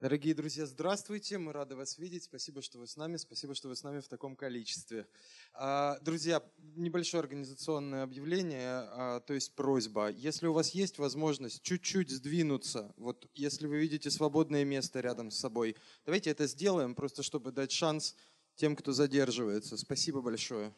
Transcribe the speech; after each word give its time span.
Дорогие 0.00 0.32
друзья, 0.32 0.64
здравствуйте, 0.64 1.36
мы 1.36 1.52
рады 1.52 1.76
вас 1.76 1.98
видеть, 1.98 2.24
спасибо, 2.24 2.62
что 2.62 2.78
вы 2.78 2.86
с 2.86 2.96
нами, 2.96 3.18
спасибо, 3.18 3.54
что 3.54 3.68
вы 3.68 3.76
с 3.76 3.82
нами 3.82 4.00
в 4.00 4.08
таком 4.08 4.34
количестве. 4.34 5.06
А, 5.52 5.98
друзья, 6.00 6.42
небольшое 6.74 7.20
организационное 7.20 8.04
объявление, 8.04 8.88
а, 8.92 9.20
то 9.20 9.34
есть 9.34 9.54
просьба. 9.54 10.08
Если 10.08 10.46
у 10.46 10.54
вас 10.54 10.70
есть 10.70 10.96
возможность 10.96 11.60
чуть-чуть 11.60 12.08
сдвинуться, 12.08 12.94
вот 12.96 13.28
если 13.34 13.66
вы 13.66 13.78
видите 13.78 14.10
свободное 14.10 14.64
место 14.64 15.00
рядом 15.00 15.30
с 15.30 15.36
собой, 15.36 15.76
давайте 16.06 16.30
это 16.30 16.46
сделаем, 16.46 16.94
просто 16.94 17.22
чтобы 17.22 17.52
дать 17.52 17.70
шанс 17.70 18.16
тем, 18.54 18.76
кто 18.76 18.92
задерживается. 18.92 19.76
Спасибо 19.76 20.22
большое. 20.22 20.74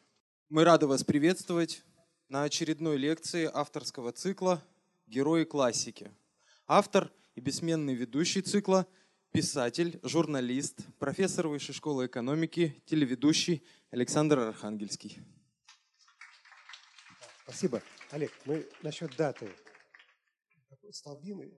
Мы 0.48 0.64
рады 0.64 0.88
вас 0.88 1.04
приветствовать 1.04 1.84
на 2.28 2.42
очередной 2.42 2.96
лекции 2.96 3.48
авторского 3.54 4.10
цикла 4.10 4.60
«Герои 5.06 5.44
классики». 5.44 6.10
Автор 6.66 7.12
и 7.36 7.40
бессменный 7.40 7.94
ведущий 7.94 8.42
цикла– 8.42 8.84
писатель, 9.32 9.98
журналист, 10.02 10.80
профессор 10.98 11.48
Высшей 11.48 11.74
школы 11.74 12.06
экономики, 12.06 12.82
телеведущий 12.84 13.64
Александр 13.90 14.38
Архангельский. 14.40 15.18
Спасибо. 17.44 17.82
Олег, 18.10 18.30
мы 18.44 18.68
насчет 18.82 19.16
даты. 19.16 19.48
Столбины 20.90 21.50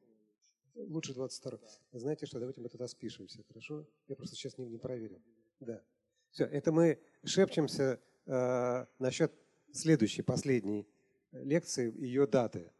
лучше 0.76 1.14
22 1.14 1.58
Знаете 1.92 2.26
что, 2.26 2.38
давайте 2.38 2.60
мы 2.60 2.68
тогда 2.68 2.86
спишемся, 2.86 3.42
хорошо? 3.48 3.84
Я 4.06 4.14
просто 4.14 4.36
сейчас 4.36 4.56
не, 4.56 4.66
не 4.66 4.78
проверил. 4.78 5.20
Да. 5.58 5.82
Все, 6.30 6.44
это 6.44 6.70
мы 6.70 7.00
шепчемся 7.24 8.00
э, 8.26 8.86
насчет 9.00 9.32
следующей, 9.72 10.22
последней 10.22 10.86
лекции, 11.32 11.92
ее 12.00 12.28
даты. 12.28 12.70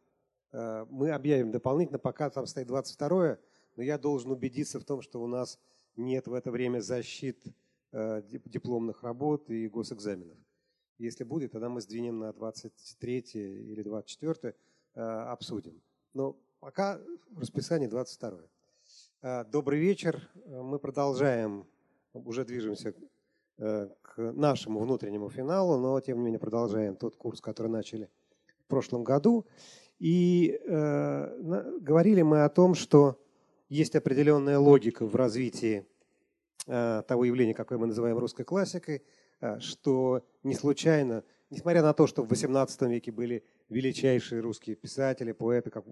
Э, 0.53 0.85
мы 0.89 1.11
объявим 1.11 1.51
дополнительно, 1.51 1.99
пока 1.99 2.29
там 2.29 2.45
стоит 2.47 2.67
22 2.67 3.37
но 3.75 3.83
я 3.83 3.97
должен 3.97 4.31
убедиться 4.31 4.79
в 4.79 4.85
том, 4.85 5.01
что 5.01 5.21
у 5.21 5.27
нас 5.27 5.59
нет 5.95 6.27
в 6.27 6.33
это 6.33 6.51
время 6.51 6.79
защит 6.79 7.43
э, 7.91 8.21
дипломных 8.45 9.03
работ 9.03 9.49
и 9.49 9.67
госэкзаменов. 9.67 10.37
Если 10.97 11.23
будет, 11.23 11.51
тогда 11.51 11.69
мы 11.69 11.81
сдвинем 11.81 12.19
на 12.19 12.33
23 12.33 13.19
или 13.33 13.83
24 13.83 14.55
э, 14.95 14.99
обсудим. 15.01 15.81
Но 16.13 16.37
пока 16.59 16.99
в 17.29 17.39
расписании 17.39 17.87
22. 17.87 18.39
Э, 19.21 19.43
добрый 19.45 19.79
вечер. 19.79 20.29
Мы 20.45 20.79
продолжаем, 20.79 21.67
уже 22.13 22.45
движемся 22.45 22.93
к 23.57 24.17
нашему 24.17 24.81
внутреннему 24.81 25.29
финалу, 25.29 25.77
но 25.77 25.99
тем 26.01 26.17
не 26.17 26.25
менее 26.25 26.39
продолжаем 26.39 26.97
тот 26.97 27.15
курс, 27.15 27.39
который 27.39 27.67
начали 27.67 28.09
в 28.65 28.67
прошлом 28.67 29.03
году. 29.03 29.45
И 29.99 30.59
э, 30.65 31.79
говорили 31.79 32.21
мы 32.21 32.43
о 32.43 32.49
том, 32.49 32.75
что 32.75 33.17
есть 33.69 33.95
определенная 33.95 34.59
логика 34.59 35.05
в 35.05 35.15
развитии 35.15 35.87
э, 36.67 37.03
того 37.07 37.25
явления, 37.25 37.53
какое 37.53 37.77
мы 37.77 37.87
называем 37.87 38.17
русской 38.17 38.43
классикой, 38.43 39.03
э, 39.41 39.59
что 39.59 40.25
не 40.43 40.53
случайно, 40.53 41.23
несмотря 41.49 41.81
на 41.81 41.93
то, 41.93 42.07
что 42.07 42.23
в 42.23 42.31
XVIII 42.31 42.89
веке 42.89 43.11
были 43.11 43.43
величайшие 43.69 44.41
русские 44.41 44.75
писатели, 44.75 45.31
поэты, 45.31 45.71
как... 45.71 45.85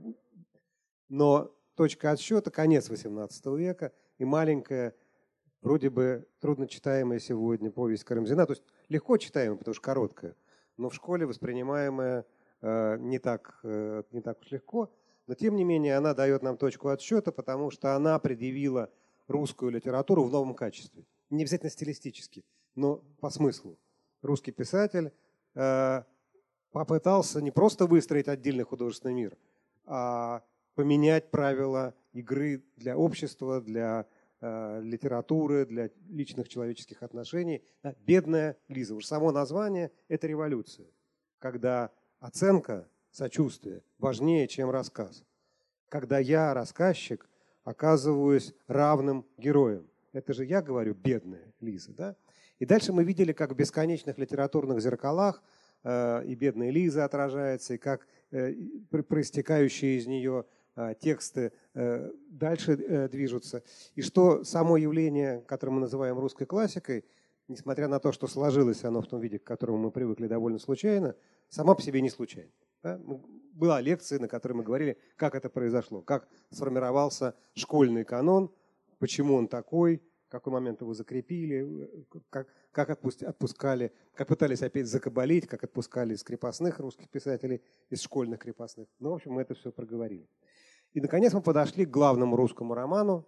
но 1.09 1.51
точка 1.75 2.11
отсчета– 2.11 2.51
конец 2.51 2.89
XVIII 2.89 3.57
века 3.57 3.91
и 4.19 4.25
маленькая, 4.25 4.95
вроде 5.61 5.89
бы 5.89 6.27
трудночитаемая 6.39 7.19
сегодня 7.19 7.71
повесть 7.71 8.03
Карамзина, 8.03 8.45
то 8.45 8.53
есть 8.53 8.63
легко 8.89 9.17
читаемая, 9.17 9.57
потому 9.57 9.73
что 9.73 9.81
короткая, 9.81 10.35
но 10.77 10.89
в 10.89 10.93
школе 10.93 11.25
воспринимаемая 11.25 12.25
э, 12.61 12.97
не 12.99 13.17
так, 13.17 13.59
не 13.63 14.21
так 14.21 14.39
уж 14.41 14.51
легко– 14.51 14.91
но 15.27 15.35
тем 15.35 15.55
не 15.55 15.63
менее 15.63 15.95
она 15.95 16.13
дает 16.13 16.43
нам 16.43 16.57
точку 16.57 16.89
отсчета, 16.89 17.31
потому 17.31 17.71
что 17.71 17.95
она 17.95 18.19
предъявила 18.19 18.89
русскую 19.27 19.71
литературу 19.71 20.23
в 20.23 20.31
новом 20.31 20.53
качестве. 20.53 21.05
Не 21.29 21.43
обязательно 21.43 21.69
стилистически, 21.69 22.43
но 22.75 22.97
по 23.19 23.29
смыслу. 23.29 23.77
Русский 24.21 24.51
писатель 24.51 25.11
э, 25.55 26.03
попытался 26.71 27.41
не 27.41 27.51
просто 27.51 27.85
выстроить 27.85 28.27
отдельный 28.27 28.63
художественный 28.63 29.13
мир, 29.13 29.37
а 29.85 30.43
поменять 30.75 31.31
правила 31.31 31.93
игры 32.13 32.63
для 32.75 32.97
общества, 32.97 33.61
для 33.61 34.05
э, 34.41 34.81
литературы, 34.81 35.65
для 35.65 35.89
личных 36.09 36.49
человеческих 36.49 37.03
отношений. 37.03 37.63
Бедная 37.99 38.57
Лиза. 38.67 38.95
Уж 38.95 39.05
само 39.05 39.31
название– 39.31 39.91
это 40.07 40.27
революция, 40.27 40.87
когда 41.39 41.91
оценка 42.19 42.87
сочувствие 43.13 43.83
важнее, 43.99 44.47
чем 44.47 44.69
рассказ. 44.69 45.23
Когда 45.87 46.19
я, 46.19 46.53
рассказчик, 46.53 47.29
оказываюсь 47.63 48.53
равным 48.67 49.25
героем. 49.37 49.87
Это 50.11 50.33
же 50.33 50.45
я 50.45 50.61
говорю, 50.61 50.93
бедная 50.93 51.53
Лиза. 51.61 51.93
Да? 51.93 52.15
И 52.59 52.65
дальше 52.65 52.91
мы 52.91 53.03
видели, 53.03 53.31
как 53.31 53.51
в 53.51 53.55
бесконечных 53.55 54.17
литературных 54.17 54.81
зеркалах 54.81 55.41
э, 55.83 56.25
и 56.25 56.35
бедная 56.35 56.71
Лиза 56.71 57.05
отражается, 57.05 57.75
и 57.75 57.77
как 57.77 58.07
э, 58.31 58.53
проистекающие 58.89 59.97
из 59.97 60.07
нее 60.07 60.45
э, 60.75 60.95
тексты 60.99 61.53
э, 61.73 62.11
дальше 62.29 62.73
э, 62.73 63.07
движутся. 63.09 63.63
И 63.95 64.01
что 64.01 64.43
само 64.43 64.77
явление, 64.77 65.41
которое 65.47 65.73
мы 65.73 65.81
называем 65.81 66.19
русской 66.19 66.45
классикой, 66.45 67.05
несмотря 67.47 67.87
на 67.87 67.99
то, 67.99 68.11
что 68.11 68.27
сложилось 68.27 68.83
оно 68.83 69.01
в 69.01 69.07
том 69.07 69.19
виде, 69.21 69.39
к 69.39 69.43
которому 69.43 69.77
мы 69.77 69.91
привыкли 69.91 70.27
довольно 70.27 70.59
случайно, 70.59 71.15
само 71.49 71.75
по 71.75 71.81
себе 71.81 72.01
не 72.01 72.09
случайно. 72.09 72.51
Да? 72.83 72.99
Была 73.53 73.81
лекция, 73.81 74.19
на 74.19 74.27
которой 74.27 74.53
мы 74.53 74.63
говорили, 74.63 74.97
как 75.15 75.35
это 75.35 75.49
произошло, 75.49 76.01
как 76.01 76.27
сформировался 76.49 77.35
школьный 77.53 78.03
канон, 78.03 78.51
почему 78.99 79.35
он 79.35 79.47
такой, 79.47 80.01
в 80.27 80.31
какой 80.31 80.53
момент 80.53 80.81
его 80.81 80.93
закрепили, 80.93 82.05
как, 82.29 82.47
как 82.71 82.89
отпускали, 82.89 83.93
как 84.15 84.27
пытались 84.27 84.63
опять 84.63 84.87
закабалить, 84.87 85.47
как 85.47 85.63
отпускали 85.63 86.13
из 86.13 86.23
крепостных 86.23 86.79
русских 86.79 87.09
писателей, 87.09 87.61
из 87.89 88.01
школьных 88.01 88.39
крепостных. 88.39 88.87
Ну, 88.99 89.11
в 89.11 89.13
общем, 89.15 89.33
мы 89.33 89.43
это 89.43 89.53
все 89.53 89.71
проговорили. 89.71 90.27
И, 90.93 91.01
наконец, 91.01 91.33
мы 91.33 91.41
подошли 91.41 91.85
к 91.85 91.89
главному 91.89 92.35
русскому 92.35 92.73
роману, 92.73 93.25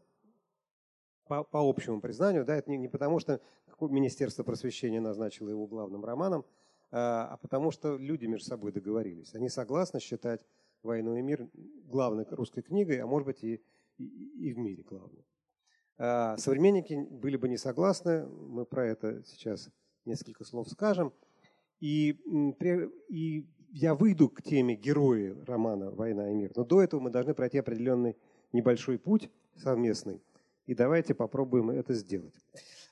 по, 1.28 1.44
по 1.44 1.68
общему 1.68 2.02
признанию, 2.02 2.46
да, 2.46 2.56
это 2.56 2.70
не, 2.70 2.78
не 2.78 2.88
потому, 2.88 3.20
что 3.20 3.42
Министерство 3.80 4.44
просвещения 4.44 5.02
назначило 5.02 5.50
его 5.50 5.66
главным 5.66 6.06
романом, 6.06 6.46
а, 6.92 7.30
а 7.32 7.38
потому 7.38 7.72
что 7.72 7.98
люди 7.98 8.26
между 8.26 8.48
собой 8.48 8.72
договорились. 8.72 9.34
Они 9.36 9.50
согласны 9.50 10.00
считать 10.00 10.46
«Войну 10.84 11.16
и 11.16 11.22
мир» 11.22 11.50
главной 11.86 12.26
русской 12.30 12.62
книгой, 12.62 13.00
а 13.00 13.08
может 13.08 13.26
быть 13.26 13.44
и, 13.44 13.62
и, 13.98 14.06
и 14.06 14.54
в 14.54 14.58
мире 14.58 14.84
главной. 14.84 15.26
А 15.98 16.38
современники 16.38 16.94
были 17.10 17.38
бы 17.38 17.48
не 17.48 17.58
согласны, 17.58 18.26
мы 18.26 18.66
про 18.66 18.86
это 18.86 19.24
сейчас 19.26 19.70
несколько 20.06 20.44
слов 20.44 20.70
скажем. 20.70 21.14
И, 21.80 22.18
и 23.10 23.48
я 23.70 23.96
выйду 23.96 24.30
к 24.30 24.42
теме 24.42 24.76
герои 24.76 25.36
романа 25.46 25.92
«Война 25.92 26.32
и 26.32 26.34
мир», 26.34 26.52
но 26.56 26.64
до 26.64 26.82
этого 26.82 27.02
мы 27.02 27.10
должны 27.10 27.34
пройти 27.34 27.58
определенный 27.58 28.18
небольшой 28.54 28.98
путь 28.98 29.30
совместный, 29.56 30.22
и 30.66 30.74
давайте 30.74 31.14
попробуем 31.14 31.70
это 31.70 31.94
сделать. 31.94 32.34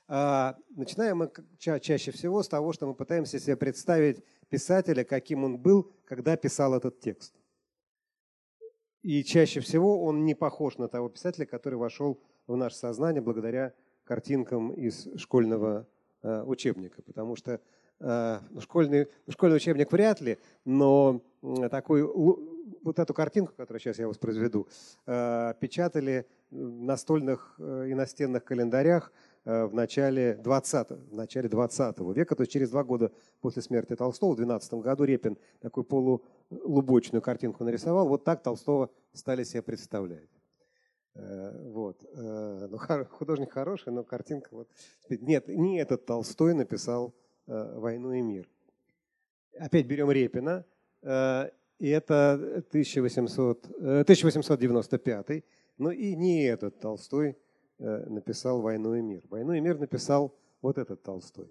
А, 0.06 0.56
начинаем 0.76 1.18
мы 1.18 1.32
ча 1.58 1.80
чаще 1.80 2.10
всего 2.10 2.42
с 2.42 2.48
того, 2.48 2.72
что 2.72 2.86
мы 2.86 2.94
пытаемся 2.94 3.38
себе 3.38 3.56
представить 3.56 4.22
писателя, 4.50 5.02
каким 5.02 5.44
он 5.44 5.58
был, 5.58 5.90
когда 6.04 6.36
писал 6.36 6.74
этот 6.74 7.00
текст. 7.00 7.34
И 9.02 9.24
чаще 9.24 9.60
всего 9.60 10.04
он 10.04 10.24
не 10.24 10.34
похож 10.34 10.76
на 10.76 10.88
того 10.88 11.08
писателя, 11.08 11.46
который 11.46 11.76
вошел 11.76 12.20
в 12.46 12.56
наше 12.56 12.76
сознание 12.76 13.22
благодаря 13.22 13.72
картинкам 14.04 14.72
из 14.72 15.08
школьного 15.16 15.86
э, 16.22 16.42
учебника. 16.42 17.00
Потому 17.02 17.36
что 17.36 17.60
э, 18.00 18.40
школьный, 18.60 19.08
школьный 19.28 19.56
учебник 19.56 19.90
вряд 19.90 20.20
ли, 20.20 20.38
но 20.66 21.22
такой, 21.70 22.02
вот 22.02 22.98
эту 22.98 23.14
картинку, 23.14 23.54
которую 23.56 23.80
сейчас 23.80 23.98
я 23.98 24.08
воспроизведу, 24.08 24.68
э, 25.06 25.54
печатали 25.60 26.26
в 26.50 26.82
настольных 26.82 27.54
э, 27.58 27.88
и 27.88 27.94
настенных 27.94 28.44
календарях 28.44 29.10
Э, 29.10 29.33
в 29.44 29.74
начале 29.74 30.34
20, 30.36 30.90
в 30.90 31.14
начале 31.14 31.48
20 31.48 31.98
века, 32.16 32.34
то 32.34 32.42
есть 32.42 32.52
через 32.52 32.70
два 32.70 32.82
года 32.82 33.12
после 33.40 33.60
смерти 33.60 33.94
Толстого, 33.94 34.32
в 34.32 34.36
12 34.36 34.74
году 34.74 35.04
Репин 35.04 35.36
такую 35.60 35.84
полулубочную 35.84 37.20
картинку 37.20 37.62
нарисовал. 37.64 38.08
Вот 38.08 38.24
так 38.24 38.42
Толстого 38.42 38.90
стали 39.12 39.44
себе 39.44 39.62
представлять. 39.62 40.30
Э, 41.14 41.70
вот. 41.70 42.04
Э, 42.14 42.68
ну, 42.70 42.78
художник 43.10 43.52
хороший, 43.52 43.92
но 43.92 44.02
картинка 44.02 44.48
вот... 44.52 44.68
Нет, 45.10 45.48
не 45.48 45.78
этот 45.78 46.06
Толстой 46.06 46.54
написал 46.54 47.14
«Войну 47.46 48.12
и 48.12 48.22
мир». 48.22 48.48
Опять 49.58 49.86
берем 49.86 50.10
Репина, 50.10 50.64
и 51.02 51.88
это 51.88 52.32
1800, 52.70 53.66
1895. 53.66 55.44
Ну 55.76 55.90
и 55.90 56.16
не 56.16 56.44
этот 56.46 56.80
Толстой 56.80 57.36
Э, 57.36 57.43
написал 57.78 58.60
«Войну 58.60 58.94
и 58.94 59.02
мир». 59.02 59.22
«Войну 59.28 59.52
и 59.52 59.60
мир» 59.60 59.78
написал 59.78 60.34
вот 60.62 60.78
этот 60.78 61.02
Толстой. 61.02 61.50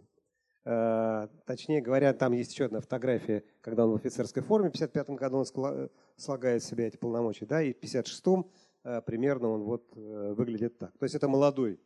Э, 0.65 1.27
точнее 1.45 1.81
говоря, 1.81 2.13
там 2.13 2.31
есть 2.31 2.53
еще 2.53 2.65
одна 2.65 2.79
фотография, 2.79 3.43
когда 3.61 3.85
он 3.85 3.91
в 3.91 3.95
офицерской 3.95 4.41
форме. 4.41 4.69
В 4.69 4.75
1955 4.75 5.17
году 5.17 5.37
он 5.37 5.89
слагает 6.15 6.63
в 6.63 6.65
себя 6.65 6.87
эти 6.87 6.97
полномочия. 6.97 7.45
Да, 7.45 7.61
и 7.61 7.73
в 7.73 7.77
1956 7.77 9.05
примерно 9.05 9.49
он 9.49 9.63
вот 9.63 9.93
выглядит 9.95 10.77
так. 10.77 10.97
То 10.97 11.03
есть 11.03 11.15
это 11.15 11.27
молодой 11.27 11.79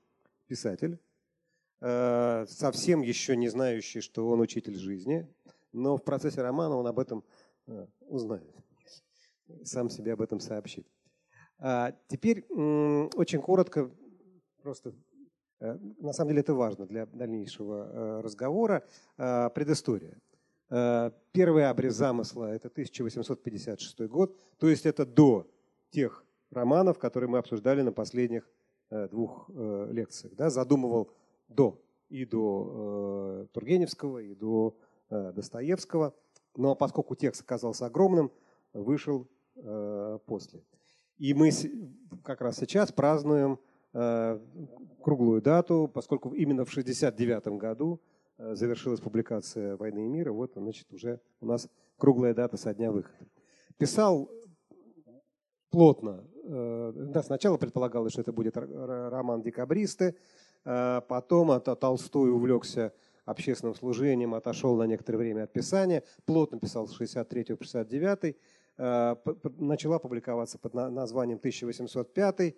писатель, 0.48 1.00
совсем 1.80 3.02
еще 3.02 3.36
не 3.36 3.50
знающий, 3.50 4.02
что 4.02 4.28
он 4.28 4.40
учитель 4.40 4.76
жизни, 4.76 5.28
но 5.74 5.98
в 5.98 6.04
процессе 6.04 6.42
романа 6.42 6.76
он 6.76 6.88
об 6.88 6.98
этом 6.98 7.24
узнает, 8.00 8.56
сам 9.64 9.92
себе 9.92 10.14
об 10.14 10.22
этом 10.22 10.40
сообщит. 10.40 10.88
А 11.60 11.94
теперь 12.08 12.48
очень 12.50 13.42
коротко, 13.42 13.92
просто 14.68 14.94
Э, 15.60 15.78
на 16.00 16.14
самом 16.14 16.30
деле 16.30 16.42
это 16.42 16.54
важно 16.54 16.86
для 16.86 17.06
дальнейшего 17.08 17.90
э, 17.92 18.22
разговора, 18.22 18.84
э, 19.18 19.50
предыстория. 19.54 20.20
Первый 21.32 21.70
обрез 21.70 21.96
замысла– 21.96 22.44
это 22.54 22.68
1856 22.68 24.02
год, 24.02 24.38
то 24.58 24.68
есть 24.68 24.86
это 24.86 25.06
до 25.06 25.48
тех 25.92 26.26
романов, 26.52 27.00
которые 27.00 27.30
мы 27.30 27.38
обсуждали 27.38 27.82
на 27.84 27.94
последних 27.94 28.52
двух 28.90 29.50
лекциях. 29.50 30.36
Да, 30.36 30.50
задумывал 30.50 31.10
до 31.48 31.82
и 32.10 32.26
до 32.26 33.48
Тургеневского, 33.54 34.18
и 34.18 34.36
до 34.36 34.76
Достоевского. 35.10 36.14
Но 36.58 36.76
поскольку 36.76 37.16
текст 37.16 37.44
оказался 37.44 37.86
огромным, 37.86 38.30
вышел 38.74 39.26
после. 40.26 40.66
И 41.18 41.34
мы 41.34 41.52
как 42.26 42.42
раз 42.42 42.58
сейчас 42.58 42.92
празднуем 42.92 43.58
круглую 43.94 45.42
дату, 45.42 45.90
поскольку 45.94 46.34
именно 46.34 46.66
в 46.66 46.70
1969 46.70 47.60
году 47.60 48.02
э, 48.38 48.56
завершилась 48.56 49.00
публикация 49.00 49.78
«Войны 49.78 50.06
и 50.06 50.08
мира», 50.08 50.32
вот, 50.32 50.54
значит, 50.56 50.92
уже 50.94 51.20
у 51.40 51.46
нас 51.46 51.70
круглая 51.98 52.34
дата 52.34 52.58
со 52.58 52.74
дня 52.74 52.92
выхода. 52.92 53.26
Писал 53.78 54.30
плотно. 55.70 56.24
Э, 56.44 56.92
да, 56.94 57.24
сначала 57.24 57.58
предполагалось, 57.58 58.12
что 58.12 58.22
это 58.22 58.34
будет 58.34 58.58
роман 58.58 59.42
«Декабристы», 59.42 60.16
потом 60.64 61.52
от 61.52 61.80
Толстой 61.80 62.30
увлекся 62.30 62.94
общественным 63.24 63.74
служением, 63.74 64.34
отошел 64.34 64.76
на 64.76 64.84
некоторое 64.84 65.20
время 65.20 65.44
от 65.44 65.54
писания, 65.54 66.04
плотно 66.26 66.60
писал 66.60 66.88
с 66.88 66.92
63 66.92 67.56
по 67.56 67.64
69 67.64 68.36
начала 69.58 70.00
публиковаться 70.00 70.60
под 70.60 70.74
названием 70.74 71.38
1805 71.38 72.56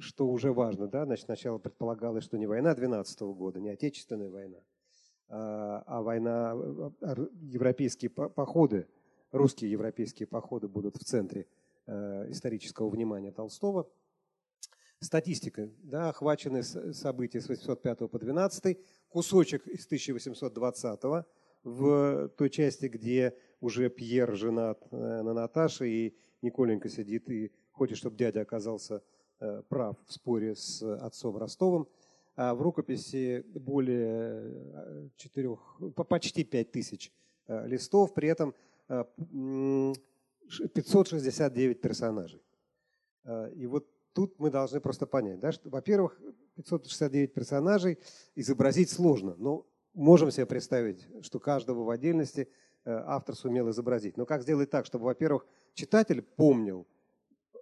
что 0.00 0.26
уже 0.26 0.52
важно, 0.52 0.88
да, 0.88 1.04
значит, 1.04 1.26
сначала 1.26 1.58
предполагалось, 1.58 2.24
что 2.24 2.38
не 2.38 2.46
война 2.46 2.74
12 2.74 3.20
года, 3.20 3.60
не 3.60 3.70
отечественная 3.70 4.30
война, 4.30 4.58
а, 5.28 5.82
а 5.86 6.02
война, 6.02 6.52
а, 6.52 7.14
европейские 7.40 8.10
походы, 8.10 8.86
русские 9.32 9.70
европейские 9.70 10.26
походы 10.26 10.68
будут 10.68 10.96
в 10.96 11.04
центре 11.04 11.46
э, 11.86 12.30
исторического 12.30 12.88
внимания 12.88 13.30
Толстого. 13.30 13.88
Статистика, 14.98 15.70
да, 15.78 16.10
охвачены 16.10 16.62
события 16.62 17.40
с 17.40 17.48
805 17.48 18.10
по 18.10 18.18
12, 18.18 18.78
кусочек 19.08 19.66
из 19.66 19.86
1820 19.86 21.26
в 21.62 22.28
той 22.36 22.50
части, 22.50 22.86
где 22.86 23.34
уже 23.60 23.88
Пьер 23.88 24.34
женат 24.36 24.82
э, 24.90 24.96
на 24.96 25.32
Наташе, 25.32 25.88
и 25.88 26.16
Николенька 26.42 26.88
сидит 26.88 27.30
и 27.30 27.52
хочет, 27.70 27.98
чтобы 27.98 28.16
дядя 28.16 28.40
оказался 28.40 29.02
прав 29.68 29.96
в 30.06 30.12
споре 30.12 30.54
с 30.54 30.82
отцом 30.82 31.36
Ростовым. 31.36 31.86
А 32.36 32.54
в 32.54 32.62
рукописи 32.62 33.44
более 33.52 35.10
4, 35.16 35.58
э, 35.80 35.90
почти 35.90 36.42
5 36.42 36.72
тысяч 36.72 37.12
э, 37.46 37.66
листов, 37.66 38.14
при 38.14 38.28
этом 38.28 38.54
569 38.88 41.82
персонажей. 41.82 42.42
И 43.54 43.66
вот 43.66 43.86
тут 44.14 44.38
мы 44.38 44.50
должны 44.50 44.80
просто 44.80 45.06
понять, 45.06 45.38
да, 45.38 45.52
что, 45.52 45.68
во-первых, 45.68 46.18
569 46.56 47.34
персонажей 47.34 47.98
изобразить 48.34 48.88
сложно, 48.90 49.36
но 49.38 49.66
можем 49.94 50.32
себе 50.32 50.46
представить, 50.46 51.06
что 51.22 51.38
каждого 51.38 51.84
в 51.84 51.90
отдельности 51.90 52.48
автор 52.84 53.36
сумел 53.36 53.70
изобразить. 53.70 54.16
Но 54.16 54.26
как 54.26 54.42
сделать 54.42 54.70
так, 54.70 54.86
чтобы, 54.86 55.04
во-первых, 55.04 55.46
читатель 55.74 56.22
помнил, 56.22 56.88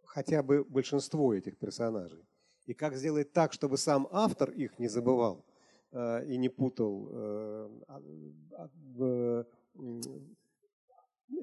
хотя 0.09 0.43
бы 0.43 0.65
большинство 0.65 1.35
этих 1.35 1.59
персонажей. 1.59 2.25
И 2.67 2.75
как 2.75 2.97
сделать 2.97 3.33
так, 3.33 3.53
чтобы 3.53 3.77
сам 3.77 4.09
автор 4.11 4.51
их 4.51 4.79
не 4.79 4.89
забывал 4.89 5.45
э, 5.93 6.27
и 6.27 6.37
не 6.37 6.49
путал. 6.49 7.09
Э, 7.11 7.71
э, 8.99 9.45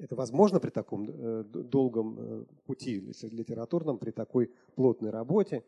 это 0.00 0.16
возможно 0.16 0.60
при 0.60 0.70
таком 0.70 1.08
э, 1.08 1.44
долгом 1.44 2.16
э, 2.18 2.44
пути 2.66 3.00
литературном, 3.22 3.98
при 3.98 4.10
такой 4.10 4.52
плотной 4.74 5.10
работе. 5.10 5.64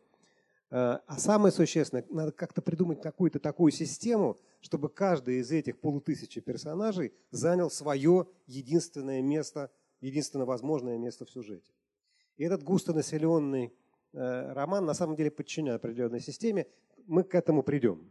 Э, 0.69 0.99
а 1.07 1.17
самое 1.17 1.51
существенное, 1.51 2.05
надо 2.09 2.31
как-то 2.31 2.61
придумать 2.61 3.01
какую-то 3.01 3.39
такую 3.39 3.71
систему, 3.71 4.37
чтобы 4.61 4.89
каждый 4.89 5.39
из 5.39 5.51
этих 5.51 5.79
полутысячи 5.79 6.41
персонажей 6.41 7.13
занял 7.31 7.71
свое 7.71 8.27
единственное 8.45 9.21
место, 9.21 9.71
единственно 10.01 10.45
возможное 10.45 10.97
место 10.97 11.25
в 11.25 11.29
сюжете. 11.29 11.71
И 12.39 12.45
этот 12.45 12.63
густонаселенный 12.63 13.73
э, 14.13 14.53
роман 14.53 14.85
на 14.85 14.93
самом 14.93 15.17
деле 15.17 15.29
подчинен 15.29 15.73
определенной 15.73 16.21
системе. 16.21 16.67
Мы 17.05 17.23
к 17.23 17.35
этому 17.35 17.63
придем. 17.63 18.09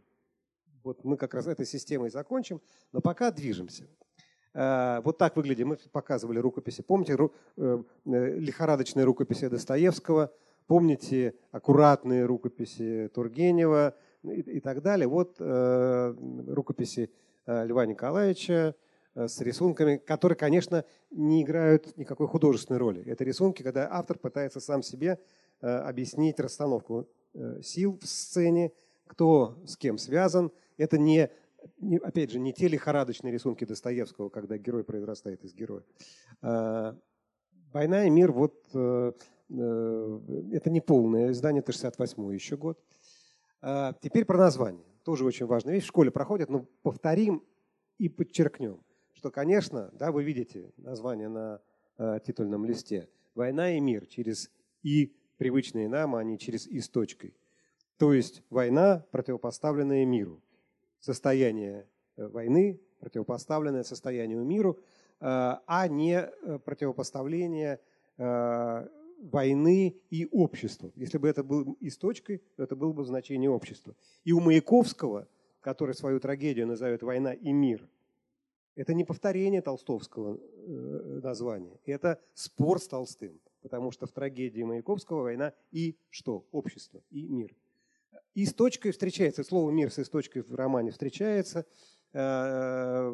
Вот 0.83 1.03
мы 1.03 1.17
как 1.17 1.33
раз 1.33 1.47
этой 1.47 1.65
системой 1.65 2.11
закончим, 2.11 2.61
но 2.91 3.01
пока 3.01 3.31
движемся. 3.31 3.87
Э, 4.53 5.01
вот 5.03 5.17
так 5.17 5.35
выглядим. 5.35 5.69
Мы 5.69 5.77
показывали 5.91 6.37
рукописи. 6.37 6.83
Помните 6.83 7.17
э, 7.57 7.83
лихорадочные 8.05 9.03
рукописи 9.03 9.47
Достоевского, 9.47 10.31
помните 10.67 11.33
аккуратные 11.51 12.25
рукописи 12.25 13.09
Тургенева 13.15 13.95
и 14.21 14.59
так 14.59 14.83
далее. 14.83 15.07
Вот 15.07 15.39
рукописи 15.39 17.09
Льва 17.47 17.85
Николаевича, 17.87 18.75
Э, 18.75 18.75
с 19.27 19.41
рисунками, 19.41 19.97
которые, 19.97 20.35
конечно, 20.35 20.85
не 21.11 21.43
играют 21.43 21.97
никакой 21.97 22.27
художественной 22.27 22.79
роли. 22.79 23.03
Это 23.05 23.23
рисунки, 23.23 23.63
когда 23.63 23.87
автор 23.91 24.17
пытается 24.17 24.59
сам 24.59 24.83
себе 24.83 25.19
э, 25.61 25.67
объяснить 25.67 26.39
расстановку 26.39 27.07
э, 27.33 27.61
сил 27.61 27.99
в 28.01 28.05
сцене, 28.07 28.71
кто 29.07 29.57
с 29.65 29.75
кем 29.75 29.97
связан. 29.97 30.51
Это 30.77 30.97
не, 30.97 31.29
опять 32.01 32.31
же, 32.31 32.39
не 32.39 32.53
те 32.53 32.67
лихорадочные 32.67 33.33
рисунки 33.33 33.65
Достоевского, 33.65 34.29
когда 34.29 34.57
герой 34.57 34.83
произрастает 34.83 35.43
из 35.43 35.53
героя. 35.53 35.83
«Война 36.41 38.05
и 38.05 38.09
мир» 38.09 38.31
вот 38.31 38.55
это 38.71 39.13
не 40.69 40.79
полное 40.79 41.31
издание, 41.31 41.61
это 41.61 41.71
68 41.71 42.33
еще 42.33 42.55
год. 42.55 42.79
Теперь 44.01 44.25
про 44.25 44.37
название. 44.37 44.85
Тоже 45.03 45.25
очень 45.25 45.47
важная 45.47 45.73
вещь. 45.73 45.85
В 45.85 45.87
школе 45.87 46.11
проходят, 46.11 46.49
но 46.49 46.67
повторим 46.83 47.43
и 47.97 48.09
подчеркнем 48.09 48.79
что, 49.19 49.31
конечно, 49.31 49.89
да, 49.91 50.13
вы 50.13 50.23
видите 50.23 50.71
название 50.77 51.27
на 51.27 51.61
э, 51.97 52.19
титульном 52.25 52.63
листе 52.63 53.09
«Война 53.35 53.75
и 53.75 53.81
мир» 53.81 54.05
через 54.05 54.49
«и» 54.81 55.13
привычные 55.37 55.89
нам, 55.89 56.15
а 56.15 56.23
не 56.23 56.39
через 56.39 56.65
«и» 56.65 56.79
с 56.79 56.87
точкой. 56.87 57.35
То 57.97 58.13
есть 58.13 58.43
война, 58.49 59.05
противопоставленная 59.11 60.05
миру. 60.05 60.41
Состояние 61.01 61.85
э, 62.15 62.27
войны, 62.27 62.79
противопоставленное 63.01 63.83
состоянию 63.83 64.45
миру, 64.45 64.79
э, 64.79 65.25
а 65.25 65.87
не 65.89 66.21
э, 66.21 66.59
противопоставление 66.59 67.79
войны 69.21 69.95
и 70.09 70.27
обществу. 70.31 70.91
Если 70.95 71.17
бы 71.17 71.29
это 71.29 71.41
был 71.41 71.77
и 71.79 71.89
с 71.89 71.97
точкой, 71.97 72.41
то 72.57 72.63
это 72.63 72.75
было 72.75 72.91
бы 72.91 73.05
значение 73.05 73.49
общества. 73.49 73.95
И 74.25 74.33
у 74.33 74.41
Маяковского, 74.41 75.27
который 75.61 75.95
свою 75.95 76.19
трагедию 76.19 76.67
называет 76.67 77.01
«Война 77.01 77.33
и 77.33 77.53
мир», 77.53 77.87
это 78.79 78.93
не 78.93 79.03
повторение 79.03 79.61
толстовского 79.61 80.37
э, 80.39 81.19
названия, 81.21 81.77
это 81.85 82.17
спор 82.33 82.79
с 82.79 82.87
Толстым, 82.87 83.41
потому 83.61 83.91
что 83.91 84.07
в 84.07 84.11
трагедии 84.13 84.61
Маяковского 84.61 85.23
война 85.23 85.51
и 85.69 85.97
что? 86.09 86.47
Общество, 86.53 87.01
и 87.09 87.27
мир. 87.27 87.53
И 88.35 88.45
с 88.45 88.53
точкой 88.53 88.91
встречается, 88.91 89.43
слово 89.43 89.69
«мир» 89.71 89.91
с 89.91 90.07
точкой 90.07 90.43
в 90.43 90.55
романе 90.55 90.91
встречается 90.91 91.65
э, 92.13 93.09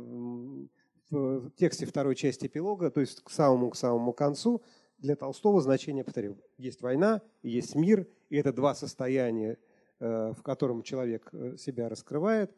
в 1.10 1.50
тексте 1.56 1.88
второй 1.88 2.16
части 2.16 2.46
эпилога, 2.46 2.92
то 2.92 3.02
есть 3.02 3.24
к 3.24 3.32
самому, 3.32 3.72
к 3.72 3.76
самому 3.76 4.14
концу. 4.14 4.62
Для 5.00 5.16
Толстого 5.16 5.62
значение, 5.62 6.04
повторю, 6.04 6.38
есть 6.60 6.84
война, 6.84 7.24
есть 7.42 7.74
мир, 7.74 8.08
и 8.30 8.38
это 8.38 8.54
два 8.54 8.76
состояния, 8.76 9.58
э, 10.00 10.34
в 10.38 10.44
котором 10.44 10.84
человек 10.84 11.32
себя 11.58 11.90
раскрывает. 11.90 12.56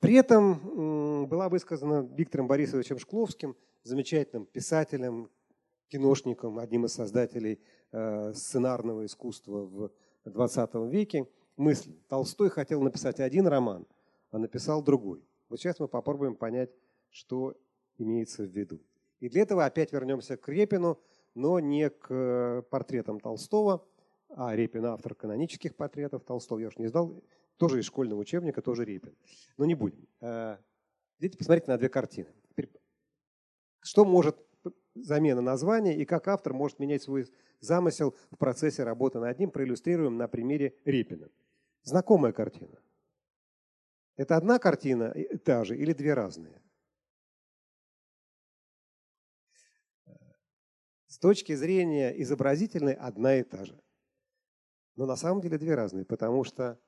При 0.00 0.14
этом 0.14 1.26
была 1.28 1.50
высказана 1.50 2.08
Виктором 2.14 2.48
Борисовичем 2.48 2.98
Шкловским, 2.98 3.54
замечательным 3.82 4.46
писателем, 4.46 5.30
киношником, 5.88 6.58
одним 6.58 6.86
из 6.86 6.94
создателей 6.94 7.60
э, 7.92 8.32
сценарного 8.34 9.04
искусства 9.04 9.58
в 9.66 9.90
XX 10.24 10.88
веке, 10.88 11.28
мысль. 11.56 11.92
Толстой 12.08 12.48
хотел 12.48 12.80
написать 12.80 13.20
один 13.20 13.46
роман, 13.46 13.86
а 14.30 14.38
написал 14.38 14.82
другой. 14.82 15.22
Вот 15.50 15.60
сейчас 15.60 15.78
мы 15.80 15.88
попробуем 15.88 16.34
понять, 16.34 16.70
что 17.10 17.54
имеется 17.98 18.44
в 18.44 18.50
виду. 18.50 18.80
И 19.18 19.28
для 19.28 19.42
этого 19.42 19.66
опять 19.66 19.92
вернемся 19.92 20.36
к 20.36 20.48
Репину, 20.48 20.98
но 21.34 21.60
не 21.60 21.90
к 21.90 22.64
портретам 22.70 23.20
Толстого, 23.20 23.86
а 24.28 24.54
Репин 24.56 24.86
автор 24.86 25.14
канонических 25.14 25.76
портретов. 25.76 26.24
Толстого 26.24 26.58
я 26.60 26.68
уж 26.68 26.78
не 26.78 26.86
издал, 26.86 27.22
тоже 27.60 27.80
из 27.80 27.84
школьного 27.84 28.20
учебника, 28.20 28.62
тоже 28.62 28.86
Репин. 28.86 29.14
Но 29.58 29.66
не 29.66 29.74
будем. 29.74 30.08
Идите 31.18 31.36
посмотрите 31.36 31.70
на 31.70 31.76
две 31.76 31.90
картины. 31.90 32.32
Что 33.80 34.06
может 34.06 34.38
замена 34.94 35.42
названия 35.42 35.94
и 35.94 36.06
как 36.06 36.26
автор 36.28 36.54
может 36.54 36.78
менять 36.78 37.02
свой 37.02 37.30
замысел 37.60 38.16
в 38.30 38.38
процессе 38.38 38.82
работы 38.82 39.18
над 39.18 39.38
ним, 39.38 39.50
проиллюстрируем 39.50 40.16
на 40.16 40.26
примере 40.26 40.74
Репина. 40.86 41.28
Знакомая 41.82 42.32
картина. 42.32 42.80
Это 44.16 44.36
одна 44.36 44.58
картина 44.58 45.14
та 45.44 45.64
же 45.64 45.76
или 45.76 45.92
две 45.92 46.14
разные? 46.14 46.62
С 51.08 51.18
точки 51.18 51.54
зрения 51.54 52.10
изобразительной 52.22 52.94
одна 52.94 53.36
и 53.36 53.42
та 53.42 53.66
же. 53.66 53.78
Но 54.96 55.04
на 55.04 55.16
самом 55.16 55.42
деле 55.42 55.58
две 55.58 55.74
разные, 55.74 56.06
потому 56.06 56.44
что 56.44 56.80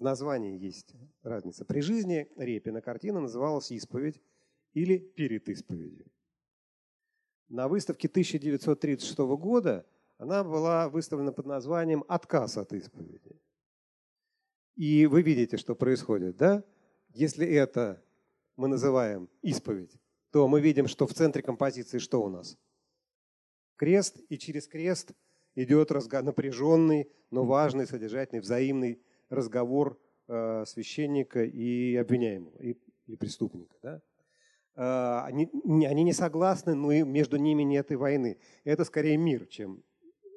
в 0.00 0.02
названии 0.02 0.58
есть 0.58 0.94
разница. 1.22 1.66
При 1.66 1.80
жизни 1.80 2.26
Репина 2.36 2.80
картина 2.80 3.20
называлась 3.20 3.70
«Исповедь», 3.70 4.20
или 4.72 4.98
перед 4.98 5.48
исповедью. 5.48 6.06
На 7.48 7.68
выставке 7.68 8.08
1936 8.08 9.18
года 9.18 9.84
она 10.16 10.44
была 10.44 10.88
выставлена 10.88 11.32
под 11.32 11.46
названием 11.46 12.04
«Отказ 12.08 12.56
от 12.56 12.72
исповеди». 12.72 13.38
И 14.76 15.06
вы 15.06 15.22
видите, 15.22 15.56
что 15.56 15.74
происходит, 15.74 16.36
да? 16.36 16.64
Если 17.12 17.46
это 17.46 18.02
мы 18.56 18.68
называем 18.68 19.28
исповедь, 19.42 19.92
то 20.30 20.46
мы 20.46 20.60
видим, 20.60 20.86
что 20.86 21.06
в 21.06 21.12
центре 21.12 21.42
композиции 21.42 21.98
что 21.98 22.22
у 22.22 22.28
нас? 22.28 22.56
Крест, 23.76 24.20
и 24.28 24.38
через 24.38 24.68
крест 24.68 25.12
идет 25.56 25.90
напряженный, 25.90 27.10
но 27.30 27.44
важный, 27.44 27.86
содержательный, 27.86 28.40
взаимный 28.40 29.02
разговор 29.30 29.98
э, 30.28 30.64
священника 30.66 31.42
и 31.44 31.96
обвиняемого, 31.96 32.58
и, 32.58 32.76
и 33.06 33.16
преступника. 33.16 33.74
Да? 33.82 34.02
А, 34.74 35.24
они, 35.26 35.50
они 35.86 36.02
не 36.04 36.12
согласны, 36.12 36.74
но 36.74 36.92
и 36.92 37.02
между 37.02 37.36
ними 37.36 37.62
нет 37.62 37.90
и 37.92 37.96
войны. 37.96 38.38
Это 38.64 38.84
скорее 38.84 39.16
мир, 39.16 39.46
чем 39.46 39.82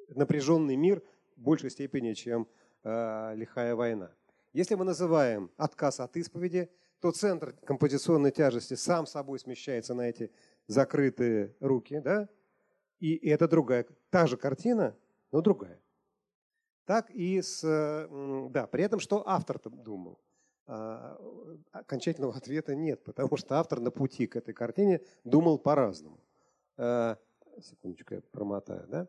напряженный 0.08 0.76
мир 0.76 1.02
в 1.36 1.40
большей 1.40 1.70
степени, 1.70 2.14
чем 2.14 2.48
э, 2.82 3.34
лихая 3.36 3.74
война. 3.74 4.10
Если 4.52 4.74
мы 4.74 4.84
называем 4.84 5.50
отказ 5.56 6.00
от 6.00 6.16
исповеди, 6.16 6.70
то 7.00 7.10
центр 7.10 7.52
композиционной 7.64 8.30
тяжести 8.30 8.74
сам 8.74 9.06
собой 9.06 9.38
смещается 9.38 9.94
на 9.94 10.08
эти 10.08 10.30
закрытые 10.66 11.54
руки, 11.60 12.00
да? 12.00 12.28
И 13.00 13.16
это 13.28 13.48
другая, 13.48 13.86
та 14.10 14.26
же 14.26 14.36
картина, 14.36 14.96
но 15.32 15.40
другая. 15.40 15.80
Так 16.84 17.10
и 17.10 17.40
с, 17.40 17.62
да, 18.50 18.66
при 18.66 18.84
этом 18.84 19.00
что 19.00 19.26
автор-то 19.26 19.70
думал? 19.70 20.18
А, 20.66 21.18
окончательного 21.72 22.34
ответа 22.34 22.74
нет, 22.74 23.04
потому 23.04 23.36
что 23.36 23.58
автор 23.58 23.80
на 23.80 23.90
пути 23.90 24.26
к 24.26 24.36
этой 24.36 24.54
картине 24.54 25.02
думал 25.24 25.58
по-разному. 25.58 26.18
А, 26.76 27.18
секундочку, 27.60 28.14
я 28.14 28.20
промотаю, 28.32 28.86
да? 28.88 29.08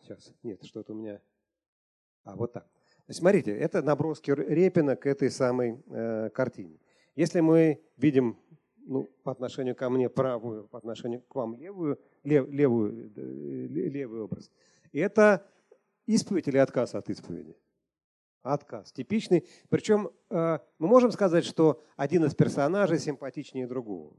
Сейчас, 0.00 0.28
а, 0.28 0.46
нет, 0.46 0.64
что-то 0.64 0.92
у 0.92 0.96
меня... 0.96 1.20
А, 2.24 2.34
вот 2.34 2.52
так. 2.52 2.66
смотрите, 3.08 3.56
это 3.56 3.82
наброски 3.82 4.30
Репина 4.30 4.96
к 4.96 5.06
этой 5.06 5.30
самой 5.30 5.82
э, 5.86 6.30
картине. 6.30 6.78
Если 7.14 7.40
мы 7.40 7.82
видим 7.96 8.38
ну, 8.76 9.04
по 9.22 9.30
отношению 9.30 9.76
ко 9.76 9.90
мне 9.90 10.08
правую, 10.08 10.66
по 10.68 10.78
отношению 10.78 11.22
к 11.22 11.34
вам 11.34 11.54
левую, 11.54 12.00
лев, 12.24 12.48
левую, 12.48 13.12
э, 13.14 13.20
левый 13.66 14.22
образ, 14.22 14.50
это 14.92 15.46
исповедь 16.06 16.48
или 16.48 16.58
отказ 16.58 16.94
от 16.94 17.10
исповеди? 17.10 17.56
Отказ. 18.42 18.92
Типичный. 18.92 19.46
Причем 19.70 20.10
э, 20.30 20.58
мы 20.78 20.88
можем 20.88 21.12
сказать, 21.12 21.44
что 21.44 21.82
один 21.96 22.24
из 22.24 22.34
персонажей 22.34 22.98
симпатичнее 22.98 23.66
другого. 23.66 24.14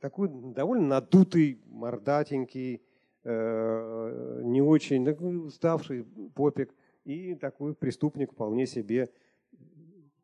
Такой 0.00 0.28
довольно 0.28 0.86
надутый, 0.86 1.62
мордатенький, 1.66 2.82
э, 3.22 4.40
не 4.42 4.60
очень 4.60 5.04
такой 5.04 5.46
уставший 5.46 6.04
попик 6.34 6.74
и 7.04 7.34
такой 7.34 7.74
преступник 7.74 8.32
вполне 8.32 8.66
себе 8.66 9.12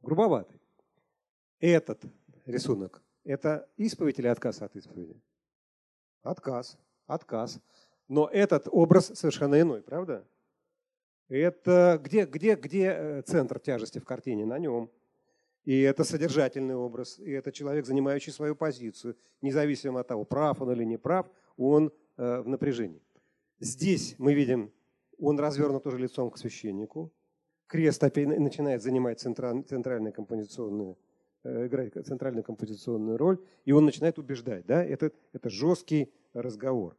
грубоватый. 0.02 0.60
Этот 1.60 2.04
рисунок– 2.46 3.02
это 3.24 3.68
исповедь 3.76 4.18
или 4.18 4.26
отказ 4.26 4.62
от 4.62 4.74
исповеди? 4.76 5.20
Отказ. 6.22 6.78
Отказ. 7.06 7.60
Но 8.08 8.28
этот 8.32 8.68
образ 8.70 9.12
совершенно 9.14 9.60
иной, 9.60 9.82
правда? 9.82 10.26
Это 11.28 12.00
где, 12.02 12.24
где, 12.24 12.54
где 12.54 12.84
э, 12.86 13.22
центр 13.22 13.58
тяжести 13.58 13.98
в 13.98 14.04
картине? 14.04 14.46
На 14.46 14.58
нем. 14.58 14.90
И 15.64 15.80
это 15.80 16.04
содержательный 16.04 16.76
образ, 16.76 17.18
и 17.18 17.32
это 17.32 17.50
человек, 17.50 17.86
занимающий 17.86 18.32
свою 18.32 18.54
позицию, 18.54 19.16
независимо 19.42 20.00
от 20.00 20.06
того, 20.06 20.24
прав 20.24 20.62
он 20.62 20.70
или 20.70 20.84
не 20.84 20.96
прав, 20.96 21.28
он 21.56 21.92
э, 22.16 22.40
в 22.40 22.48
напряжении. 22.48 23.02
Здесь 23.58 24.14
мы 24.18 24.32
видим, 24.34 24.72
он 25.18 25.40
развернут 25.40 25.84
уже 25.86 25.98
лицом 25.98 26.30
к 26.30 26.38
священнику, 26.38 27.12
крест 27.66 28.04
опять 28.04 28.28
начинает 28.38 28.80
занимать 28.80 29.18
центральную 29.18 30.12
композиционную, 30.12 30.96
э, 31.42 31.66
играть 31.66 31.94
центральную 31.94 32.44
композиционную 32.44 33.16
роль, 33.16 33.44
и 33.64 33.72
он 33.72 33.84
начинает 33.84 34.20
убеждать. 34.20 34.66
Да? 34.66 34.84
Это, 34.84 35.10
это 35.32 35.50
жесткий 35.50 36.12
разговор. 36.32 36.96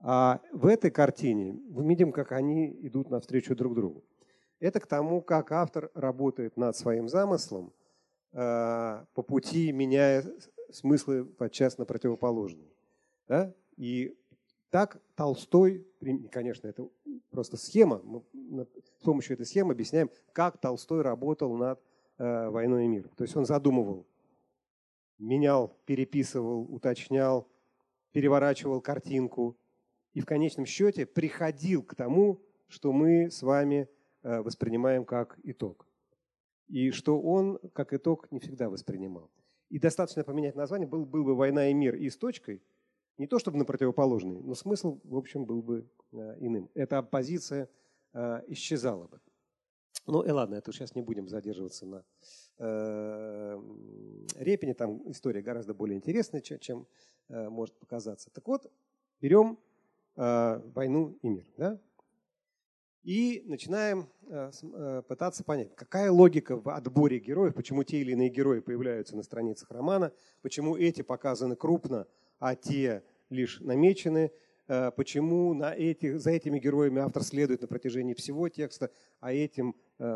А 0.00 0.40
в 0.52 0.66
этой 0.66 0.90
картине 0.90 1.58
мы 1.68 1.86
видим, 1.86 2.12
как 2.12 2.32
они 2.32 2.68
идут 2.86 3.10
навстречу 3.10 3.56
друг 3.56 3.74
другу. 3.74 4.04
Это 4.60 4.80
к 4.80 4.86
тому, 4.86 5.20
как 5.20 5.52
автор 5.52 5.90
работает 5.94 6.56
над 6.56 6.76
своим 6.76 7.08
замыслом, 7.08 7.72
э, 8.32 9.04
по 9.14 9.22
пути 9.22 9.72
меняя 9.72 10.24
смыслы 10.70 11.24
подчас 11.24 11.78
на 11.78 11.84
противоположные. 11.84 12.70
Да? 13.26 13.54
И 13.76 14.16
так 14.70 15.00
Толстой, 15.14 15.86
конечно, 16.30 16.68
это 16.68 16.88
просто 17.30 17.56
схема, 17.56 18.00
мы 18.32 18.66
с 18.98 19.02
помощью 19.02 19.34
этой 19.34 19.46
схемы 19.46 19.72
объясняем, 19.72 20.10
как 20.32 20.58
Толстой 20.58 21.02
работал 21.02 21.56
над 21.56 21.80
э, 22.18 22.48
«Войной 22.48 22.84
и 22.84 22.88
миром». 22.88 23.10
То 23.16 23.24
есть 23.24 23.36
он 23.36 23.46
задумывал, 23.46 24.06
менял, 25.18 25.76
переписывал, 25.86 26.62
уточнял, 26.72 27.48
переворачивал 28.12 28.80
картинку, 28.80 29.56
и 30.18 30.20
в 30.20 30.26
конечном 30.26 30.66
счете 30.66 31.06
приходил 31.06 31.84
к 31.84 31.94
тому, 31.94 32.42
что 32.66 32.90
мы 32.90 33.30
с 33.30 33.40
вами 33.42 33.88
э, 34.24 34.40
воспринимаем 34.40 35.04
как 35.04 35.38
итог. 35.44 35.86
И 36.66 36.90
что 36.90 37.20
он, 37.20 37.60
как 37.72 37.92
итог, 37.92 38.26
не 38.32 38.40
всегда 38.40 38.68
воспринимал. 38.68 39.30
И 39.70 39.78
достаточно 39.78 40.24
поменять 40.24 40.56
название, 40.56 40.88
был, 40.88 41.06
был 41.06 41.22
бы 41.22 41.36
«Война 41.36 41.70
и 41.70 41.72
мир» 41.72 41.94
и 41.94 42.10
с 42.10 42.16
точкой, 42.16 42.64
не 43.16 43.28
то 43.28 43.38
чтобы 43.38 43.58
на 43.58 43.64
противоположный, 43.64 44.40
но 44.40 44.56
смысл, 44.56 44.98
в 45.04 45.16
общем, 45.16 45.44
был 45.44 45.62
бы 45.62 45.88
э, 46.10 46.16
иным. 46.40 46.68
Эта 46.74 46.98
оппозиция 46.98 47.68
э, 48.12 48.42
исчезала 48.48 49.06
бы. 49.06 49.20
Ну 50.08 50.22
и 50.22 50.30
ладно, 50.30 50.56
это 50.56 50.72
сейчас 50.72 50.96
не 50.96 51.02
будем 51.02 51.28
задерживаться 51.28 51.86
на 51.86 52.04
Репине, 54.36 54.74
там 54.74 55.08
история 55.12 55.42
гораздо 55.42 55.74
более 55.74 55.96
интересная, 55.96 56.40
чем, 56.40 56.88
может 57.28 57.78
показаться. 57.78 58.30
Так 58.32 58.48
вот, 58.48 58.66
берем 59.20 59.58
войну 60.18 61.16
и 61.22 61.28
мир. 61.28 61.46
Да? 61.56 61.80
И 63.08 63.42
начинаем 63.46 64.06
э, 64.26 64.50
э, 64.62 65.02
пытаться 65.08 65.42
понять, 65.42 65.74
какая 65.74 66.10
логика 66.10 66.58
в 66.58 66.68
отборе 66.68 67.18
героев, 67.18 67.54
почему 67.54 67.82
те 67.82 68.00
или 68.00 68.12
иные 68.12 68.28
герои 68.28 68.60
появляются 68.60 69.16
на 69.16 69.22
страницах 69.22 69.70
романа, 69.70 70.12
почему 70.42 70.76
эти 70.76 71.00
показаны 71.00 71.56
крупно, 71.56 72.06
а 72.38 72.54
те 72.54 73.02
лишь 73.30 73.60
намечены, 73.60 74.30
почему 74.96 75.54
на 75.54 75.74
этих, 75.74 76.20
за 76.20 76.32
этими 76.32 76.58
героями 76.58 77.00
автор 77.00 77.22
следует 77.22 77.62
на 77.62 77.66
протяжении 77.66 78.12
всего 78.12 78.50
текста, 78.50 78.90
а 79.20 79.32
этим 79.32 79.74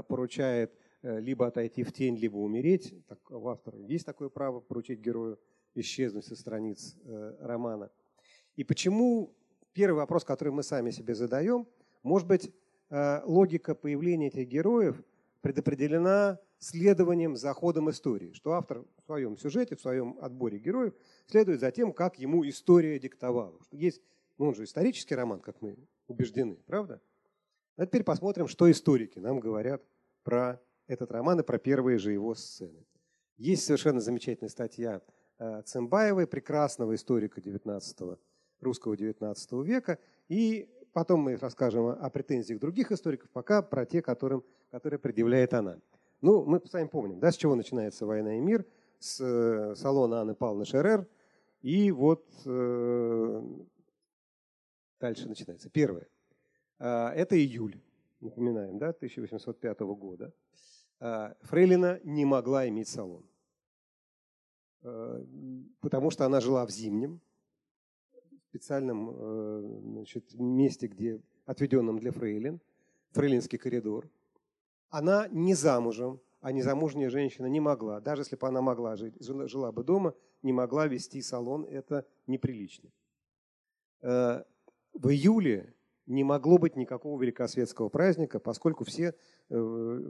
поручает 0.08 0.74
либо 1.00 1.46
отойти 1.46 1.84
в 1.84 1.92
тень, 1.94 2.16
либо 2.16 2.36
умереть. 2.36 2.94
Так, 3.08 3.30
у 3.30 3.48
автора 3.48 3.78
есть 3.78 4.04
такое 4.04 4.28
право 4.28 4.60
поручить 4.60 5.00
герою 5.00 5.38
исчезнуть 5.74 6.26
со 6.26 6.36
страниц 6.36 6.94
романа. 7.40 7.90
И 8.56 8.64
почему 8.64 9.34
первый 9.72 9.96
вопрос, 9.98 10.24
который 10.24 10.52
мы 10.52 10.62
сами 10.62 10.90
себе 10.90 11.14
задаем, 11.14 11.66
может 12.02 12.28
быть, 12.28 12.52
э, 12.90 13.20
логика 13.24 13.74
появления 13.74 14.28
этих 14.28 14.48
героев 14.48 15.02
предопределена 15.40 16.38
следованием 16.58 17.36
за 17.36 17.52
ходом 17.52 17.90
истории, 17.90 18.32
что 18.32 18.52
автор 18.52 18.84
в 18.98 19.02
своем 19.04 19.36
сюжете, 19.36 19.76
в 19.76 19.80
своем 19.80 20.16
отборе 20.20 20.58
героев 20.58 20.94
следует 21.26 21.60
за 21.60 21.70
тем, 21.72 21.92
как 21.92 22.18
ему 22.18 22.48
история 22.48 22.98
диктовала. 22.98 23.58
Есть, 23.72 24.00
ну 24.38 24.46
он 24.46 24.54
же 24.54 24.64
исторический 24.64 25.14
роман, 25.14 25.40
как 25.40 25.60
мы 25.60 25.76
убеждены, 26.06 26.56
правда? 26.66 27.00
А 27.76 27.86
теперь 27.86 28.04
посмотрим, 28.04 28.46
что 28.46 28.70
историки 28.70 29.18
нам 29.18 29.40
говорят 29.40 29.82
про 30.22 30.60
этот 30.86 31.10
роман 31.10 31.40
и 31.40 31.42
про 31.42 31.58
первые 31.58 31.98
же 31.98 32.12
его 32.12 32.34
сцены. 32.34 32.86
Есть 33.36 33.64
совершенно 33.64 34.00
замечательная 34.00 34.50
статья 34.50 35.00
Цимбаевой, 35.64 36.28
прекрасного 36.28 36.94
историка 36.94 37.40
19 37.40 38.18
русского 38.62 38.96
19 38.96 39.52
века. 39.64 39.98
И 40.28 40.68
потом 40.92 41.20
мы 41.20 41.36
расскажем 41.36 41.86
о 41.86 42.10
претензиях 42.10 42.60
других 42.60 42.92
историков, 42.92 43.30
пока 43.30 43.62
про 43.62 43.84
те, 43.84 44.02
которым, 44.02 44.44
которые 44.70 44.98
предъявляет 44.98 45.54
она. 45.54 45.78
Ну, 46.20 46.44
мы 46.44 46.60
с 46.64 46.72
вами 46.72 46.86
помним, 46.86 47.18
да, 47.18 47.32
с 47.32 47.36
чего 47.36 47.54
начинается 47.54 48.06
«Война 48.06 48.36
и 48.36 48.40
мир», 48.40 48.64
с 49.00 49.20
э, 49.20 49.74
салона 49.74 50.20
Анны 50.20 50.34
Павловны 50.34 50.64
Шерер. 50.64 51.08
И 51.60 51.90
вот 51.90 52.24
э, 52.44 53.42
дальше 55.00 55.28
начинается. 55.28 55.68
Первое. 55.68 56.06
Э, 56.78 57.08
это 57.08 57.36
июль, 57.36 57.80
напоминаем, 58.20 58.78
да, 58.78 58.90
1805 58.90 59.80
года. 59.80 60.32
Э, 61.00 61.34
Фрейлина 61.42 62.00
не 62.04 62.24
могла 62.24 62.68
иметь 62.68 62.88
салон, 62.88 63.24
э, 64.82 65.24
потому 65.80 66.10
что 66.10 66.24
она 66.24 66.40
жила 66.40 66.64
в 66.64 66.70
Зимнем, 66.70 67.20
специальном 68.52 69.10
э, 69.10 69.80
значит, 69.82 70.34
месте, 70.34 70.86
где 70.86 71.20
отведенном 71.46 71.98
для 71.98 72.12
фрейлин, 72.12 72.60
фрейлинский 73.12 73.56
коридор. 73.56 74.10
Она 74.90 75.26
не 75.28 75.54
замужем, 75.54 76.20
а 76.42 76.52
незамужняя 76.52 77.08
женщина 77.08 77.46
не 77.46 77.60
могла, 77.60 78.00
даже 78.00 78.22
если 78.22 78.36
бы 78.36 78.46
она 78.46 78.60
могла 78.60 78.96
жить, 78.96 79.14
жила, 79.20 79.72
бы 79.72 79.84
дома, 79.84 80.14
не 80.42 80.52
могла 80.52 80.86
вести 80.86 81.22
салон, 81.22 81.64
это 81.64 82.04
неприлично. 82.26 82.90
Э, 84.02 84.42
в 84.92 85.08
июле 85.08 85.72
не 86.06 86.22
могло 86.22 86.58
быть 86.58 86.76
никакого 86.76 87.22
великосветского 87.22 87.88
праздника, 87.88 88.38
поскольку 88.38 88.84
все 88.84 89.14
э, 89.48 90.00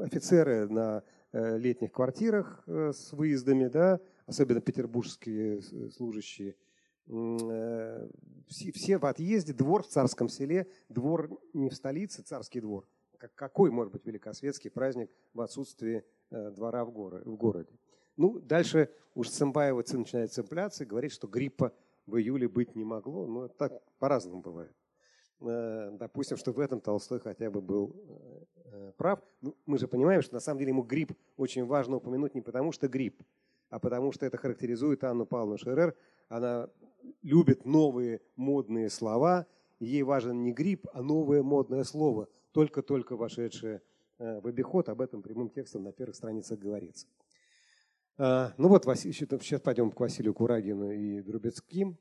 офицеры 0.00 0.68
на 0.68 1.04
летних 1.32 1.92
квартирах 1.92 2.62
с 2.66 3.12
выездами, 3.12 3.66
да, 3.66 4.00
особенно 4.26 4.60
петербургские 4.62 5.60
служащие, 5.90 6.54
все, 7.06 8.72
все 8.72 8.98
в 8.98 9.06
отъезде, 9.06 9.52
двор 9.52 9.82
в 9.82 9.88
царском 9.88 10.28
селе, 10.28 10.66
двор 10.88 11.30
не 11.52 11.70
в 11.70 11.74
столице, 11.74 12.22
царский 12.22 12.60
двор. 12.60 12.88
Какой 13.34 13.70
может 13.70 13.92
быть 13.92 14.04
великосветский 14.06 14.70
праздник 14.70 15.10
в 15.32 15.40
отсутствии 15.40 16.04
э, 16.30 16.50
двора 16.50 16.84
в, 16.84 16.92
горо, 16.92 17.22
в 17.24 17.36
городе? 17.36 17.78
Ну, 18.16 18.38
дальше 18.40 18.90
уж 19.14 19.30
Цымбаева 19.30 19.82
начинает 19.92 20.32
цепляться 20.32 20.84
и 20.84 20.86
говорит, 20.86 21.12
что 21.12 21.26
гриппа 21.26 21.72
в 22.06 22.16
июле 22.16 22.46
быть 22.46 22.76
не 22.76 22.84
могло. 22.84 23.26
Но 23.26 23.48
так 23.48 23.72
по-разному 23.98 24.42
бывает. 24.42 24.72
Э, 25.40 25.90
допустим, 25.92 26.36
что 26.36 26.52
в 26.52 26.60
этом 26.60 26.80
Толстой 26.80 27.20
хотя 27.20 27.50
бы 27.50 27.62
был 27.62 27.96
прав. 28.96 29.20
Ну, 29.40 29.56
мы 29.66 29.78
же 29.78 29.88
понимаем, 29.88 30.22
что 30.22 30.34
на 30.34 30.40
самом 30.40 30.58
деле 30.58 30.70
ему 30.70 30.82
грипп 30.82 31.12
очень 31.36 31.64
важно 31.64 31.96
упомянуть 31.96 32.34
не 32.34 32.40
потому, 32.40 32.72
что 32.72 32.88
грипп, 32.88 33.22
а 33.70 33.78
потому 33.78 34.12
что 34.12 34.26
это 34.26 34.36
характеризует 34.36 35.04
Анну 35.04 35.26
Павловну 35.26 35.58
Шерер. 35.58 35.96
Она 36.28 36.68
любит 37.22 37.64
новые 37.64 38.20
модные 38.36 38.90
слова. 38.90 39.46
Ей 39.78 40.02
важен 40.02 40.42
не 40.42 40.52
грипп, 40.52 40.86
а 40.92 41.02
новое 41.02 41.42
модное 41.42 41.84
слово, 41.84 42.28
только-только 42.52 43.16
вошедшее 43.16 43.82
э, 44.18 44.40
в 44.40 44.46
обиход. 44.46 44.88
Об 44.88 45.00
этом 45.00 45.22
прямым 45.22 45.50
текстом 45.50 45.84
на 45.84 45.92
первых 45.92 46.16
страницах 46.16 46.58
говорится. 46.58 47.06
А, 48.18 48.54
ну 48.56 48.68
вот, 48.68 48.84
сейчас 48.84 49.60
пойдем 49.60 49.90
к 49.90 50.00
Василию 50.00 50.32
Курагину 50.32 50.90
и 50.90 51.20
Друбецким. 51.20 51.98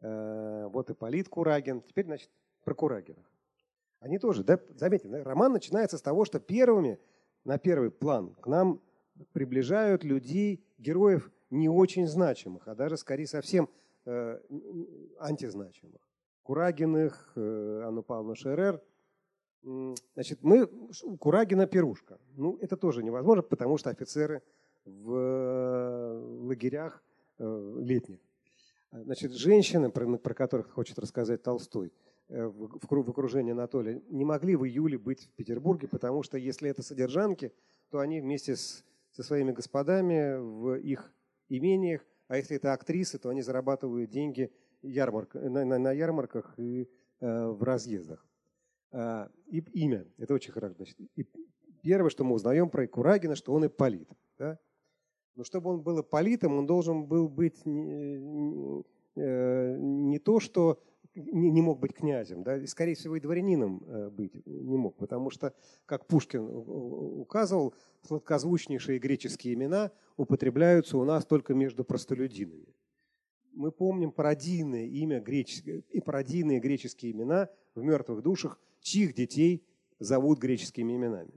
Э, 0.00 0.68
вот 0.68 0.90
и 0.90 0.94
Полит 0.94 1.28
Курагин. 1.28 1.82
Теперь, 1.82 2.04
значит, 2.04 2.30
про 2.64 2.74
Курагинах. 2.74 3.26
Они 4.00 4.18
тоже, 4.18 4.44
да, 4.44 4.60
заметьте, 4.76 5.08
роман 5.08 5.52
начинается 5.52 5.98
с 5.98 6.02
того, 6.02 6.24
что 6.24 6.38
первыми 6.38 7.00
на 7.44 7.58
первый 7.58 7.90
план 7.90 8.34
к 8.34 8.46
нам 8.46 8.80
приближают 9.32 10.04
людей, 10.04 10.64
героев 10.78 11.32
не 11.50 11.68
очень 11.68 12.06
значимых, 12.06 12.68
а 12.68 12.74
даже 12.74 12.96
скорее 12.96 13.26
совсем 13.26 13.68
Э, 14.10 14.40
антизначимых. 15.18 16.00
Курагиных, 16.42 17.32
э, 17.36 17.82
Анну 17.84 18.02
Павловну 18.02 18.34
Шерер. 18.36 18.82
Значит, 20.14 20.38
мы, 20.42 20.66
Курагина 21.18 21.66
пирушка. 21.66 22.18
Ну, 22.34 22.56
это 22.62 22.78
тоже 22.78 23.02
невозможно, 23.02 23.42
потому 23.42 23.76
что 23.76 23.90
офицеры 23.90 24.42
в 24.86 25.12
лагерях 26.46 27.02
э, 27.38 27.74
летних. 27.80 28.20
Значит, 28.92 29.32
женщины, 29.32 29.90
про, 29.90 30.16
про 30.16 30.32
которых 30.32 30.70
хочет 30.70 30.98
рассказать 30.98 31.42
Толстой, 31.42 31.92
в, 32.30 32.78
в 32.80 33.10
окружении 33.10 33.52
Анатолия, 33.52 34.00
не 34.08 34.24
могли 34.24 34.56
в 34.56 34.64
июле 34.64 34.96
быть 34.96 35.26
в 35.26 35.32
Петербурге, 35.32 35.86
потому 35.86 36.22
что 36.22 36.38
если 36.38 36.70
это 36.70 36.82
содержанки, 36.82 37.52
то 37.90 37.98
они 37.98 38.22
вместе 38.22 38.56
с, 38.56 38.84
со 39.10 39.22
своими 39.22 39.52
господами 39.52 40.38
в 40.38 40.76
их 40.76 41.12
имениях 41.48 42.04
а 42.28 42.36
если 42.36 42.56
это 42.56 42.74
актрисы, 42.74 43.18
то 43.18 43.30
они 43.30 43.40
зарабатывают 43.40 44.10
деньги 44.10 44.52
ярмарк, 44.82 45.34
на, 45.34 45.64
на, 45.64 45.78
на 45.78 45.92
ярмарках 45.92 46.54
и 46.58 46.88
э, 47.20 47.46
в 47.46 47.62
разъездах. 47.62 48.24
А, 48.92 49.30
и 49.46 49.58
имя, 49.58 50.06
это 50.18 50.34
очень 50.34 50.52
хорошо. 50.52 50.74
Значит, 50.76 50.98
и 51.16 51.26
первое, 51.82 52.10
что 52.10 52.24
мы 52.24 52.34
узнаем 52.34 52.68
про 52.68 52.86
Курагина, 52.86 53.34
что 53.34 53.54
он 53.54 53.66
ипполит. 53.66 54.08
Да? 54.38 54.58
Но 55.36 55.44
чтобы 55.44 55.70
он 55.70 55.80
был 55.80 56.02
ипполитом, 56.02 56.58
он 56.58 56.66
должен 56.66 57.06
был 57.06 57.28
быть 57.28 57.64
не, 57.64 58.18
не, 58.18 58.84
э, 59.16 59.76
не 59.78 60.18
то, 60.18 60.38
что 60.38 60.82
не, 61.14 61.50
не 61.50 61.62
мог 61.62 61.78
быть 61.80 61.94
князем, 61.94 62.42
да, 62.42 62.56
и, 62.56 62.66
скорее 62.66 62.94
всего, 62.94 63.16
и 63.16 63.20
дворянином 63.20 63.82
э, 63.86 64.10
быть 64.10 64.46
не 64.46 64.76
мог, 64.76 64.96
потому 64.96 65.30
что, 65.30 65.54
как 65.86 66.06
Пушкин 66.06 66.46
указывал, 66.46 67.74
сладкозвучнейшие 68.02 68.98
греческие 68.98 69.54
имена 69.54 69.90
употребляются 70.16 70.96
у 70.98 71.04
нас 71.04 71.24
только 71.24 71.54
между 71.54 71.84
простолюдинами. 71.84 72.74
Мы 73.52 73.72
помним 73.72 74.12
пародийное 74.12 74.86
имя 74.86 75.20
греческое, 75.20 75.82
и 75.90 76.00
пародийные 76.00 76.60
греческие 76.60 77.12
имена 77.12 77.48
в 77.74 77.82
мертвых 77.82 78.22
душах, 78.22 78.60
чьих 78.80 79.14
детей 79.14 79.66
зовут 79.98 80.38
греческими 80.38 80.94
именами. 80.94 81.34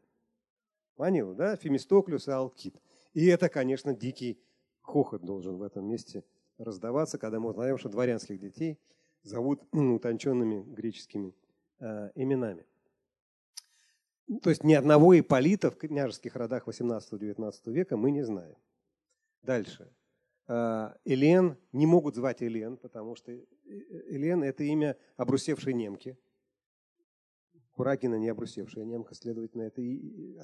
Понял, 0.95 1.33
да? 1.33 1.55
Фемистоклюс 1.55 2.27
и 2.27 2.31
Алкит. 2.31 2.79
И 3.13 3.25
это, 3.25 3.49
конечно, 3.49 3.95
дикий 3.95 4.39
хохот 4.81 5.23
должен 5.23 5.57
в 5.57 5.63
этом 5.63 5.87
месте 5.87 6.23
раздаваться, 6.59 7.17
когда 7.17 7.39
мы 7.39 7.49
узнаем, 7.49 7.79
что 7.79 7.89
дворянских 7.89 8.39
детей– 8.39 8.77
зовут 9.23 9.61
утонченными 9.71 10.63
греческими 10.63 11.35
э, 11.79 12.11
именами. 12.15 12.65
То 14.41 14.49
есть 14.49 14.63
ни 14.63 14.73
одного 14.73 15.19
Иполита 15.19 15.71
в 15.71 15.77
княжеских 15.77 16.35
родах 16.35 16.67
18-19 16.67 17.51
века 17.71 17.97
мы 17.97 18.11
не 18.11 18.23
знаем. 18.23 18.55
Дальше. 19.41 19.91
Э, 20.47 20.93
Элен 21.05 21.57
не 21.71 21.85
могут 21.85 22.15
звать 22.15 22.41
Элен, 22.41 22.77
потому 22.77 23.15
что 23.15 23.31
Элен– 23.65 24.43
это 24.43 24.63
имя 24.63 24.97
обрусевшей 25.17 25.73
немки. 25.73 26.17
Курагина 27.71 28.15
не 28.15 28.29
обрусевшая 28.29 28.85
немка, 28.85 29.15
следовательно, 29.15 29.63
это 29.63 29.81
и 29.81 30.37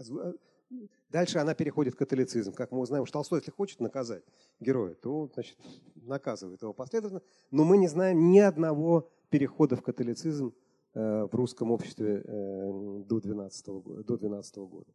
Дальше 1.10 1.40
она 1.40 1.54
переходит 1.54 1.94
в 1.94 1.98
католицизм. 1.98 2.54
Как 2.54 2.72
мы 2.72 2.80
узнаем, 2.80 3.06
что 3.06 3.14
Толстой, 3.14 3.40
если 3.40 3.52
хочет 3.52 3.80
наказать 3.80 4.24
героя, 4.60 4.94
то 4.96 5.30
значит, 5.34 5.58
наказывает 5.96 6.62
его 6.62 6.74
последовательно. 6.74 7.22
Но 7.52 7.64
мы 7.64 7.78
не 7.78 7.88
знаем 7.88 8.32
ни 8.32 8.40
одного 8.40 9.10
перехода 9.30 9.76
в 9.76 9.82
католицизм 9.82 10.54
э, 10.94 11.24
в 11.24 11.34
русском 11.34 11.72
обществе 11.72 12.24
э, 12.26 13.04
до 13.06 13.22
12 13.22 13.68
года. 13.68 14.04
До 14.04 14.18
12 14.18 14.58
года. 14.58 14.92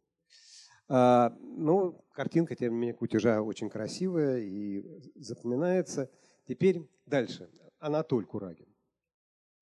А, 0.89 1.35
ну, 1.39 2.05
картинка, 2.13 2.55
тем 2.55 2.73
не 2.73 2.79
менее, 2.79 2.93
кутежа 2.93 3.41
очень 3.41 3.69
красивая 3.69 4.39
и 4.39 4.83
запоминается. 5.15 6.11
Теперь 6.47 6.87
дальше. 7.05 7.49
Анатоль 7.79 8.25
Курагин. 8.25 8.67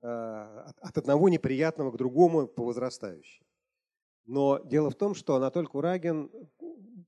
А, 0.01 0.73
от 0.81 0.97
одного 0.97 1.29
неприятного 1.29 1.91
к 1.91 1.97
другому 1.97 2.47
по 2.47 2.65
возрастающей. 2.65 3.45
Но 4.25 4.59
дело 4.59 4.89
в 4.89 4.95
том, 4.95 5.15
что 5.15 5.35
Анатоль 5.35 5.67
Курагин 5.67 6.31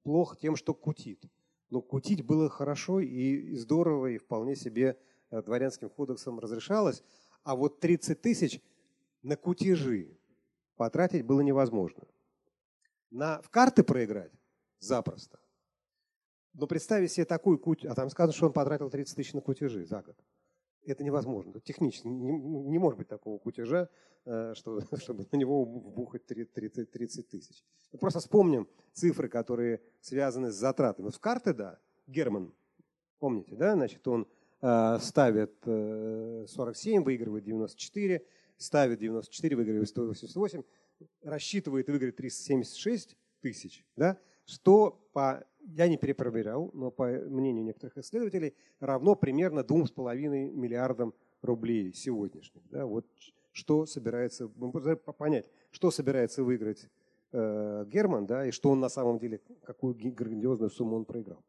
плох 0.03 0.37
тем, 0.37 0.55
что 0.55 0.73
кутит. 0.73 1.23
Но 1.69 1.81
кутить 1.81 2.23
было 2.23 2.49
хорошо 2.49 2.99
и 2.99 3.55
здорово, 3.55 4.07
и 4.07 4.17
вполне 4.17 4.55
себе 4.55 4.99
э, 5.31 5.41
дворянским 5.41 5.89
кодексом 5.89 6.39
разрешалось. 6.39 7.03
А 7.43 7.55
вот 7.55 7.79
30 7.79 8.21
тысяч 8.21 8.61
на 9.21 9.35
кутежи 9.35 10.17
потратить 10.75 11.25
было 11.25 11.41
невозможно. 11.41 12.03
На, 13.09 13.41
в 13.41 13.49
карты 13.49 13.83
проиграть 13.83 14.31
запросто. 14.79 15.39
Но 16.53 16.67
представить 16.67 17.11
себе 17.11 17.25
такую 17.25 17.57
куть, 17.57 17.85
а 17.85 17.95
там 17.95 18.09
сказано, 18.09 18.33
что 18.33 18.47
он 18.47 18.53
потратил 18.53 18.89
30 18.89 19.15
тысяч 19.15 19.33
на 19.33 19.41
кутежи 19.41 19.85
за 19.85 20.01
год. 20.01 20.15
Это 20.85 21.03
невозможно. 21.03 21.59
Технически 21.61 22.07
не, 22.07 22.33
не 22.33 22.77
может 22.77 22.97
быть 22.97 23.07
такого 23.07 23.37
кутежа, 23.37 23.89
э, 24.25 24.53
что, 24.55 24.81
чтобы 24.97 25.25
на 25.31 25.37
него 25.37 25.63
вбухать 25.63 26.25
30, 26.25 26.91
30 26.91 27.29
тысяч. 27.29 27.63
Мы 27.91 27.99
просто 27.99 28.19
вспомним 28.19 28.67
цифры, 28.91 29.29
которые 29.29 29.81
связаны 30.01 30.51
с 30.51 30.55
затратами. 30.55 31.09
В 31.09 31.19
карты, 31.19 31.53
да, 31.53 31.79
Герман, 32.07 32.53
помните, 33.19 33.55
да, 33.55 33.73
значит, 33.73 34.07
он 34.07 34.27
э, 34.61 34.97
ставит 34.99 35.53
47, 35.63 37.01
э, 37.01 37.03
выигрывает 37.03 37.43
94, 37.43 38.25
ставит 38.57 38.99
94, 38.99 39.55
выигрывает 39.55 39.89
188, 39.89 40.63
рассчитывает 41.21 41.87
и 41.87 41.91
выиграет 41.91 42.15
376 42.17 43.17
тысяч, 43.41 43.85
да, 43.95 44.17
что 44.45 44.99
по 45.13 45.45
я 45.63 45.87
не 45.87 45.97
перепроверял, 45.97 46.69
но 46.73 46.91
по 46.91 47.05
мнению 47.05 47.63
некоторых 47.63 47.97
исследователей, 47.97 48.53
равно 48.79 49.15
примерно 49.15 49.61
2,5 49.61 50.51
миллиардам 50.51 51.13
рублей 51.41 51.93
сегодняшних. 51.93 52.63
Да, 52.69 52.85
вот 52.85 53.05
что 53.51 53.85
собирается, 53.85 54.47
понять, 55.17 55.49
что 55.71 55.91
собирается 55.91 56.43
выиграть 56.43 56.89
э, 57.31 57.85
Герман, 57.87 58.25
да, 58.25 58.47
и 58.47 58.51
что 58.51 58.71
он 58.71 58.79
на 58.79 58.89
самом 58.89 59.19
деле, 59.19 59.41
какую 59.63 59.95
грандиозную 59.95 60.69
сумму 60.69 60.95
он 60.95 61.05
проиграл. 61.05 61.43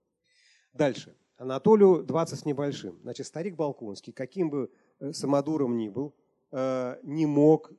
Дальше. 0.73 1.17
Анатолию 1.37 2.05
20 2.05 2.39
с 2.39 2.45
небольшим. 2.45 2.99
Значит, 3.03 3.27
старик 3.27 3.57
Балконский, 3.57 4.13
каким 4.13 4.51
бы 4.51 4.71
э, 5.01 5.13
самодуром 5.13 5.77
ни 5.77 5.89
был, 5.89 6.15
э, 6.53 6.99
не 7.03 7.27
мог 7.27 7.73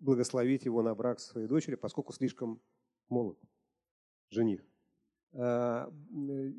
благословить 0.00 0.64
его 0.64 0.82
на 0.82 0.94
брак 0.94 1.20
своей 1.20 1.48
дочери, 1.48 1.74
поскольку 1.74 2.12
слишком 2.12 2.60
молод 3.08 3.38
жених. 4.30 4.64
Э, 5.32 5.90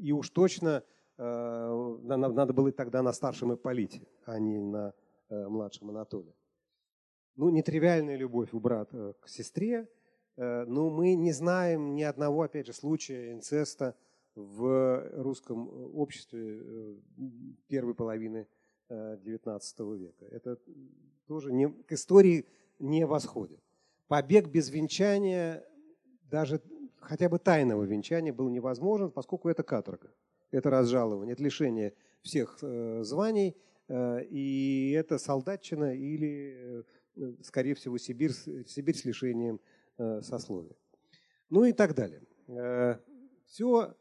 и 0.02 0.12
уж 0.12 0.30
точно 0.30 0.84
надо 1.16 2.54
было 2.54 2.72
тогда 2.72 3.04
на 3.04 3.14
старшем 3.14 3.54
Ипполите, 3.54 4.02
а 4.26 4.40
не 4.40 4.60
на 4.60 4.94
младшем 5.30 5.92
Анатолии. 5.92 6.34
Ну, 7.36 7.50
нетривиальная 7.50 8.18
любовь 8.18 8.52
у 8.52 8.60
брата 8.60 9.14
к 9.22 9.30
сестре, 9.30 9.88
но 10.36 10.90
мы 10.90 11.14
не 11.14 11.32
знаем 11.32 11.94
ни 11.94 12.02
одного, 12.02 12.42
опять 12.42 12.66
же, 12.66 12.74
случая 12.74 13.32
инцеста– 13.32 13.96
в 14.36 15.22
русском 15.22 15.70
э, 15.70 15.86
обществе 15.94 16.60
э, 16.60 16.96
первой 17.68 17.94
половины 17.94 18.48
XIX 18.90 19.60
э, 19.60 19.98
века. 19.98 20.26
Это 20.26 20.60
тоже 21.28 21.52
не, 21.52 21.70
к 21.70 21.92
истории 21.92 22.46
не 22.80 23.06
восходит. 23.06 23.62
Побег 24.08 24.50
без 24.50 24.70
венчания, 24.70 25.66
даже 26.24 26.62
хотя 27.04 27.30
бы 27.30 27.40
тайного 27.40 27.84
венчания, 27.84 28.34
был 28.34 28.50
невозможен, 28.50 29.12
поскольку 29.12 29.50
это 29.50 29.64
каторга, 29.64 30.12
это 30.52 30.70
разжалование, 30.70 31.34
это 31.34 31.44
лишение 31.44 31.94
всех 32.22 32.58
званий, 33.02 33.56
и 33.90 34.96
это 34.98 35.18
солдатчина 35.18 35.96
или, 35.96 36.86
скорее 37.42 37.76
всего, 37.76 37.98
Сибирь, 37.98 38.32
Сибирь 38.32 38.96
с 38.96 39.06
лишением 39.06 39.60
сословия. 40.22 40.76
Ну 41.50 41.66
и 41.66 41.74
так 41.74 41.94
далее. 41.96 42.22
Все 43.46 43.94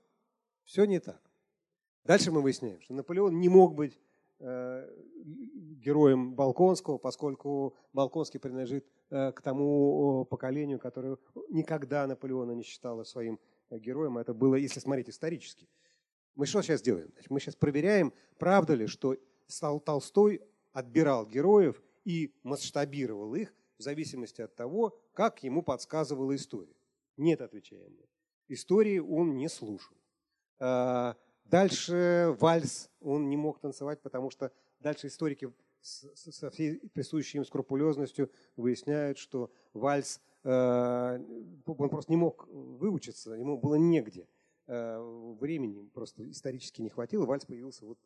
все 0.65 0.85
не 0.85 1.01
так. 1.01 1.21
Дальше 2.05 2.33
мы 2.33 2.43
выясняем, 2.43 2.81
что 2.81 2.95
Наполеон 2.95 3.39
не 3.39 3.49
мог 3.49 3.75
быть 3.75 3.99
э, 4.39 4.89
героем 5.25 6.35
Балконского, 6.35 6.99
поскольку 6.99 7.77
Балконский 7.93 8.41
принадлежит 8.41 8.87
э, 8.87 8.91
к 9.13 9.43
тому 9.43 10.25
поколению, 10.25 10.79
которое 10.79 11.19
никогда 11.51 12.07
Наполеона 12.07 12.53
не 12.53 12.63
считало 12.63 13.05
своим 13.05 13.39
э, 13.69 13.79
героем. 13.79 14.17
Это 14.17 14.33
было, 14.33 14.55
если 14.55 14.81
смотреть 14.81 15.11
исторически. 15.11 15.69
Мы 16.35 16.47
что 16.47 16.63
сейчас 16.63 16.81
делаем? 16.81 17.13
Мы 17.29 17.41
сейчас 17.41 17.55
проверяем, 17.57 18.13
правда 18.39 18.75
ли, 18.75 18.87
что 18.87 19.17
Толстой 19.85 20.41
отбирал 20.73 21.27
героев 21.27 21.83
и 22.05 22.35
масштабировал 22.43 23.35
их 23.35 23.55
в 23.79 23.83
зависимости 23.83 24.41
от 24.41 24.55
того, 24.55 24.99
как 25.13 25.43
ему 25.43 25.63
подсказывала 25.63 26.35
история. 26.35 26.75
Нет, 27.19 27.43
отвечаем 27.43 27.93
мы. 27.93 28.07
Истории 28.49 28.99
он 28.99 29.37
не 29.37 29.49
слушал. 29.49 29.97
А, 30.59 31.17
дальше 31.45 32.35
вальс 32.41 32.91
он 33.01 33.29
не 33.29 33.37
мог 33.37 33.61
танцевать, 33.61 34.01
потому 34.01 34.31
что 34.31 34.53
дальше 34.81 35.09
историки 35.09 35.53
со 35.83 36.51
всей 36.51 36.79
присущей 36.91 37.39
им 37.39 37.45
скрупулезностью 37.45 38.31
выясняют, 38.57 39.19
что 39.19 39.51
вальс, 39.73 40.21
а, 40.45 41.21
он 41.67 41.89
просто 41.89 42.13
не 42.13 42.17
мог 42.17 42.47
выучиться, 42.49 43.33
ему 43.33 43.59
было 43.59 43.75
негде. 43.75 44.29
А, 44.67 45.01
времени 45.41 45.89
просто 45.89 46.29
исторически 46.31 46.83
не 46.83 46.89
хватило, 46.89 47.27
вальс 47.27 47.45
появился 47.45 47.85
вот. 47.87 47.99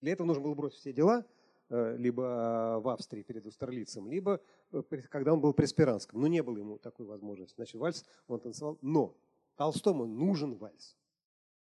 Для 0.00 0.12
этого 0.12 0.26
нужно 0.26 0.42
было 0.42 0.54
бросить 0.54 0.80
все 0.80 0.92
дела, 0.92 1.24
либо 1.70 2.78
в 2.82 2.88
Австрии 2.90 3.22
перед 3.22 3.46
Устерлицем, 3.46 4.06
либо 4.06 4.38
э, 4.70 4.82
когда 5.08 5.32
он 5.32 5.40
был 5.40 5.54
при 5.54 5.64
Спиранском. 5.64 6.20
Но 6.20 6.26
не 6.26 6.42
было 6.42 6.58
ему 6.58 6.76
такой 6.76 7.06
возможности. 7.06 7.54
Значит, 7.56 7.76
вальс 7.76 8.04
он 8.28 8.38
танцевал. 8.38 8.78
Но 8.82 9.16
Толстому 9.56 10.04
нужен 10.06 10.56
вальс 10.56 10.94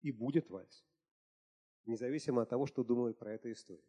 и 0.03 0.11
будет 0.11 0.51
вальс. 0.51 0.85
Независимо 1.87 2.43
от 2.43 2.49
того, 2.49 2.67
что 2.67 2.83
думают 2.83 3.19
про 3.19 3.33
эту 3.33 3.53
историю. 3.53 3.85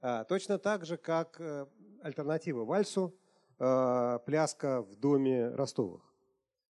А, 0.00 0.24
точно 0.24 0.58
так 0.58 0.84
же, 0.86 0.96
как 0.96 1.40
э, 1.40 1.66
альтернатива 2.02 2.64
вальсу, 2.64 3.16
э, 3.58 4.18
пляска 4.24 4.82
в 4.82 4.94
доме 4.94 5.48
Ростовых. 5.48 6.02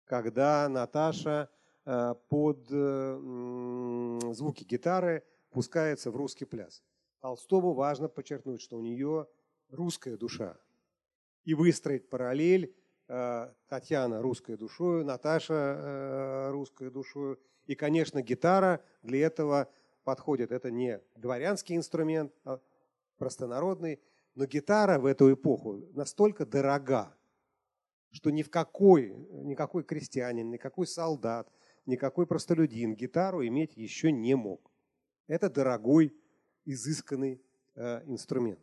Когда 0.06 0.70
Наташа 0.70 1.50
э, 1.86 2.14
под 2.30 2.68
звуки 4.36 4.64
гитары 4.64 5.24
пускается 5.50 6.12
в 6.12 6.16
русский 6.16 6.46
пляс. 6.46 6.84
Толстому 7.22 7.74
важно 7.74 8.10
подчеркнуть, 8.10 8.62
что 8.62 8.78
у 8.78 8.82
нее 8.82 9.28
русская 9.70 10.18
душа. 10.18 10.58
И 11.44 11.54
выстроить 11.54 12.10
параллель 12.10 12.76
Татьяна 13.08 14.22
русской 14.22 14.58
душою, 14.58 15.06
Наташа 15.06 16.50
русской 16.52 16.90
душою 16.90 17.40
и, 17.68 17.76
конечно, 17.76 18.22
гитара 18.22 18.84
для 19.04 19.26
этого 19.28 19.70
подходит. 20.04 20.52
Это 20.52 20.72
не 20.72 21.02
дворянский 21.16 21.76
инструмент, 21.76 22.34
а 22.44 22.60
простонародный. 23.18 24.00
Но 24.36 24.46
гитара 24.46 25.00
в 25.00 25.06
эту 25.06 25.34
эпоху 25.34 25.82
настолько 25.94 26.46
дорога, 26.46 27.16
что 28.12 28.30
ни 28.30 28.44
в 28.44 28.50
какой, 28.50 29.14
никакой 29.44 29.84
крестьянин, 29.84 30.50
никакой 30.50 30.88
солдат, 30.88 31.50
никакой 31.86 32.28
простолюдин 32.28 32.96
гитару 32.96 33.46
иметь 33.46 33.78
еще 33.78 34.12
не 34.12 34.36
мог. 34.36 34.72
Это 35.28 35.50
дорогой, 35.50 36.14
изысканный 36.66 37.42
э, 37.76 38.04
инструмент. 38.06 38.60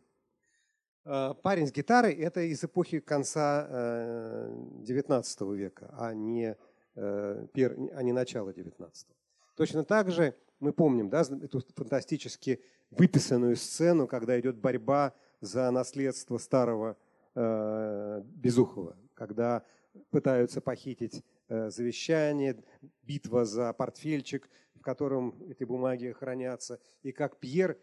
Э, 1.05 1.33
парень 1.41 1.67
с 1.67 1.71
гитарой– 1.71 2.13
это 2.15 2.41
из 2.41 2.63
эпохи 2.63 2.99
конца 2.99 3.67
э, 3.69 4.53
XIX 4.83 5.55
века, 5.55 5.93
а 5.97 6.13
не 6.13 6.55
Э, 6.95 7.47
а 7.93 8.03
не 8.03 8.11
начала 8.11 8.53
19 8.53 9.07
Точно 9.55 9.83
так 9.83 10.11
же 10.11 10.35
мы 10.59 10.73
помним 10.73 11.09
да, 11.09 11.21
эту 11.21 11.61
фантастически 11.75 12.61
выписанную 12.97 13.55
сцену, 13.55 14.07
когда 14.07 14.39
идет 14.39 14.57
борьба 14.57 15.13
за 15.41 15.69
наследство 15.71 16.37
старого 16.37 16.97
э, 17.35 18.21
Безухова, 18.25 18.97
когда 19.13 19.63
пытаются 20.09 20.61
похитить 20.61 21.23
э, 21.49 21.69
завещание, 21.69 22.63
битва 23.03 23.45
за 23.45 23.73
портфельчик, 23.73 24.49
в 24.75 24.81
котором 24.81 25.35
эти 25.49 25.63
бумаги 25.63 26.11
хранятся, 26.11 26.79
и 27.03 27.11
как 27.11 27.37
Пьер, 27.37 27.77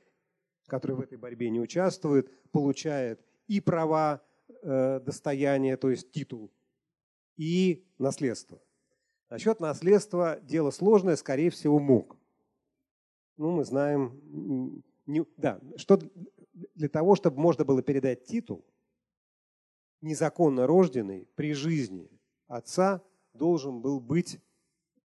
который 0.66 0.96
в 0.96 1.00
этой 1.00 1.18
борьбе 1.18 1.50
не 1.50 1.60
участвует, 1.60 2.30
получает 2.50 3.20
и 3.48 3.60
права 3.60 4.22
э, 4.62 5.00
достояния, 5.00 5.76
то 5.76 5.90
есть 5.90 6.10
титул, 6.12 6.50
и 7.36 7.84
наследство. 7.98 8.60
Насчет 9.30 9.60
наследства 9.60 10.40
дело 10.42 10.70
сложное, 10.70 11.16
скорее 11.16 11.50
всего, 11.50 11.78
мог. 11.78 12.16
Ну, 13.36 13.52
мы 13.52 13.64
знаем, 13.64 14.82
не, 15.10 15.24
да, 15.36 15.60
что 15.76 15.98
для 16.74 16.88
того, 16.88 17.14
чтобы 17.14 17.40
можно 17.40 17.64
было 17.64 17.82
передать 17.82 18.24
титул, 18.24 18.64
незаконно 20.00 20.66
рожденный 20.66 21.28
при 21.34 21.52
жизни 21.52 22.10
отца 22.46 23.02
должен 23.34 23.80
был 23.80 24.00
быть, 24.00 24.40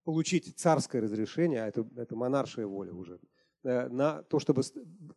получить 0.03 0.57
царское 0.57 1.01
разрешение, 1.01 1.63
а 1.63 1.67
это, 1.67 1.87
это 1.95 2.15
монаршая 2.15 2.67
воля 2.67 2.93
уже, 2.93 3.19
э, 3.63 3.87
на 3.89 4.23
то, 4.23 4.39
чтобы 4.39 4.61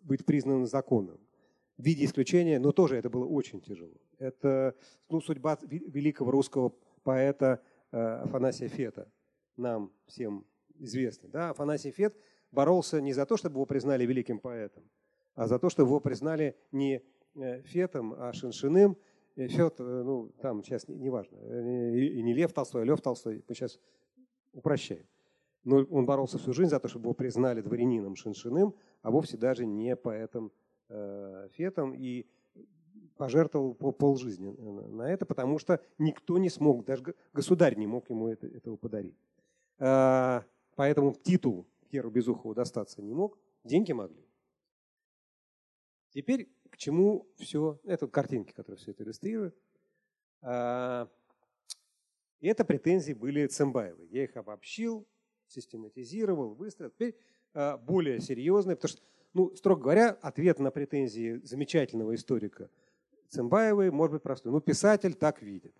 быть 0.02 0.24
признанным 0.24 0.66
законным. 0.66 1.20
В 1.76 1.84
виде 1.84 2.04
исключения, 2.04 2.58
но 2.58 2.72
тоже 2.72 2.96
это 2.96 3.08
было 3.08 3.24
очень 3.24 3.60
тяжело. 3.60 3.94
Это 4.18 4.74
ну, 5.08 5.20
судьба 5.20 5.58
великого 5.62 6.32
русского 6.32 6.74
поэта 7.04 7.62
Э, 7.90 8.20
Афанасия 8.24 8.68
Фета, 8.68 9.10
нам 9.56 9.90
всем 10.06 10.46
известный. 10.78 11.30
Да? 11.30 11.50
Афанасий 11.50 11.90
Фет 11.90 12.14
боролся 12.50 13.00
не 13.00 13.12
за 13.12 13.26
то, 13.26 13.36
чтобы 13.36 13.56
его 13.56 13.66
признали 13.66 14.04
великим 14.06 14.38
поэтом, 14.38 14.84
а 15.34 15.46
за 15.46 15.58
то, 15.58 15.68
чтобы 15.70 15.90
его 15.90 16.00
признали 16.00 16.56
не 16.72 17.02
э, 17.34 17.62
Фетом, 17.62 18.14
а 18.16 18.32
Шиншиным. 18.32 18.96
Фет, 19.36 19.76
э, 19.78 19.82
ну, 19.84 20.30
там 20.40 20.64
сейчас 20.64 20.88
не 20.88 21.10
важно, 21.10 21.36
и 21.36 22.22
не 22.22 22.34
Лев 22.34 22.52
Толстой, 22.52 22.82
а 22.82 22.84
Лев 22.84 23.00
Толстой, 23.00 23.44
мы 23.48 23.54
сейчас 23.54 23.78
упрощаем. 24.52 25.06
Но 25.62 25.84
он 25.90 26.06
боролся 26.06 26.38
всю 26.38 26.52
жизнь 26.52 26.70
за 26.70 26.80
то, 26.80 26.88
чтобы 26.88 27.04
его 27.04 27.14
признали 27.14 27.60
дворянином 27.60 28.16
Шиншиным, 28.16 28.74
а 29.02 29.10
вовсе 29.10 29.36
даже 29.36 29.66
не 29.66 29.94
поэтом 29.94 30.50
Фетом. 31.52 31.94
И 31.94 32.26
пожертвовал 33.18 33.74
полжизни 33.74 34.50
на 34.50 35.10
это, 35.10 35.26
потому 35.26 35.58
что 35.58 35.80
никто 35.98 36.38
не 36.38 36.48
смог, 36.48 36.84
даже 36.84 37.14
государь 37.34 37.76
не 37.76 37.86
мог 37.86 38.08
ему 38.08 38.28
это, 38.28 38.46
этого 38.46 38.76
подарить. 38.76 39.16
А, 39.78 40.44
поэтому 40.76 41.14
титул 41.14 41.66
Пьеру 41.90 42.10
Безухову 42.10 42.54
достаться 42.54 43.02
не 43.02 43.14
мог, 43.14 43.38
деньги 43.64 43.92
могли. 43.92 44.24
Теперь 46.10 46.48
к 46.70 46.76
чему 46.76 47.26
все, 47.36 47.80
это 47.84 48.06
картинки, 48.08 48.52
которые 48.52 48.78
все 48.78 48.92
это 48.92 49.04
иллюстрируют. 49.04 49.56
А, 50.42 51.08
и 52.40 52.48
это 52.48 52.64
претензии 52.64 53.12
были 53.12 53.46
Цымбаевой. 53.46 54.06
Я 54.08 54.24
их 54.24 54.36
обобщил, 54.36 55.06
систематизировал, 55.48 56.54
выстроил. 56.54 56.90
Теперь 56.90 57.16
э, 57.54 57.76
более 57.78 58.20
серьезный, 58.20 58.76
потому 58.76 58.90
что, 58.90 59.02
ну, 59.34 59.54
строго 59.56 59.82
говоря, 59.82 60.10
ответ 60.10 60.58
на 60.58 60.70
претензии 60.70 61.40
замечательного 61.42 62.14
историка 62.14 62.70
Цымбаевой 63.28 63.90
может 63.90 64.14
быть 64.14 64.22
простой. 64.22 64.52
Ну, 64.52 64.60
писатель 64.60 65.14
так 65.14 65.42
видит. 65.42 65.74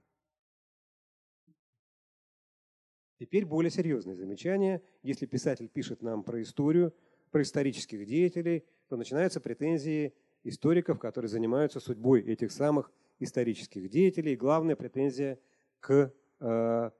Теперь 3.18 3.44
более 3.44 3.70
серьезное 3.70 4.14
замечание. 4.14 4.80
Если 5.02 5.26
писатель 5.26 5.68
пишет 5.68 6.02
нам 6.02 6.22
про 6.22 6.40
историю, 6.40 6.94
про 7.30 7.42
исторических 7.42 8.06
деятелей, 8.06 8.64
то 8.88 8.96
начинаются 8.96 9.40
претензии 9.40 10.14
историков, 10.44 10.98
которые 10.98 11.28
занимаются 11.28 11.80
судьбой 11.80 12.22
этих 12.22 12.52
самых 12.52 12.92
исторических 13.18 13.90
деятелей. 13.90 14.34
И 14.34 14.36
главная 14.36 14.76
претензия 14.76 15.38
к 15.80 16.12
э, 16.40 16.90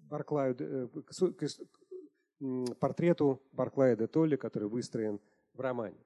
Барклаю, 0.00 0.56
э, 0.58 0.88
к, 0.88 1.32
к 1.36 1.48
портрету 2.78 3.42
Барклая 3.52 3.96
де 3.96 4.06
Толли, 4.06 4.36
который 4.36 4.68
выстроен 4.68 5.20
в 5.54 5.60
романе. 5.60 5.98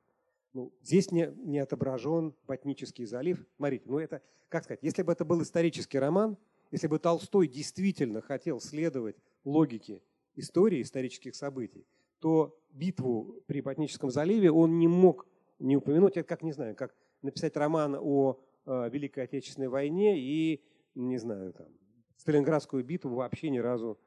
Ну, 0.53 0.73
здесь 0.81 1.11
не, 1.13 1.33
не 1.37 1.59
отображен 1.59 2.35
Ботнический 2.47 3.05
залив. 3.05 3.45
Смотрите, 3.57 3.85
ну 3.87 3.99
это, 3.99 4.23
как 4.49 4.65
сказать, 4.65 4.81
если 4.83 5.03
бы 5.03 5.13
это 5.13 5.25
был 5.25 5.43
исторический 5.43 5.99
роман, 5.99 6.39
если 6.71 6.87
бы 6.87 6.99
Толстой 6.99 7.49
действительно 7.49 8.21
хотел 8.21 8.61
следовать 8.61 9.17
логике 9.45 10.03
истории, 10.35 10.83
исторических 10.83 11.35
событий, 11.35 11.87
то 12.21 12.59
битву 12.71 13.43
при 13.47 13.61
Ботническом 13.61 14.11
заливе 14.11 14.51
он 14.51 14.79
не 14.79 14.89
мог 14.89 15.27
не 15.59 15.77
упомянуть. 15.77 16.17
Это 16.17 16.29
как, 16.29 16.43
не 16.43 16.53
знаю, 16.53 16.75
как 16.75 16.95
написать 17.23 17.57
роман 17.57 17.97
о 17.99 18.41
э, 18.67 18.91
Великой 18.91 19.25
Отечественной 19.25 19.69
войне 19.69 20.19
и, 20.19 20.63
не 20.95 21.19
знаю, 21.19 21.53
там, 21.53 21.69
Сталинградскую 22.17 22.85
битву 22.85 23.15
вообще 23.15 23.51
ни 23.51 23.59
разу 23.59 23.99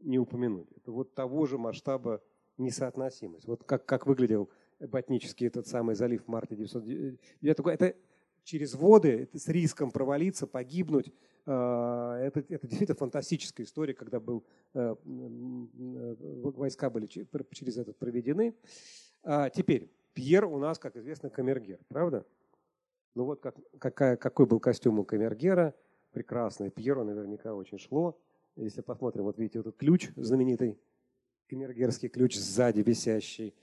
не 0.00 0.18
упомянуть. 0.18 0.70
Это 0.72 0.92
вот 0.92 1.14
того 1.14 1.46
же 1.46 1.58
масштаба 1.58 2.22
несоотносимость. 2.56 3.46
Вот 3.46 3.64
как, 3.64 3.86
как 3.86 4.06
выглядел 4.06 4.50
Ботнический 4.80 5.46
этот 5.46 5.66
самый 5.66 5.94
залив 5.94 6.24
в 6.24 6.28
марте 6.28 6.54
1909 6.54 7.58
года. 7.60 7.74
Это 7.74 7.96
через 8.44 8.74
воды, 8.74 9.10
это 9.22 9.38
с 9.38 9.48
риском 9.48 9.90
провалиться, 9.90 10.46
погибнуть. 10.46 11.12
А, 11.50 12.18
это, 12.18 12.40
это 12.40 12.66
действительно 12.66 12.94
фантастическая 12.94 13.64
история, 13.64 13.94
когда 13.94 14.20
был, 14.20 14.44
э, 14.74 14.94
войска 15.02 16.90
были 16.90 17.06
через 17.06 17.78
этот 17.78 17.96
проведены. 17.96 18.54
А, 19.22 19.48
теперь, 19.48 19.90
Пьер 20.12 20.44
у 20.44 20.58
нас, 20.58 20.78
как 20.78 20.96
известно, 20.96 21.30
камергер, 21.30 21.78
правда? 21.88 22.26
Ну 23.14 23.24
вот 23.24 23.40
как, 23.40 23.56
какая, 23.78 24.16
какой 24.16 24.44
был 24.44 24.60
костюм 24.60 24.98
у 24.98 25.04
камергера, 25.04 25.74
прекрасный. 26.12 26.70
Пьеру 26.70 27.04
наверняка 27.04 27.54
очень 27.54 27.78
шло. 27.78 28.20
Если 28.56 28.82
посмотрим, 28.82 29.24
вот 29.24 29.38
видите, 29.38 29.60
вот 29.60 29.68
этот 29.68 29.80
ключ 29.80 30.10
знаменитый, 30.16 30.78
камергерский 31.48 32.10
ключ 32.10 32.36
сзади 32.36 32.80
висящий. 32.80 33.54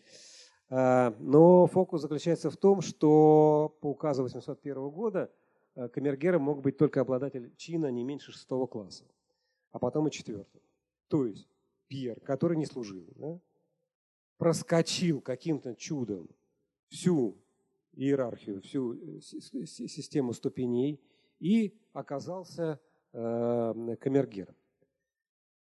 А, 0.70 1.16
но 1.20 1.68
фокус 1.68 2.02
заключается 2.02 2.50
в 2.50 2.58
том, 2.58 2.82
что 2.82 3.78
по 3.82 3.92
указу 3.92 4.24
801 4.24 4.90
года 4.90 5.30
э, 5.30 5.45
камергером 5.76 6.44
мог 6.44 6.62
быть 6.62 6.78
только 6.78 7.02
обладатель 7.02 7.54
чина 7.58 7.92
не 7.92 8.04
меньше 8.04 8.32
шестого 8.32 8.68
класса, 8.68 9.06
а 9.72 9.80
потом 9.80 10.08
и 10.08 10.12
четвертого. 10.12 10.64
То 11.08 11.26
есть 11.26 11.48
Пьер, 11.88 12.20
который 12.22 12.58
не 12.58 12.66
служил, 12.66 13.06
да, 13.16 13.40
проскочил 14.38 15.22
каким-то 15.22 15.76
чудом 15.76 16.30
всю 16.88 17.38
иерархию, 17.94 18.62
всю 18.62 18.94
э, 18.94 19.20
систему 19.22 20.34
ступеней 20.34 21.00
и 21.40 21.78
оказался 21.94 22.80
э, 23.14 23.96
камергером. 24.00 24.56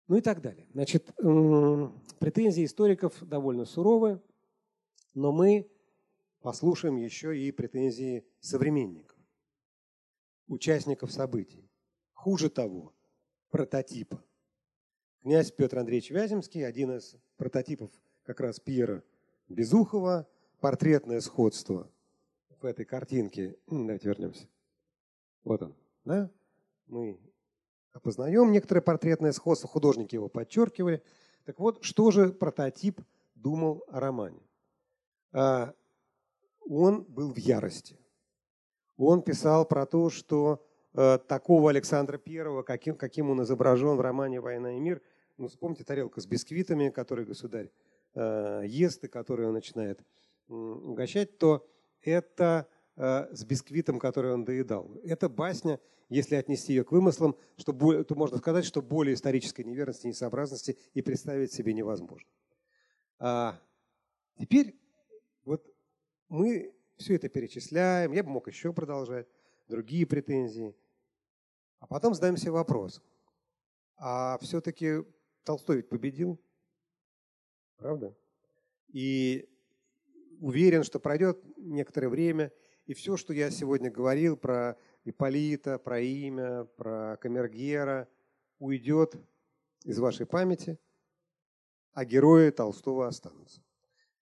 Ну 0.08 0.16
и 0.16 0.20
так 0.20 0.42
далее. 0.42 0.66
Значит, 0.72 1.14
претензии 2.18 2.64
историков 2.64 3.14
довольно 3.22 3.64
суровые. 3.64 4.20
Но 5.14 5.30
мы 5.30 5.70
послушаем 6.42 6.96
еще 6.96 7.38
и 7.38 7.52
претензии 7.52 8.24
современников, 8.40 9.09
участников 10.50 11.12
событий. 11.12 11.70
Хуже 12.12 12.50
того, 12.50 12.92
прототипа. 13.50 14.22
Князь 15.20 15.52
Петр 15.52 15.78
Андреевич 15.78 16.10
Вяземский, 16.10 16.66
один 16.66 16.96
из 16.96 17.16
прототипов 17.36 17.90
как 18.24 18.40
раз 18.40 18.58
Пьера 18.58 19.02
Безухова, 19.48 20.28
портретное 20.60 21.20
сходство 21.20 21.90
в 22.60 22.64
этой 22.64 22.84
картинке. 22.84 23.56
Давайте 23.68 24.08
вернемся. 24.08 24.48
Вот 25.44 25.62
он. 25.62 25.76
Да? 26.04 26.30
Мы 26.86 27.18
опознаем 27.92 28.50
некоторое 28.50 28.80
портретное 28.80 29.32
сходство, 29.32 29.68
художники 29.68 30.16
его 30.16 30.28
подчеркивали. 30.28 31.02
Так 31.44 31.60
вот, 31.60 31.84
что 31.84 32.10
же 32.10 32.32
прототип 32.32 33.00
думал 33.34 33.84
о 33.88 34.00
романе? 34.00 34.42
А, 35.32 35.74
он 36.66 37.04
был 37.04 37.32
в 37.32 37.38
ярости. 37.38 37.99
Он 39.02 39.22
писал 39.22 39.64
про 39.64 39.86
то, 39.86 40.10
что 40.10 40.62
э, 40.92 41.18
такого 41.26 41.70
Александра 41.70 42.18
Первого, 42.18 42.62
каким, 42.62 42.94
каким 42.94 43.30
он 43.30 43.42
изображен 43.42 43.96
в 43.96 44.00
романе 44.00 44.40
«Война 44.40 44.76
и 44.76 44.80
мир», 44.80 45.00
ну, 45.38 45.48
вспомните 45.48 45.84
тарелка 45.84 46.20
с 46.20 46.26
бисквитами, 46.26 46.90
который 46.90 47.24
государь 47.24 47.70
э, 48.14 48.64
ест 48.66 49.02
и 49.04 49.08
который 49.08 49.46
он 49.46 49.54
начинает 49.54 50.00
угощать, 50.48 51.38
то 51.38 51.66
это 52.02 52.68
э, 52.96 53.34
с 53.34 53.42
бисквитом, 53.44 53.98
который 53.98 54.34
он 54.34 54.44
доедал. 54.44 54.90
Это 55.02 55.30
басня, 55.30 55.80
если 56.10 56.34
отнести 56.34 56.74
ее 56.74 56.84
к 56.84 56.92
вымыслам, 56.92 57.36
что, 57.56 57.72
то 58.04 58.14
можно 58.14 58.36
сказать, 58.36 58.66
что 58.66 58.82
более 58.82 59.14
исторической 59.14 59.62
неверности, 59.62 60.08
несообразности 60.08 60.76
и 60.92 61.00
представить 61.00 61.52
себе 61.52 61.72
невозможно. 61.72 62.28
А 63.18 63.58
теперь 64.38 64.78
вот 65.44 65.64
мы 66.28 66.74
все 67.00 67.16
это 67.16 67.28
перечисляем, 67.28 68.12
я 68.12 68.22
бы 68.22 68.30
мог 68.30 68.46
еще 68.46 68.72
продолжать, 68.72 69.26
другие 69.68 70.06
претензии. 70.06 70.76
А 71.78 71.86
потом 71.86 72.14
задаем 72.14 72.36
себе 72.36 72.52
вопрос, 72.52 73.02
а 73.96 74.38
все-таки 74.42 75.02
Толстой 75.44 75.76
ведь 75.76 75.88
победил, 75.88 76.38
правда? 77.76 78.14
И 78.88 79.48
уверен, 80.40 80.84
что 80.84 81.00
пройдет 81.00 81.42
некоторое 81.56 82.08
время, 82.08 82.52
и 82.84 82.92
все, 82.92 83.16
что 83.16 83.32
я 83.32 83.50
сегодня 83.50 83.90
говорил 83.90 84.36
про 84.36 84.76
Иполита, 85.04 85.78
про 85.78 86.00
имя, 86.00 86.64
про 86.76 87.16
Камергера, 87.16 88.08
уйдет 88.58 89.14
из 89.84 89.98
вашей 89.98 90.26
памяти, 90.26 90.78
а 91.92 92.04
герои 92.04 92.50
Толстого 92.50 93.06
останутся 93.06 93.62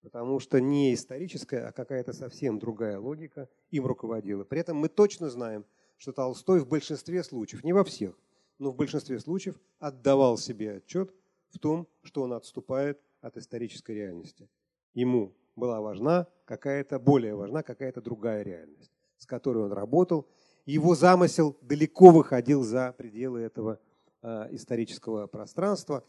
потому 0.01 0.39
что 0.39 0.59
не 0.59 0.93
историческая, 0.93 1.67
а 1.67 1.71
какая-то 1.71 2.13
совсем 2.13 2.59
другая 2.59 2.99
логика 2.99 3.49
им 3.71 3.85
руководила. 3.85 4.43
При 4.43 4.59
этом 4.59 4.77
мы 4.77 4.89
точно 4.89 5.29
знаем, 5.29 5.65
что 5.97 6.11
Толстой 6.11 6.59
в 6.59 6.67
большинстве 6.67 7.23
случаев, 7.23 7.63
не 7.63 7.73
во 7.73 7.83
всех, 7.83 8.17
но 8.57 8.71
в 8.71 8.75
большинстве 8.75 9.19
случаев 9.19 9.59
отдавал 9.79 10.37
себе 10.37 10.77
отчет 10.77 11.13
в 11.49 11.59
том, 11.59 11.87
что 12.03 12.21
он 12.21 12.33
отступает 12.33 13.01
от 13.21 13.37
исторической 13.37 13.91
реальности. 13.91 14.49
Ему 14.93 15.33
была 15.55 15.81
важна 15.81 16.27
какая-то, 16.45 16.99
более 16.99 17.35
важна 17.35 17.63
какая-то 17.63 18.01
другая 18.01 18.43
реальность, 18.43 18.91
с 19.17 19.25
которой 19.25 19.65
он 19.65 19.73
работал. 19.73 20.27
Его 20.65 20.95
замысел 20.95 21.57
далеко 21.61 22.11
выходил 22.11 22.63
за 22.63 22.93
пределы 22.97 23.41
этого 23.41 23.79
э, 24.21 24.47
исторического 24.51 25.27
пространства. 25.27 26.03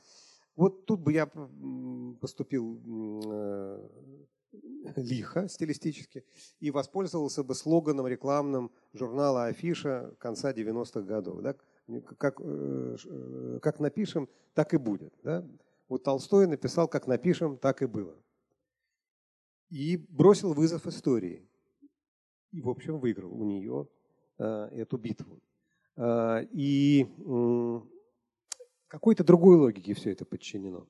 Вот 0.60 0.84
тут 0.84 1.00
бы 1.00 1.14
я 1.14 1.24
поступил 2.20 2.82
э, 3.32 3.88
лихо, 4.96 5.48
стилистически, 5.48 6.22
и 6.58 6.70
воспользовался 6.70 7.42
бы 7.42 7.54
слоганом 7.54 8.06
рекламным 8.06 8.70
журнала 8.92 9.46
«Афиша» 9.46 10.14
конца 10.18 10.52
90-х 10.52 11.00
годов. 11.00 11.40
Да? 11.40 11.56
Как, 12.18 12.42
э, 12.42 12.96
э, 13.06 13.58
как 13.62 13.80
напишем, 13.80 14.28
так 14.52 14.74
и 14.74 14.76
будет. 14.76 15.14
Да? 15.22 15.48
Вот 15.88 16.02
Толстой 16.02 16.46
написал 16.46 16.88
«Как 16.88 17.06
напишем, 17.06 17.56
так 17.56 17.80
и 17.80 17.86
было». 17.86 18.14
И 19.70 19.96
бросил 19.96 20.52
вызов 20.52 20.86
истории. 20.86 21.48
И, 22.52 22.60
в 22.60 22.68
общем, 22.68 22.98
выиграл 22.98 23.32
у 23.32 23.44
нее 23.46 23.88
эту 24.36 24.98
битву. 24.98 25.40
И 25.96 27.06
какой-то 28.90 29.22
другой 29.22 29.56
логике 29.56 29.94
все 29.94 30.10
это 30.10 30.24
подчинено. 30.24 30.86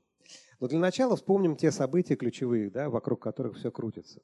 Но 0.59 0.69
для 0.69 0.79
начала 0.79 1.17
вспомним 1.17 1.55
те 1.55 1.71
события 1.71 2.17
ключевые, 2.17 2.71
да, 2.71 2.89
вокруг 2.89 3.23
которых 3.23 3.57
все 3.57 3.71
крутится. 3.71 4.23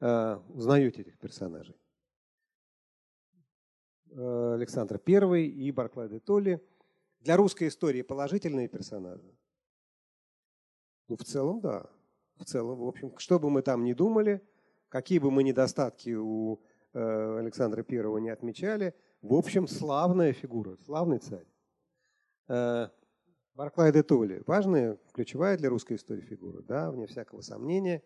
Э, 0.00 0.36
узнаете 0.48 1.02
этих 1.02 1.18
персонажей. 1.18 1.76
Э, 4.10 4.54
Александр 4.54 5.00
I 5.04 5.46
и 5.46 5.70
Барклай 5.72 6.08
де 6.08 6.20
Толли. 6.20 6.64
Для 7.20 7.36
русской 7.36 7.66
истории 7.66 8.02
положительные 8.02 8.68
персонажи? 8.68 9.36
Ну, 11.08 11.16
в 11.16 11.24
целом, 11.24 11.60
да. 11.60 11.90
В 12.36 12.44
целом, 12.44 12.78
в 12.78 12.86
общем, 12.86 13.18
что 13.18 13.40
бы 13.40 13.50
мы 13.50 13.62
там 13.62 13.82
ни 13.82 13.94
думали, 13.94 14.40
какие 14.88 15.18
бы 15.18 15.32
мы 15.32 15.42
недостатки 15.42 16.10
у 16.14 16.60
э, 16.92 17.38
Александра 17.38 17.84
I 17.88 18.20
не 18.20 18.30
отмечали, 18.30 18.94
в 19.22 19.34
общем, 19.34 19.66
славная 19.66 20.32
фигура, 20.32 20.76
славный 20.84 21.18
царь. 21.18 21.46
Барклай 23.58 23.90
де 23.90 24.04
Толли. 24.04 24.40
Важная, 24.46 24.96
ключевая 25.12 25.58
для 25.58 25.68
русской 25.68 25.96
истории 25.96 26.20
фигура, 26.20 26.62
да, 26.62 26.92
вне 26.92 27.08
всякого 27.08 27.40
сомнения. 27.40 28.04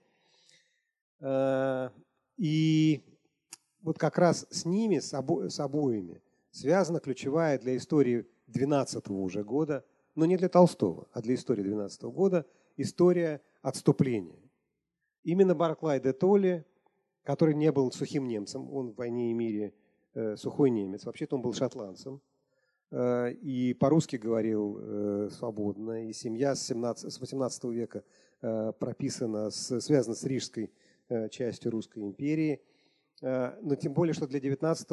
Э, 1.21 1.91
и 2.39 3.03
вот 3.83 3.99
как 3.99 4.17
раз 4.17 4.47
с 4.49 4.65
ними, 4.65 4.99
с, 4.99 5.13
обо, 5.13 5.51
с 5.51 5.61
обоими, 5.61 6.23
связана 6.53 7.01
ключевая 7.01 7.59
для 7.59 7.77
истории 7.77 8.27
12 8.47 9.11
уже 9.11 9.45
года, 9.45 9.85
но 10.15 10.25
не 10.25 10.39
для 10.39 10.49
Толстого, 10.49 11.07
а 11.13 11.21
для 11.21 11.35
истории 11.35 11.63
12 11.63 12.03
года, 12.05 12.47
история 12.79 13.43
отступления. 13.61 14.41
Именно 15.23 15.55
Барклай 15.55 16.01
де 16.01 16.15
Толли, 16.15 16.65
который 17.25 17.55
не 17.55 17.71
был 17.73 17.93
сухим 17.93 18.27
немцем, 18.27 18.73
он 18.73 18.93
в 18.93 18.97
«Войне 18.97 19.31
и 19.31 19.35
мире» 19.35 19.75
э, 20.15 20.35
сухой 20.37 20.71
немец, 20.71 21.05
вообще-то 21.05 21.37
он 21.37 21.43
был 21.43 21.53
шотландцем, 21.53 22.23
и 22.93 23.75
по-русски 23.79 24.17
говорил 24.17 24.79
э, 24.81 25.29
свободно, 25.33 26.09
и 26.09 26.13
семья 26.13 26.55
с, 26.55 26.67
17, 26.67 27.13
с 27.13 27.21
18 27.21 27.65
века 27.65 28.05
э, 28.43 28.73
прописана, 28.79 29.51
с, 29.51 29.81
связана 29.81 30.15
с 30.15 30.25
рижской 30.25 30.71
э, 31.09 31.29
частью 31.29 31.71
Русской 31.71 32.03
империи– 32.03 32.61
Э, 33.23 33.57
но 33.63 33.77
тем 33.77 33.95
более, 33.95 34.13
что 34.13 34.27
для 34.27 34.41
19 34.41 34.91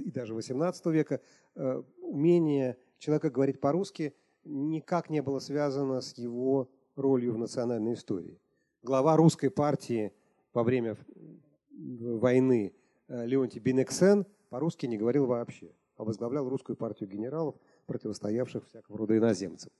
и 0.00 0.10
даже 0.10 0.32
18 0.32 0.86
века 0.86 1.20
э, 1.54 1.82
умение 2.00 2.78
человека 2.98 3.30
говорить 3.30 3.60
по-русски 3.60 4.14
никак 4.44 5.10
не 5.10 5.20
было 5.20 5.40
связано 5.40 6.00
с 6.00 6.16
его 6.16 6.70
ролью 6.94 7.34
в 7.34 7.38
национальной 7.38 7.94
истории. 7.94 8.38
Глава 8.82 9.16
русской 9.16 9.50
партии 9.50 10.12
во 10.52 10.62
время 10.62 10.96
войны 11.70 12.72
э, 13.08 13.26
Леонтий 13.26 13.60
Бенексен 13.60 14.24
по-русски 14.50 14.86
не 14.86 14.96
говорил 14.96 15.26
вообще, 15.26 15.72
возглавлял 15.96 16.48
русскую 16.48 16.76
партию 16.76 17.08
генералов, 17.08 17.54
противостоявших 17.86 18.66
всякого 18.66 18.98
рода 18.98 19.16
иноземцам. 19.16 19.70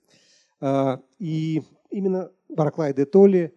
И 1.18 1.62
именно 1.90 2.30
Барклай 2.48 2.94
де 2.94 3.04
Толли 3.04 3.54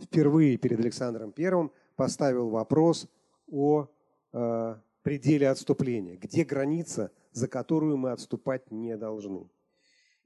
впервые 0.00 0.56
перед 0.56 0.80
Александром 0.80 1.32
I 1.36 1.70
поставил 1.96 2.50
вопрос 2.50 3.08
о 3.50 3.88
э, 4.32 4.76
пределе 5.02 5.48
отступления, 5.48 6.16
где 6.16 6.44
граница, 6.44 7.12
за 7.32 7.46
которую 7.48 7.96
мы 7.96 8.10
отступать 8.10 8.70
не 8.70 8.96
должны. 8.96 9.48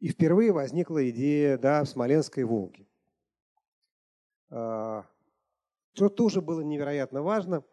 И 0.00 0.08
впервые 0.08 0.52
возникла 0.52 1.08
идея 1.10 1.58
да, 1.58 1.84
Смоленской 1.84 2.44
Волги. 2.44 2.88
Э, 4.50 5.02
что 5.92 6.08
тоже 6.08 6.40
было 6.40 6.60
невероятно 6.60 7.22
важно, 7.22 7.64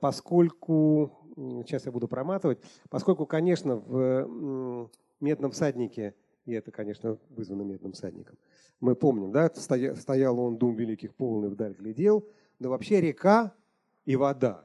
поскольку, 0.00 1.12
сейчас 1.36 1.86
я 1.86 1.92
буду 1.92 2.08
проматывать, 2.08 2.58
поскольку, 2.88 3.26
конечно, 3.26 3.76
в 3.76 4.90
«Медном 5.20 5.50
всаднике», 5.50 6.14
и 6.46 6.52
это, 6.52 6.70
конечно, 6.70 7.18
вызвано 7.30 7.62
«Медным 7.62 7.92
всадником», 7.92 8.36
мы 8.80 8.94
помним, 8.94 9.30
да, 9.30 9.50
стоял 9.54 10.38
он, 10.40 10.56
дум 10.56 10.74
великих 10.74 11.14
полный, 11.14 11.48
вдаль 11.48 11.74
глядел, 11.74 12.26
но 12.58 12.70
вообще 12.70 13.00
река 13.00 13.54
и 14.06 14.16
вода 14.16 14.64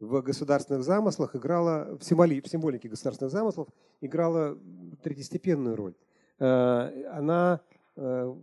в 0.00 0.20
государственных 0.22 0.84
замыслах 0.84 1.34
играла, 1.34 1.96
в, 1.98 2.04
символи, 2.04 2.40
в 2.40 2.48
символике 2.48 2.88
государственных 2.88 3.32
замыслов 3.32 3.68
играла 4.00 4.58
третьестепенную 5.02 5.76
роль. 5.76 5.94
Э, 6.38 7.08
она, 7.10 7.60
э, 7.96 8.34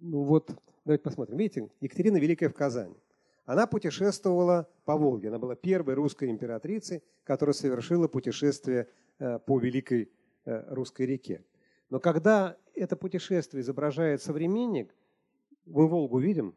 ну 0.00 0.22
вот, 0.22 0.50
давайте 0.84 1.02
посмотрим. 1.02 1.36
Видите, 1.36 1.68
Екатерина 1.80 2.18
Великая 2.18 2.48
в 2.48 2.54
Казани. 2.54 2.94
Она 3.44 3.66
путешествовала 3.66 4.68
по 4.84 4.96
Волге. 4.96 5.28
Она 5.28 5.38
была 5.38 5.54
первой 5.54 5.94
русской 5.94 6.30
императрицей, 6.30 7.02
которая 7.24 7.54
совершила 7.54 8.08
путешествие 8.08 8.88
э, 9.18 9.38
по 9.38 9.58
Великой 9.58 10.10
русской 10.46 11.06
реке. 11.06 11.42
Но 11.88 12.00
когда 12.00 12.58
это 12.74 12.96
путешествие 12.96 13.62
изображает 13.62 14.20
современник, 14.20 14.94
мы 15.64 15.88
Волгу 15.88 16.18
видим, 16.18 16.54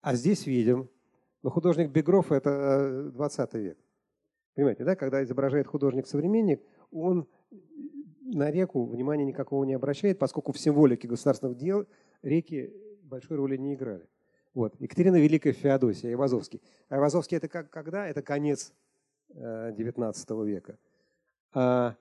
а 0.00 0.14
здесь 0.14 0.46
видим 0.46 0.88
но 1.44 1.50
художник 1.50 1.90
Бегров– 1.90 2.32
это 2.32 3.10
20 3.12 3.54
э, 3.54 3.58
век. 3.60 3.78
Понимаете, 4.54 4.82
да? 4.82 4.96
Когда 4.96 5.22
изображает 5.22 5.66
художник-современник, 5.66 6.62
он 6.90 7.28
на 8.22 8.50
реку 8.50 8.86
внимания 8.86 9.26
никакого 9.26 9.62
не 9.64 9.74
обращает, 9.74 10.18
поскольку 10.18 10.52
в 10.52 10.58
символике 10.58 11.06
государственных 11.06 11.58
дел 11.58 11.86
реки 12.22 12.72
большой 13.02 13.36
роли 13.36 13.58
не 13.58 13.74
играли. 13.74 14.08
Вот. 14.54 14.74
Екатерина 14.80 15.16
Великая 15.16 15.52
Феодосия, 15.52 16.10
Айвазовский. 16.10 16.62
Айвазовский– 16.88 17.36
это 17.38 17.48
как, 17.48 17.70
когда? 17.70 18.06
Это 18.06 18.22
конец 18.22 18.72
э, 19.30 19.72
века. 19.76 20.78
А, 21.52 21.96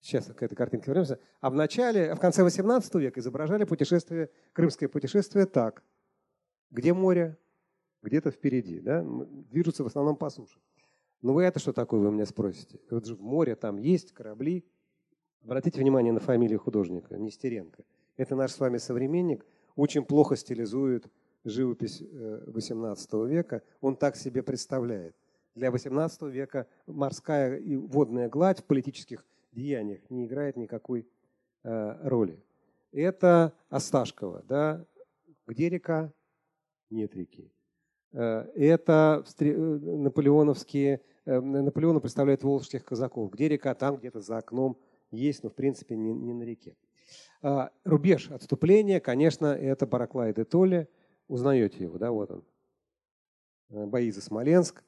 сейчас 0.00 0.26
к 0.26 0.42
этой 0.42 0.54
картинке 0.54 0.86
вернемся. 0.90 1.20
А 1.40 1.50
в 1.50 1.54
начале, 1.54 2.14
в 2.14 2.20
конце 2.20 2.42
XVIII 2.42 3.00
века 3.00 3.20
изображали 3.20 3.64
путешествие, 3.64 4.30
крымское 4.52 4.88
путешествие 4.88 5.46
так. 5.46 5.82
Где 6.70 6.92
море? 6.92 7.38
где-то 8.02 8.30
впереди, 8.30 8.80
да, 8.80 9.04
движутся 9.50 9.84
в 9.84 9.86
основном 9.86 10.16
по 10.16 10.30
суше. 10.30 10.58
Ну 11.20 11.32
вы 11.32 11.44
это 11.44 11.58
что 11.58 11.72
такое, 11.72 12.00
вы 12.00 12.12
меня 12.12 12.26
спросите? 12.26 12.80
Вот 12.90 13.06
же 13.06 13.16
море 13.16 13.56
там 13.56 13.76
есть, 13.76 14.12
корабли. 14.12 14.64
Обратите 15.42 15.80
внимание 15.80 16.12
на 16.12 16.20
фамилию 16.20 16.60
художника, 16.60 17.16
Нестеренко. 17.16 17.84
Это 18.16 18.36
наш 18.36 18.52
с 18.52 18.60
вами 18.60 18.78
современник, 18.78 19.44
очень 19.74 20.04
плохо 20.04 20.36
стилизует 20.36 21.06
живопись 21.44 22.02
XVIII 22.02 23.26
э, 23.26 23.28
века. 23.28 23.62
Он 23.80 23.96
так 23.96 24.16
себе 24.16 24.42
представляет. 24.42 25.16
Для 25.54 25.68
XVIII 25.68 26.30
века 26.30 26.66
морская 26.86 27.56
и 27.56 27.76
водная 27.76 28.28
гладь 28.28 28.60
в 28.60 28.64
политических 28.64 29.24
деяниях 29.52 30.00
не 30.10 30.26
играет 30.26 30.56
никакой 30.56 31.08
э, 31.64 32.08
роли. 32.08 32.42
Это 32.92 33.52
Осташкова. 33.68 34.44
Да? 34.48 34.86
Где 35.46 35.68
река? 35.68 36.12
Нет 36.90 37.14
реки. 37.14 37.52
Э, 38.12 38.46
это 38.54 39.24
наполеоновские, 39.40 41.02
Наполеона 41.26 42.00
представляет 42.00 42.42
волжских 42.42 42.84
казаков. 42.84 43.30
Где 43.32 43.48
река? 43.48 43.74
Там 43.74 43.96
где-то 43.96 44.20
за 44.20 44.38
окном 44.38 44.78
есть, 45.10 45.42
но 45.42 45.50
в 45.50 45.54
принципе 45.54 45.94
не, 45.94 46.10
не 46.10 46.32
на 46.32 46.42
реке. 46.42 46.74
Рубеж 47.84 48.30
отступления, 48.30 48.98
конечно, 48.98 49.46
это 49.46 49.86
Бараклай 49.86 50.32
де 50.32 50.44
Толли. 50.44 50.88
Узнаете 51.28 51.84
его, 51.84 51.98
да, 51.98 52.10
вот 52.10 52.30
он. 52.30 52.44
Бои 53.68 54.10
за 54.10 54.20
Смоленск. 54.20 54.82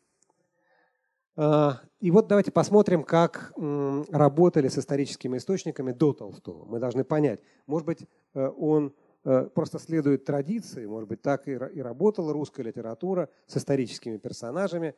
А, 1.37 1.81
и 2.01 2.11
вот 2.11 2.27
давайте 2.27 2.51
посмотрим, 2.51 3.05
как 3.05 3.53
работали 3.57 4.69
с 4.69 4.79
историческими 4.79 5.37
источниками 5.37 5.93
до 5.93 6.13
Толстого. 6.13 6.65
Мы 6.65 6.81
должны 6.81 7.05
понять, 7.05 7.41
может 7.67 7.87
быть, 7.87 8.09
он 8.35 8.95
Э, 9.23 9.49
просто 9.55 9.79
следует 9.79 10.25
традиции, 10.25 10.87
может 10.87 11.09
быть, 11.09 11.21
так 11.21 11.47
и 11.47 11.57
работала 11.57 12.33
русская 12.33 12.63
литература 12.63 13.29
с 13.47 13.57
историческими 13.57 14.17
персонажами. 14.17 14.95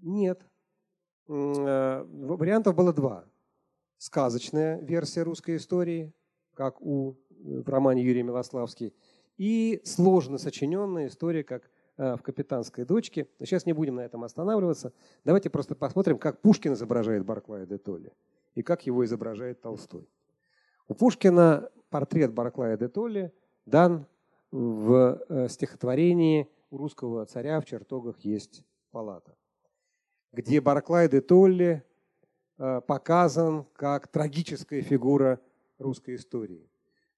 Нет. 0.00 0.40
Э, 1.28 2.04
вариантов 2.04 2.74
было 2.74 2.92
два. 2.92 3.26
Сказочная 3.98 4.80
версия 4.80 5.22
русской 5.22 5.56
истории, 5.56 6.14
как 6.54 6.80
у, 6.80 7.18
в 7.28 7.68
романе 7.68 8.02
Юрий 8.02 8.22
Милославский, 8.22 8.94
и 9.36 9.80
сложно 9.84 10.38
сочиненная 10.38 11.08
история, 11.08 11.44
как 11.44 11.70
э, 11.96 12.16
в 12.16 12.22
«Капитанской 12.22 12.84
дочке». 12.84 13.28
Но 13.38 13.46
сейчас 13.46 13.66
не 13.66 13.72
будем 13.72 13.96
на 13.96 14.00
этом 14.00 14.24
останавливаться. 14.24 14.92
Давайте 15.24 15.50
просто 15.50 15.74
посмотрим, 15.74 16.18
как 16.18 16.40
Пушкин 16.40 16.74
изображает 16.74 17.24
Барклая 17.24 17.66
де 17.66 17.78
Толли 17.78 18.12
и 18.54 18.62
как 18.62 18.86
его 18.86 19.04
изображает 19.04 19.60
Толстой. 19.60 20.08
У 20.88 20.94
Пушкина 20.94 21.70
портрет 21.90 22.32
Барклая 22.32 22.76
де 22.76 22.88
Толли 22.88 23.32
дан 23.66 24.06
в 24.50 25.22
э, 25.28 25.48
стихотворении 25.48 26.48
у 26.70 26.76
русского 26.76 27.24
царя 27.26 27.60
в 27.60 27.64
чертогах 27.64 28.18
есть 28.20 28.64
палата, 28.90 29.36
где 30.32 30.60
Барклай 30.60 31.08
де 31.08 31.20
Толли 31.20 31.82
э, 32.58 32.80
показан 32.86 33.64
как 33.74 34.08
трагическая 34.08 34.82
фигура 34.82 35.40
русской 35.78 36.16
истории, 36.16 36.70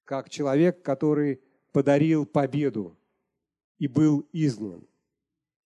как 0.04 0.28
человек, 0.28 0.82
который 0.82 1.40
подарил 1.74 2.24
победу 2.24 2.96
и 3.80 3.88
был 3.88 4.24
изгнан. 4.32 4.86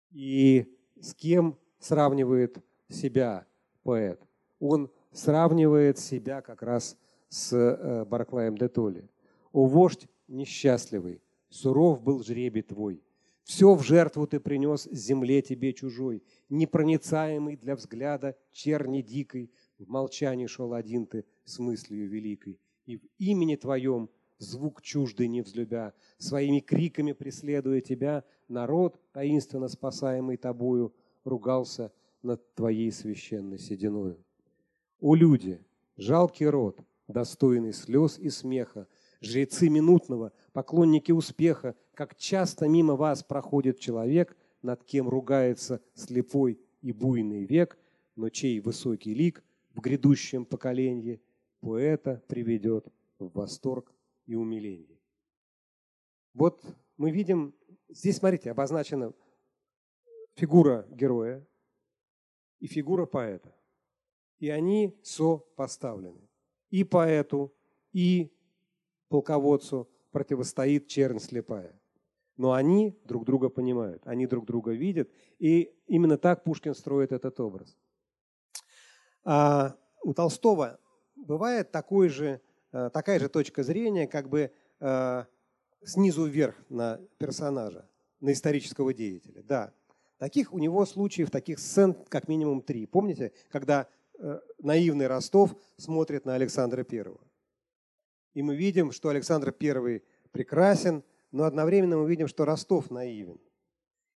И 0.09 0.65
с 0.99 1.13
кем 1.13 1.59
сравнивает 1.77 2.57
себя 2.89 3.45
поэт? 3.83 4.19
Он 4.59 4.89
сравнивает 5.11 5.99
себя 5.99 6.41
как 6.41 6.63
раз 6.63 6.97
с 7.29 7.53
э, 7.55 8.03
Барклаем 8.05 8.57
де 8.57 8.67
Толли. 8.67 9.07
«О 9.51 9.67
вождь 9.67 10.07
несчастливый, 10.27 11.21
суров 11.49 12.01
был 12.01 12.23
жребий 12.23 12.63
твой. 12.63 13.03
Все 13.43 13.75
в 13.75 13.83
жертву 13.83 14.25
ты 14.25 14.39
принес 14.39 14.87
земле 14.91 15.43
тебе 15.43 15.71
чужой, 15.71 16.23
непроницаемый 16.49 17.57
для 17.57 17.75
взгляда 17.75 18.35
черни 18.51 19.03
дикой, 19.03 19.51
в 19.77 19.87
молчании 19.87 20.47
шел 20.47 20.73
один 20.73 21.05
ты 21.05 21.25
с 21.45 21.59
мыслью 21.59 22.09
великой. 22.09 22.59
И 22.87 22.97
в 22.97 23.01
имени 23.19 23.55
твоем, 23.55 24.09
звук 24.41 24.81
чуждый 24.81 25.27
не 25.27 25.41
взлюбя, 25.41 25.93
своими 26.17 26.59
криками 26.59 27.13
преследуя 27.13 27.81
тебя, 27.81 28.23
народ, 28.47 28.99
таинственно 29.13 29.67
спасаемый 29.67 30.37
тобою, 30.37 30.93
ругался 31.23 31.91
над 32.23 32.53
твоей 32.55 32.91
священной 32.91 33.59
сединою. 33.59 34.17
О 34.99 35.15
люди, 35.15 35.59
жалкий 35.97 36.47
род, 36.47 36.79
достойный 37.07 37.73
слез 37.73 38.17
и 38.19 38.29
смеха, 38.29 38.87
жрецы 39.21 39.69
минутного, 39.69 40.31
поклонники 40.53 41.11
успеха, 41.11 41.75
как 41.93 42.15
часто 42.15 42.67
мимо 42.67 42.95
вас 42.95 43.23
проходит 43.23 43.79
человек, 43.79 44.35
над 44.61 44.83
кем 44.83 45.09
ругается 45.09 45.81
слепой 45.93 46.59
и 46.81 46.91
буйный 46.91 47.45
век, 47.45 47.77
но 48.15 48.29
чей 48.29 48.59
высокий 48.59 49.13
лик 49.13 49.43
в 49.73 49.81
грядущем 49.81 50.45
поколении 50.45 51.21
поэта 51.61 52.21
приведет 52.27 52.87
в 53.19 53.31
восторг 53.33 53.91
и 54.25 54.35
умиление. 54.35 54.99
Вот 56.33 56.63
мы 56.97 57.11
видим, 57.11 57.53
здесь, 57.89 58.17
смотрите, 58.17 58.51
обозначена 58.51 59.13
фигура 60.35 60.87
героя 60.89 61.45
и 62.59 62.67
фигура 62.67 63.05
поэта. 63.05 63.53
И 64.39 64.49
они 64.49 64.99
сопоставлены. 65.03 66.27
И 66.69 66.83
поэту, 66.83 67.53
и 67.91 68.33
полководцу 69.09 69.89
противостоит 70.11 70.87
чернь 70.87 71.19
слепая. 71.19 71.79
Но 72.37 72.53
они 72.53 72.97
друг 73.03 73.25
друга 73.25 73.49
понимают, 73.49 74.01
они 74.05 74.25
друг 74.25 74.45
друга 74.45 74.71
видят, 74.71 75.11
и 75.37 75.75
именно 75.85 76.17
так 76.17 76.43
Пушкин 76.43 76.73
строит 76.73 77.11
этот 77.11 77.39
образ. 77.39 77.77
А 79.23 79.77
у 80.03 80.13
Толстого 80.13 80.79
бывает 81.15 81.71
такой 81.71 82.09
же, 82.09 82.41
такая 82.71 83.19
же 83.19 83.29
точка 83.29 83.63
зрения, 83.63 84.07
как 84.07 84.29
бы 84.29 84.51
э, 84.79 85.25
снизу 85.83 86.25
вверх 86.25 86.55
на 86.69 86.99
персонажа, 87.17 87.89
на 88.19 88.31
исторического 88.31 88.93
деятеля. 88.93 89.43
Да, 89.43 89.73
таких 90.17 90.53
у 90.53 90.59
него 90.59 90.85
случаев, 90.85 91.31
таких 91.31 91.59
сцен 91.59 91.95
как 92.09 92.27
минимум 92.27 92.61
три. 92.61 92.85
Помните, 92.85 93.33
когда 93.49 93.87
э, 94.17 94.39
наивный 94.59 95.07
Ростов 95.07 95.55
смотрит 95.77 96.25
на 96.25 96.35
Александра 96.35 96.83
Первого? 96.83 97.21
И 98.33 98.41
мы 98.41 98.55
видим, 98.55 98.91
что 98.91 99.09
Александр 99.09 99.53
I 99.59 100.01
прекрасен, 100.31 101.03
но 101.31 101.43
одновременно 101.43 101.97
мы 101.97 102.09
видим, 102.09 102.27
что 102.27 102.45
Ростов 102.45 102.89
наивен. 102.89 103.39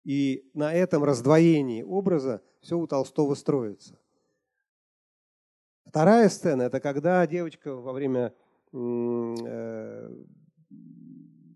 И 0.04 0.50
на 0.54 0.74
этом 0.74 1.04
раздвоении 1.04 1.82
образа 1.82 2.42
все 2.62 2.78
у 2.78 2.88
Толстого 2.88 3.34
строится. 3.34 4.00
Вторая 5.86 6.30
сцена– 6.30 6.62
это 6.64 6.80
когда 6.80 7.26
девочка 7.26 7.74
во 7.74 7.92
время 7.92 8.28
э, 8.28 8.45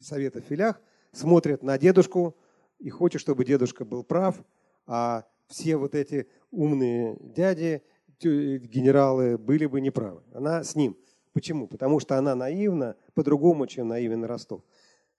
совета 0.02 0.42
в 0.42 0.46
филях 0.46 0.82
смотрит 1.12 1.64
на 1.64 1.78
дедушку 1.78 2.38
и 2.80 2.90
хочет, 2.90 3.22
чтобы 3.22 3.44
дедушка 3.46 3.86
был 3.86 4.04
прав, 4.04 4.44
а 4.86 5.26
все 5.48 5.78
вот 5.78 5.96
эти 5.96 6.28
умные 6.52 7.18
дяди, 7.22 7.84
генералы 8.22 9.38
были 9.38 9.66
бы 9.66 9.82
неправы. 9.82 10.24
Она 10.34 10.64
с 10.64 10.76
ним– 10.76 10.98
Почему? 11.34 11.68
Потому 11.68 12.00
что 12.00 12.18
она 12.18 12.36
наивна 12.36 12.96
по-другому, 13.14 13.68
чем 13.68 13.88
наивен 13.88 14.26
Ростов. 14.26 14.62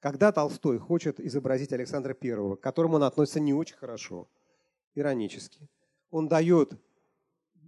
Когда 0.00 0.32
Толстой 0.32 0.78
хочет 0.78 1.20
изобразить 1.20 1.72
Александра 1.72 2.14
Первого, 2.14 2.56
к 2.56 2.60
которому 2.60 2.96
он 2.96 3.04
относится 3.04 3.40
не 3.40 3.54
очень 3.54 3.76
хорошо, 3.76 4.28
иронически, 4.94 5.68
он 6.10 6.26
дает 6.28 6.72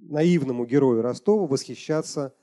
наивному 0.01 0.65
герою 0.67 1.03
Ростову 1.03 1.47
восхищаться 1.47 2.35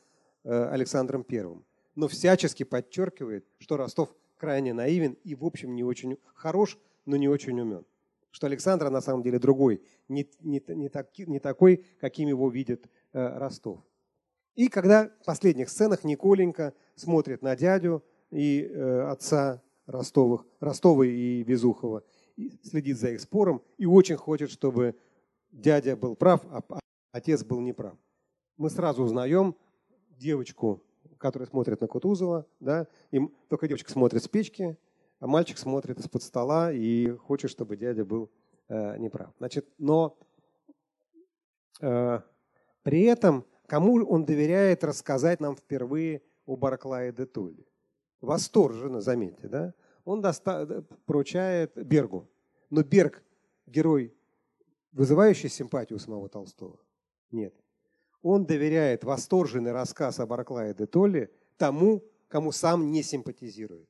э, 0.43 0.69
Александром 0.69 1.23
Первым, 1.23 1.65
но 1.99 2.07
всячески 2.07 2.63
подчеркивает, 2.63 3.45
что 3.57 3.75
Ростов 3.75 4.15
крайне 4.37 4.73
наивен 4.73 5.17
и, 5.25 5.35
в 5.35 5.43
общем, 5.43 5.75
не 5.75 5.83
очень 5.83 6.17
хорош, 6.33 6.79
но 7.05 7.17
не 7.17 7.27
очень 7.27 7.59
умен. 7.59 7.85
Что 8.31 8.47
Александр 8.47 8.89
на 8.89 9.01
самом 9.01 9.21
деле 9.21 9.37
другой, 9.37 9.81
не, 10.07 10.25
не, 10.39 10.63
не, 10.69 10.87
так, 10.87 11.09
не 11.17 11.39
такой, 11.39 11.85
каким 11.99 12.29
его 12.29 12.49
видит 12.49 12.89
э, 13.11 13.37
Ростов. 13.37 13.81
И 14.55 14.69
когда 14.69 15.09
в 15.09 15.25
последних 15.25 15.69
сценах 15.69 16.05
Николенька 16.05 16.73
смотрит 16.95 17.41
на 17.41 17.57
дядю 17.57 18.01
и 18.31 18.61
э, 18.61 19.01
отца 19.01 19.61
Ростовых, 19.85 20.45
Ростова 20.61 21.03
и 21.03 21.43
Безухова, 21.43 22.05
и 22.37 22.57
следит 22.63 22.97
за 22.97 23.09
их 23.09 23.19
спором 23.19 23.61
и 23.77 23.85
очень 23.85 24.15
хочет, 24.15 24.51
чтобы 24.51 24.95
дядя 25.51 25.97
был 25.97 26.15
прав, 26.15 26.45
а 26.49 26.79
отец 27.11 27.43
был 27.43 27.59
неправ. 27.59 27.97
Мы 28.55 28.69
сразу 28.69 29.03
узнаем 29.03 29.53
девочку, 30.11 30.81
которая 31.17 31.47
смотрит 31.47 31.81
на 31.81 31.87
Кутузова, 31.87 32.45
да, 32.59 32.87
и 33.11 33.19
только 33.47 33.67
девочка 33.67 33.91
смотрит 33.91 34.23
с 34.23 34.27
печки, 34.27 34.77
а 35.19 35.27
мальчик 35.27 35.57
смотрит 35.57 35.99
из-под 35.99 36.23
стола 36.23 36.71
и 36.71 37.09
хочет, 37.11 37.51
чтобы 37.51 37.77
дядя 37.77 38.05
был 38.05 38.31
э, 38.67 38.97
неправ. 38.97 39.33
Значит, 39.37 39.67
но 39.77 40.17
э, 41.81 42.19
при 42.83 43.03
этом 43.03 43.45
Кому 43.69 44.03
он 44.03 44.25
доверяет 44.25 44.83
рассказать 44.83 45.39
нам 45.39 45.55
впервые 45.55 46.23
о 46.47 46.55
Барклае 46.55 47.13
де 47.13 47.27
Толле? 47.27 47.67
Восторженно, 48.19 48.99
заметьте, 48.99 49.47
да? 49.47 49.75
Он 50.05 50.21
доста- 50.21 50.83
поручает 51.05 51.73
Бергу. 51.75 52.27
Но 52.71 52.81
Берг– 52.81 53.23
герой, 53.67 54.11
вызывающий 54.91 55.49
симпатию 55.49 55.99
самого 55.99 56.29
Толстого? 56.29 56.79
Нет. 57.29 57.53
Он 58.21 58.45
доверяет 58.45 59.03
восторженный 59.03 59.71
рассказ 59.71 60.19
о 60.19 60.25
Барклае 60.25 60.73
де 60.73 60.85
Толле 60.85 61.31
тому, 61.57 62.03
кому 62.27 62.51
сам 62.51 62.91
не 62.91 63.03
симпатизирует. 63.03 63.89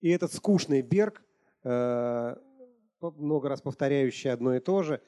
И 0.00 0.08
этот 0.10 0.32
скучный 0.32 0.82
Берг, 0.82 1.22
э, 1.64 2.36
много 3.00 3.48
раз 3.48 3.60
повторяющий 3.60 4.32
одно 4.32 4.54
и 4.54 4.60
то 4.60 4.82
же, 4.82 5.00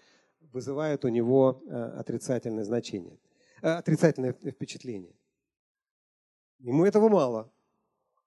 вызывает 0.52 1.04
у 1.04 1.08
него 1.08 1.62
э, 1.66 1.74
отрицательное 1.98 2.64
значение. 2.64 3.18
Э, 3.62 3.72
отрицательное 3.72 4.32
впечатление. 4.32 5.14
Ему 6.58 6.84
этого 6.84 7.08
мало. 7.08 7.50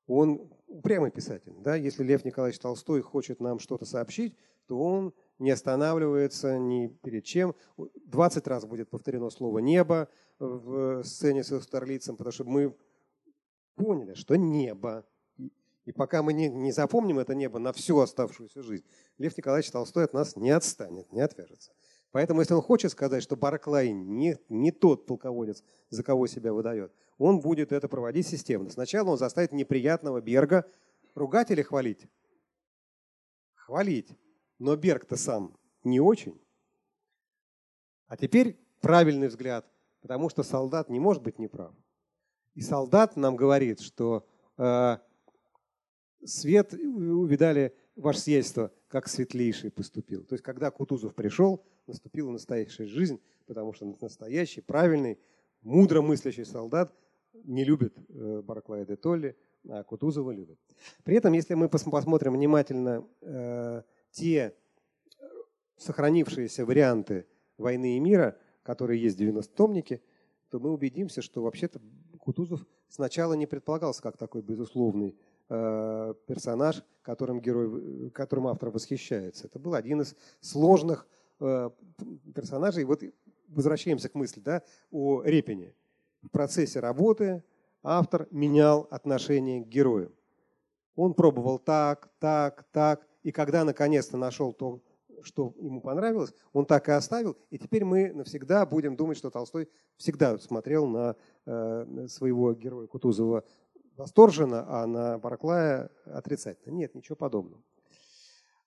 Он 0.07 0.49
упрямый 0.67 1.11
писатель. 1.11 1.53
Да? 1.59 1.75
Если 1.75 2.03
Лев 2.03 2.25
Николаевич 2.25 2.59
Толстой 2.59 3.01
хочет 3.01 3.39
нам 3.39 3.59
что-то 3.59 3.85
сообщить, 3.85 4.35
то 4.67 4.79
он 4.79 5.13
не 5.39 5.51
останавливается 5.51 6.57
ни 6.57 6.87
перед 6.87 7.23
чем. 7.23 7.55
20 7.77 8.47
раз 8.47 8.65
будет 8.65 8.89
повторено 8.89 9.29
слово 9.29 9.59
«небо» 9.59 10.09
в 10.39 11.03
сцене 11.03 11.43
с 11.43 11.59
Старлицем, 11.61 12.15
потому 12.15 12.31
что 12.31 12.43
мы 12.43 12.75
поняли, 13.75 14.13
что 14.13 14.35
небо. 14.35 15.05
И 15.85 15.91
пока 15.93 16.21
мы 16.21 16.33
не, 16.33 16.49
не 16.49 16.71
запомним 16.71 17.19
это 17.19 17.33
небо 17.33 17.59
на 17.59 17.71
всю 17.71 17.99
оставшуюся 17.99 18.61
жизнь, 18.61 18.83
Лев 19.17 19.37
Николаевич 19.37 19.71
Толстой 19.71 20.03
от 20.03 20.13
нас 20.13 20.35
не 20.35 20.51
отстанет, 20.51 21.11
не 21.13 21.21
отвяжется. 21.21 21.71
Поэтому, 22.11 22.41
если 22.41 22.53
он 22.53 22.61
хочет 22.61 22.91
сказать, 22.91 23.23
что 23.23 23.35
Барклай 23.35 23.91
не, 23.91 24.37
не 24.49 24.71
тот 24.71 25.05
полководец, 25.05 25.63
за 25.89 26.03
кого 26.03 26.27
себя 26.27 26.51
выдает, 26.51 26.91
он 27.17 27.39
будет 27.39 27.71
это 27.71 27.87
проводить 27.87 28.27
системно. 28.27 28.69
Сначала 28.69 29.11
он 29.11 29.17
заставит 29.17 29.51
неприятного 29.51 30.21
Берга 30.21 30.65
ругать 31.15 31.51
или 31.51 31.61
хвалить? 31.61 32.07
Хвалить. 33.55 34.09
Но 34.59 34.75
Берг-то 34.75 35.15
сам 35.15 35.55
не 35.83 35.99
очень. 35.99 36.39
А 38.07 38.17
теперь 38.17 38.57
правильный 38.81 39.27
взгляд, 39.27 39.65
потому 40.01 40.29
что 40.29 40.43
солдат 40.43 40.89
не 40.89 40.99
может 40.99 41.23
быть 41.23 41.39
неправ. 41.39 41.73
И 42.55 42.61
солдат 42.61 43.15
нам 43.15 43.35
говорит, 43.35 43.81
что 43.81 44.25
э, 44.57 44.97
свет 46.23 46.73
увидали 46.73 47.75
ваше 47.95 48.19
сиятельство, 48.19 48.71
как 48.87 49.07
светлейший 49.07 49.71
поступил. 49.71 50.23
То 50.23 50.33
есть, 50.33 50.43
когда 50.43 50.71
Кутузов 50.71 51.13
пришел, 51.13 51.63
наступила 51.87 52.31
настоящая 52.31 52.87
жизнь, 52.87 53.19
потому 53.45 53.73
что 53.73 53.85
настоящий, 54.01 54.61
правильный, 54.61 55.19
мудро 55.61 56.01
мыслящий 56.01 56.45
солдат 56.45 56.93
не 57.33 57.63
любит 57.63 57.95
э, 58.09 58.41
Барклая 58.41 58.85
де 58.85 58.95
Толли, 58.95 59.35
а 59.69 59.83
Кутузова 59.83 60.31
любит. 60.31 60.59
При 61.03 61.15
этом, 61.15 61.33
если 61.33 61.53
мы 61.53 61.69
посмотрим 61.69 62.33
внимательно 62.33 63.07
э, 63.21 63.83
те 64.11 64.55
сохранившиеся 65.77 66.65
варианты 66.65 67.27
«Войны 67.57 67.97
и 67.97 67.99
мира», 67.99 68.37
которые 68.63 69.01
есть 69.01 69.17
в 69.17 69.21
90-томнике, 69.21 70.01
то 70.49 70.59
мы 70.59 70.71
убедимся, 70.71 71.21
что 71.21 71.43
вообще-то 71.43 71.81
Кутузов 72.19 72.65
сначала 72.87 73.33
не 73.33 73.45
предполагался 73.45 74.01
как 74.01 74.17
такой 74.17 74.41
безусловный 74.41 75.15
э, 75.49 76.13
персонаж, 76.25 76.83
которым, 77.01 77.39
герой, 77.39 78.09
которым 78.11 78.47
автор 78.47 78.69
восхищается. 78.69 79.47
Это 79.47 79.59
был 79.59 79.75
один 79.75 80.01
из 80.01 80.15
сложных 80.41 81.07
Э, 81.39 81.69
персонажей. 82.33 82.83
Вот 82.83 83.03
возвращаемся 83.47 84.09
к 84.09 84.15
мысли 84.15 84.39
да, 84.39 84.63
о 84.89 85.21
Репине. 85.21 85.75
В 86.23 86.29
процессе 86.29 86.79
работы 86.79 87.43
автор 87.83 88.27
менял 88.31 88.87
отношение 88.89 89.63
к 89.63 89.67
герою. 89.67 90.11
Он 90.95 91.13
пробовал 91.13 91.59
так, 91.59 92.09
так, 92.17 92.63
так, 92.71 93.07
и 93.27 93.31
когда 93.33 93.65
наконец-то 93.65 94.15
нашел 94.15 94.53
то, 94.53 94.79
что 95.21 95.53
ему 95.59 95.81
понравилось, 95.81 96.33
он 96.53 96.65
так 96.65 96.87
и 96.87 96.93
оставил. 96.93 97.35
И 97.49 97.57
теперь 97.57 97.83
мы 97.83 98.13
навсегда 98.13 98.65
будем 98.65 98.95
думать, 98.95 99.17
что 99.17 99.29
Толстой 99.29 99.67
всегда 99.97 100.37
смотрел 100.37 100.87
на 100.87 101.17
э, 101.45 102.07
своего 102.07 102.53
героя 102.53 102.87
Кутузова 102.87 103.43
восторженно, 103.97 104.63
а 104.65 104.87
на 104.87 105.17
Барклая 105.17 105.89
отрицательно. 106.05 106.73
Нет, 106.73 106.95
ничего 106.95 107.17
подобного. 107.17 107.61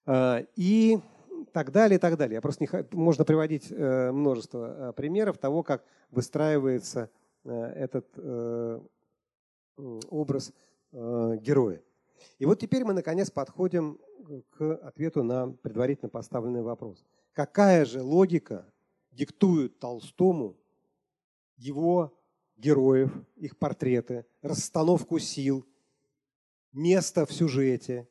Э, 0.05 0.45
и 0.57 1.01
так 1.55 1.73
далее, 1.73 1.97
и 1.97 1.99
так 1.99 2.19
далее. 2.19 2.35
Я 2.35 2.43
просто 2.43 2.63
не, 2.63 2.69
можно 2.95 3.25
приводить 3.25 3.73
э, 3.73 4.13
множество 4.13 4.93
примеров 4.95 5.39
того, 5.39 5.63
как 5.63 5.87
выстраивается 6.11 7.09
этот 7.45 8.07
образ 10.11 10.53
героя. 10.93 11.81
И 12.39 12.45
вот 12.45 12.59
теперь 12.59 12.85
мы, 12.85 12.93
наконец, 12.93 13.31
подходим 13.31 13.99
к 14.51 14.75
ответу 14.77 15.23
на 15.23 15.51
предварительно 15.51 16.09
поставленный 16.09 16.63
вопрос. 16.63 17.05
Какая 17.33 17.85
же 17.85 18.03
логика 18.03 18.65
диктует 19.11 19.79
Толстому 19.79 20.57
его 21.57 22.17
героев, 22.57 23.13
их 23.37 23.59
портреты, 23.59 24.27
расстановку 24.43 25.19
сил, 25.19 25.67
место 26.73 27.27
в 27.27 27.33
сюжете, 27.33 28.09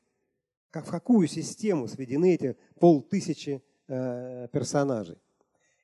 как, 0.71 0.85
в 0.85 0.91
какую 0.91 1.27
систему 1.27 1.87
сведены 1.87 2.35
эти 2.35 2.57
полтысячи 2.79 3.63
э, 3.87 4.47
персонажей. 4.51 5.17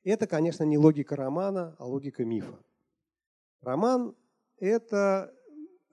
Это, 0.03 0.27
конечно, 0.27 0.63
не 0.63 0.77
логика 0.77 1.15
романа, 1.15 1.75
а 1.79 1.85
логика 1.85 2.23
мифа. 2.25 2.59
Роман– 3.61 4.15
это 4.59 5.33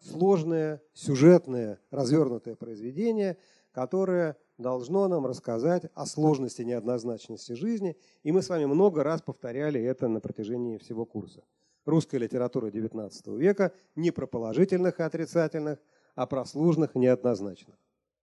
сложное, 0.01 0.83
сюжетное, 0.93 1.81
развернутое 1.91 2.55
произведение, 2.55 3.39
которое 3.73 4.37
должно 4.59 5.09
нам 5.09 5.27
рассказать 5.27 5.91
о 5.95 6.07
сложности 6.07 6.63
неоднозначности 6.63 7.53
жизни. 7.53 7.97
И 8.23 8.33
мы 8.33 8.43
с 8.43 8.49
вами 8.49 8.67
много 8.67 9.03
раз 9.03 9.23
повторяли 9.23 9.81
это 9.83 10.09
на 10.09 10.21
протяжении 10.21 10.79
всего 10.79 11.05
курса. 11.05 11.43
Русская 11.85 12.19
литература 12.19 12.69
XIX 12.69 13.11
века 13.37 13.73
не 13.97 14.11
про 14.11 14.27
положительных 14.27 15.01
и 15.01 15.03
отрицательных, 15.03 15.79
а 16.15 16.27
про 16.27 16.45
сложных 16.45 16.95
и 16.95 16.99
неоднозначных. 16.99 17.77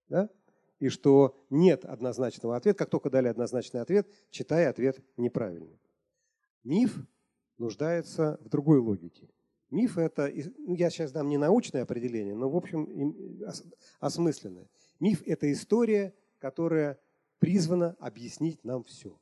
Да? 0.08 0.30
И 0.78 0.88
что 0.88 1.36
нет 1.50 1.84
однозначного 1.84 2.56
ответа. 2.56 2.78
Как 2.78 2.90
только 2.90 3.10
дали 3.10 3.28
однозначный 3.28 3.82
ответ, 3.82 4.08
читай 4.30 4.66
ответ 4.66 4.98
неправильный. 5.18 5.78
Миф 6.64 6.96
нуждается 7.58 8.38
в 8.42 8.48
другой 8.48 8.78
логике. 8.78 9.28
Миф– 9.70 9.98
это, 9.98 10.30
ну, 10.58 10.74
я 10.74 10.90
сейчас 10.90 11.12
дам 11.12 11.28
не 11.28 11.38
научное 11.38 11.82
определение, 11.82 12.34
но, 12.34 12.50
в 12.50 12.56
общем, 12.56 13.44
осмысленное. 14.00 14.66
Миф– 15.00 15.22
это 15.26 15.50
история, 15.50 16.14
которая 16.38 17.00
призвана 17.38 17.96
объяснить 17.98 18.62
нам 18.64 18.84
все. 18.84 19.18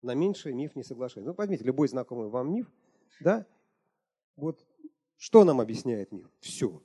На 0.00 0.14
меньшее 0.14 0.54
миф 0.54 0.76
не 0.76 0.84
соглашается. 0.84 1.30
Ну, 1.30 1.34
возьмите 1.36 1.64
любой 1.64 1.88
знакомый 1.88 2.28
вам 2.28 2.54
миф, 2.54 2.72
да? 3.20 3.46
Вот 4.36 4.64
что 5.16 5.44
нам 5.44 5.60
объясняет 5.60 6.12
миф? 6.12 6.30
Все. 6.38 6.82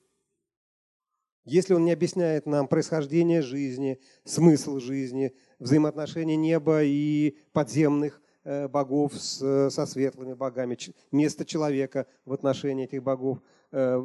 Если 1.46 1.76
он 1.76 1.86
не 1.86 1.92
объясняет 1.92 2.48
нам 2.48 2.68
происхождение 2.68 3.44
жизни, 3.44 4.02
смысл 4.24 4.80
жизни, 4.80 5.34
взаимоотношения 5.60 6.36
неба 6.36 6.84
и 6.84 7.38
подземных 7.54 8.20
э, 8.44 8.68
богов 8.68 9.14
с, 9.14 9.70
со 9.70 9.86
светлыми 9.86 10.34
богами, 10.34 10.76
место 11.12 11.46
человека 11.46 12.08
в 12.26 12.34
отношении 12.34 12.86
этих 12.86 13.04
богов, 13.04 13.40
э, 13.72 13.98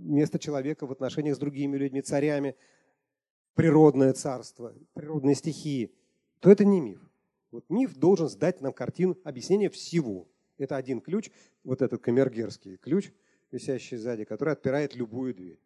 место 0.00 0.40
человека 0.40 0.86
в 0.86 0.92
отношениях 0.92 1.36
с 1.36 1.38
другими 1.38 1.76
людьми, 1.76 2.02
царями, 2.02 2.56
природное 3.54 4.12
царство, 4.12 4.74
природные 4.94 5.34
стихии, 5.34 5.94
то 6.40 6.50
это 6.50 6.64
не 6.64 6.80
миф. 6.80 7.00
Вот 7.50 7.68
миф 7.68 7.94
должен 7.94 8.28
сдать 8.28 8.60
нам 8.60 8.72
картину 8.72 9.18
объяснения 9.24 9.68
всего. 9.68 10.28
Это 10.58 10.76
один 10.76 11.00
ключ, 11.00 11.30
вот 11.64 11.82
этот 11.82 12.02
камергерский 12.02 12.76
ключ, 12.76 13.12
висящий 13.50 13.96
сзади, 13.96 14.24
который 14.24 14.54
отпирает 14.54 14.94
любую 14.94 15.34
дверь. 15.34 15.60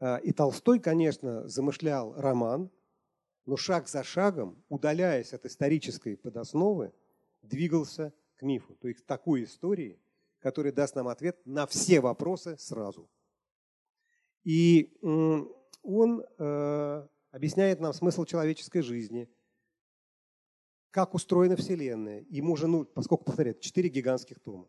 А, 0.00 0.16
и 0.16 0.32
Толстой, 0.32 0.80
конечно, 0.80 1.46
замышлял 1.48 2.14
роман, 2.16 2.70
но 3.44 3.56
шаг 3.56 3.88
за 3.88 4.02
шагом, 4.02 4.62
удаляясь 4.68 5.32
от 5.32 5.44
исторической 5.46 6.16
подосновы, 6.16 6.92
двигался 7.42 8.12
к 8.36 8.42
мифу, 8.42 8.74
то 8.76 8.88
есть 8.88 9.00
к 9.00 9.06
такой 9.06 9.44
истории, 9.44 9.98
которая 10.38 10.72
даст 10.72 10.94
нам 10.94 11.08
ответ 11.08 11.38
на 11.44 11.66
все 11.66 12.00
вопросы 12.00 12.56
сразу. 12.58 13.10
И 14.44 14.94
он 15.82 16.24
э, 16.38 17.06
объясняет 17.30 17.80
нам 17.80 17.92
смысл 17.92 18.24
человеческой 18.24 18.82
жизни, 18.82 19.28
как 20.90 21.14
устроена 21.14 21.56
Вселенная. 21.56 22.24
Ему 22.28 22.56
же, 22.56 22.66
ну, 22.66 22.84
поскольку, 22.84 23.24
повторяю, 23.24 23.58
четыре 23.58 23.88
гигантских 23.88 24.40
тома, 24.40 24.68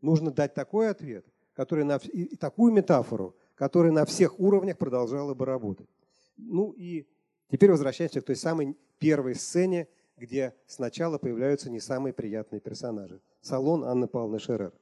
нужно 0.00 0.30
дать 0.30 0.54
такой 0.54 0.88
ответ, 0.88 1.26
который 1.52 1.84
на, 1.84 1.96
и 1.96 2.36
такую 2.36 2.72
метафору, 2.72 3.36
которая 3.54 3.92
на 3.92 4.04
всех 4.04 4.38
уровнях 4.38 4.78
продолжала 4.78 5.34
бы 5.34 5.44
работать. 5.44 5.88
Ну 6.36 6.72
и 6.72 7.06
теперь 7.50 7.70
возвращаемся 7.70 8.20
к 8.20 8.24
той 8.24 8.36
самой 8.36 8.76
первой 8.98 9.34
сцене, 9.34 9.88
где 10.16 10.54
сначала 10.66 11.18
появляются 11.18 11.70
не 11.70 11.80
самые 11.80 12.12
приятные 12.12 12.60
персонажи. 12.60 13.20
Салон 13.40 13.84
Анны 13.84 14.06
Павловны 14.06 14.38
Шерер. 14.38 14.72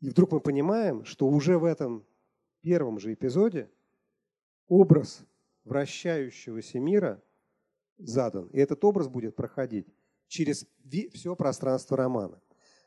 И 0.00 0.10
вдруг 0.10 0.32
мы 0.32 0.40
понимаем, 0.40 1.04
что 1.04 1.26
уже 1.28 1.58
в 1.58 1.64
этом 1.64 2.06
первом 2.60 3.00
же 3.00 3.12
эпизоде 3.12 3.70
образ 4.68 5.24
вращающегося 5.64 6.78
мира 6.78 7.22
задан. 7.98 8.46
И 8.48 8.58
этот 8.58 8.84
образ 8.84 9.08
будет 9.08 9.34
проходить 9.34 9.86
через 10.28 10.66
все 11.12 11.34
пространство 11.36 11.96
романа. 11.96 12.40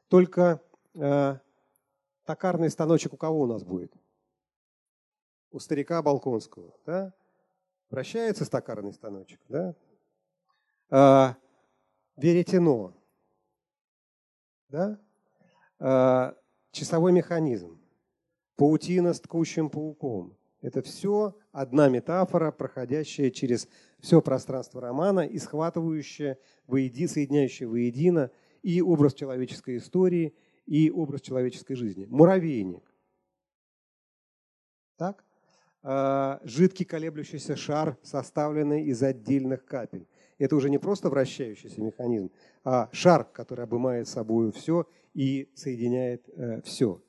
Только 0.07 0.61
э, 0.93 1.37
токарный 2.25 2.69
станочек 2.69 3.13
у 3.13 3.17
кого 3.17 3.41
у 3.41 3.45
нас 3.45 3.63
будет? 3.63 3.93
у 5.51 5.59
старика 5.59 6.01
Балконского. 6.01 6.73
Да? 6.85 7.13
Вращается 7.89 8.45
стакарный 8.45 8.93
станочек. 8.93 9.39
Да? 9.49 9.75
А, 10.89 11.35
веретено. 12.15 12.93
Да? 14.69 14.99
А, 15.79 16.35
часовой 16.71 17.11
механизм. 17.11 17.79
Паутина 18.55 19.13
с 19.13 19.19
ткущим 19.19 19.69
пауком. 19.69 20.37
Это 20.61 20.83
все 20.83 21.35
одна 21.51 21.89
метафора, 21.89 22.51
проходящая 22.51 23.31
через 23.31 23.67
все 23.99 24.21
пространство 24.21 24.79
романа 24.79 25.21
и 25.21 25.39
схватывающая, 25.39 26.37
воеди, 26.67 27.07
соединяющая 27.07 27.67
воедино 27.67 28.31
и 28.61 28.81
образ 28.81 29.15
человеческой 29.15 29.77
истории, 29.77 30.35
и 30.67 30.91
образ 30.91 31.21
человеческой 31.21 31.75
жизни. 31.75 32.05
Муравейник. 32.05 32.83
Так? 34.97 35.25
Э, 35.83 36.37
жидкий 36.43 36.85
колеблющийся 36.85 37.55
шар, 37.55 37.97
составленный 38.03 38.83
из 38.83 39.01
отдельных 39.01 39.65
капель. 39.65 40.07
Это 40.37 40.55
уже 40.55 40.69
не 40.69 40.77
просто 40.77 41.09
вращающийся 41.09 41.81
механизм, 41.81 42.31
а 42.63 42.87
шар, 42.91 43.23
который 43.25 43.63
обымает 43.63 44.07
собой 44.07 44.51
все 44.51 44.87
и 45.15 45.51
соединяет 45.55 46.29
э, 46.29 46.61
все. 46.61 47.01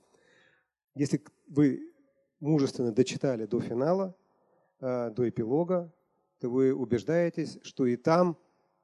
Если 0.95 1.23
вы 1.49 1.92
мужественно 2.43 2.93
дочитали 2.93 3.47
до 3.47 3.61
финала, 3.61 4.15
э, 4.81 5.11
до 5.11 5.29
эпилога, 5.29 5.93
то 6.41 6.51
вы 6.51 6.75
убеждаетесь, 6.75 7.59
что 7.63 7.87
и 7.87 7.97
там 7.97 8.37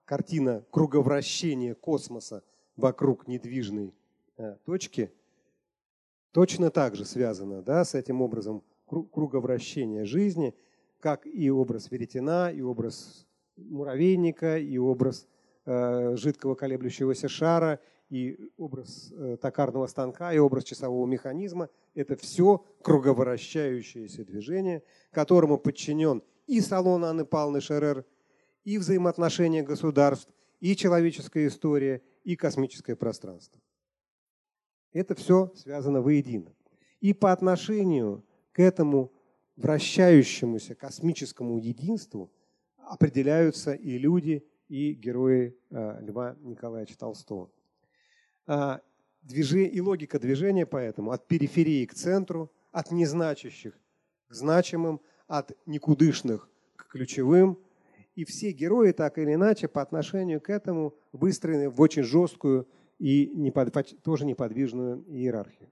картина 0.05 0.65
круговращения 0.71 1.75
космоса 1.75 2.43
вокруг 2.77 3.27
недвижной 3.29 3.95
точки 4.65 5.13
точно 6.33 6.71
так 6.71 6.95
же 6.95 7.05
связана 7.05 7.63
да, 7.63 7.85
с 7.85 7.95
этим 7.95 8.23
образом 8.23 8.63
круговращения 8.87 10.05
жизни, 10.05 10.55
как 11.01 11.27
и 11.27 11.51
образ 11.51 11.91
веретена, 11.91 12.51
и 12.53 12.61
образ 12.61 13.27
муравейника, 13.57 14.59
и 14.59 14.79
образ 14.79 15.27
э, 15.67 16.17
жидкого 16.17 16.55
колеблющегося 16.55 17.29
шара, 17.29 17.81
и 18.11 18.51
образ 18.57 19.13
э, 19.13 19.37
токарного 19.41 19.87
станка, 19.87 20.33
и 20.33 20.39
образ 20.39 20.65
часового 20.65 21.07
механизма. 21.07 21.69
Это 21.95 22.17
все 22.17 22.65
круговращающееся 22.83 24.25
движение, 24.25 24.83
которому 25.11 25.59
подчинен 25.59 26.23
и 26.47 26.61
салон 26.61 27.05
Анны 27.05 27.25
Павловны 27.25 27.61
Шерер, 27.61 28.05
и 28.65 28.79
взаимоотношения 28.79 29.63
государств, 29.63 30.33
и 30.61 30.75
человеческая 30.75 31.47
история, 31.47 32.03
и 32.25 32.37
космическое 32.37 32.97
пространство. 32.97 33.61
Это 34.93 35.15
все 35.15 35.53
связано 35.55 36.01
воедино. 36.01 36.53
И 37.01 37.13
по 37.13 37.33
отношению 37.33 38.25
к 38.53 38.61
этому 38.61 39.13
вращающемуся 39.57 40.75
космическому 40.75 41.59
единству 41.59 42.31
определяются 42.77 43.73
и 43.75 43.99
люди, 43.99 44.45
и 44.69 44.93
герои 44.93 45.57
э, 45.71 46.01
Льва 46.03 46.37
Николаевича 46.41 46.99
Толстого. 46.99 47.51
А, 48.49 48.81
и 49.31 49.81
логика 49.81 50.19
движения 50.19 50.65
поэтому 50.65 51.13
от 51.13 51.29
периферии 51.29 51.85
к 51.85 51.95
центру, 51.95 52.51
от 52.73 52.91
незначащих 52.91 53.79
к 54.29 54.33
значимым, 54.35 55.01
от 55.27 55.53
никудышных 55.67 56.49
к 56.77 56.89
ключевым. 56.89 57.59
И 58.15 58.25
все 58.25 58.51
герои 58.51 58.93
так 58.93 59.19
или 59.19 59.35
иначе 59.35 59.69
по 59.69 59.83
отношению 59.83 60.41
к 60.41 60.49
этому 60.51 60.95
выстроены 61.13 61.69
в 61.69 61.81
очень 61.81 62.03
жесткую 62.03 62.67
и 62.99 63.53
тоже 64.03 64.25
неподвижную 64.25 65.05
иерархию. 65.07 65.71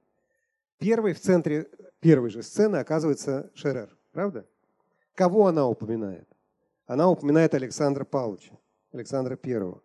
Первый 0.79 1.14
в 1.14 1.20
центре 1.20 1.68
первой 2.01 2.29
же 2.31 2.43
сцены 2.43 2.77
оказывается 2.77 3.51
Шерер. 3.55 3.97
Правда? 4.12 4.47
Кого 5.14 5.47
она 5.47 5.66
упоминает? 5.66 6.29
Она 6.87 7.09
упоминает 7.09 7.55
Александра 7.55 8.05
Павловича, 8.05 8.53
Александра 8.93 9.37
Первого. 9.37 9.83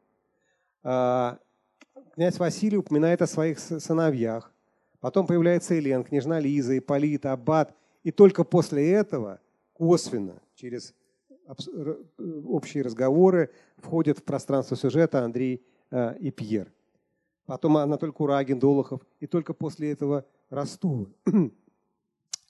Князь 2.14 2.40
Василий 2.40 2.78
упоминает 2.78 3.22
о 3.22 3.28
своих 3.28 3.60
сыновьях, 3.60 4.52
Потом 5.02 5.26
появляется 5.26 5.78
Элен, 5.78 6.04
княжна 6.04 6.40
Лиза, 6.40 6.78
Ипполит, 6.78 7.26
Аббат. 7.26 7.76
И 8.04 8.12
только 8.12 8.44
после 8.44 8.92
этого 8.92 9.42
косвенно, 9.74 10.40
через 10.54 10.94
общие 12.46 12.84
разговоры, 12.84 13.50
входят 13.78 14.20
в 14.20 14.24
пространство 14.24 14.78
сюжета 14.78 15.26
Андрей 15.26 15.66
э, 15.90 16.18
и 16.20 16.32
Пьер. 16.32 16.72
Потом 17.48 17.78
Анатолий 17.78 18.14
Курагин, 18.14 18.60
Долохов. 18.60 19.02
И 19.20 19.26
только 19.26 19.54
после 19.54 19.92
этого 19.92 20.26
Ростовы. 20.50 21.08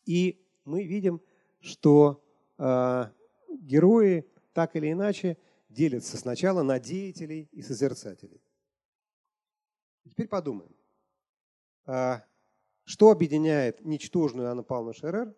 И 0.05 0.45
мы 0.65 0.83
видим, 0.83 1.21
что 1.61 2.21
э, 2.57 3.05
герои 3.61 4.25
так 4.51 4.75
или 4.75 4.91
иначе 4.91 5.37
делятся 5.69 6.17
сначала 6.17 6.63
на 6.63 6.79
деятелей 6.81 7.47
и 7.53 7.61
созерцателей. 7.61 8.41
Теперь 10.11 10.27
подумаем, 10.27 10.75
а, 11.85 12.25
что 12.83 13.11
объединяет 13.11 13.85
ничтожную 13.85 14.51
Анну 14.51 14.61
Павловну 14.61 14.93
Шерер 14.93 15.33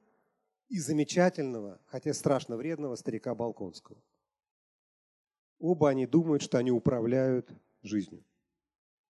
и 0.67 0.79
замечательного, 0.79 1.79
хотя 1.85 2.11
страшно 2.11 2.57
вредного 2.57 2.95
старика 2.95 3.35
Балконского. 3.35 4.01
Оба 5.59 5.89
они 5.89 6.07
думают, 6.07 6.41
что 6.41 6.57
они 6.57 6.71
управляют 6.71 7.53
жизнью. 7.83 8.23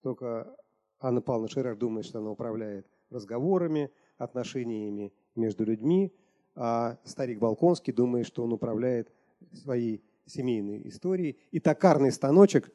Только 0.01 0.53
Анна 0.99 1.21
Павловна 1.21 1.47
Шерер 1.47 1.77
думает, 1.77 2.05
что 2.05 2.19
она 2.19 2.31
управляет 2.31 2.85
разговорами, 3.09 3.89
отношениями 4.17 5.13
между 5.33 5.63
людьми, 5.63 6.13
а 6.55 6.99
старик 7.05 7.39
Балконский 7.39 7.93
думает, 7.93 8.27
что 8.27 8.43
он 8.43 8.51
управляет 8.51 9.13
своей 9.53 10.03
семейной 10.25 10.85
историей. 10.89 11.37
И 11.51 11.61
токарный 11.61 12.11
станочек, 12.11 12.69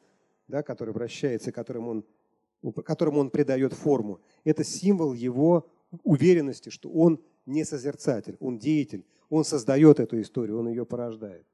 да, 0.47 0.63
который 0.63 0.91
вращается, 0.91 1.51
которым 1.51 1.87
он, 1.87 2.05
которому 2.85 3.19
он 3.19 3.29
придает 3.29 3.73
форму, 3.73 4.19
это 4.43 4.63
символ 4.63 5.13
его 5.13 5.69
уверенности, 6.03 6.69
что 6.69 6.89
он 6.89 7.21
не 7.45 7.63
созерцатель, 7.63 8.37
он 8.39 8.59
деятель, 8.59 9.05
он 9.29 9.43
создает 9.43 9.99
эту 9.99 10.21
историю, 10.21 10.59
он 10.59 10.67
ее 10.67 10.85
порождает. 10.85 11.45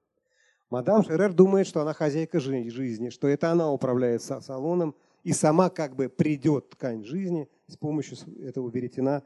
Мадам 0.69 1.03
Шерер 1.03 1.33
думает, 1.33 1.67
что 1.67 1.81
она 1.81 1.93
хозяйка 1.93 2.39
жизни, 2.39 3.09
что 3.09 3.27
это 3.27 3.51
она 3.51 3.71
управляет 3.71 4.21
салоном 4.21 4.95
и 5.23 5.31
сама 5.31 5.69
как 5.69 5.95
бы 5.95 6.09
придет 6.09 6.69
ткань 6.71 7.03
жизни 7.03 7.47
с 7.67 7.77
помощью 7.77 8.17
этого 8.43 8.69
веретена. 8.69 9.23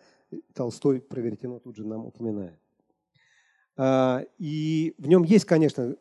Толстой 0.53 1.01
про 1.01 1.21
веретено 1.21 1.59
тут 1.59 1.75
же 1.75 1.87
нам 1.87 2.05
упоминает. 2.05 2.59
А, 3.75 4.25
и 4.37 4.93
в 4.97 5.07
нем 5.07 5.23
есть, 5.23 5.45
конечно, 5.45 5.95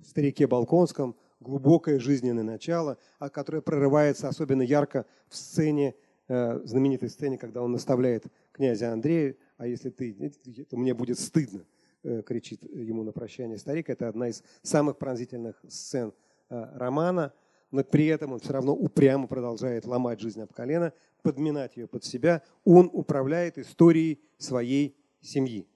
в 0.00 0.06
старике 0.06 0.46
Балконском 0.46 1.16
глубокое 1.44 2.00
жизненное 2.00 2.42
начало, 2.42 2.98
а 3.18 3.30
которое 3.30 3.60
прорывается 3.60 4.28
особенно 4.28 4.62
ярко 4.62 5.06
в 5.28 5.36
сцене, 5.36 5.94
э, 6.28 6.60
знаменитой 6.64 7.10
сцене, 7.10 7.38
когда 7.38 7.62
он 7.62 7.72
наставляет 7.72 8.24
князя 8.52 8.92
Андрея, 8.92 9.36
а 9.58 9.66
если 9.66 9.90
ты, 9.90 10.32
то 10.68 10.76
мне 10.76 10.94
будет 10.94 11.18
стыдно, 11.18 11.64
э, 12.02 12.22
кричит 12.22 12.64
ему 12.64 13.04
на 13.04 13.12
прощание 13.12 13.58
старик. 13.58 13.90
Это 13.90 14.08
одна 14.08 14.28
из 14.28 14.42
самых 14.62 14.98
пронзительных 14.98 15.62
сцен 15.68 16.12
э, 16.50 16.64
романа, 16.76 17.32
но 17.70 17.84
при 17.84 18.06
этом 18.06 18.32
он 18.32 18.40
все 18.40 18.52
равно 18.52 18.74
упрямо 18.74 19.26
продолжает 19.26 19.84
ломать 19.84 20.20
жизнь 20.20 20.40
об 20.40 20.52
колено, 20.52 20.92
подминать 21.22 21.76
ее 21.76 21.86
под 21.86 22.04
себя. 22.04 22.42
Он 22.64 22.90
управляет 22.92 23.58
историей 23.58 24.20
своей 24.38 24.96
семьи, 25.20 25.66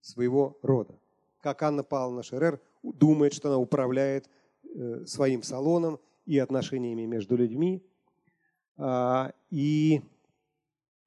своего 0.00 0.58
рода. 0.62 0.98
Как 1.40 1.62
Анна 1.62 1.84
Павловна 1.84 2.22
Шерер 2.22 2.60
думает, 2.82 3.34
что 3.34 3.48
она 3.48 3.58
управляет 3.58 4.28
своим 5.06 5.42
салоном 5.42 6.00
и 6.26 6.38
отношениями 6.38 7.02
между 7.06 7.36
людьми. 7.36 7.82
А, 8.76 9.32
и, 9.50 10.02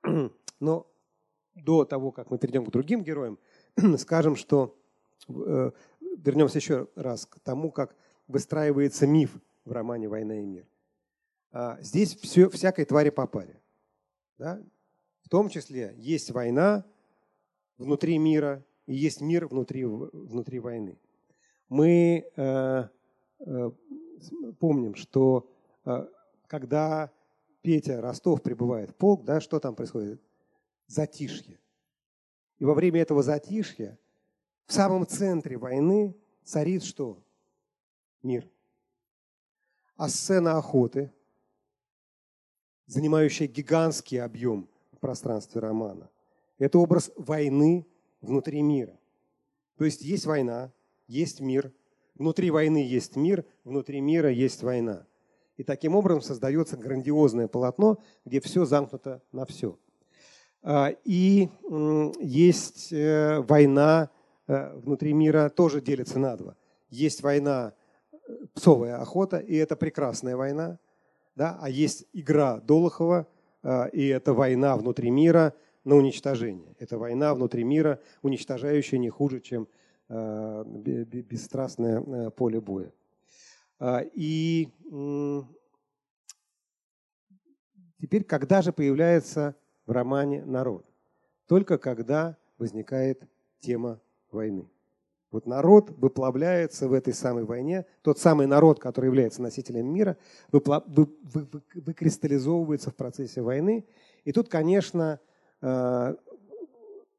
но 0.60 0.88
до 1.56 1.86
того, 1.86 2.12
как 2.12 2.32
мы 2.32 2.38
перейдем 2.38 2.66
к 2.66 2.72
другим 2.72 3.04
героям, 3.04 3.40
скажем, 3.98 4.36
что 4.36 4.78
э, 5.28 5.72
вернемся 6.18 6.60
еще 6.60 6.88
раз 6.96 7.26
к 7.26 7.40
тому, 7.40 7.72
как 7.72 7.96
выстраивается 8.28 9.08
миф 9.08 9.38
в 9.66 9.72
романе 9.72 10.08
«Война 10.08 10.40
и 10.40 10.46
мир». 10.46 10.68
А, 11.52 11.78
здесь 11.82 12.16
все, 12.16 12.50
всякой 12.50 12.86
твари 12.86 13.10
по 13.10 13.28
паре. 13.28 13.60
Да? 14.38 14.62
В 15.24 15.30
том 15.30 15.50
числе 15.50 15.94
есть 15.98 16.32
война 16.32 16.86
внутри 17.78 18.18
мира 18.18 18.64
и 18.86 18.96
есть 18.96 19.20
мир 19.20 19.48
внутри, 19.48 19.84
внутри 19.84 20.60
войны 20.60 20.98
мы 21.70 22.26
э, 22.36 22.42
э, 22.44 22.88
помним, 24.60 24.96
что 24.96 25.50
э, 25.86 26.08
когда 26.48 27.12
Петя 27.62 28.02
Ростов 28.02 28.42
прибывает 28.42 28.92
в 28.92 28.96
полк, 28.96 29.24
да, 29.24 29.42
что 29.42 29.60
там 29.60 29.76
происходит? 29.76 30.22
Затишье. 30.88 31.60
И 32.60 32.66
во 32.66 32.74
время 32.74 33.02
этого 33.02 33.22
затишья 33.24 33.98
в 34.66 34.74
самом 34.74 35.06
центре 35.06 35.58
войны 35.58 36.16
царит 36.44 36.84
что? 36.84 37.22
Мир. 38.24 38.50
А 39.96 40.10
сцена 40.10 40.58
охоты, 40.58 41.12
занимающая 42.86 43.48
гигантский 43.48 44.22
объем 44.22 44.70
в 44.92 45.00
пространстве 45.00 45.62
романа, 45.62 46.10
это 46.58 46.80
образ 46.80 47.12
войны 47.16 47.86
внутри 48.22 48.62
мира. 48.62 48.98
То 49.78 49.86
есть 49.86 50.02
есть 50.02 50.26
война, 50.26 50.72
есть 51.08 51.40
мир. 51.40 51.72
Внутри 52.18 52.50
войны 52.50 52.78
есть 52.78 53.16
мир, 53.16 53.46
внутри 53.64 54.02
мира 54.02 54.32
есть 54.32 54.64
война. 54.64 55.06
И 55.58 55.64
таким 55.64 55.96
образом 55.96 56.22
создается 56.22 56.78
грандиозное 56.78 57.48
полотно, 57.48 57.98
где 58.26 58.40
все 58.40 58.66
замкнуто 58.66 59.22
на 59.32 59.46
все. 59.46 59.78
А, 60.64 60.94
и 61.04 61.50
есть 62.20 62.92
э, 62.92 63.40
война 63.42 64.10
э, 64.48 64.76
внутри 64.76 65.14
мира, 65.14 65.50
тоже 65.50 65.82
делится 65.82 66.20
на 66.20 66.36
два. 66.36 66.56
Есть 66.90 67.22
война 67.22 67.74
э, 68.12 68.18
псовая 68.54 69.00
охота, 69.00 69.38
и 69.38 69.56
это 69.56 69.76
прекрасная 69.76 70.36
война. 70.36 70.80
Да? 71.36 71.58
А 71.62 71.70
есть 71.70 72.06
игра 72.14 72.60
Долохова, 72.60 73.28
и 73.92 74.08
это 74.08 74.34
война 74.34 74.78
внутри 74.78 75.10
мира 75.12 75.54
на 75.84 75.96
уничтожение. 75.96 76.76
Это 76.80 76.98
война 76.98 77.34
внутри 77.34 77.64
мира, 77.64 78.00
уничтожающая 78.22 78.98
не 78.98 79.10
хуже, 79.10 79.40
чем 79.40 79.68
бесстрастное 80.10 82.02
э, 82.02 82.32
поле 82.32 82.62
боя. 82.62 82.92
А, 83.80 84.02
и 84.14 84.70
теперь, 88.00 88.24
когда 88.24 88.62
же 88.62 88.72
появляется 88.72 89.56
в 89.86 89.92
романе 89.92 90.46
народ? 90.46 90.86
Только 91.48 91.78
когда 91.78 92.38
возникает 92.58 93.28
тема 93.60 94.00
войны. 94.32 94.70
Вот 95.30 95.46
народ 95.46 95.92
выплавляется 95.98 96.88
в 96.88 96.94
этой 96.94 97.14
самой 97.14 97.44
войне, 97.44 97.86
тот 98.02 98.18
самый 98.18 98.48
народ, 98.48 98.80
который 98.80 99.08
является 99.08 99.42
носителем 99.42 99.94
мира, 99.94 100.16
выкристаллизовывается 100.52 102.92
в 102.92 102.96
процессе 102.96 103.42
войны. 103.42 103.86
И 104.24 104.32
тут, 104.32 104.48
конечно, 104.48 105.20
э, 105.62 106.16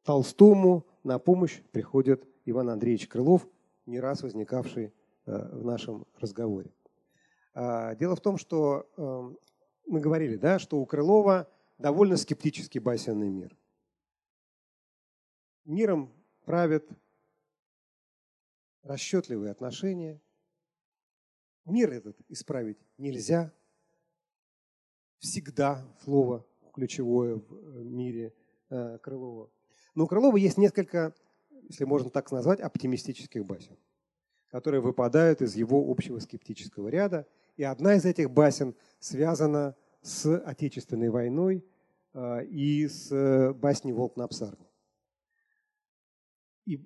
Толстому 0.04 0.86
на 1.04 1.18
помощь 1.18 1.60
приходит 1.70 2.24
Иван 2.50 2.70
Андреевич 2.70 3.08
Крылов, 3.08 3.46
не 3.86 4.00
раз 4.00 4.22
возникавший 4.22 4.86
э, 4.86 5.56
в 5.56 5.64
нашем 5.64 6.06
разговоре. 6.16 6.72
А, 7.54 7.94
дело 7.96 8.16
в 8.16 8.20
том, 8.20 8.38
что 8.38 8.88
эм, 8.96 9.38
мы 9.86 10.00
говорили, 10.00 10.36
да, 10.36 10.58
что 10.58 10.78
у 10.78 10.86
Крылова 10.86 11.50
довольно 11.76 12.16
скептический 12.16 12.80
басенный 12.80 13.28
мир. 13.28 13.56
Миром 15.64 16.12
правят 16.44 16.88
расчетливые 18.82 19.50
отношения. 19.50 20.20
Мир 21.66 21.92
этот 21.92 22.16
исправить 22.28 22.78
нельзя. 22.96 23.52
Всегда 25.18 25.84
слово 26.04 26.46
ключевое 26.72 27.36
в 27.36 27.52
э, 27.52 27.84
мире 27.84 28.34
э, 28.70 28.98
Крылова. 28.98 29.50
Но 29.94 30.04
у 30.04 30.06
Крылова 30.06 30.36
есть 30.36 30.56
несколько 30.58 31.14
если 31.68 31.84
можно 31.84 32.10
так 32.10 32.32
назвать, 32.32 32.60
оптимистических 32.60 33.44
басен, 33.44 33.76
которые 34.50 34.80
выпадают 34.80 35.42
из 35.42 35.54
его 35.54 35.90
общего 35.90 36.18
скептического 36.18 36.88
ряда. 36.88 37.26
И 37.56 37.62
одна 37.62 37.94
из 37.94 38.04
этих 38.04 38.30
басен 38.30 38.74
связана 38.98 39.76
с 40.00 40.38
Отечественной 40.38 41.10
войной 41.10 41.64
а, 42.14 42.38
и 42.40 42.88
с 42.88 43.12
э, 43.12 43.52
басней 43.52 43.92
«Волк 43.92 44.16
на 44.16 44.26
псарне». 44.28 44.66
И 46.64 46.80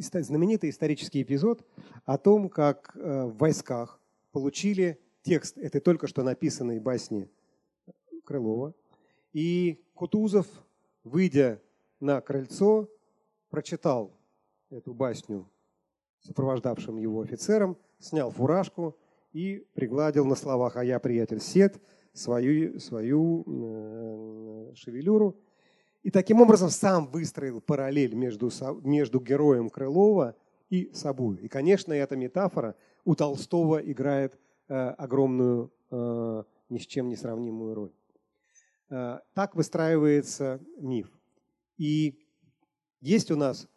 знаменитый 0.00 0.70
исторический 0.70 1.22
эпизод 1.22 1.66
о 2.04 2.18
том, 2.18 2.48
как 2.48 2.94
э, 2.94 3.24
в 3.24 3.36
войсках 3.38 4.00
получили 4.30 5.00
текст 5.22 5.56
этой 5.56 5.80
только 5.80 6.06
что 6.06 6.22
написанной 6.22 6.80
басни 6.80 7.30
Крылова. 8.24 8.74
И 9.32 9.82
Кутузов, 9.94 10.46
выйдя 11.04 11.62
на 12.00 12.20
крыльцо, 12.20 12.88
прочитал 13.52 14.18
эту 14.70 14.94
басню 14.94 15.46
сопровождавшим 16.20 16.96
его 16.96 17.20
офицерам, 17.20 17.76
снял 17.98 18.30
фуражку 18.30 18.96
и 19.32 19.66
пригладил 19.74 20.24
на 20.24 20.36
словах 20.36 20.76
«А 20.76 20.84
я, 20.84 20.98
приятель, 20.98 21.40
сед» 21.40 21.78
свою, 22.14 22.80
свою 22.80 23.44
э, 23.46 24.74
шевелюру. 24.74 25.36
И 26.02 26.10
таким 26.10 26.40
образом 26.40 26.70
сам 26.70 27.06
выстроил 27.08 27.60
параллель 27.60 28.14
между, 28.14 28.50
между 28.82 29.20
героем 29.20 29.68
Крылова 29.68 30.34
и 30.70 30.90
собой. 30.94 31.36
И, 31.36 31.48
конечно, 31.48 31.92
эта 31.92 32.16
метафора 32.16 32.74
у 33.04 33.14
Толстого 33.14 33.78
играет 33.78 34.38
э, 34.68 34.74
огромную, 34.74 35.72
э, 35.90 36.44
ни 36.70 36.78
с 36.78 36.86
чем 36.86 37.08
не 37.08 37.16
сравнимую 37.16 37.74
роль. 37.74 37.92
Э, 38.90 39.18
так 39.34 39.54
выстраивается 39.54 40.60
миф. 40.78 41.10
И 41.78 42.21
есть 43.02 43.30
у 43.30 43.36
нас 43.36 43.68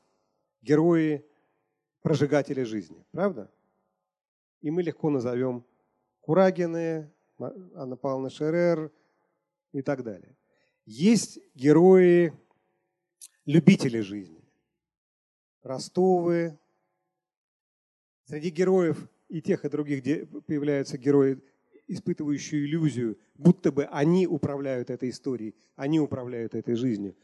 герои 0.62 1.26
прожигатели 2.02 2.64
жизни, 2.64 3.04
правда? 3.12 3.52
И 4.62 4.72
мы 4.72 4.84
легко 4.84 5.10
назовем 5.10 5.66
Курагины, 6.22 7.12
Анна 7.40 7.98
Павловна 7.98 8.30
Шерер 8.30 8.92
и 9.74 9.82
так 9.82 10.04
далее. 10.04 10.38
Есть 10.86 11.40
герои 11.56 12.34
любители 13.46 14.00
жизни. 14.00 14.44
Ростовы. 15.64 16.58
Среди 18.26 18.50
героев 18.52 19.10
и 19.28 19.42
тех, 19.42 19.66
и 19.66 19.70
других 19.70 20.04
появляются 20.46 20.98
герои, 21.00 21.42
испытывающие 21.88 22.66
иллюзию, 22.66 23.18
будто 23.36 23.72
бы 23.72 23.86
они 23.86 24.28
управляют 24.28 24.92
этой 24.92 25.10
историей, 25.10 25.56
они 25.76 26.00
управляют 26.00 26.54
этой 26.54 26.76
жизнью. 26.76 27.16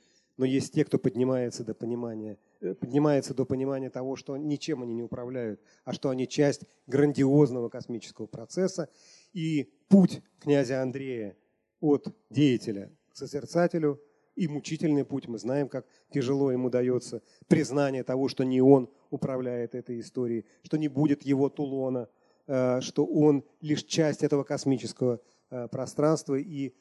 Но 0.41 0.47
есть 0.47 0.73
те, 0.73 0.83
кто 0.83 0.97
поднимается 0.97 1.63
до 1.63 1.75
понимания, 1.75 2.39
э, 2.61 2.73
поднимается 2.73 3.35
до 3.35 3.45
понимания 3.45 3.91
того, 3.91 4.15
что 4.15 4.35
ничем 4.37 4.81
они 4.81 4.95
не 4.95 5.03
управляют, 5.03 5.61
а 5.85 5.93
что 5.93 6.09
они 6.09 6.27
часть 6.27 6.63
грандиозного 6.87 7.69
космического 7.69 8.25
процесса. 8.25 8.89
И 9.33 9.71
путь 9.87 10.23
князя 10.39 10.81
Андрея 10.81 11.37
от 11.79 12.07
деятеля 12.31 12.91
к 13.11 13.17
созерцателю 13.17 14.01
и 14.35 14.47
мучительный 14.47 15.05
путь. 15.05 15.27
Мы 15.27 15.37
знаем, 15.37 15.69
как 15.69 15.85
тяжело 16.11 16.51
ему 16.51 16.71
дается 16.71 17.21
признание 17.47 18.03
того, 18.03 18.27
что 18.27 18.43
не 18.43 18.61
он 18.61 18.89
управляет 19.11 19.75
этой 19.75 19.99
историей, 19.99 20.47
что 20.63 20.77
не 20.77 20.87
будет 20.87 21.21
его 21.21 21.49
Тулона, 21.49 22.09
э, 22.47 22.81
что 22.81 23.05
он 23.05 23.43
лишь 23.59 23.83
часть 23.83 24.23
этого 24.23 24.43
космического 24.43 25.21
э, 25.51 25.67
пространства. 25.67 26.33
И 26.33 26.73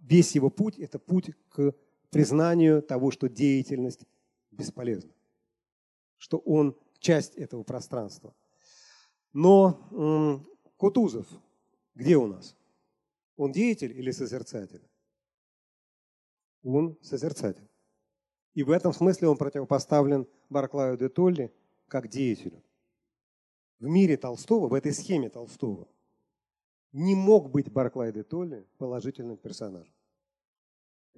весь 0.00 0.34
его 0.34 0.48
путь– 0.48 0.78
это 0.78 0.98
путь 0.98 1.32
к 1.50 1.74
признанию 2.10 2.82
того, 2.82 3.10
что 3.10 3.28
деятельность 3.28 4.04
бесполезна, 4.50 5.12
что 6.16 6.38
он 6.38 6.76
часть 6.98 7.34
этого 7.36 7.62
пространства. 7.62 8.34
Но 9.32 10.44
Кутузов 10.76 11.26
где 11.98 12.16
у 12.16 12.28
нас? 12.28 12.56
Он 13.36 13.50
деятель 13.50 13.90
или 13.90 14.12
созерцатель? 14.12 14.88
Он 16.62 16.96
созерцатель. 17.02 17.68
И 18.54 18.62
в 18.62 18.70
этом 18.70 18.92
смысле 18.92 19.28
он 19.28 19.36
противопоставлен 19.36 20.28
Барклаю 20.48 20.96
де 20.96 21.08
Толли 21.08 21.52
как 21.88 22.08
деятелю. 22.08 22.62
В 23.80 23.86
мире 23.86 24.16
Толстого, 24.16 24.68
в 24.68 24.74
этой 24.74 24.92
схеме 24.92 25.28
Толстого, 25.28 25.88
не 26.92 27.16
мог 27.16 27.50
быть 27.50 27.68
Барклай 27.68 28.12
де 28.12 28.22
Толли 28.22 28.64
положительным 28.78 29.36
персонажем. 29.36 29.92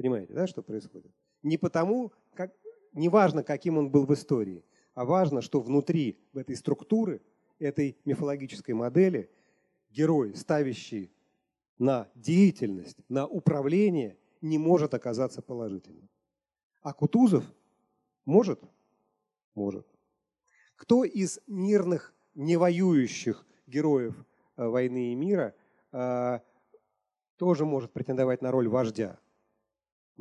Понимаете, 0.00 0.32
да, 0.32 0.46
что 0.46 0.62
происходит? 0.62 1.12
Не 1.42 1.58
потому, 1.58 2.10
как, 2.32 2.54
не 2.94 3.10
важно, 3.10 3.42
каким 3.42 3.76
он 3.76 3.90
был 3.90 4.06
в 4.06 4.14
истории, 4.14 4.64
а 4.94 5.04
важно, 5.04 5.42
что 5.42 5.60
внутри 5.60 6.18
этой 6.32 6.56
структуры, 6.56 7.20
этой 7.58 7.98
мифологической 8.06 8.74
модели, 8.74 9.30
герой, 9.90 10.34
ставящий 10.34 11.12
на 11.78 12.08
деятельность, 12.14 12.96
на 13.10 13.26
управление, 13.26 14.16
не 14.40 14.56
может 14.56 14.94
оказаться 14.94 15.42
положительным. 15.42 16.08
А 16.80 16.94
Кутузов 16.94 17.44
может? 18.24 18.58
Может. 19.54 19.86
Кто 20.76 21.04
из 21.04 21.40
мирных, 21.46 22.14
не 22.34 22.56
воюющих 22.56 23.46
героев 23.66 24.16
э, 24.56 24.66
войны 24.66 25.12
и 25.12 25.14
мира 25.14 25.54
э, 25.92 26.38
тоже 27.36 27.66
может 27.66 27.92
претендовать 27.92 28.40
на 28.40 28.50
роль 28.50 28.66
вождя? 28.66 29.18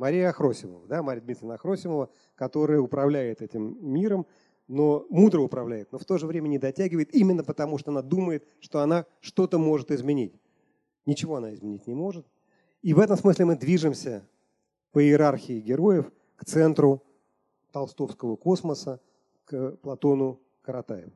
Мария 0.00 0.30
Ахросимова, 0.30 0.86
да, 0.86 1.02
Мария 1.02 1.22
Дмитриевна 1.22 1.56
Ахросимова, 1.56 2.08
которая 2.34 2.80
управляет 2.80 3.42
этим 3.42 3.76
миром, 3.82 4.26
но 4.66 5.04
мудро 5.10 5.42
управляет, 5.42 5.92
но 5.92 5.98
в 5.98 6.06
то 6.06 6.16
же 6.16 6.26
время 6.26 6.48
не 6.48 6.58
дотягивает, 6.58 7.14
именно 7.14 7.44
потому 7.44 7.76
что 7.76 7.90
она 7.90 8.00
думает, 8.00 8.48
что 8.60 8.80
она 8.80 9.04
что-то 9.20 9.58
может 9.58 9.90
изменить. 9.90 10.40
Ничего 11.04 11.36
она 11.36 11.52
изменить 11.52 11.86
не 11.86 11.92
может. 11.92 12.26
И 12.80 12.94
в 12.94 12.98
этом 12.98 13.18
смысле 13.18 13.44
мы 13.44 13.56
движемся 13.56 14.26
по 14.92 15.04
иерархии 15.04 15.60
героев 15.60 16.10
к 16.36 16.46
центру 16.46 17.02
толстовского 17.70 18.36
космоса, 18.36 19.02
к 19.44 19.72
Платону 19.82 20.40
Каратаеву. 20.62 21.12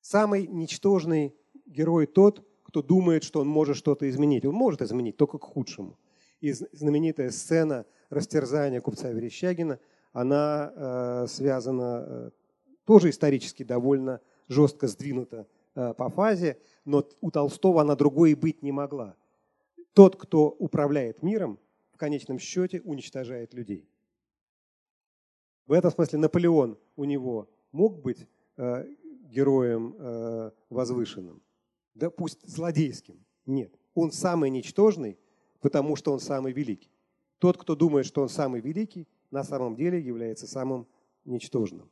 Самый 0.00 0.46
ничтожный 0.46 1.34
герой 1.66 2.06
тот, 2.06 2.46
кто 2.62 2.80
думает, 2.80 3.24
что 3.24 3.40
он 3.40 3.48
может 3.48 3.76
что-то 3.76 4.08
изменить. 4.08 4.46
Он 4.46 4.54
может 4.54 4.80
изменить, 4.80 5.18
только 5.18 5.36
к 5.36 5.44
худшему. 5.44 5.98
И 6.40 6.52
знаменитая 6.52 7.30
сцена 7.30 7.86
растерзания 8.10 8.80
купца 8.80 9.10
Верещагина, 9.10 9.78
она 10.12 10.72
э, 10.74 11.26
связана 11.28 12.04
э, 12.06 12.30
тоже 12.84 13.10
исторически 13.10 13.62
довольно 13.62 14.20
жестко 14.48 14.86
сдвинута 14.86 15.46
э, 15.74 15.94
по 15.94 16.08
фазе, 16.10 16.58
но 16.84 17.08
у 17.20 17.30
Толстого 17.30 17.80
она 17.80 17.96
другой 17.96 18.32
и 18.32 18.34
быть 18.34 18.62
не 18.62 18.72
могла. 18.72 19.16
Тот, 19.92 20.16
кто 20.16 20.48
управляет 20.50 21.22
миром, 21.22 21.58
в 21.92 21.96
конечном 21.96 22.38
счете 22.38 22.80
уничтожает 22.82 23.54
людей. 23.54 23.88
В 25.66 25.72
этом 25.72 25.90
смысле 25.90 26.18
Наполеон 26.18 26.78
у 26.96 27.04
него 27.04 27.48
мог 27.72 28.00
быть 28.02 28.26
э, 28.56 28.86
героем 29.30 29.96
э, 29.98 30.50
возвышенным, 30.68 31.42
да 31.94 32.10
пусть 32.10 32.46
злодейским. 32.46 33.24
Нет, 33.46 33.74
он 33.94 34.12
самый 34.12 34.50
ничтожный, 34.50 35.18
потому 35.64 35.96
что 35.96 36.12
он 36.12 36.20
самый 36.20 36.52
великий. 36.52 36.92
Тот, 37.38 37.56
кто 37.56 37.74
думает, 37.74 38.06
что 38.06 38.22
он 38.22 38.28
самый 38.28 38.60
великий, 38.60 39.08
на 39.32 39.42
самом 39.42 39.74
деле 39.74 39.98
является 39.98 40.46
самым 40.46 40.86
ничтожным. 41.24 41.90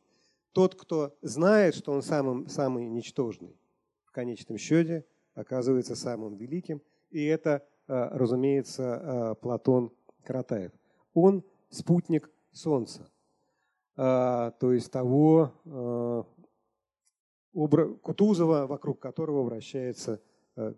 Тот, 0.52 0.76
кто 0.76 1.16
знает, 1.22 1.74
что 1.74 1.90
он 1.90 2.02
самым, 2.02 2.48
самый 2.48 2.86
ничтожный, 2.86 3.56
в 4.04 4.12
конечном 4.12 4.58
счете 4.58 5.04
оказывается 5.34 5.96
самым 5.96 6.36
великим. 6.36 6.80
И 7.10 7.24
это 7.24 7.66
Э, 7.88 8.08
разумеется, 8.12 8.82
э, 8.82 9.34
Платон 9.42 9.92
Каратаев. 10.24 10.72
Он 11.14 11.44
спутник 11.68 12.30
Солнца, 12.52 13.10
э, 13.96 14.52
то 14.58 14.72
есть 14.72 14.90
того 14.90 16.26
Кутузова, 17.52 18.66
вокруг 18.66 18.98
которого 18.98 19.42
вращается 19.42 20.22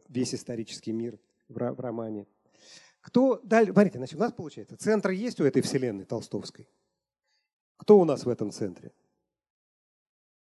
весь 0.08 0.34
исторический 0.34 0.90
мир 0.92 1.20
в 1.48 1.80
романе. 1.80 2.26
Кто 3.04 3.38
дальше? 3.44 3.72
Смотрите, 3.72 3.98
значит, 3.98 4.16
у 4.16 4.18
нас 4.18 4.32
получается, 4.32 4.78
центр 4.78 5.10
есть 5.10 5.38
у 5.38 5.44
этой 5.44 5.60
вселенной 5.60 6.06
толстовской. 6.06 6.66
Кто 7.76 8.00
у 8.00 8.04
нас 8.06 8.24
в 8.24 8.28
этом 8.30 8.50
центре? 8.50 8.92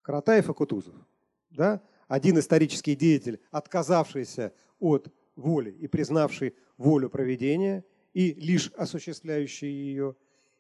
Каратаев 0.03 0.51
и 0.51 0.53
Кутузов. 0.53 0.95
Да? 1.49 1.83
Один 2.07 2.39
исторический 2.39 2.97
деятель, 2.97 3.41
отказавшийся 3.51 4.53
от 4.79 5.11
воли 5.37 5.71
и 5.71 5.87
признавший 5.87 6.55
волю 6.77 7.09
проведения 7.09 7.83
и 8.13 8.35
лишь 8.35 8.71
осуществляющий 8.73 9.71
ее, 9.71 10.15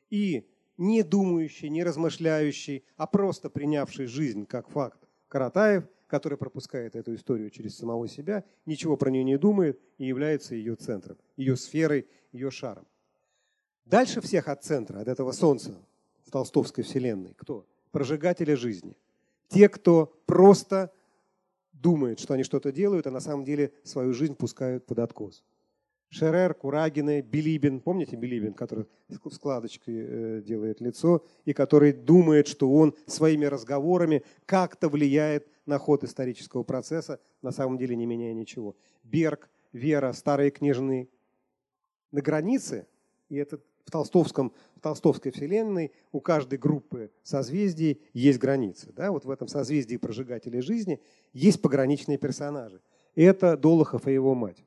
и 0.08 0.48
не 0.78 1.02
думающий, 1.02 1.68
не 1.68 1.84
размышляющий, 1.84 2.86
а 2.96 3.06
просто 3.06 3.50
принявший 3.50 4.06
жизнь 4.06 4.46
как 4.46 4.70
факт 4.70 5.06
Каратаев, 5.28 5.84
который 6.14 6.38
пропускает 6.38 6.94
эту 6.94 7.12
историю 7.16 7.50
через 7.50 7.76
самого 7.76 8.06
себя, 8.06 8.44
ничего 8.66 8.96
про 8.96 9.10
нее 9.10 9.24
не 9.24 9.36
думает 9.36 9.80
и 9.98 10.04
является 10.06 10.54
ее 10.54 10.76
центром, 10.76 11.18
ее 11.36 11.56
сферой, 11.56 12.06
ее 12.30 12.52
шаром. 12.52 12.86
Дальше 13.84 14.20
всех 14.20 14.46
от 14.46 14.62
центра, 14.62 15.00
от 15.00 15.08
этого 15.08 15.32
солнца 15.32 15.74
в 16.24 16.30
толстовской 16.30 16.84
вселенной, 16.84 17.34
кто? 17.36 17.66
Прожигатели 17.90 18.54
жизни. 18.54 18.96
Те, 19.48 19.68
кто 19.68 20.16
просто 20.24 20.92
думают, 21.72 22.20
что 22.20 22.34
они 22.34 22.44
что-то 22.44 22.70
делают, 22.70 23.08
а 23.08 23.10
на 23.10 23.18
самом 23.18 23.44
деле 23.44 23.72
свою 23.82 24.14
жизнь 24.14 24.36
пускают 24.36 24.86
под 24.86 25.00
откос. 25.00 25.42
Шерер, 26.14 26.54
Курагины, 26.54 27.22
Билибин, 27.22 27.80
помните 27.80 28.14
Билибин, 28.14 28.54
который 28.54 28.86
складочкой 29.32 29.94
э, 29.96 30.42
делает 30.42 30.80
лицо 30.80 31.24
и 31.44 31.52
который 31.52 31.92
думает, 31.92 32.46
что 32.46 32.72
он 32.72 32.94
своими 33.06 33.46
разговорами 33.46 34.22
как-то 34.46 34.88
влияет 34.88 35.48
на 35.66 35.76
ход 35.78 36.04
исторического 36.04 36.62
процесса, 36.62 37.18
на 37.42 37.50
самом 37.50 37.78
деле 37.78 37.96
не 37.96 38.06
меняя 38.06 38.32
ничего. 38.32 38.76
Берг, 39.02 39.50
Вера, 39.72 40.12
старые 40.12 40.52
княжны. 40.52 41.08
На 42.12 42.22
границе, 42.22 42.86
и 43.28 43.34
это 43.34 43.58
в, 43.84 43.90
толстовском, 43.90 44.52
в 44.76 44.80
толстовской 44.80 45.32
вселенной 45.32 45.90
у 46.12 46.20
каждой 46.20 46.60
группы 46.60 47.10
созвездий 47.24 48.00
есть 48.12 48.38
границы. 48.38 48.92
Да? 48.94 49.10
Вот 49.10 49.24
в 49.24 49.30
этом 49.30 49.48
созвездии 49.48 49.96
прожигателей 49.96 50.60
жизни 50.60 51.00
есть 51.32 51.60
пограничные 51.60 52.18
персонажи. 52.18 52.80
Это 53.16 53.56
Долохов 53.56 54.06
и 54.06 54.12
его 54.12 54.36
мать. 54.36 54.64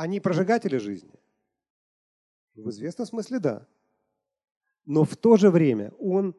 Они 0.00 0.18
прожигатели 0.18 0.78
жизни? 0.78 1.12
В 2.54 2.70
известном 2.70 3.06
смысле 3.06 3.38
да. 3.38 3.66
Но 4.86 5.04
в 5.04 5.14
то 5.14 5.36
же 5.36 5.50
время 5.50 5.92
он 5.98 6.34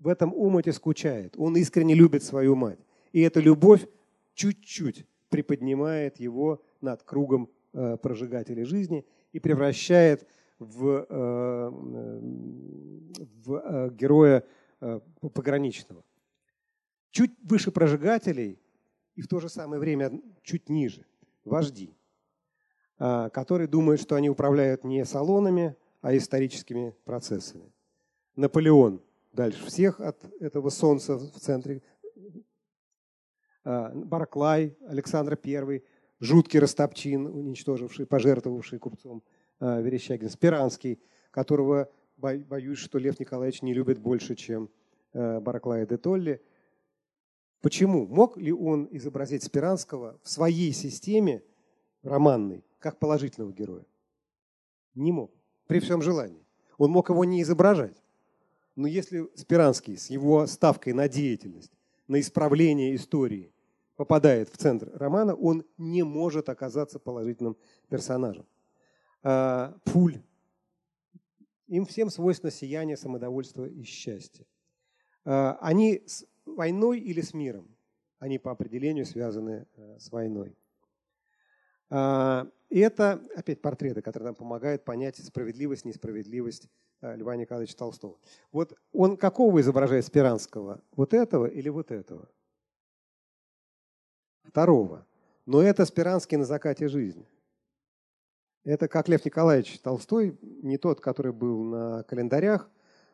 в 0.00 0.08
этом 0.08 0.34
омуте 0.34 0.72
скучает. 0.72 1.34
Он 1.36 1.56
искренне 1.56 1.94
любит 1.94 2.24
свою 2.24 2.56
мать. 2.56 2.80
И 3.12 3.20
эта 3.20 3.38
любовь 3.38 3.86
чуть-чуть 4.34 5.06
приподнимает 5.28 6.18
его 6.18 6.64
над 6.80 7.04
кругом 7.04 7.48
э, 7.74 7.96
прожигателей 7.96 8.64
жизни 8.64 9.06
и 9.30 9.38
превращает 9.38 10.26
в, 10.58 11.06
э, 11.08 11.70
в 13.44 13.54
э, 13.54 13.90
героя 13.92 14.42
пограничного. 15.20 16.02
Чуть 17.12 17.30
выше 17.44 17.70
прожигателей 17.70 18.58
и 19.14 19.22
в 19.22 19.28
то 19.28 19.38
же 19.38 19.48
самое 19.48 19.78
время 19.78 20.10
чуть 20.42 20.68
ниже 20.68 21.06
вожди, 21.44 21.94
которые 22.98 23.66
думают, 23.66 24.00
что 24.00 24.14
они 24.14 24.30
управляют 24.30 24.84
не 24.84 25.04
салонами, 25.04 25.76
а 26.00 26.16
историческими 26.16 26.94
процессами. 27.04 27.72
Наполеон 28.36 29.00
дальше 29.34 29.64
всех 29.66 30.00
от 30.00 30.18
этого 30.40 30.70
солнца 30.70 31.16
в 31.16 31.38
центре. 31.40 31.82
А, 33.64 33.90
Барклай, 33.94 34.76
Александр 34.86 35.38
I, 35.42 35.82
жуткий 36.20 36.60
Растопчин, 36.60 37.26
уничтоживший, 37.26 38.06
пожертвовавший 38.06 38.78
купцом 38.78 39.22
а, 39.58 39.80
Верещагин, 39.80 40.30
Спиранский, 40.30 41.00
которого, 41.30 41.90
боюсь, 42.16 42.78
что 42.78 42.98
Лев 42.98 43.18
Николаевич 43.18 43.62
не 43.62 43.74
любит 43.74 43.98
больше, 43.98 44.34
чем 44.34 44.70
а, 45.12 45.40
Барклая 45.40 45.86
де 45.86 45.96
Толли. 45.96 46.42
Почему? 47.60 48.06
Мог 48.06 48.36
ли 48.36 48.52
он 48.52 48.88
изобразить 48.90 49.42
Спиранского 49.42 50.20
в 50.22 50.28
своей 50.28 50.72
системе 50.72 51.42
романной, 52.02 52.62
как 52.84 52.98
положительного 52.98 53.50
героя? 53.50 53.86
Не 54.94 55.10
мог 55.10 55.32
при 55.66 55.80
всем 55.80 56.02
желании. 56.02 56.44
Он 56.76 56.90
мог 56.90 57.08
его 57.08 57.24
не 57.24 57.40
изображать. 57.40 57.96
Но 58.76 58.86
если 58.86 59.26
Спиранский 59.36 59.96
с 59.96 60.10
его 60.10 60.46
ставкой 60.46 60.92
на 60.92 61.08
деятельность, 61.08 61.72
на 62.08 62.20
исправление 62.20 62.94
истории 62.94 63.54
попадает 63.96 64.50
в 64.50 64.58
центр 64.58 64.90
романа, 64.92 65.34
он 65.34 65.64
не 65.78 66.02
может 66.02 66.50
оказаться 66.50 66.98
положительным 66.98 67.56
персонажем. 67.88 68.44
А, 69.22 69.74
Пуль. 69.84 70.20
Им 71.68 71.86
всем 71.86 72.10
свойственно 72.10 72.50
сияние, 72.50 72.98
самодовольство 72.98 73.64
и 73.64 73.82
счастье. 73.84 74.44
А, 75.24 75.56
они 75.62 76.02
с 76.04 76.26
войной 76.44 77.00
или 77.00 77.22
с 77.22 77.32
миром? 77.32 77.66
Они 78.18 78.38
по 78.38 78.50
определению 78.50 79.06
связаны 79.06 79.66
э, 79.74 79.98
с 79.98 80.12
войной. 80.12 80.54
А, 81.90 82.48
и 82.70 82.80
это, 82.80 83.22
опять, 83.36 83.62
портреты, 83.62 84.02
которые 84.02 84.26
нам 84.26 84.34
помогают 84.34 84.84
понять 84.84 85.16
справедливость, 85.18 85.84
несправедливость 85.84 86.68
э, 87.02 87.16
Льва 87.16 87.36
Николаевича 87.36 87.76
Толстого. 87.76 88.18
Вот 88.50 88.76
он 88.92 89.16
какого 89.16 89.60
изображает 89.60 90.04
Спиранского? 90.04 90.82
Вот 90.96 91.14
этого 91.14 91.46
или 91.46 91.68
вот 91.68 91.90
этого? 91.90 92.28
Второго. 94.42 95.06
Но 95.46 95.62
это 95.62 95.84
Спиранский 95.84 96.36
на 96.36 96.44
закате 96.44 96.88
жизни. 96.88 97.28
Это 98.64 98.88
как 98.88 99.08
Лев 99.08 99.24
Николаевич 99.24 99.78
Толстой, 99.80 100.38
не 100.40 100.78
тот, 100.78 101.00
который 101.00 101.32
был 101.32 101.62
на 101.64 102.02
календарях, 102.04 102.70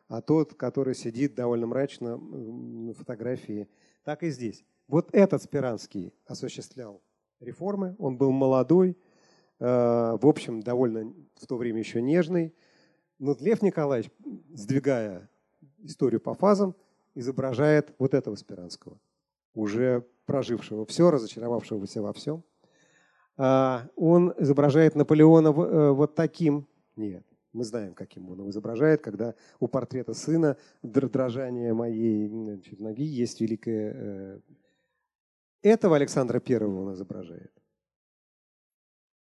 а 0.07 0.21
тот, 0.21 0.55
который 0.55 0.95
сидит 0.95 1.35
довольно 1.35 1.67
мрачно 1.67 2.17
на 2.17 2.93
фотографии. 2.93 3.69
Так 4.03 4.23
и 4.23 4.29
здесь. 4.29 4.65
Вот 4.87 5.09
этот 5.13 5.43
Спиранский 5.43 6.13
осуществлял 6.25 7.01
реформы, 7.41 7.95
он 7.99 8.17
был 8.17 8.31
молодой, 8.31 8.97
Э, 9.61 10.17
в 10.19 10.25
общем, 10.25 10.61
довольно 10.61 11.13
в 11.35 11.45
то 11.45 11.55
время 11.55 11.79
еще 11.79 12.01
нежный. 12.01 12.53
Но 13.19 13.37
Лев 13.39 13.61
Николаевич, 13.61 14.11
сдвигая 14.53 15.29
историю 15.83 16.19
по 16.19 16.33
фазам, 16.33 16.75
изображает 17.13 17.93
вот 17.99 18.15
этого 18.15 18.35
Спиранского, 18.35 18.99
уже 19.53 20.03
прожившего 20.25 20.85
все, 20.87 21.11
разочаровавшегося 21.11 22.01
во 22.01 22.11
всем. 22.13 22.43
А, 23.37 23.87
он 23.95 24.33
изображает 24.39 24.95
Наполеона 24.95 25.49
э, 25.49 25.91
вот 25.91 26.15
таким. 26.15 26.67
Нет, 26.95 27.23
мы 27.53 27.63
знаем, 27.63 27.93
каким 27.93 28.29
он 28.29 28.39
его 28.39 28.49
изображает, 28.49 29.01
когда 29.01 29.35
у 29.59 29.67
портрета 29.67 30.15
сына 30.15 30.57
дрожание 30.81 31.73
моей 31.73 32.27
ноги 32.79 33.03
есть 33.03 33.41
великое... 33.41 34.41
Этого 35.61 35.95
Александра 35.95 36.39
Первого 36.39 36.81
он 36.81 36.93
изображает. 36.93 37.51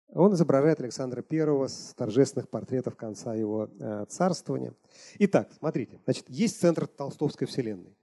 Он 0.09 0.33
изображает 0.33 0.79
Александра 0.79 1.23
I 1.29 1.67
с 1.67 1.93
торжественных 1.95 2.49
портретов 2.49 2.95
конца 2.95 3.35
его 3.35 3.69
э, 3.79 4.05
царствования. 4.07 4.73
Итак, 5.19 5.51
смотрите, 5.51 5.99
значит, 6.05 6.29
есть 6.29 6.59
центр 6.59 6.88
Толстовской 6.88 7.45
вселенной. 7.45 7.95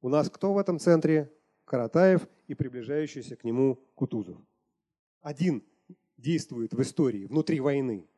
У 0.00 0.08
нас 0.08 0.30
кто 0.30 0.52
в 0.54 0.58
этом 0.58 0.78
центре? 0.78 1.30
Каратаев 1.64 2.26
и 2.48 2.54
приближающийся 2.54 3.36
к 3.36 3.44
нему 3.44 3.78
Кутузов. 3.94 4.38
Один 5.20 5.62
действует 6.16 6.72
в 6.72 6.82
истории 6.82 7.26
внутри 7.26 7.60
войны, 7.60 8.08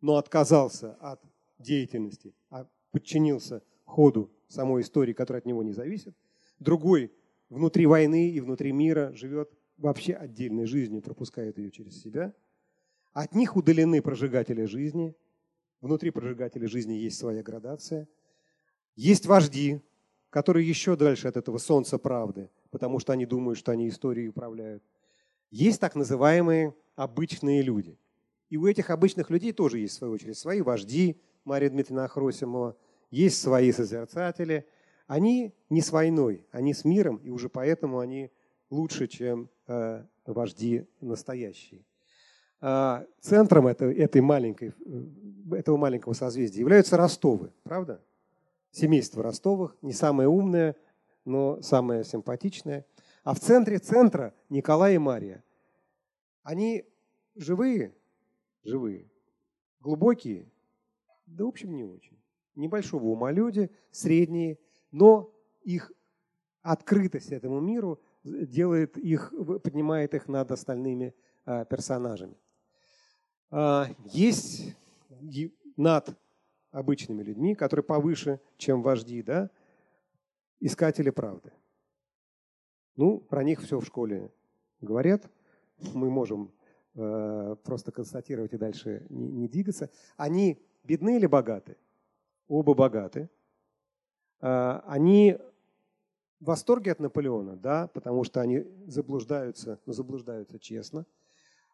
но 0.00 0.18
отказался 0.18 0.92
от 1.00 1.20
деятельности, 1.58 2.34
а 2.50 2.68
подчинился 2.92 3.62
ходу 3.84 4.30
самой 4.46 4.82
истории, 4.82 5.14
которая 5.14 5.40
от 5.40 5.46
него 5.46 5.64
не 5.64 5.72
зависит. 5.72 6.14
Другой 6.60 7.12
внутри 7.48 7.86
войны 7.86 8.30
и 8.30 8.40
внутри 8.40 8.72
мира 8.72 9.12
живет 9.14 9.50
вообще 9.76 10.14
отдельной 10.14 10.66
жизнью, 10.66 11.02
пропускает 11.02 11.58
ее 11.58 11.70
через 11.70 12.00
себя– 12.00 12.32
от 13.16 13.34
них 13.34 13.56
удалены 13.56 14.02
прожигатели 14.02 14.66
жизни. 14.66 15.16
Внутри 15.80 16.10
прожигателя 16.10 16.68
жизни 16.68 16.92
есть 16.92 17.18
своя 17.18 17.42
градация. 17.42 18.08
Есть 18.94 19.24
вожди, 19.24 19.80
которые 20.28 20.68
еще 20.68 20.96
дальше 20.96 21.26
от 21.26 21.38
этого 21.38 21.56
солнца 21.56 21.96
правды, 21.96 22.50
потому 22.70 22.98
что 22.98 23.14
они 23.14 23.24
думают, 23.24 23.58
что 23.58 23.72
они 23.72 23.88
историей 23.88 24.28
управляют. 24.28 24.82
Есть 25.50 25.80
так 25.80 25.94
называемые 25.94 26.74
обычные 26.94 27.62
люди. 27.62 27.98
И 28.50 28.58
у 28.58 28.66
этих 28.66 28.90
обычных 28.90 29.30
людей 29.30 29.52
тоже 29.52 29.78
есть, 29.78 29.94
в 29.94 29.96
свою 29.96 30.12
очередь, 30.12 30.36
свои 30.36 30.60
вожди, 30.60 31.18
Мария 31.46 31.70
Дмитриевна 31.70 32.04
Ахросимова, 32.04 32.76
есть 33.10 33.40
свои 33.40 33.72
созерцатели. 33.72 34.66
Они 35.06 35.54
не 35.70 35.80
с 35.80 35.92
войной, 35.92 36.44
они 36.50 36.74
с 36.74 36.84
миром, 36.84 37.16
и 37.18 37.30
уже 37.30 37.48
поэтому 37.48 38.00
они 38.00 38.30
лучше, 38.70 39.06
чем 39.06 39.48
э, 39.68 40.04
вожди 40.26 40.86
настоящие. 41.00 41.84
А, 42.60 43.06
центром 43.20 43.66
этой, 43.66 43.94
этой 43.94 44.20
маленькой, 44.20 44.74
э, 44.84 45.56
этого 45.56 45.76
маленького 45.76 46.14
созвездия 46.14 46.60
являются 46.60 46.96
Ростовы, 46.96 47.52
правда? 47.62 48.02
Семейство 48.72 49.22
Ростовых, 49.22 49.76
не 49.82 49.92
самое 49.92 50.28
умное, 50.28 50.74
но 51.24 51.60
самое 51.62 52.02
симпатичное. 52.04 52.84
А 53.22 53.34
в 53.34 53.40
центре 53.40 53.78
центра 53.78 54.34
Николай 54.48 54.96
и 54.96 54.98
Мария. 54.98 55.44
Они 56.42 56.84
живые? 57.34 57.94
Живые. 58.64 59.10
Глубокие? 59.80 60.50
Да, 61.26 61.44
в 61.44 61.48
общем, 61.48 61.74
не 61.74 61.84
очень. 61.84 62.18
Небольшого 62.54 63.04
ума 63.04 63.30
люди, 63.30 63.70
средние, 63.90 64.58
но 64.96 65.30
их 65.62 65.92
открытость 66.62 67.30
этому 67.30 67.60
миру 67.60 68.00
делает 68.24 68.96
их, 68.96 69.30
поднимает 69.62 70.14
их 70.14 70.26
над 70.26 70.50
остальными 70.50 71.14
а, 71.44 71.66
персонажами. 71.66 72.38
А, 73.50 73.88
есть 74.06 74.74
над 75.76 76.16
обычными 76.70 77.22
людьми, 77.22 77.54
которые 77.54 77.84
повыше, 77.84 78.40
чем 78.56 78.82
вожди, 78.82 79.22
да, 79.22 79.50
искатели 80.60 81.10
правды. 81.10 81.52
Ну, 82.96 83.18
про 83.18 83.44
них 83.44 83.60
все 83.60 83.78
в 83.78 83.84
школе 83.84 84.32
говорят. 84.80 85.30
Мы 85.92 86.08
можем 86.08 86.54
э, 86.94 87.56
просто 87.64 87.92
констатировать 87.92 88.54
и 88.54 88.56
дальше 88.56 89.04
не, 89.10 89.30
не 89.30 89.46
двигаться. 89.46 89.90
Они 90.16 90.58
бедны 90.84 91.16
или 91.16 91.26
богаты? 91.26 91.76
Оба 92.48 92.72
богаты. 92.72 93.28
Э, 94.40 94.80
они 94.86 95.38
в 96.40 96.46
восторге 96.46 96.92
от 96.92 97.00
Наполеона, 97.00 97.56
да, 97.56 97.88
потому 97.88 98.24
что 98.24 98.40
они 98.40 98.64
заблуждаются, 98.86 99.80
но 99.86 99.92
заблуждаются 99.92 100.58
честно– 100.58 101.06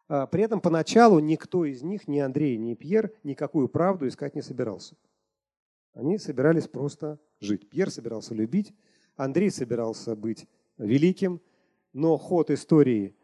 а, 0.07 0.27
при 0.27 0.43
этом 0.43 0.61
поначалу 0.61 1.19
никто 1.19 1.65
из 1.65 1.81
них, 1.81 2.07
ни 2.07 2.19
Андрей, 2.19 2.57
ни 2.57 2.73
Пьер, 2.73 3.11
никакую 3.23 3.69
правду 3.69 4.07
искать 4.07 4.35
не 4.35 4.41
собирался. 4.41 4.95
Они 5.93 6.17
собирались 6.17 6.67
просто 6.67 7.19
жить. 7.39 7.69
Пьер 7.69 7.89
собирался 7.89 8.33
любить, 8.33 8.73
Андрей 9.15 9.51
собирался 9.51 10.15
быть 10.15 10.47
великим, 10.77 11.41
но 11.93 12.17
ход 12.17 12.49
истории, 12.49 13.15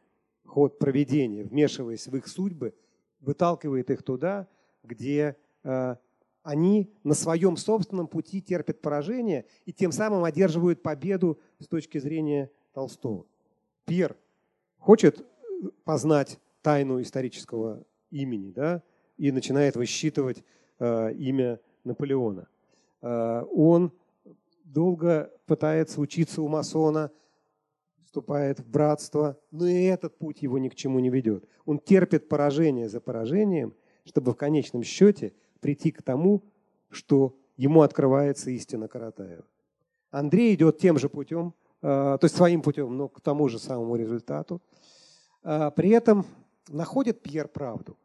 ход 0.45 0.77
проведения, 0.77 1.43
вмешиваясь 1.43 2.07
в 2.07 2.15
их 2.15 2.27
судьбы, 2.27 2.75
выталкивает 3.19 3.89
их 3.89 4.03
туда, 4.03 4.47
где 4.83 5.35
э, 5.63 5.95
они 6.43 6.91
на 7.03 7.13
своем 7.13 7.57
собственном 7.57 8.07
пути 8.07 8.41
терпят 8.41 8.81
поражение 8.81 9.45
и 9.65 9.73
тем 9.73 9.91
самым 9.91 10.23
одерживают 10.23 10.81
победу 10.81 11.39
с 11.59 11.67
точки 11.67 11.97
зрения 11.97 12.51
Толстого. 12.73 13.25
Пьер 13.85 14.15
хочет 14.77 15.25
познать 15.83 16.39
тайну 16.61 17.01
исторического 17.01 17.83
имени, 18.09 18.51
да, 18.51 18.83
и 19.17 19.31
начинает 19.31 19.75
высчитывать 19.75 20.43
э, 20.79 21.13
имя 21.13 21.59
Наполеона. 21.83 22.47
э, 23.01 23.43
он 23.51 23.91
долго 24.63 25.31
пытается 25.45 25.99
учиться 25.99 26.41
у 26.41 26.47
масона, 26.47 27.11
вступает 28.03 28.59
в 28.59 28.69
братство, 28.69 29.37
но 29.51 29.67
и 29.67 29.83
этот 29.83 30.17
путь 30.17 30.41
его 30.41 30.57
ни 30.57 30.69
к 30.69 30.75
чему 30.75 30.99
не 30.99 31.09
ведет. 31.09 31.45
Он 31.65 31.79
терпит 31.79 32.29
поражение 32.29 32.89
за 32.89 33.01
поражением, 33.01 33.73
чтобы 34.03 34.33
в 34.33 34.35
конечном 34.35 34.83
счете 34.83 35.33
прийти 35.59 35.91
к 35.91 36.01
тому, 36.01 36.43
что 36.89 37.35
ему 37.57 37.81
открывается 37.81 38.51
истина 38.51 38.87
Каратаева. 38.87 39.45
Андрей 40.11 40.55
идет 40.55 40.79
тем 40.79 40.97
же 40.97 41.09
путем, 41.09 41.53
э, 41.81 42.17
то 42.19 42.19
есть 42.23 42.35
своим 42.35 42.61
путем, 42.61 42.97
но 42.97 43.07
к 43.07 43.21
тому 43.21 43.47
же 43.47 43.59
самому 43.59 43.95
результату. 43.95 44.61
Э, 45.43 45.71
при 45.75 45.89
этом 45.89 46.25
находит 46.67 47.21
Пьер 47.21 47.47
правду. 47.47 47.97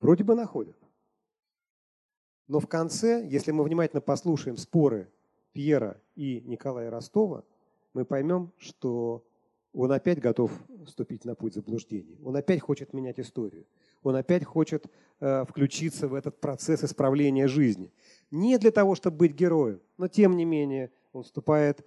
Вроде 0.00 0.24
бы 0.24 0.34
находит. 0.34 0.76
Но 2.48 2.60
в 2.60 2.68
конце, 2.68 3.26
если 3.26 3.50
мы 3.50 3.64
внимательно 3.64 4.00
послушаем 4.00 4.56
споры 4.56 5.10
Пьера 5.52 6.00
и 6.14 6.42
Николая 6.42 6.90
Ростова, 6.90 7.44
мы 7.92 8.04
поймем, 8.04 8.52
что 8.58 9.24
он 9.72 9.90
опять 9.92 10.20
готов 10.20 10.52
вступить 10.86 11.24
на 11.24 11.34
путь 11.34 11.54
заблуждений. 11.54 12.18
Он 12.24 12.36
опять 12.36 12.60
хочет 12.60 12.92
менять 12.92 13.18
историю. 13.18 13.66
Он 14.02 14.16
опять 14.16 14.44
хочет 14.44 14.86
э, 15.20 15.44
включиться 15.44 16.08
в 16.08 16.14
этот 16.14 16.40
процесс 16.40 16.84
исправления 16.84 17.48
жизни. 17.48 17.92
Не 18.30 18.58
для 18.58 18.70
того, 18.70 18.94
чтобы 18.94 19.18
быть 19.18 19.34
героем, 19.34 19.80
но 19.98 20.08
тем 20.08 20.36
не 20.36 20.44
менее 20.44 20.90
он 21.12 21.22
вступает, 21.22 21.84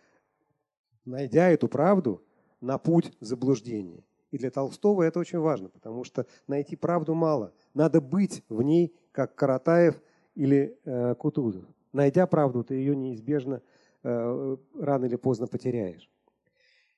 найдя 1.05 1.49
эту 1.49 1.67
правду, 1.67 2.23
на 2.61 2.77
путь 2.77 3.13
заблуждения. 3.19 4.03
И 4.31 4.37
для 4.37 4.51
Толстого 4.51 5.03
это 5.03 5.19
очень 5.19 5.39
важно, 5.39 5.69
потому 5.69 6.03
что 6.03 6.27
найти 6.47 6.75
правду 6.75 7.15
мало. 7.15 7.53
Надо 7.73 7.99
быть 8.01 8.43
в 8.49 8.61
ней, 8.61 8.93
как 9.11 9.35
Каратаев 9.35 10.01
или 10.35 10.77
э, 10.85 11.15
Кутузов. 11.15 11.65
Найдя 11.93 12.27
правду, 12.27 12.63
ты 12.63 12.75
ее 12.75 12.95
неизбежно 12.95 13.61
э, 14.03 14.57
рано 14.79 15.05
или 15.05 15.15
поздно 15.15 15.47
потеряешь. 15.47 16.09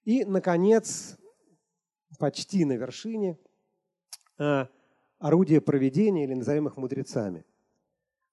И, 0.03 0.25
наконец, 0.25 1.17
почти 2.19 2.65
на 2.65 2.73
вершине 2.73 3.37
э, 4.37 4.65
орудия 5.21 5.61
проведения, 5.61 6.25
или 6.25 6.33
назовем 6.33 6.67
их 6.67 6.77
мудрецами. 6.77 7.45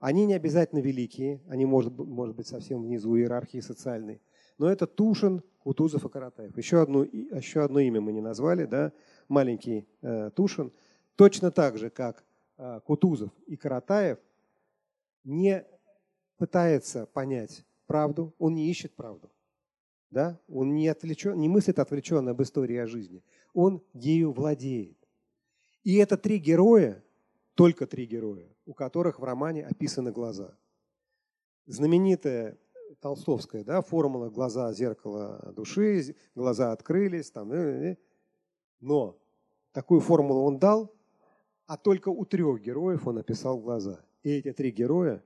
Они 0.01 0.27
не 0.27 0.35
обязательно 0.35 0.81
великие, 0.81 1.41
они, 1.49 1.67
может, 1.67 1.97
может 1.97 2.35
быть, 2.35 2.47
совсем 2.47 2.83
внизу 2.83 3.17
иерархии 3.17 3.61
социальной, 3.61 4.21
но 4.57 4.69
это 4.71 4.87
Тушин, 4.87 5.43
Кутузов 5.61 6.05
и 6.05 6.09
Каратаев. 6.09 6.57
Еще 6.57 6.81
одно, 6.81 7.05
еще 7.05 7.63
одно 7.63 7.81
имя 7.81 8.01
мы 8.01 8.13
не 8.13 8.21
назвали, 8.21 8.65
да, 8.65 8.93
маленький 9.29 9.87
э, 10.03 10.31
Тушин. 10.35 10.73
Точно 11.15 11.51
так 11.51 11.77
же, 11.79 11.91
как 11.91 12.25
э, 12.57 12.81
Кутузов 12.85 13.31
и 13.47 13.57
Каратаев, 13.57 14.19
не 15.25 15.65
пытается 16.39 17.07
понять 17.07 17.65
правду, 17.87 18.35
он 18.39 18.55
не 18.55 18.71
ищет 18.71 18.95
правду. 18.95 19.31
Да? 20.11 20.41
Он 20.49 20.75
не, 20.75 20.89
отвлечен, 20.89 21.39
не 21.39 21.49
мыслит 21.49 21.79
отвлеченно 21.79 22.31
об 22.31 22.41
истории 22.41 22.77
о 22.77 22.87
жизни. 22.87 23.23
Он 23.53 23.83
ею 23.93 24.33
владеет. 24.33 24.98
И 25.85 25.97
это 25.97 26.17
три 26.17 26.39
героя, 26.39 27.03
только 27.55 27.87
три 27.87 28.07
героя, 28.07 28.49
у 28.67 28.75
которых 28.75 29.19
в 29.19 29.25
романе 29.25 29.67
описаны 29.67 30.13
глаза. 30.13 30.57
Знаменитая 31.67 32.59
толстовская 33.01 33.65
да, 33.65 33.83
формула 33.83 34.31
«глаза– 34.31 34.73
зеркало 34.75 35.53
души», 35.55 36.15
«глаза 36.35 36.73
открылись». 36.73 37.31
Там, 37.31 37.53
э, 37.53 37.93
э. 37.93 37.97
но 38.81 39.19
такую 39.73 40.01
формулу 40.01 40.45
он 40.45 40.59
дал, 40.59 40.95
а 41.67 41.77
только 41.77 42.09
у 42.09 42.25
трех 42.25 42.61
героев 42.61 43.07
он 43.07 43.19
описал 43.19 43.59
глаза. 43.59 44.01
И 44.23 44.31
эти 44.31 44.53
три 44.53 44.71
героя 44.71 45.23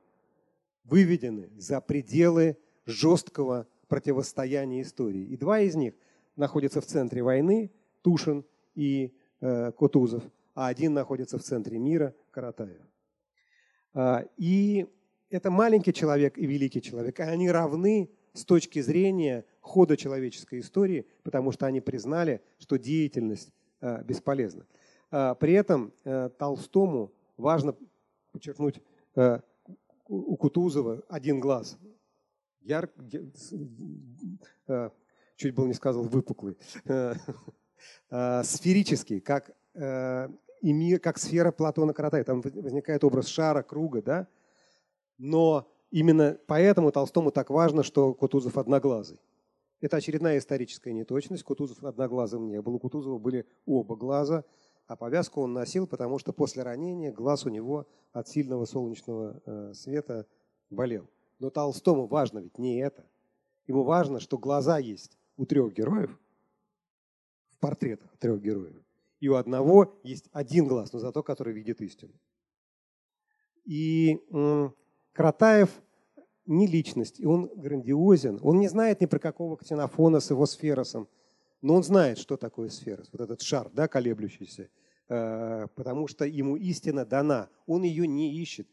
выведены 0.84 1.50
за 1.56 1.80
пределы 1.80 2.56
жесткого 2.84 3.66
противостояния 3.88 4.82
истории. 4.82 5.24
И 5.24 5.36
два 5.36 5.60
из 5.60 5.74
них 5.76 5.94
находятся 6.36 6.80
в 6.80 6.86
центре 6.86 7.22
войны, 7.22 7.70
Тушин 8.02 8.44
и 8.74 9.14
э, 9.40 9.72
Кутузов, 9.72 10.24
а 10.54 10.68
один 10.68 10.94
находится 10.94 11.38
в 11.38 11.42
центре 11.42 11.78
мира, 11.78 12.14
Каратаев. 12.30 12.82
А, 13.94 14.24
и 14.36 14.86
это 15.30 15.50
маленький 15.50 15.92
человек 15.92 16.38
и 16.38 16.46
великий 16.46 16.82
человек, 16.82 17.20
и 17.20 17.22
они 17.22 17.50
равны 17.50 18.10
с 18.32 18.44
точки 18.44 18.80
зрения 18.80 19.44
хода 19.60 19.96
человеческой 19.96 20.60
истории, 20.60 21.06
потому 21.22 21.52
что 21.52 21.66
они 21.66 21.80
признали, 21.80 22.42
что 22.58 22.78
деятельность 22.78 23.52
э, 23.80 24.02
бесполезна. 24.04 24.66
А, 25.10 25.34
при 25.34 25.52
этом 25.52 25.92
Толстому 26.38 27.12
важно 27.36 27.76
подчеркнуть 28.32 28.80
у 30.08 30.36
Кутузова 30.36 31.02
один 31.08 31.40
глаз. 31.40 31.78
Яр... 32.60 32.90
Чуть 35.36 35.54
было 35.54 35.66
не 35.66 35.74
сказал 35.74 36.04
выпуклый. 36.04 36.56
Сферический, 38.08 39.20
как, 39.20 39.54
и 39.74 40.72
мир, 40.72 41.00
как 41.00 41.18
сфера 41.18 41.50
Платона 41.50 41.92
Каратая. 41.92 42.24
Там 42.24 42.40
возникает 42.40 43.04
образ 43.04 43.26
шара, 43.26 43.62
круга, 43.62 44.02
да? 44.02 44.28
Но 45.18 45.68
именно 45.90 46.38
поэтому 46.46 46.92
Толстому 46.92 47.30
так 47.30 47.50
важно, 47.50 47.82
что 47.82 48.14
Кутузов 48.14 48.56
одноглазый. 48.58 49.20
Это 49.80 49.96
очередная 49.96 50.38
историческая 50.38 50.92
неточность. 50.92 51.42
Кутузов 51.42 51.82
одноглазым 51.82 52.46
не 52.46 52.60
был. 52.62 52.76
У 52.76 52.78
Кутузова 52.78 53.18
были 53.18 53.46
оба 53.66 53.96
глаза, 53.96 54.44
а 54.86 54.96
повязку 54.96 55.42
он 55.42 55.52
носил, 55.52 55.86
потому 55.86 56.18
что 56.18 56.32
после 56.32 56.62
ранения 56.62 57.12
глаз 57.12 57.46
у 57.46 57.48
него 57.48 57.86
от 58.12 58.28
сильного 58.28 58.64
солнечного 58.64 59.40
э, 59.44 59.74
света 59.74 60.26
болел. 60.70 61.08
Но 61.38 61.50
Толстому 61.50 62.06
важно 62.06 62.38
ведь 62.38 62.58
не 62.58 62.78
это. 62.78 63.04
Ему 63.66 63.84
важно, 63.84 64.20
что 64.20 64.38
глаза 64.38 64.78
есть 64.78 65.18
у 65.36 65.46
трех 65.46 65.72
героев, 65.72 66.18
в 67.50 67.58
портретах 67.58 68.16
трех 68.18 68.40
героев. 68.40 68.81
И 69.22 69.28
у 69.28 69.36
одного 69.36 70.00
есть 70.02 70.28
один 70.32 70.66
глаз, 70.66 70.92
но 70.92 70.98
зато 70.98 71.22
который 71.22 71.52
видит 71.54 71.80
истину. 71.80 72.12
И 73.64 74.18
Кратаев 75.12 75.70
не 76.46 76.66
личность, 76.66 77.20
и 77.20 77.24
он 77.24 77.48
грандиозен. 77.54 78.40
Он 78.42 78.58
не 78.58 78.66
знает 78.66 79.00
ни 79.00 79.06
про 79.06 79.20
какого 79.20 79.56
ксенофона 79.56 80.18
с 80.18 80.30
его 80.30 80.44
сферосом, 80.46 81.06
но 81.60 81.74
он 81.76 81.84
знает, 81.84 82.18
что 82.18 82.36
такое 82.36 82.68
сферос, 82.68 83.10
вот 83.12 83.20
этот 83.20 83.42
шар, 83.42 83.70
да, 83.72 83.86
колеблющийся, 83.86 84.68
э, 85.08 85.68
потому 85.76 86.08
что 86.08 86.24
ему 86.24 86.56
истина 86.56 87.06
дана. 87.06 87.48
Он 87.68 87.84
ее 87.84 88.08
не 88.08 88.34
ищет. 88.42 88.66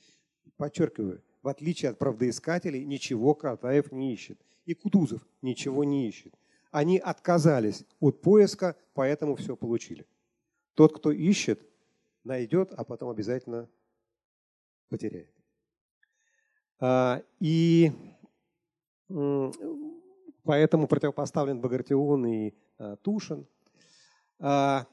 Подчеркиваю, 0.58 1.22
в 1.44 1.48
отличие 1.48 1.92
от 1.92 2.00
правдоискателей, 2.00 2.86
ничего 2.86 3.36
Кратаев 3.36 3.92
не 3.92 4.16
ищет. 4.16 4.40
И 4.66 4.74
Кутузов 4.74 5.22
ничего 5.44 5.84
не 5.84 6.08
ищет. 6.08 6.34
Они 6.72 6.98
отказались 6.98 7.86
от 8.00 8.24
поиска, 8.24 8.76
поэтому 8.96 9.36
все 9.36 9.56
получили. 9.56 10.08
Тот, 10.80 10.96
кто 10.96 11.12
ищет, 11.12 11.60
найдет, 12.24 12.72
а 12.72 12.86
потом 12.86 13.10
обязательно 13.10 13.68
потеряет. 14.88 15.30
А, 16.80 17.22
и 17.42 17.92
поэтому 20.46 20.88
противопоставлен 20.88 21.60
Багратион 21.60 22.26
и 22.28 22.54
а, 22.78 22.96
Тушин. 22.96 23.46
А, 24.40 24.88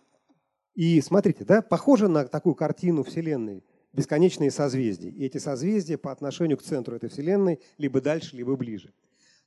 и 0.75 1.01
смотрите, 1.01 1.45
да, 1.45 1.63
похоже 1.63 2.09
на 2.09 2.27
такую 2.27 2.57
картину 2.57 3.05
Вселенной, 3.05 3.63
бесконечные 3.93 4.51
созвездия. 4.51 5.11
И 5.11 5.25
эти 5.25 5.39
созвездия 5.39 5.99
по 5.99 6.11
отношению 6.11 6.59
к 6.59 6.63
центру 6.63 6.97
этой 6.97 7.11
Вселенной 7.11 7.61
либо 7.79 8.01
дальше, 8.01 8.35
либо 8.35 8.57
ближе. 8.57 8.93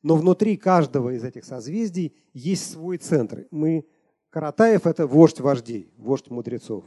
Но 0.04 0.16
внутри 0.16 0.56
каждого 0.56 1.10
из 1.10 1.26
этих 1.26 1.44
созвездий 1.44 2.16
есть 2.32 2.72
свой 2.72 2.98
центр. 2.98 3.46
Мы, 3.52 3.86
Каратаев– 4.30 4.86
это 4.86 5.08
вождь 5.08 5.40
вождей, 5.40 5.92
вождь 5.98 6.30
мудрецов. 6.30 6.86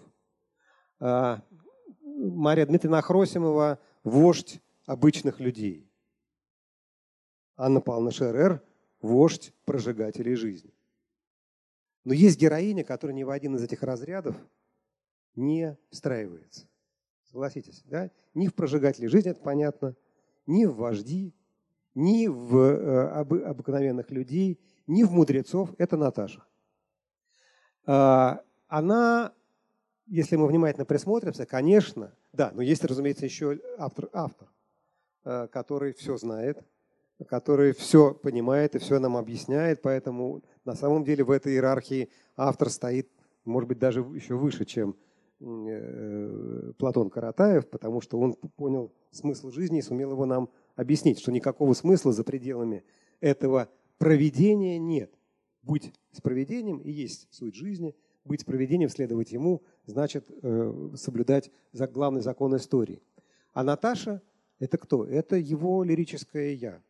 Мария 1.01 2.67
Дмитриевна 2.67 3.03
Хросимова– 3.03 3.81
вождь 4.05 4.61
обычных 4.87 5.41
людей. 5.41 5.91
Анна 7.57 7.81
Павловна 7.81 8.13
Шерер– 8.13 8.63
вождь 9.01 9.53
прожигателей 9.65 10.37
жизни. 10.37 10.73
Но 12.05 12.13
есть 12.13 12.39
героиня, 12.39 12.85
которая 12.85 13.15
ни 13.15 13.25
в 13.25 13.31
один 13.31 13.57
из 13.57 13.63
этих 13.63 13.83
разрядов 13.83 14.37
не 15.35 15.77
встраивается. 15.91 16.69
Согласитесь, 17.25 17.83
да? 17.87 18.11
Ни 18.35 18.47
в 18.47 18.55
прожигателей 18.55 19.09
жизни, 19.09 19.31
это 19.31 19.41
понятно, 19.41 19.97
ни 20.47 20.65
в 20.65 20.77
вожди, 20.77 21.35
ни 21.95 22.27
в 22.29 22.57
э, 22.57 23.09
обыкновенных 23.45 24.11
людей, 24.11 24.61
ни 24.87 25.03
в 25.03 25.13
мудрецов. 25.13 25.71
Это 25.79 25.97
Наташа. 25.97 26.45
А, 27.87 28.41
она, 28.69 29.33
если 30.07 30.37
мы 30.37 30.47
внимательно 30.47 30.85
присмотримся, 30.85 31.47
конечно, 31.47 32.15
да, 32.33 32.51
но 32.55 32.63
есть, 32.63 32.85
разумеется, 32.85 33.25
еще 33.25 33.59
автор, 33.79 34.09
автор 34.13 34.49
Э, 35.25 35.47
который 35.53 35.93
все 35.93 36.17
знает, 36.17 36.59
который 37.29 37.73
все 37.73 38.13
понимает 38.13 38.75
и 38.75 38.81
все 38.81 38.99
нам 38.99 39.17
объясняет, 39.17 39.81
поэтому 39.81 40.43
на 40.65 40.75
самом 40.75 41.05
деле 41.05 41.23
в 41.23 41.31
этой 41.31 41.53
иерархии 41.53 42.09
автор 42.37 42.69
стоит, 42.71 43.09
может 43.45 43.69
быть, 43.69 43.79
даже 43.79 44.01
еще 44.01 44.35
выше, 44.35 44.65
чем 44.65 44.97
э, 45.39 46.73
Платон 46.77 47.09
Каратаев, 47.09 47.69
потому 47.71 48.01
что 48.01 48.19
он 48.19 48.35
понял 48.57 48.93
смысл 49.13 49.53
жизни 49.53 49.79
и 49.79 49.83
сумел 49.83 50.11
его 50.11 50.27
нам 50.27 50.49
объяснить, 50.75 51.21
что 51.21 51.31
никакого 51.31 51.73
смысла 51.75 52.13
за 52.13 52.25
пределами 52.25 52.83
этого 53.21 53.69
проведения 53.99 54.81
нет. 54.81 55.15
Быть 55.63 55.93
с 56.13 56.21
проведением 56.21 56.79
и 56.79 56.91
есть 56.91 57.29
суть 57.31 57.55
жизни. 57.55 57.95
Быть 58.25 58.43
с 58.43 58.45
проведением, 58.45 58.89
следовать 58.89 59.33
ему, 59.33 59.63
значит 59.85 60.27
э, 60.31 60.91
соблюдать 60.95 61.51
главный 61.73 62.21
закон 62.21 62.55
истории. 62.57 63.03
А 63.53 63.65
Наташа– 63.65 64.23
это 64.61 64.79
кто? 64.79 65.05
Это 65.05 65.37
его 65.37 65.83
лирическое 65.83 66.53
«я». 66.53 66.81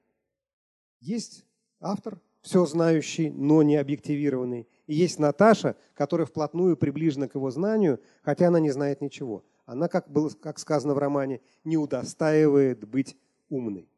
Есть 1.00 1.46
автор, 1.80 2.20
все 2.42 2.66
знающий, 2.66 3.30
но 3.30 3.62
не 3.62 3.76
объективированный. 3.76 4.68
И 4.86 4.94
есть 4.94 5.18
Наташа, 5.18 5.76
которая 5.94 6.26
вплотную 6.26 6.76
приближена 6.76 7.28
к 7.28 7.34
его 7.34 7.50
знанию, 7.50 8.00
хотя 8.22 8.48
она 8.48 8.60
не 8.60 8.70
знает 8.70 9.00
ничего. 9.00 9.44
Она, 9.64 9.88
как, 9.88 10.10
было, 10.10 10.28
как 10.28 10.58
сказано 10.58 10.92
в 10.94 10.98
романе, 10.98 11.40
не 11.64 11.78
удостаивает 11.78 12.86
быть 12.86 13.16
умной. 13.48 13.88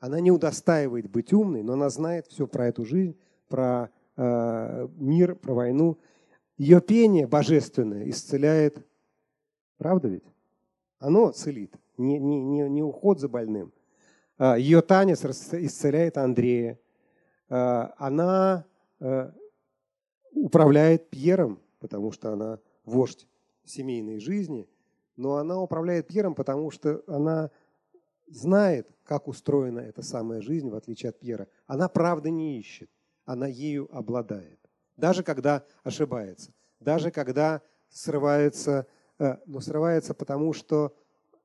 Она 0.00 0.20
не 0.20 0.32
удостаивает 0.32 1.08
быть 1.08 1.32
умной, 1.32 1.62
но 1.62 1.74
она 1.74 1.88
знает 1.88 2.26
все 2.26 2.46
про 2.46 2.66
эту 2.66 2.84
жизнь, 2.84 3.16
про 3.52 3.90
э, 4.16 4.88
мир, 4.96 5.34
про 5.34 5.52
войну. 5.52 5.98
Ее 6.56 6.80
пение 6.80 7.26
божественное 7.26 8.08
исцеляет. 8.08 8.82
Правда 9.76 10.08
ведь? 10.08 10.24
Оно 10.98 11.32
целит, 11.32 11.74
не, 11.98 12.18
не, 12.18 12.42
не, 12.42 12.68
не 12.70 12.82
уход 12.82 13.20
за 13.20 13.28
больным. 13.28 13.70
Э, 14.38 14.54
ее 14.58 14.80
танец 14.80 15.22
исцеляет 15.22 16.16
Андрея. 16.16 16.78
Э, 17.50 17.88
она 17.98 18.64
э, 19.00 19.30
управляет 20.30 21.10
Пьером, 21.10 21.60
потому 21.78 22.10
что 22.10 22.32
она 22.32 22.58
вождь 22.86 23.28
семейной 23.64 24.18
жизни, 24.18 24.66
но 25.16 25.36
она 25.36 25.60
управляет 25.60 26.06
Пьером, 26.06 26.34
потому 26.34 26.70
что 26.70 27.02
она 27.06 27.50
знает, 28.28 28.88
как 29.04 29.28
устроена 29.28 29.80
эта 29.80 30.00
самая 30.00 30.40
жизнь, 30.40 30.70
в 30.70 30.74
отличие 30.74 31.10
от 31.10 31.18
Пьера. 31.20 31.48
Она 31.66 31.90
правды 31.90 32.30
не 32.30 32.58
ищет, 32.58 32.88
она 33.24 33.46
ею 33.46 33.88
обладает. 33.96 34.58
Даже 34.96 35.22
когда 35.22 35.64
ошибается, 35.82 36.52
даже 36.80 37.10
когда 37.10 37.62
срывается, 37.88 38.86
э, 39.18 39.36
но 39.46 39.60
срывается 39.60 40.14
потому, 40.14 40.52
что 40.52 40.94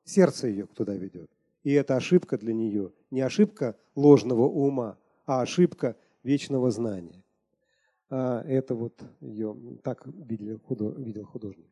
сердце 0.03 0.47
ее 0.47 0.65
туда 0.67 0.95
ведет. 0.95 1.29
И 1.63 1.73
это 1.73 1.95
ошибка 1.95 2.37
для 2.37 2.53
нее 2.53 2.93
не 3.11 3.21
ошибка 3.21 3.75
ложного 3.95 4.43
ума, 4.43 4.97
а 5.25 5.41
ошибка 5.41 5.95
вечного 6.23 6.71
знания. 6.71 7.23
А, 8.09 8.41
это 8.43 8.75
вот 8.75 9.01
ее 9.19 9.55
так 9.83 10.05
видел, 10.05 10.59
художник. 11.25 11.67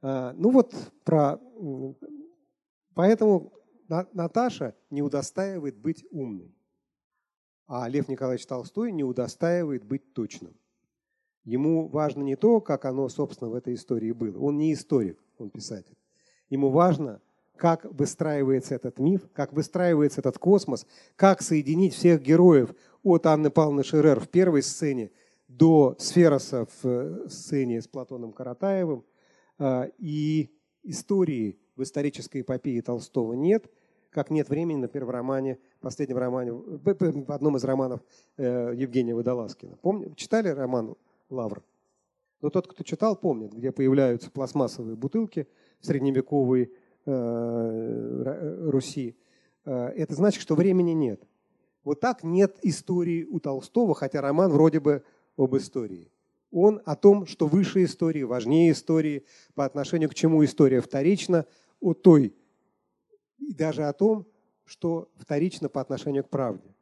А, 0.00 0.32
ну 0.36 0.50
вот 0.50 0.74
про... 1.04 1.38
Поэтому 2.94 3.52
Наташа 3.88 4.74
не 4.90 5.02
удостаивает 5.02 5.76
быть 5.78 6.04
умной, 6.10 6.54
а 7.74 7.88
Лев 7.88 8.06
Николаевич 8.08 8.44
Толстой 8.44 8.92
не 8.92 9.02
удостаивает 9.02 9.82
быть 9.82 10.12
точным. 10.12 10.54
Ему 11.42 11.88
важно 11.88 12.22
не 12.22 12.36
то, 12.36 12.60
как 12.60 12.84
оно, 12.84 13.08
собственно, 13.08 13.50
в 13.50 13.54
этой 13.54 13.72
истории 13.72 14.12
было. 14.12 14.38
Он 14.38 14.58
не 14.58 14.74
историк, 14.74 15.18
он 15.38 15.48
писатель. 15.48 15.96
Ему 16.50 16.68
важно, 16.68 17.22
как 17.56 17.86
выстраивается 17.86 18.74
этот 18.74 18.98
миф, 18.98 19.22
как 19.32 19.54
выстраивается 19.54 20.20
этот 20.20 20.36
космос, 20.36 20.86
как 21.16 21.40
соединить 21.40 21.94
всех 21.94 22.20
героев 22.20 22.74
от 23.02 23.24
Анны 23.24 23.48
Павловны 23.48 23.84
Шерер 23.84 24.20
в 24.20 24.28
первой 24.28 24.62
сцене 24.62 25.10
до 25.48 25.96
Сфероса 25.98 26.66
в 26.66 26.86
э, 26.86 27.28
сцене 27.30 27.80
с 27.80 27.88
Платоном 27.88 28.34
Каратаевым. 28.34 29.02
А, 29.58 29.88
и 29.96 30.50
истории 30.82 31.58
в 31.76 31.84
исторической 31.84 32.42
эпопее 32.42 32.82
Толстого 32.82 33.32
нет, 33.32 33.72
как 34.10 34.28
нет 34.28 34.50
времени, 34.50 34.76
например, 34.76 35.06
в 35.06 35.10
романе, 35.10 35.58
последнем 35.82 36.16
романе, 36.16 36.52
в 36.52 37.32
одном 37.32 37.56
из 37.56 37.64
романов 37.64 38.00
э, 38.38 38.72
Евгения 38.74 39.14
Водолазкина. 39.14 39.76
Помните, 39.82 40.14
читали 40.16 40.48
роман 40.48 40.94
«Лавр»? 41.28 41.62
Но 42.40 42.50
тот, 42.50 42.66
кто 42.66 42.82
читал, 42.82 43.16
помнит, 43.16 43.52
где 43.52 43.70
появляются 43.70 44.30
пластмассовые 44.30 44.96
бутылки 44.96 45.46
средневековой 45.80 46.72
э, 47.04 48.68
Руси. 48.70 49.16
Это 49.64 50.14
значит, 50.14 50.42
что 50.42 50.56
времени 50.56 50.90
нет. 50.90 51.22
Вот 51.84 52.00
так 52.00 52.24
нет 52.24 52.58
истории 52.62 53.24
у 53.24 53.38
Толстого, 53.38 53.94
хотя 53.94 54.20
роман 54.20 54.50
вроде 54.50 54.80
бы 54.80 55.04
об 55.36 55.56
истории. 55.56 56.10
Он 56.50 56.82
о 56.84 56.96
том, 56.96 57.26
что 57.26 57.46
выше 57.46 57.84
истории, 57.84 58.22
важнее 58.24 58.72
истории, 58.72 59.24
по 59.54 59.64
отношению 59.64 60.10
к 60.10 60.14
чему 60.14 60.44
история 60.44 60.80
вторична, 60.80 61.46
о 61.80 61.94
той, 61.94 62.34
и 63.38 63.54
даже 63.54 63.84
о 63.84 63.92
том, 63.92 64.26
что 64.64 65.08
вторично 65.16 65.68
по 65.68 65.80
отношению 65.80 66.24
к 66.24 66.28
правде. 66.28 66.74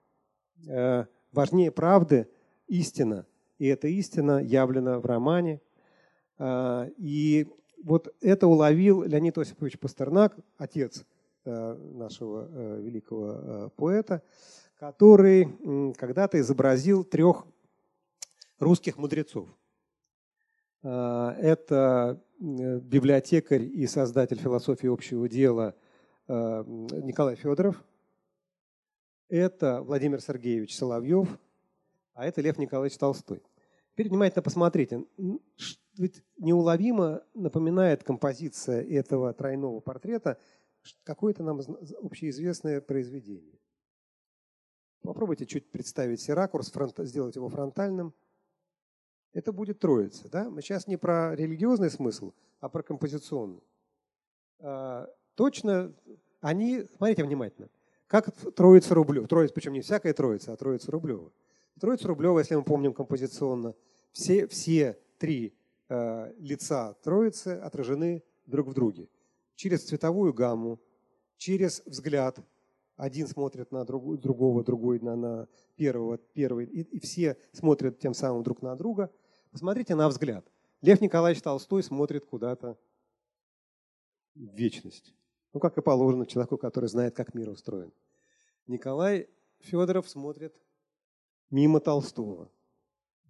Э, 0.68 1.06
важнее 1.32 1.70
правды 1.70 2.28
истина, 2.66 3.26
и 3.58 3.66
эта 3.66 3.88
истина 3.88 4.42
явлена 4.42 4.98
в 4.98 5.06
романе. 5.06 5.60
Э, 6.38 6.90
и 6.96 7.46
вот 7.82 8.14
это 8.20 8.46
уловил 8.46 9.02
Леонид 9.02 9.38
Осипович 9.38 9.78
Пастернак, 9.78 10.36
отец 10.58 11.04
э, 11.44 11.74
нашего 11.94 12.78
великого 12.78 13.70
поэта, 13.76 14.22
который 14.78 15.48
когда-то 15.94 16.38
изобразил 16.40 17.04
трех 17.04 17.46
русских 18.58 18.98
мудрецов. 18.98 19.48
Это 20.82 22.22
библиотекарь 22.38 23.64
и 23.64 23.86
создатель 23.86 24.38
философии 24.38 24.86
общего 24.86 25.28
дела 25.28 25.74
Николай 26.30 27.36
Федоров, 27.36 27.82
это 29.28 29.82
Владимир 29.82 30.20
Сергеевич 30.20 30.76
Соловьев, 30.76 31.28
а 32.14 32.26
это 32.26 32.40
Лев 32.40 32.58
Николаевич 32.58 32.98
Толстой. 32.98 33.42
Теперь 33.92 34.08
внимательно 34.08 34.42
посмотрите. 34.42 35.04
Ведь 35.96 36.22
неуловимо 36.38 37.22
напоминает 37.34 38.04
композиция 38.04 38.82
этого 38.82 39.32
тройного 39.32 39.80
портрета 39.80 40.38
какое-то 41.02 41.42
нам 41.42 41.60
общеизвестное 42.02 42.80
произведение. 42.80 43.58
Попробуйте 45.02 45.46
чуть 45.46 45.70
представить 45.70 46.20
себе 46.20 46.34
ракурс, 46.34 46.72
сделать 46.98 47.36
его 47.36 47.48
фронтальным– 47.48 48.14
это 49.32 49.52
будет 49.52 49.78
троица. 49.78 50.28
Да? 50.28 50.50
Мы 50.50 50.62
сейчас 50.62 50.86
не 50.86 50.96
про 50.96 51.34
религиозный 51.34 51.90
смысл, 51.90 52.32
а 52.58 52.68
про 52.68 52.82
композиционный. 52.82 53.62
А, 54.58 55.08
точно 55.34 55.94
они, 56.40 56.84
смотрите 56.96 57.24
внимательно, 57.24 57.68
как 58.06 58.32
троица 58.54 58.94
Рублева, 58.94 59.26
троица, 59.26 59.54
причем 59.54 59.72
не 59.72 59.80
всякая 59.80 60.12
троица, 60.12 60.52
а 60.52 60.56
троица 60.56 60.90
Рублева. 60.90 61.30
Троица 61.78 62.08
Рублева, 62.08 62.38
если 62.40 62.56
мы 62.56 62.62
помним 62.62 62.92
композиционно, 62.92 63.74
все, 64.12 64.46
все 64.48 64.98
три 65.18 65.54
э, 65.88 66.32
лица 66.38 66.94
троицы 67.02 67.60
отражены 67.62 68.22
друг 68.46 68.68
в 68.68 68.74
друге. 68.74 69.08
Через 69.54 69.84
цветовую 69.84 70.34
гамму, 70.34 70.80
через 71.36 71.82
взгляд. 71.86 72.38
Один 72.96 73.26
смотрит 73.28 73.72
на 73.72 73.84
другого, 73.84 74.62
другой 74.62 75.00
на, 75.00 75.16
на 75.16 75.48
первого, 75.76 76.18
первый. 76.18 76.66
И, 76.66 76.82
и 76.82 77.00
все 77.00 77.38
смотрят 77.52 77.98
тем 77.98 78.12
самым 78.12 78.42
друг 78.42 78.60
на 78.60 78.76
друга. 78.76 79.10
Посмотрите 79.50 79.94
на 79.94 80.08
взгляд. 80.08 80.44
Лев 80.82 81.00
Николаевич 81.00 81.42
Толстой 81.42 81.82
смотрит 81.82 82.26
куда-то 82.26 82.76
в 84.34 84.54
вечность. 84.54 85.14
Ну, 85.52 85.60
как 85.60 85.76
и 85.78 85.82
положено 85.82 86.26
человеку, 86.26 86.56
который 86.56 86.88
знает, 86.88 87.14
как 87.14 87.34
мир 87.34 87.48
устроен. 87.48 87.92
Николай 88.66 89.28
Федоров 89.60 90.08
смотрит 90.08 90.54
мимо 91.50 91.80
Толстого. 91.80 92.50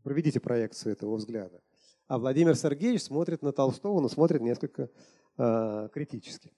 Проведите 0.03 0.41
проекцию 0.41 0.93
этого 0.93 1.17
взгляда. 1.17 1.63
А 2.07 2.19
Владимир 2.19 2.57
Сергеевич 2.57 3.03
смотрит 3.03 3.43
на 3.43 3.53
Толстого, 3.53 4.01
но 4.01 4.09
смотрит 4.09 4.41
несколько 4.41 4.91
э, 5.39 5.89
критически. 5.93 6.53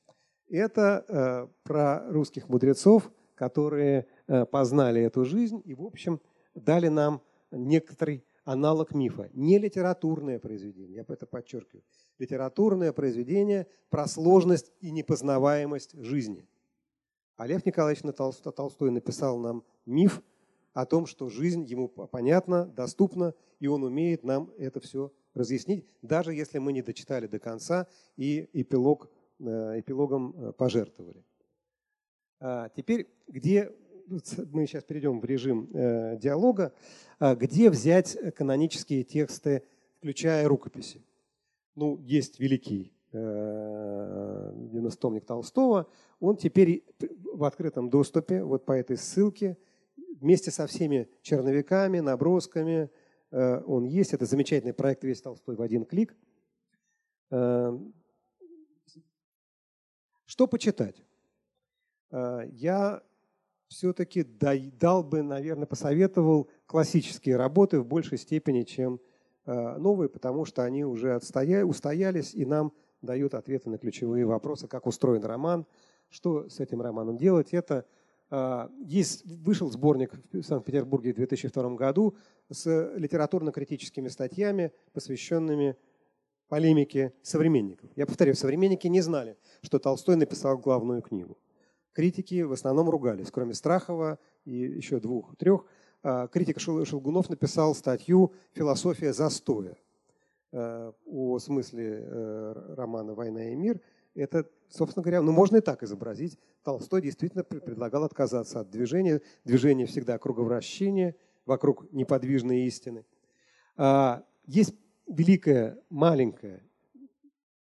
Это 0.49 1.05
э, 1.09 1.49
про 1.63 2.11
русских 2.11 2.49
мудрецов, 2.49 3.11
которые 3.35 4.07
э, 4.27 4.45
познали 4.47 5.03
эту 5.03 5.25
жизнь 5.25 5.63
и, 5.65 5.75
в 5.75 5.83
общем, 5.83 6.21
дали 6.55 6.89
нам 6.89 7.23
некоторый 7.51 8.25
аналог 8.45 8.95
мифа. 8.95 9.31
Не 9.33 9.59
литературное 9.59 10.39
произведение, 10.39 10.97
я 10.97 11.05
это 11.07 11.27
подчеркиваю. 11.27 11.85
Литературное 12.19 12.93
произведение 12.93 13.67
про 13.91 14.07
сложность 14.07 14.73
и 14.81 14.91
непознаваемость 14.91 15.95
жизни. 15.99 16.47
А 17.37 17.47
Лев 17.47 17.65
Николаевич 17.67 18.03
Толстой 18.55 18.91
написал 18.91 19.39
нам 19.39 19.65
миф 19.87 20.23
о 20.73 20.87
том, 20.87 21.07
что 21.07 21.29
жизнь 21.29 21.65
ему 21.65 21.89
понятна, 21.89 22.67
доступна, 22.67 23.35
и 23.61 23.67
он 23.67 23.85
умеет 23.85 24.25
нам 24.25 24.51
это 24.59 24.81
все 24.81 25.13
разъяснить, 25.35 25.87
даже 26.03 26.35
если 26.35 26.59
мы 26.59 26.73
не 26.73 26.83
дочитали 26.83 27.27
до 27.27 27.39
конца 27.39 27.87
и 28.17 28.49
эпилог, 28.53 29.11
э, 29.39 29.81
эпилогом 29.81 30.35
э, 30.37 30.53
пожертвовали. 30.53 31.25
А 32.41 32.69
теперь, 32.71 33.09
где 33.29 33.73
мы 34.07 34.67
сейчас 34.67 34.85
перейдем 34.85 35.21
в 35.21 35.25
режим 35.25 35.69
э, 35.73 36.19
диалога, 36.19 36.73
а 37.19 37.35
где 37.35 37.71
взять 37.71 38.17
канонические 38.35 39.03
тексты, 39.05 39.63
включая 39.99 40.47
рукописи. 40.49 41.03
Ну, 41.75 41.99
есть 41.99 42.41
великий 42.41 42.93
90-томник 43.13 45.27
Толстого, 45.27 45.87
он 46.19 46.37
теперь 46.37 46.85
в 47.35 47.45
открытом 47.45 47.91
доступе, 47.91 48.43
вот 48.43 48.65
по 48.65 48.73
этой 48.73 48.97
ссылке, 48.97 49.59
вместе 50.21 50.51
со 50.51 50.67
всеми 50.67 51.11
черновиками, 51.21 52.01
набросками, 52.01 52.89
он 53.31 53.85
есть. 53.85 54.15
Это 54.15 54.25
замечательный 54.25 54.73
проект 54.73 55.05
«Весь 55.05 55.21
Толстой 55.21 55.57
в 55.57 55.63
один 55.63 55.85
клик». 55.85 56.17
Что 60.25 60.47
почитать? 60.47 61.05
Я 62.11 63.03
все-таки 63.73 64.23
дал 64.23 65.03
бы, 65.03 65.23
наверное, 65.23 65.67
посоветовал 65.67 66.49
классические 66.67 67.37
работы 67.37 67.81
в 67.81 67.87
большей 67.87 68.19
степени, 68.19 68.63
чем 68.63 69.01
э, 69.47 69.77
новые, 69.79 70.09
потому 70.09 70.45
что 70.45 70.63
они 70.63 70.85
уже 70.85 71.15
отстоя... 71.15 71.65
устоялись 71.65 72.35
и 72.35 72.45
нам 72.45 72.73
дают 73.01 73.35
ответы 73.35 73.71
на 73.71 73.79
ключевые 73.79 74.27
вопросы, 74.27 74.69
как 74.69 74.87
устроен 74.87 75.25
роман, 75.25 75.67
что 76.11 76.49
с 76.49 76.61
этим 76.61 76.83
романом 76.83 77.17
делать. 77.17 77.53
Это 77.53 77.87
э, 78.31 78.69
есть, 78.85 79.25
вышел 79.25 79.71
сборник 79.71 80.13
в 80.33 80.43
Санкт-Петербурге 80.43 81.13
в 81.13 81.17
2002 81.17 81.75
году 81.75 82.15
с 82.51 82.93
литературно-критическими 82.97 84.09
статьями, 84.09 84.73
посвященными 84.93 85.77
полемике 86.49 87.15
современников. 87.23 87.89
Я 87.97 88.05
повторю, 88.05 88.35
современники 88.35 88.87
не 88.87 89.01
знали, 89.01 89.39
что 89.63 89.79
Толстой 89.79 90.17
написал 90.17 90.59
главную 90.59 91.01
книгу 91.01 91.39
критики 91.93 92.43
в 92.43 92.53
основном 92.53 92.91
ругались, 92.91 93.31
кроме 93.31 93.55
Страхова 93.55 94.19
и 94.45 94.53
еще 94.53 95.01
двух-трех. 95.01 95.65
А, 96.03 96.27
критик 96.29 96.59
Шелгунов 96.61 97.31
написал 97.31 97.75
статью 97.75 98.33
«Философия 98.53 99.13
застоя» 99.13 99.77
э, 100.53 100.93
о 101.07 101.39
смысле 101.39 102.05
э, 102.05 102.75
романа 102.77 103.15
«Война 103.15 103.51
и 103.51 103.55
мир». 103.55 103.81
Это, 104.15 104.49
собственно 104.69 105.03
говоря, 105.03 105.23
ну 105.23 105.33
можно 105.33 105.59
и 105.59 105.61
так 105.61 105.83
изобразить. 105.83 106.39
Толстой 106.65 107.03
действительно 107.03 107.45
предлагал 107.45 108.05
отказаться 108.05 108.61
от 108.61 108.71
движения. 108.71 109.23
Движение 109.45 109.87
всегда 109.87 110.19
круговращение 110.19 111.17
вокруг 111.47 111.91
неподвижной 111.93 112.63
истины. 112.63 113.05
А, 113.77 114.25
есть 114.47 114.75
великая, 115.07 115.79
маленькая, 115.89 116.63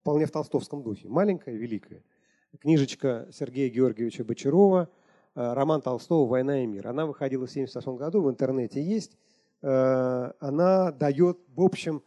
вполне 0.01 0.25
в 0.25 0.31
толстовском 0.31 0.83
духе, 0.83 1.07
маленькая, 1.07 1.55
великая– 1.55 2.03
книжечка 2.61 3.27
Сергея 3.31 3.69
Георгиевича 3.69 4.23
Бочарова 4.23 4.89
э, 5.35 5.53
«Роман 5.53 5.81
Толстого 5.81 6.27
«Война 6.27 6.63
и 6.63 6.65
мир». 6.65 6.87
Она 6.87 7.05
выходила 7.05 7.47
в 7.47 7.49
1978 7.49 7.97
году, 7.97 8.21
в 8.21 8.29
интернете 8.29 8.81
есть. 8.81 9.17
Э, 9.61 10.31
она 10.39 10.91
дает, 10.91 11.39
в 11.55 11.61
общем, 11.61 12.03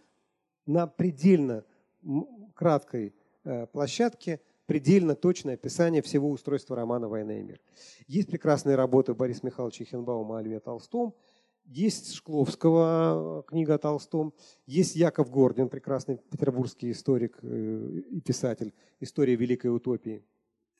на 0.67 0.87
предельно 0.87 1.65
краткой 2.55 3.15
э, 3.45 3.67
площадке 3.67 4.41
предельно 4.67 5.15
точное 5.15 5.55
описание 5.55 6.03
всего 6.03 6.31
устройства 6.31 6.77
романа 6.77 7.09
«Война 7.09 7.39
и 7.39 7.43
мир». 7.43 7.61
Есть 8.07 8.29
прекрасные 8.29 8.77
работы 8.77 9.15
Бориса 9.15 9.41
Михайловича 9.45 9.85
Хенбаума 9.85 10.39
о 10.39 10.43
Льве 10.43 10.61
Толстом, 10.61 11.15
есть 11.65 12.15
Шкловского 12.15 13.45
книга 13.47 13.75
о 13.75 13.79
Толстом, 13.79 14.33
есть 14.67 14.97
Яков 14.97 15.31
Гордин, 15.31 15.69
прекрасный 15.69 16.17
петербургский 16.17 16.91
историк 16.93 17.39
и 17.43 18.21
писатель, 18.23 18.73
«История 19.01 19.37
великой 19.37 19.75
утопии». 19.75 20.25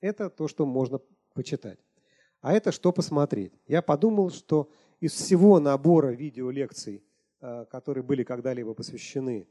Это 0.01 0.31
то, 0.31 0.49
что 0.49 0.67
можно 0.67 1.01
почитать. 1.35 1.79
А 2.41 2.53
это 2.53 2.71
что 2.73 2.93
посмотреть. 2.93 3.53
Я 3.67 3.83
подумал, 3.83 4.31
что 4.31 4.71
из 5.01 5.13
всего 5.13 5.59
набора 5.59 6.09
видеолекций, 6.09 7.03
э, 7.41 7.65
которые 7.71 8.05
были 8.05 8.23
когда-либо 8.23 8.75
посвящены 8.75 9.47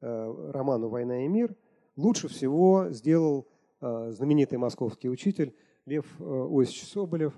э, 0.00 0.50
роману 0.52 0.88
«Война 0.88 1.24
и 1.24 1.28
мир», 1.28 1.54
лучше 1.96 2.28
всего 2.28 2.88
сделал 2.90 3.46
э, 3.80 4.10
знаменитый 4.12 4.58
московский 4.58 5.10
учитель 5.10 5.54
Лев 5.86 6.06
Осич 6.20 6.84
Соболев 6.84 7.32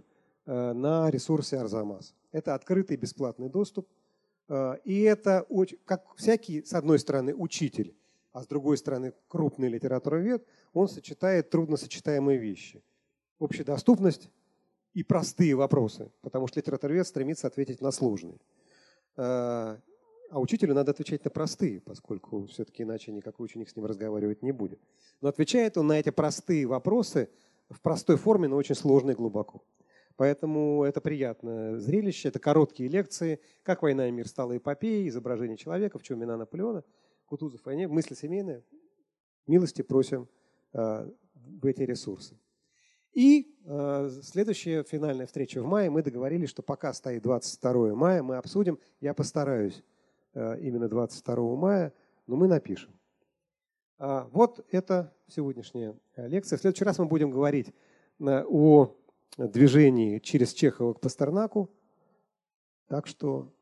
на 0.44 1.08
ресурсе 1.10 1.58
«Арзамас». 1.58 2.14
Это 2.32 2.54
открытый 2.54 2.96
бесплатный 2.96 3.48
доступ. 3.48 3.88
И 4.84 5.02
это, 5.02 5.46
как 5.84 6.04
всякий, 6.16 6.62
с 6.64 6.74
одной 6.74 6.98
стороны, 6.98 7.32
учитель, 7.34 7.94
а 8.32 8.42
с 8.42 8.46
другой 8.46 8.78
стороны, 8.78 9.12
крупный 9.28 9.68
литературовед– 9.68 10.46
он 10.72 10.88
сочетает 10.88 11.50
трудносочетаемые 11.50 12.38
вещи. 12.38 12.82
Общедоступность 13.38 14.30
и 14.94 15.02
простые 15.02 15.54
вопросы, 15.54 16.10
потому 16.20 16.46
что 16.46 16.60
литературовед 16.60 17.06
стремится 17.06 17.46
ответить 17.46 17.80
на 17.80 17.90
сложные. 17.90 18.38
А, 19.16 19.78
а 20.30 20.40
учителю 20.40 20.74
надо 20.74 20.92
отвечать 20.92 21.24
на 21.24 21.30
простые, 21.30 21.80
поскольку 21.80 22.46
все-таки 22.46 22.82
иначе 22.82 23.12
никакой 23.12 23.46
ученик 23.46 23.68
с 23.68 23.76
ним 23.76 23.86
разговаривать 23.86 24.42
не 24.42 24.52
будет. 24.52 24.80
Но 25.20 25.28
отвечает 25.28 25.76
он 25.76 25.88
на 25.88 25.98
эти 25.98 26.10
простые 26.10 26.66
вопросы 26.66 27.28
в 27.68 27.80
простой 27.80 28.16
форме, 28.16 28.48
но 28.48 28.56
очень 28.56 28.74
сложно 28.74 29.10
и 29.10 29.14
глубоко. 29.14 29.62
Поэтому 30.16 30.84
это 30.84 31.00
приятное 31.00 31.78
зрелище, 31.78 32.28
это 32.28 32.38
короткие 32.38 32.88
лекции, 32.88 33.40
как 33.62 33.82
«Война 33.82 34.08
и 34.08 34.10
мир» 34.10 34.28
стала 34.28 34.56
эпопеей, 34.56 35.08
изображение 35.08 35.56
человека, 35.56 35.98
в 35.98 36.02
чем 36.02 36.20
вина 36.20 36.36
Наполеона, 36.36 36.84
Кутузов 37.32 37.64
войне, 37.64 37.88
мысли 37.88 38.14
семейные. 38.14 38.62
Милости 39.46 39.80
просим 39.82 40.28
Э, 40.72 41.10
в 41.34 41.66
эти 41.66 41.82
ресурсы. 41.82 42.38
И 43.14 43.52
э, 43.64 44.10
следующая 44.22 44.84
финальная 44.84 45.26
встреча 45.26 45.60
в 45.60 45.66
мае. 45.66 45.90
Мы 45.90 46.02
договорились, 46.02 46.48
что 46.50 46.62
пока 46.62 46.92
стоит 46.92 47.24
22 47.24 47.96
мая, 47.96 48.22
мы 48.22 48.36
обсудим. 48.36 48.78
Я 49.00 49.12
постараюсь 49.12 49.82
э, 50.34 50.60
именно 50.60 50.88
22 50.88 51.56
мая, 51.56 51.92
но 52.28 52.36
мы 52.36 52.46
напишем. 52.46 52.92
А, 53.98 54.28
вот 54.30 54.64
это 54.70 55.12
сегодняшняя 55.26 55.98
лекция. 56.16 56.58
В 56.58 56.60
следующий 56.60 56.84
раз 56.84 56.98
мы 56.98 57.06
будем 57.06 57.32
говорить 57.32 57.74
о 58.20 58.94
движении 59.36 60.20
через 60.20 60.52
Чехова 60.52 60.94
к 60.94 61.00
Пастернаку. 61.00 61.70
Так 62.86 63.08
что 63.08 63.52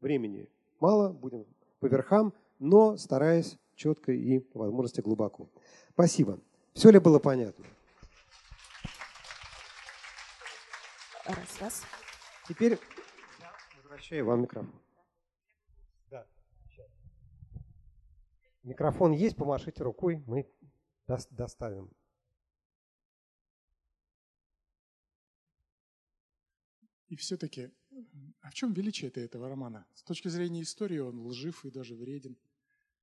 времени 0.00 0.50
мало, 0.78 1.10
будем 1.10 1.46
по 1.80 1.86
верхам, 1.86 2.32
но 2.58 2.96
стараясь 2.96 3.58
четко 3.74 4.12
и 4.12 4.38
по 4.38 4.60
возможности 4.60 5.00
глубоко. 5.00 5.48
Спасибо. 5.92 6.38
Все 6.74 6.90
ли 6.90 6.98
было 6.98 7.18
понятно? 7.18 7.64
Раз, 11.24 11.60
раз. 11.60 11.82
Теперь 12.48 12.78
возвращаю 13.76 14.26
вам 14.26 14.42
микрофон. 14.42 14.80
Да. 16.10 16.26
Микрофон 18.62 19.12
есть, 19.12 19.36
помашите 19.36 19.82
рукой, 19.82 20.22
мы 20.26 20.48
доставим. 21.30 21.90
И 27.08 27.16
все-таки, 27.16 27.72
а 28.40 28.50
в 28.50 28.54
чем 28.54 28.72
величие 28.72 29.10
этого 29.10 29.48
романа? 29.48 29.86
С 29.94 30.02
точки 30.02 30.28
зрения 30.28 30.62
истории 30.62 30.98
он 30.98 31.18
лжив 31.26 31.64
и 31.64 31.70
даже 31.70 31.94
вреден. 31.94 32.36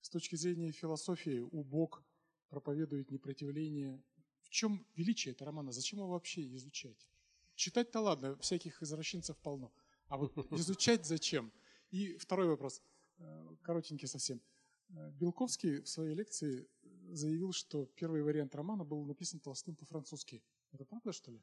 С 0.01 0.09
точки 0.09 0.35
зрения 0.35 0.72
философии 0.72 1.39
убог– 1.39 2.03
проповедует 2.49 3.11
непротивление. 3.11 4.01
В 4.41 4.49
чем 4.49 4.85
величие 4.95 5.34
этого 5.34 5.47
романа? 5.47 5.72
Зачем 5.72 5.99
его 5.99 6.09
вообще 6.09 6.41
изучать? 6.55 7.09
Читать-то 7.55 7.99
ладно, 7.99 8.38
всяких 8.38 8.81
извращенцев 8.81 9.38
полно. 9.38 9.72
А 10.07 10.18
вот 10.18 10.34
изучать 10.51 11.05
зачем? 11.05 11.51
И 11.89 12.18
второй 12.18 12.47
вопрос, 12.47 12.81
э, 13.18 13.55
коротенький 13.61 14.07
совсем. 14.07 14.41
Э, 14.89 15.11
Белковский 15.11 15.81
в 15.81 15.89
своей 15.89 16.15
лекции 16.15 16.68
заявил, 17.09 17.51
что 17.51 17.85
первый 17.85 18.23
вариант 18.23 18.55
романа 18.55 18.84
был 18.84 19.03
написан 19.05 19.39
Толстым 19.39 19.76
по-французски. 19.76 20.41
Это 20.72 20.85
правда, 20.85 21.11
что 21.11 21.31
ли? 21.31 21.41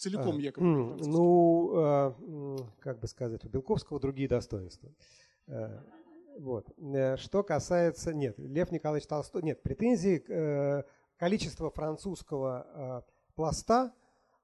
Целиком 0.00 0.38
а, 0.38 0.40
якобы. 0.40 0.66
Ну, 0.66 1.72
а, 1.74 2.16
как 2.80 3.00
бы 3.00 3.06
сказать, 3.06 3.44
у 3.44 3.48
Белковского 3.48 4.00
другие 4.00 4.28
достоинства. 4.28 4.90
Э, 5.46 5.78
вот. 6.38 6.70
Э, 6.78 7.18
что 7.18 7.42
касается... 7.42 8.14
Нет, 8.14 8.38
Лев 8.38 8.70
Николаевич 8.72 9.06
Толстой... 9.06 9.42
Нет, 9.42 9.62
претензии... 9.62 10.24
Э, 10.26 10.84
количество 11.18 11.70
французского 11.70 13.04
э, 13.06 13.10
пласта 13.34 13.92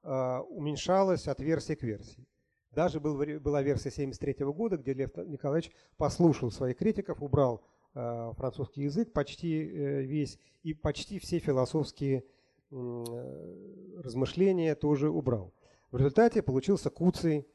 уменьшалось 0.03 1.27
от 1.27 1.41
версии 1.41 1.73
к 1.73 1.83
версии. 1.83 2.29
Даже 2.71 3.01
был, 3.01 3.17
была 3.41 3.63
версия 3.63 3.89
1973 3.89 4.45
года, 4.53 4.77
где 4.77 4.93
Лев 4.93 5.17
Николаевич 5.17 5.73
послушал 5.97 6.53
своих 6.53 6.77
критиков, 6.77 7.23
убрал 7.23 7.65
французский 7.93 8.83
язык 8.83 9.13
почти 9.13 9.65
весь, 9.65 10.39
и 10.63 10.75
почти 10.75 11.19
все 11.19 11.41
философские 11.41 12.25
размышления 12.71 14.75
тоже 14.75 15.11
убрал. 15.11 15.53
В 15.91 15.97
результате 15.97 16.43
получился 16.43 16.91
куцый 16.91 17.47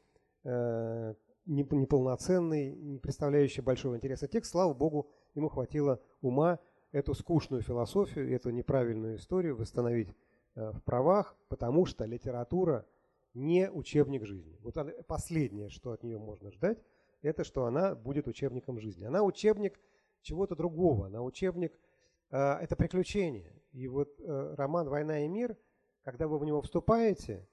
неполноценный, 1.46 2.74
не 2.74 2.98
представляющий 2.98 3.62
большого 3.62 3.96
интереса 3.96 4.28
текст. 4.28 4.52
Слава 4.52 4.74
Богу, 4.74 5.08
ему 5.34 5.48
хватило 5.48 6.00
ума 6.20 6.58
эту 6.92 7.14
скучную 7.14 7.62
философию, 7.62 8.32
эту 8.32 8.50
неправильную 8.50 9.16
историю 9.16 9.56
восстановить 9.56 10.14
э, 10.54 10.70
в 10.72 10.82
правах, 10.82 11.36
потому 11.48 11.86
что 11.86 12.04
литература 12.04 12.86
не 13.34 13.70
учебник 13.70 14.26
жизни. 14.26 14.58
Вот 14.60 14.76
последнее, 15.06 15.70
что 15.70 15.92
от 15.92 16.02
нее 16.02 16.18
можно 16.18 16.52
ждать, 16.52 16.78
это 17.22 17.44
что 17.44 17.64
она 17.64 17.94
будет 17.94 18.28
учебником 18.28 18.78
жизни. 18.78 19.04
Она 19.04 19.22
учебник 19.22 19.80
чего-то 20.20 20.54
другого. 20.54 21.06
Она 21.06 21.22
учебник 21.22 21.72
э, 21.72 21.76
это 22.36 22.76
приключение. 22.76 23.62
И 23.72 23.88
вот 23.88 24.20
э, 24.20 24.54
роман 24.56 24.88
«Война 24.88 25.24
и 25.24 25.28
мир», 25.28 25.56
когда 26.02 26.26
вы 26.26 26.38
в 26.38 26.44
него 26.44 26.60
вступаете, 26.62 27.48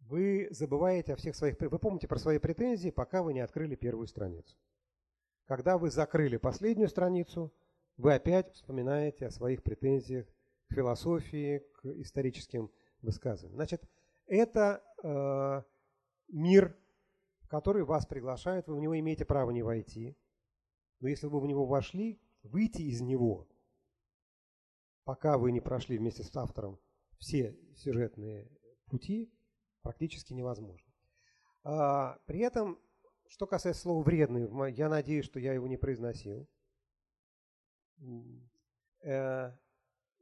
вы 0.00 0.48
забываете 0.50 1.12
о 1.12 1.16
всех 1.16 1.36
своих... 1.36 1.58
Вы 1.60 1.78
помните 1.78 2.08
про 2.08 2.18
свои 2.18 2.38
претензии, 2.38 2.90
пока 2.90 3.22
вы 3.22 3.32
не 3.32 3.40
открыли 3.40 3.74
первую 3.76 4.06
страницу. 4.06 4.56
Когда 5.44 5.78
вы 5.78 5.90
закрыли 5.90 6.36
последнюю 6.36 6.88
страницу, 6.88 7.52
вы 7.96 8.14
опять 8.14 8.52
вспоминаете 8.54 9.26
о 9.26 9.30
своих 9.30 9.62
претензиях 9.62 10.26
к 10.68 10.74
философии, 10.74 11.58
к 11.74 11.86
историческим 12.00 12.70
высказываниям. 13.02 13.56
Значит, 13.56 13.82
это 14.26 14.82
э, 15.02 15.62
мир, 16.28 16.76
в 17.40 17.48
который 17.48 17.84
вас 17.84 18.06
приглашают, 18.06 18.68
вы 18.68 18.76
в 18.76 18.80
него 18.80 18.98
имеете 18.98 19.24
право 19.24 19.50
не 19.50 19.62
войти. 19.62 20.16
Но 21.00 21.08
если 21.08 21.26
вы 21.26 21.40
в 21.40 21.46
него 21.46 21.66
вошли, 21.66 22.20
выйти 22.42 22.82
из 22.82 23.00
него, 23.00 23.48
пока 25.10 25.38
вы 25.38 25.50
не 25.50 25.60
прошли 25.60 25.98
вместе 25.98 26.22
с 26.22 26.36
автором 26.36 26.78
все 27.18 27.58
сюжетные 27.74 28.48
пути, 28.86 29.28
практически 29.82 30.32
невозможно. 30.32 30.86
А, 31.64 32.20
при 32.26 32.38
этом, 32.38 32.78
что 33.26 33.48
касается 33.48 33.82
слова 33.82 34.04
«вредный», 34.04 34.72
я 34.72 34.88
надеюсь, 34.88 35.24
что 35.24 35.40
я 35.40 35.52
его 35.52 35.66
не 35.66 35.76
произносил. 35.76 36.48
Э, 39.02 39.50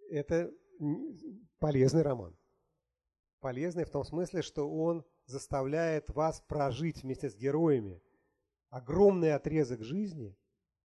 это 0.08 0.50
полезный 1.58 2.00
роман. 2.00 2.34
Полезный 3.40 3.84
в 3.84 3.90
том 3.90 4.04
смысле, 4.04 4.40
что 4.40 4.70
он 4.70 5.04
заставляет 5.26 6.08
вас 6.08 6.40
прожить 6.40 7.02
вместе 7.02 7.28
с 7.28 7.36
героями 7.36 8.02
огромный 8.70 9.34
отрезок 9.34 9.82
жизни 9.82 10.34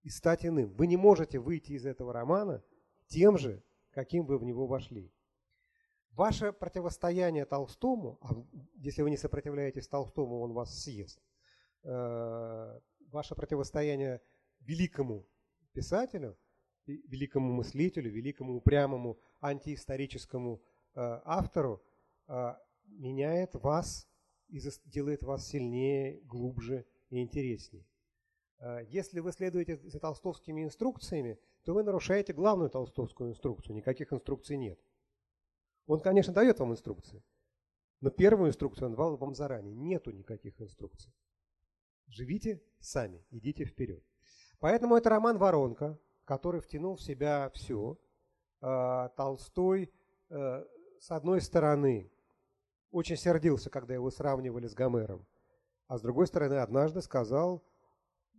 и 0.02 0.10
стать 0.10 0.46
иным. 0.46 0.74
Вы 0.74 0.88
не 0.88 0.98
можете 0.98 1.40
выйти 1.40 1.72
из 1.72 1.86
этого 1.86 2.12
романа 2.12 2.62
тем 3.08 3.38
же, 3.38 3.64
каким 3.94 4.26
вы 4.26 4.38
в 4.38 4.44
него 4.44 4.68
вошли. 4.68 5.12
Ваше 6.12 6.52
противостояние 6.52 7.46
Толстому, 7.46 8.20
а 8.22 8.36
если 8.76 9.02
вы 9.02 9.10
не 9.10 9.18
сопротивляетесь 9.18 9.88
Толстому, 9.88 10.42
он 10.42 10.54
вас 10.54 10.84
съест, 10.84 11.20
э, 11.84 12.80
ваше 13.10 13.36
противостояние 13.36 14.22
великому 14.60 15.26
писателю, 15.74 16.38
великому 16.86 17.52
мыслителю, 17.54 18.12
великому 18.12 18.58
упрямому 18.58 19.18
антиисторическому 19.42 20.62
э, 20.94 21.22
автору 21.26 21.82
э, 22.28 22.56
меняет 22.86 23.56
вас 23.56 24.08
и 24.50 24.60
делает 24.86 25.24
вас 25.24 25.48
сильнее, 25.48 26.22
глубже 26.22 26.86
и 27.10 27.22
интереснее. 27.22 27.86
Если 28.88 29.20
вы 29.20 29.32
следуете 29.34 29.78
за 29.78 30.00
толстовскими 30.00 30.64
инструкциями, 30.64 31.38
то 31.64 31.74
вы 31.74 31.84
нарушаете 31.84 32.34
главную 32.34 32.70
толстовскую 32.70 33.30
инструкцию. 33.30 33.76
Никаких 33.76 34.12
инструкций 34.12 34.58
нет. 34.58 34.80
Он, 35.86 36.00
конечно, 36.00 36.34
дает 36.34 36.60
вам 36.60 36.72
инструкции, 36.72 37.24
но 38.02 38.10
первую 38.10 38.50
инструкцию 38.50 38.88
он 38.88 38.92
давал 38.94 39.18
вам 39.18 39.36
заранее. 39.36 39.76
Нету 39.76 40.12
никаких 40.12 40.60
инструкций. 40.62 41.14
Живите 42.08 42.62
сами, 42.80 43.26
идите 43.32 43.66
вперед. 43.66 44.04
Поэтому 44.60 44.96
это 44.96 45.10
роман 45.10 45.38
«Воронка», 45.38 46.00
который 46.26 46.62
втянул 46.62 46.96
в 46.96 47.02
себя 47.02 47.50
все. 47.54 47.98
А, 48.62 49.10
Толстой, 49.10 49.92
э, 50.30 50.66
с 51.00 51.12
одной 51.12 51.42
стороны, 51.42 52.10
очень 52.92 53.18
сердился, 53.18 53.70
когда 53.70 53.94
его 53.94 54.10
сравнивали 54.10 54.68
с 54.68 54.74
Гомером, 54.74 55.26
а 55.88 55.98
с 55.98 56.02
другой 56.02 56.28
стороны, 56.28 56.56
однажды 56.56 57.02
сказал, 57.02 57.62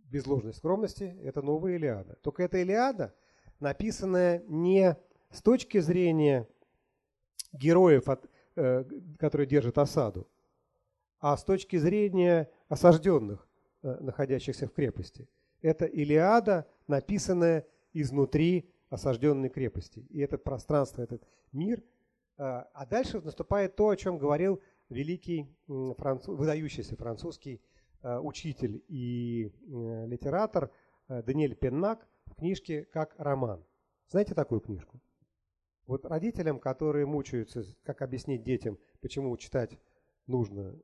без 0.09 0.25
ложной 0.27 0.53
скромности, 0.53 1.17
это 1.23 1.41
новая 1.41 1.75
Илиада. 1.75 2.17
Только 2.21 2.43
эта 2.43 2.61
Илиада, 2.61 3.13
написанная 3.59 4.43
не 4.47 4.97
с 5.31 5.41
точки 5.41 5.79
зрения 5.79 6.47
героев, 7.51 8.09
от, 8.09 8.29
э, 8.55 8.83
которые 9.17 9.47
держат 9.47 9.77
осаду, 9.77 10.27
а 11.19 11.35
с 11.35 11.43
точки 11.43 11.77
зрения 11.77 12.49
осажденных, 12.69 13.47
э, 13.83 13.97
находящихся 13.99 14.67
в 14.67 14.73
крепости. 14.73 15.27
Это 15.61 15.85
Илиада, 15.85 16.67
написанная 16.87 17.65
изнутри 17.93 18.69
осажденной 18.89 19.49
крепости. 19.49 20.05
И 20.09 20.19
это 20.19 20.37
пространство, 20.37 21.01
этот 21.01 21.23
мир. 21.51 21.83
Э, 22.37 22.65
а 22.73 22.85
дальше 22.85 23.21
наступает 23.21 23.75
то, 23.75 23.89
о 23.89 23.95
чем 23.95 24.17
говорил 24.17 24.61
великий, 24.89 25.49
француз, 25.97 26.37
выдающийся 26.37 26.95
французский 26.95 27.61
учитель 28.21 28.83
и 28.87 29.51
литератор 29.67 30.71
Даниэль 31.07 31.55
Пеннак 31.55 32.07
в 32.25 32.35
книжке 32.35 32.85
«Как 32.85 33.15
роман». 33.17 33.65
Знаете 34.07 34.35
такую 34.35 34.61
книжку? 34.61 35.01
Вот 35.87 36.05
родителям, 36.05 36.59
которые 36.59 37.05
мучаются, 37.05 37.63
как 37.83 38.01
объяснить 38.01 38.43
детям, 38.43 38.77
почему 39.01 39.35
читать 39.37 39.79
нужно, 40.27 40.75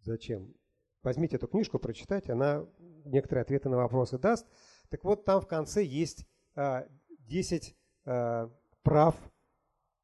зачем, 0.00 0.54
возьмите 1.02 1.36
эту 1.36 1.46
книжку, 1.46 1.78
прочитайте, 1.78 2.32
она 2.32 2.66
некоторые 3.04 3.42
ответы 3.42 3.68
на 3.68 3.76
вопросы 3.76 4.18
даст. 4.18 4.46
Так 4.88 5.04
вот, 5.04 5.24
там 5.24 5.40
в 5.40 5.46
конце 5.46 5.84
есть 5.84 6.26
10 6.54 7.76
а, 8.04 8.10
а, 8.10 8.50
прав 8.82 9.16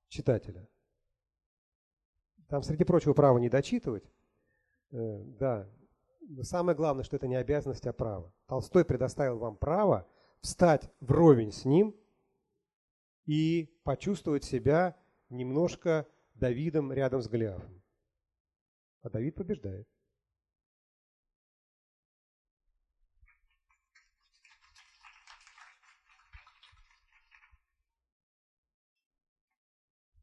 читателя. 0.08 0.68
Там, 2.48 2.62
среди 2.62 2.84
прочего, 2.84 3.14
право 3.14 3.38
не 3.38 3.48
дочитывать. 3.48 4.04
Э, 4.90 5.22
да, 5.38 5.70
самое 6.42 6.76
главное, 6.76 7.04
что 7.04 7.16
это 7.16 7.26
не 7.26 7.36
обязанность, 7.36 7.86
а 7.86 7.92
право. 7.92 8.32
Толстой 8.46 8.84
предоставил 8.84 9.38
вам 9.38 9.56
право 9.56 10.06
встать 10.40 10.90
вровень 11.00 11.52
с 11.52 11.64
ним– 11.64 11.96
и 13.26 13.66
почувствовать 13.84 14.44
себя 14.44 14.96
немножко 15.28 16.08
Давидом 16.34 16.92
рядом 16.92 17.22
с 17.22 17.28
Голиафом. 17.28 17.82
А 19.02 19.10
Давид 19.10 19.34
побеждает. 19.34 19.88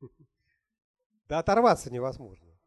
Да 1.27 1.37
оторваться 1.37 1.91
невозможно. 1.91 2.57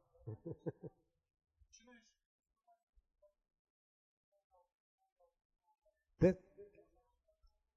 Да, 6.21 6.37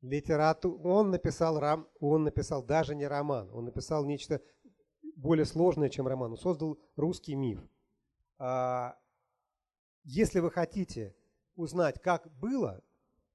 литерату... 0.10 0.80
он 0.84 1.12
написал 1.12 1.60
рам... 1.60 1.88
он 2.00 2.24
написал 2.24 2.64
даже 2.64 2.96
не 2.96 3.08
роман, 3.08 3.50
он 3.52 3.66
написал 3.66 4.06
нечто 4.06 4.42
более 5.16 5.46
сложное, 5.46 5.90
чем 5.90 6.08
роман. 6.08 6.32
Он 6.32 6.38
создал 6.38 6.80
русский 6.96 7.36
миф. 7.36 7.60
А, 8.38 8.98
если 10.04 10.40
вы 10.40 10.52
хотите 10.52 11.16
узнать, 11.56 12.02
как 12.02 12.30
было, 12.38 12.82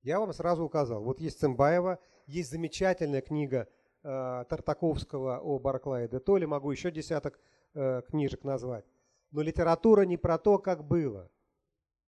я 0.02 0.20
вам 0.20 0.32
сразу 0.32 0.64
указал. 0.64 1.02
Вот 1.02 1.20
есть 1.20 1.40
Цымбаева, 1.40 1.98
есть 2.26 2.50
замечательная 2.50 3.22
книга 3.22 3.68
э, 4.02 4.44
Тартаковского 4.48 5.40
о 5.40 5.58
Барклае 5.58 6.08
де 6.08 6.20
Толле, 6.20 6.46
могу 6.46 6.70
еще 6.70 6.90
десяток 6.90 7.38
э, 7.74 8.02
книжек 8.08 8.44
назвать. 8.44 8.84
Но 9.30 9.42
литература 9.42 10.02
не 10.02 10.16
про 10.16 10.38
то, 10.38 10.58
как 10.58 10.84
было, 10.84 11.30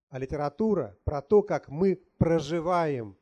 а 0.09 0.19
литература 0.19 0.97
про 1.03 1.21
то, 1.21 1.41
как 1.43 1.69
мы 1.69 2.01
проживаем 2.17 3.17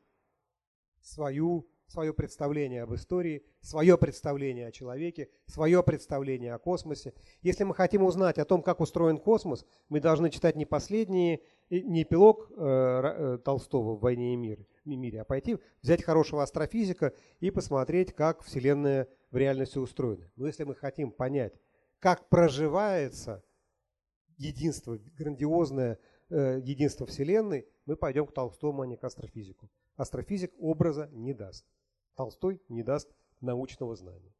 свою, 1.02 1.68
свое 1.86 2.12
представление 2.12 2.82
об 2.82 2.94
истории, 2.94 3.44
свое 3.60 3.98
представление 3.98 4.68
о 4.68 4.72
человеке, 4.72 5.28
свое 5.46 5.82
представление 5.82 6.54
о 6.54 6.58
космосе. 6.58 7.14
Если 7.42 7.64
мы 7.64 7.74
хотим 7.74 8.02
узнать 8.02 8.38
о 8.38 8.44
том, 8.44 8.62
как 8.62 8.80
устроен 8.80 9.18
космос, 9.18 9.64
мы 9.88 10.00
должны 10.00 10.30
читать 10.30 10.56
не 10.56 10.66
последние, 10.66 11.40
не 11.70 12.02
эпилог 12.02 12.50
э, 12.50 12.54
э, 12.56 13.38
Толстого 13.44 13.96
в 13.96 14.00
«Войне 14.00 14.34
и 14.34 14.36
мире», 14.36 14.66
мире, 14.84 15.20
а 15.20 15.24
пойти 15.24 15.58
взять 15.82 16.02
хорошего 16.02 16.42
астрофизика 16.42 17.14
и 17.38 17.50
посмотреть, 17.50 18.12
как 18.12 18.42
Вселенная 18.42 19.08
в 19.30 19.36
реальности 19.36 19.78
устроена. 19.78 20.30
Но 20.36 20.46
если 20.46 20.64
мы 20.64 20.74
хотим 20.74 21.12
понять, 21.12 21.54
как 22.00 22.28
проживается 22.28 23.44
единство, 24.36 24.98
грандиозное 25.16 25.98
э, 26.30 26.60
единство 26.62 27.06
Вселенной, 27.06 27.66
мы 27.86 27.96
пойдем 27.96 28.26
к 28.26 28.32
Толстому, 28.32 28.82
а 28.82 28.86
не 28.86 28.96
к 28.96 29.04
астрофизику. 29.04 29.70
Астрофизик 30.00 30.54
образа 30.58 31.08
не 31.12 31.34
даст. 31.34 31.66
Толстой 32.14 32.62
не 32.70 32.82
даст 32.82 33.14
научного 33.42 33.94
знания. 33.94 34.34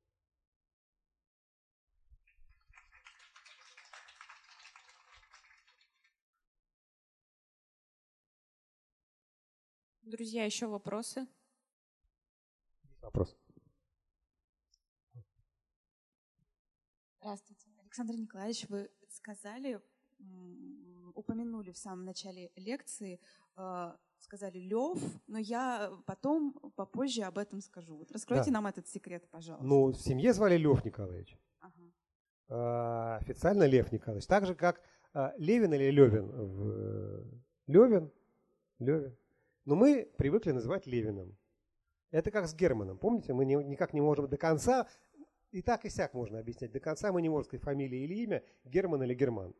Друзья, 10.00 10.46
еще 10.46 10.66
вопросы? 10.66 11.28
Вопрос. 13.02 13.36
Здравствуйте. 17.18 17.68
Александр 17.82 18.14
Николаевич, 18.14 18.66
вы 18.70 18.90
сказали, 19.10 19.78
упомянули 21.14 21.70
в 21.72 21.76
самом 21.76 22.06
начале 22.06 22.50
лекции 22.56 23.20
э, 23.58 23.96
сказали 24.20 24.58
Лев, 24.58 24.98
но 25.26 25.38
я 25.38 25.90
потом 26.06 26.52
попозже 26.76 27.22
об 27.22 27.38
этом 27.38 27.60
скажу. 27.60 27.96
Вот 27.96 28.12
раскройте 28.12 28.46
Да. 28.46 28.52
нам 28.52 28.66
этот 28.66 28.86
секрет, 28.88 29.26
пожалуйста. 29.30 29.66
Ну, 29.66 29.86
в 29.88 29.96
семье 29.96 30.32
звали 30.32 30.56
Лев 30.56 30.84
Николаевич. 30.84 31.36
Ага. 31.60 31.74
А, 32.48 33.16
официально 33.16 33.64
Лев 33.64 33.90
Николаевич. 33.92 34.26
Так 34.26 34.46
же, 34.46 34.54
как 34.54 34.80
а, 35.12 35.34
Левин 35.38 35.72
или 35.74 35.90
Левин. 35.90 36.26
в- 36.28 37.24
Левин, 37.66 38.10
Левин. 38.78 39.16
Но 39.64 39.74
мы 39.74 40.08
привыкли 40.16 40.52
называть 40.52 40.86
Левиным. 40.86 41.36
Это 42.12 42.30
как 42.30 42.46
с 42.46 42.54
Германом. 42.54 42.98
Помните, 42.98 43.32
мы 43.32 43.44
никак 43.44 43.92
не 43.94 44.00
можем 44.00 44.28
до 44.28 44.36
конца, 44.36 44.86
и 45.52 45.62
так 45.62 45.84
и 45.84 45.90
сяк 45.90 46.14
можно 46.14 46.38
объяснять, 46.38 46.72
до 46.72 46.80
конца 46.80 47.12
мы 47.12 47.22
не 47.22 47.28
можем 47.28 47.44
сказать 47.46 47.62
фамилия 47.64 48.04
или 48.04 48.14
имя, 48.22 48.42
Герман 48.64 49.02
или 49.02 49.14
Герман. 49.14 49.54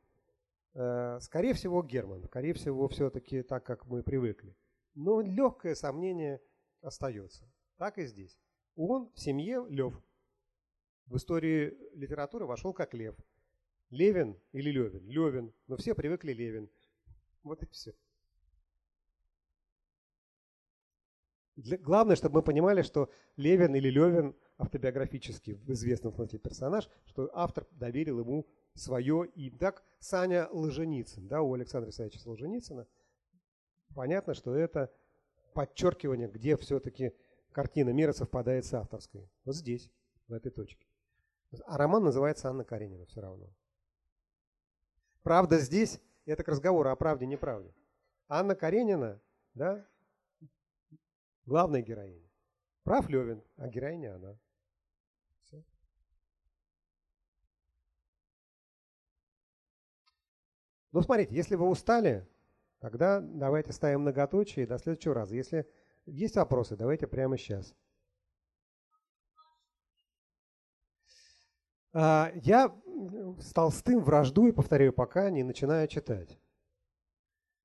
Э, 0.75 1.19
Скорее 1.21 1.55
всего, 1.55 1.83
Герман. 1.83 2.25
Скорее 2.25 2.55
всего, 2.55 2.89
все-таки 2.89 3.43
так, 3.43 3.65
как 3.65 3.87
мы 3.87 4.03
привыкли. 4.03 4.57
Но 4.95 5.21
легкое 5.21 5.75
сомнение 5.75 6.41
остается. 6.83 7.51
Так 7.77 7.99
и 7.99 8.07
здесь. 8.07 8.39
Он 8.77 9.11
в 9.15 9.21
семье 9.21 9.65
Лев. 9.69 9.95
В 11.07 11.17
истории 11.17 11.77
литературы 11.95 12.47
вошел 12.47 12.73
как 12.73 12.95
Лев. 12.95 13.17
Левин 13.91 14.39
или 14.53 14.71
Левин? 14.71 15.07
Левин. 15.09 15.53
Но 15.67 15.77
все 15.77 15.95
привыкли 15.95 16.33
Левин. 16.33 16.71
Вот 17.43 17.63
и 17.63 17.67
все. 17.67 17.95
Для- 21.57 21.79
главное, 21.79 22.17
чтобы 22.17 22.37
мы 22.37 22.43
понимали, 22.43 22.83
что 22.83 23.11
Левин 23.37 23.75
или 23.75 23.91
Левин 23.91 24.37
автобиографический 24.57 25.55
в 25.55 25.71
известном 25.73 26.13
смысле 26.15 26.39
персонаж, 26.39 26.89
что 27.07 27.31
автор 27.35 27.67
доверил 27.73 28.21
ему 28.21 28.47
свое 28.75 29.27
имя. 29.35 29.59
Так 29.59 29.83
Саня 29.99 30.49
Ложеницын, 30.51 31.29
да, 31.29 31.43
у 31.43 31.55
Александра 31.55 31.91
Исаевича 31.91 32.19
Солженицына, 32.21 32.87
понятно, 33.95 34.35
что 34.35 34.55
это 34.55 34.93
подчеркивание, 35.53 36.29
где 36.29 36.57
все-таки 36.57 37.13
картина 37.53 37.91
мира 37.91 38.13
совпадает 38.13 38.65
с 38.65 38.75
авторской. 38.75 39.29
Вот 39.45 39.57
здесь, 39.57 39.91
в 40.29 40.33
этой 40.33 40.51
точке. 40.51 40.87
А 41.67 41.77
роман 41.77 42.05
называется 42.05 42.49
Анна 42.49 42.65
Каренина 42.65 43.05
все 43.07 43.21
равно. 43.21 43.49
Правда 45.23 45.59
здесь, 45.59 46.01
это 46.25 46.45
к 46.45 46.49
разговору 46.49 46.89
о 46.89 46.97
правде 46.97 47.25
и 47.25 47.29
неправде. 47.29 47.75
Анна 48.29 48.55
Каренина, 48.55 49.21
да, 49.55 49.85
главная 51.47 51.83
героиня. 51.83 52.29
Прав 52.85 53.09
Левин, 53.09 53.43
а 53.57 53.69
героиня 53.69 54.15
она. 54.15 54.39
Ну, 60.93 61.03
смотрите, 61.03 61.35
если 61.35 61.55
вы 61.55 61.69
устали, 61.69 62.27
тогда 62.81 63.21
давайте 63.21 63.73
ставим 63.73 64.01
многоточие 64.01 64.67
до 64.67 64.79
следующего 64.79 65.15
раза. 65.15 65.37
Если 65.37 65.67
есть 66.07 66.37
вопросы, 66.37 66.77
давайте 66.77 67.07
прямо 67.07 67.39
сейчас. 67.39 67.75
А, 71.93 72.33
Я 72.43 72.75
с 73.39 73.53
Толстым 73.53 74.03
враждую, 74.03 74.55
повторяю, 74.55 74.93
пока 74.93 75.31
не 75.31 75.43
начинаю 75.43 75.87
читать. 75.89 76.39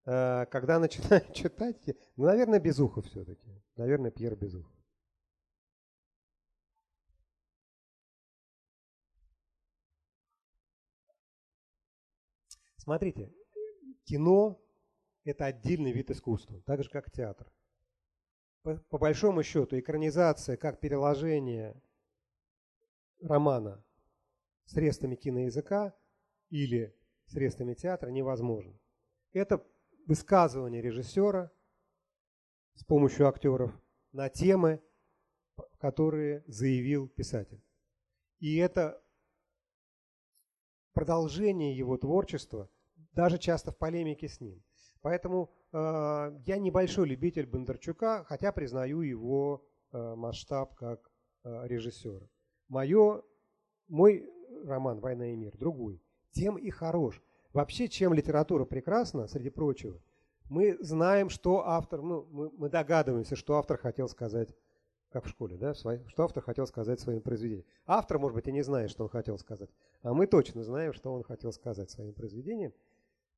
А, 0.05 0.45
Когда 0.45 0.79
начинаю 0.79 1.23
читать, 1.33 1.81
ну, 2.15 2.25
наверное, 2.25 2.59
Безухов 2.59 3.05
все-таки. 3.05 3.63
Наверное, 3.75 4.11
Пьер 4.11 4.35
Безухов. 4.35 4.74
Смотрите, 12.85 13.33
кино– 14.03 14.61
это 15.23 15.45
отдельный 15.45 15.91
вид 15.91 16.11
искусства, 16.11 16.61
так 16.67 16.83
же, 16.83 16.89
как 16.91 17.09
театр. 17.11 17.51
По, 18.61 18.75
по 18.75 18.99
большому 18.99 19.41
счету, 19.41 19.79
экранизация, 19.79 20.55
как 20.55 20.79
переложение 20.79 21.81
романа 23.21 23.83
средствами 24.65 25.15
киноязыка 25.15 25.97
или 26.51 26.95
средствами 27.25 27.73
театра 27.73 28.11
невозможно. 28.11 28.79
Это 29.33 29.65
высказывание 30.05 30.83
режиссера 30.83 31.51
с 32.75 32.83
помощью 32.83 33.27
актеров 33.27 33.71
на 34.11 34.29
темы, 34.29 34.79
которые 35.79 36.43
заявил 36.45 37.07
писатель. 37.07 37.63
И 38.37 38.57
это 38.57 39.03
продолжение 40.93 41.75
его 41.75 41.97
творчества, 41.97 42.69
даже 43.15 43.37
часто 43.37 43.71
в 43.71 43.77
полемике 43.77 44.27
с 44.27 44.41
ним. 44.41 44.61
Поэтому 45.01 45.51
э, 45.71 45.77
я 46.45 46.57
небольшой 46.57 47.07
любитель 47.07 47.45
Бондарчука, 47.45 48.23
хотя 48.27 48.51
признаю 48.51 49.01
его 49.01 49.63
э, 49.91 50.15
масштаб 50.15 50.75
как 50.75 51.11
э, 51.43 51.67
режиссера. 51.67 52.27
Мое, 52.67 53.21
мой 53.87 54.27
роман 54.65 54.99
«Война 54.99 55.27
и 55.27 55.35
мир» 55.35 55.55
другой. 55.57 56.01
Тем 56.31 56.57
и 56.57 56.69
хорош. 56.69 57.21
Вообще, 57.53 57.87
чем 57.87 58.13
литература 58.13 58.65
прекрасна, 58.65 59.27
среди 59.27 59.49
прочего, 59.49 60.01
мы 60.49 60.77
знаем, 60.81 61.29
что 61.29 61.65
автор, 61.65 62.01
ну, 62.01 62.27
мы, 62.31 62.51
мы 62.57 62.69
догадываемся, 62.69 63.35
что 63.35 63.57
автор 63.57 63.77
хотел 63.77 64.07
сказать, 64.09 64.55
как 65.09 65.25
в 65.25 65.29
школе, 65.29 65.55
да, 65.55 65.73
что 65.73 65.99
автор 66.17 66.43
хотел 66.43 66.67
сказать 66.67 66.99
своим 66.99 67.21
произведением. 67.21 67.65
Автор, 67.85 68.19
может 68.19 68.35
быть, 68.35 68.47
и 68.47 68.51
не 68.51 68.63
знает, 68.63 68.89
что 68.89 69.03
он 69.03 69.09
хотел 69.09 69.37
сказать, 69.37 69.69
а 70.01 70.13
мы 70.13 70.27
точно 70.27 70.63
знаем, 70.63 70.93
что 70.93 71.13
он 71.13 71.23
хотел 71.23 71.53
сказать 71.53 71.89
своим 71.89 72.13
произведением. 72.13 72.73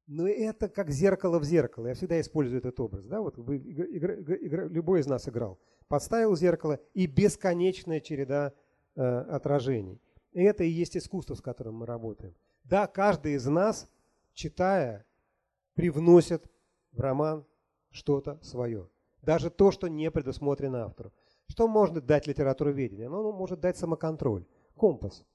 Но 0.07 0.25
это 0.27 0.69
как 0.69 0.89
зеркало 0.89 1.37
в 1.37 1.43
зеркало. 1.43 1.87
Я 1.87 1.93
всегда 1.93 2.19
использую 2.21 2.59
этот 2.59 2.79
образ. 2.79 3.05
Да? 3.05 3.21
Вот 3.21 3.37
вы, 3.37 3.57
игра- 3.57 4.15
игра- 4.15 4.67
любой 4.67 5.01
из 5.01 5.07
нас 5.07 5.27
играл. 5.27 5.59
Подставил 5.89 6.35
зеркало 6.35 6.79
и 6.93 7.05
бесконечная 7.05 7.99
череда 7.99 8.53
э, 8.95 9.01
отражений. 9.01 10.01
И 10.31 10.41
это 10.41 10.63
и 10.63 10.69
есть 10.69 10.95
искусство, 10.95 11.35
с 11.35 11.41
которым 11.41 11.75
мы 11.75 11.85
работаем. 11.85 12.33
Да, 12.63 12.87
каждый 12.87 13.33
из 13.33 13.45
нас, 13.47 13.89
читая, 14.33 15.05
привносит 15.73 16.49
в 16.93 17.01
роман 17.01 17.45
что-то 17.91 18.39
свое. 18.41 18.89
Даже 19.21 19.49
то, 19.49 19.71
что 19.71 19.87
не 19.87 20.09
предусмотрено 20.09 20.85
автору. 20.85 21.11
Что 21.47 21.67
может 21.67 22.05
дать 22.05 22.27
литературоведение? 22.27 23.07
Оно 23.07 23.31
может 23.31 23.59
дать 23.59 23.77
самоконтроль, 23.77 24.45
компас. 24.75 25.25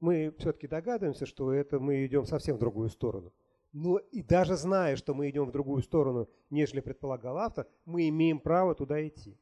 Мы 0.00 0.34
все-таки 0.38 0.66
догадываемся, 0.66 1.26
что 1.26 1.52
это 1.52 1.78
мы 1.78 2.06
идем 2.06 2.24
совсем 2.24 2.56
в 2.56 2.58
другую 2.58 2.88
сторону. 2.88 3.32
Но 3.78 3.98
и 3.98 4.22
даже 4.22 4.56
зная, 4.56 4.96
что 4.96 5.12
мы 5.12 5.28
идем 5.28 5.44
в 5.44 5.52
другую 5.52 5.82
сторону, 5.82 6.30
нежели 6.48 6.80
предполагал 6.80 7.36
автор, 7.36 7.66
мы 7.84 8.08
имеем 8.08 8.40
право 8.40 8.74
туда 8.74 9.06
идти. 9.06 9.38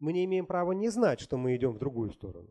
Мы 0.00 0.12
не 0.12 0.24
имеем 0.24 0.46
права 0.46 0.72
не 0.72 0.88
знать, 0.88 1.20
что 1.20 1.36
мы 1.36 1.54
идем 1.54 1.70
в 1.70 1.78
другую 1.78 2.10
сторону. 2.10 2.48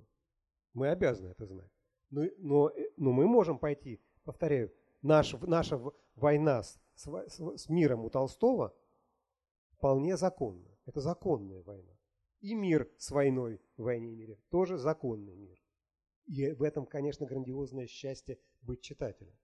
Мы 0.73 0.87
обязаны 0.87 1.27
это 1.27 1.45
знать. 1.45 1.69
Но, 2.11 2.23
но, 2.37 2.69
э, 2.69 2.91
но 2.95 3.11
мы 3.11 3.27
можем 3.27 3.59
пойти, 3.59 3.99
повторяю, 4.23 4.71
наш, 5.01 5.33
наша 5.41 5.81
война 6.15 6.63
с, 6.63 6.79
с- 6.95 7.57
с 7.57 7.67
миром 7.67 8.05
у 8.05 8.09
Толстого 8.09 8.73
вполне 9.71 10.15
законна. 10.15 10.69
Это 10.85 11.01
законная 11.01 11.61
война. 11.63 11.91
И 12.39 12.53
мир 12.53 12.89
с 12.97 13.11
войной 13.11 13.59
в 13.75 13.83
войне 13.83 14.13
и 14.13 14.15
мире 14.15 14.39
тоже 14.49 14.77
законный 14.77 15.35
мир. 15.35 15.61
И 16.25 16.53
в 16.53 16.63
этом, 16.63 16.85
конечно, 16.85 17.25
грандиозное 17.25 17.87
счастье 17.87 18.39
быть 18.61 18.79
читателем. 18.79 19.35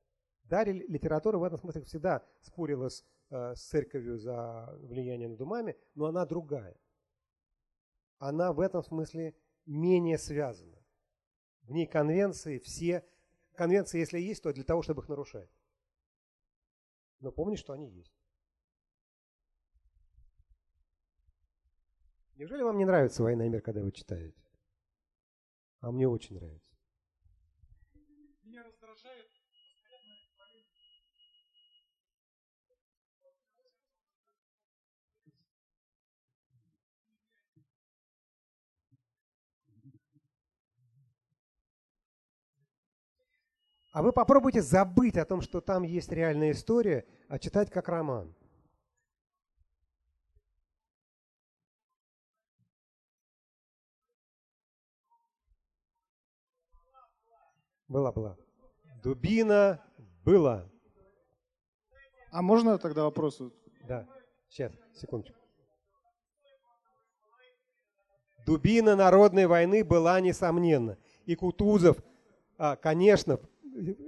Да, 0.49 0.63
ли- 0.63 0.85
литература 0.87 1.37
в 1.37 1.43
этом 1.43 1.59
смысле 1.59 1.83
всегда 1.83 2.25
спорила 2.41 2.89
с, 2.89 3.05
э, 3.29 3.55
с 3.55 3.61
церковью 3.67 4.17
за 4.17 4.69
влияние 4.81 5.27
над 5.27 5.41
умами, 5.41 5.75
но 5.93 6.05
она 6.05 6.25
другая. 6.25 6.79
Она 8.17 8.53
в 8.53 8.61
этом 8.61 8.81
смысле 8.81 9.35
менее 9.65 10.17
связана. 10.17 10.77
В 11.63 11.71
ней 11.71 11.85
конвенции 11.85 12.59
все... 12.59 13.05
Конвенции, 13.53 13.99
если 13.99 14.19
есть, 14.19 14.43
то 14.43 14.53
для 14.53 14.63
того, 14.63 14.83
чтобы 14.83 15.01
их 15.01 15.09
нарушать. 15.09 15.49
Но 17.19 17.31
помни, 17.31 17.55
что 17.55 17.73
они 17.73 17.89
есть. 17.89 18.13
Неужели 22.35 22.61
вам 22.61 22.77
не 22.77 22.85
нравится 22.85 23.23
«Война 23.23 23.47
и 23.47 23.49
мир», 23.49 23.61
когда 23.61 23.81
вы 23.81 23.91
читаете? 23.91 24.39
А 25.79 25.91
мне 25.91 26.07
очень 26.07 26.35
нравится. 26.35 26.76
А 43.91 44.01
вы 44.01 44.11
попробуйте 44.11 44.61
забыть 44.61 45.17
о 45.17 45.25
том, 45.25 45.41
что 45.41 45.61
там 45.61 45.83
есть 45.83 46.11
реальная 46.11 46.51
история, 46.51 47.05
а 47.27 47.39
читать 47.39 47.71
как 47.71 47.87
роман. 47.87 48.33
Была, 57.87 58.11
была. 58.11 58.37
Дубина 59.01 59.81
была. 60.23 60.69
А 62.31 62.41
можно 62.41 62.77
тогда 62.77 63.03
вопрос? 63.03 63.41
Да. 63.87 64.05
Сейчас, 64.49 64.73
секундочку. 64.93 65.37
Дубина 68.45 68.95
народной 68.95 69.45
войны 69.45 69.83
была 69.83 70.19
несомненно. 70.19 70.97
И 71.25 71.35
Кутузов, 71.35 71.97
а, 72.57 72.75
конечно, 72.75 73.39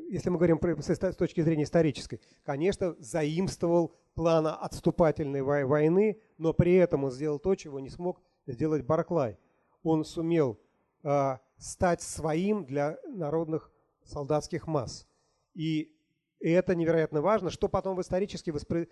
если 0.09 0.29
мы 0.29 0.37
говорим 0.37 0.59
с 0.61 1.15
точки 1.15 1.41
зрения 1.41 1.63
исторической, 1.63 2.21
конечно, 2.43 2.95
заимствовал 2.99 3.93
плана 4.15 4.55
отступательной 4.55 5.41
войны, 5.41 6.19
но 6.37 6.53
при 6.53 6.75
этом 6.75 7.03
он 7.03 7.11
сделал 7.11 7.39
то, 7.39 7.55
чего 7.55 7.79
не 7.79 7.89
смог 7.89 8.21
сделать 8.47 8.83
Барклай. 8.83 9.37
Он 9.83 10.03
сумел 10.03 10.59
а, 11.03 11.39
стать 11.57 12.01
своим 12.01 12.65
для 12.65 12.97
народных 13.07 13.71
солдатских 14.03 14.67
масс. 14.67 15.07
И 15.53 15.93
это 16.39 16.75
невероятно 16.75 17.21
важно, 17.21 17.49
что 17.49 17.67
потом 17.67 17.95
в 17.95 18.01
исторически 18.01 18.49
воспро... 18.49 18.87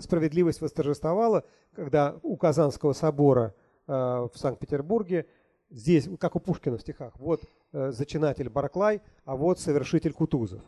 справедливость 0.00 0.60
восторжествовала, 0.60 1.44
когда 1.72 2.18
у 2.22 2.36
Казанского 2.36 2.94
собора 2.94 3.54
э, 3.86 3.92
в 3.92 4.32
Санкт-Петербурге, 4.34 5.26
здесь, 5.70 6.08
как 6.18 6.36
у 6.36 6.40
Пушкина 6.40 6.76
в 6.76 6.80
стихах, 6.80 7.14
вот 7.18 7.42
э, 7.72 7.92
зачинатель 7.92 8.48
Барклай, 8.48 9.00
а 9.24 9.36
вот 9.36 9.58
совершитель 9.58 10.12
Кутузов. 10.12 10.62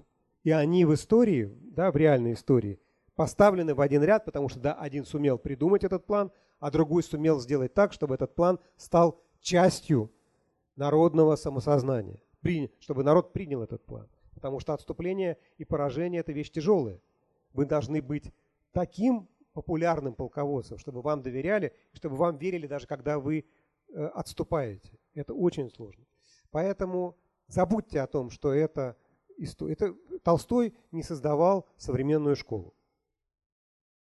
И 0.44 0.50
они 0.50 0.84
в 0.84 0.94
истории, 0.94 1.52
да, 1.62 1.90
в 1.92 1.96
реальной 1.96 2.32
истории, 2.34 2.80
поставлены 3.14 3.74
в 3.74 3.80
один 3.80 4.02
ряд, 4.02 4.24
потому 4.24 4.48
что 4.48 4.60
да, 4.60 4.74
один 4.74 5.04
сумел 5.04 5.38
придумать 5.38 5.84
этот 5.84 6.06
план, 6.06 6.32
а 6.58 6.70
другой 6.70 7.02
сумел 7.02 7.40
сделать 7.40 7.74
так, 7.74 7.92
чтобы 7.92 8.14
этот 8.14 8.34
план 8.34 8.58
стал 8.76 9.20
частью 9.40 10.10
народного 10.76 11.36
самосознания, 11.36 12.20
чтобы 12.80 13.02
народ 13.02 13.32
принял 13.32 13.62
этот 13.62 13.84
план. 13.84 14.08
Потому 14.34 14.60
что 14.60 14.72
отступление 14.72 15.38
и 15.58 15.64
поражение– 15.64 16.20
это 16.22 16.32
вещь 16.32 16.50
тяжелая. 16.50 17.00
Вы 17.52 17.66
должны 17.66 18.00
быть 18.00 18.32
таким 18.72 19.28
популярным 19.52 20.14
полководцем, 20.14 20.78
чтобы 20.78 21.02
вам 21.02 21.22
доверяли, 21.22 21.72
чтобы 21.92 22.16
вам 22.16 22.38
верили 22.38 22.66
даже 22.66 22.86
когда 22.86 23.18
вы 23.18 23.44
отступаете. 23.94 24.98
Это 25.14 25.34
очень 25.34 25.70
сложно. 25.70 26.04
Поэтому 26.50 27.16
забудьте 27.48 28.00
о 28.00 28.06
том, 28.06 28.30
что 28.30 28.52
это, 28.52 28.96
это 29.38 29.94
Толстой 30.22 30.74
не 30.90 31.02
создавал 31.02 31.66
современную 31.76 32.36
школу. 32.36 32.74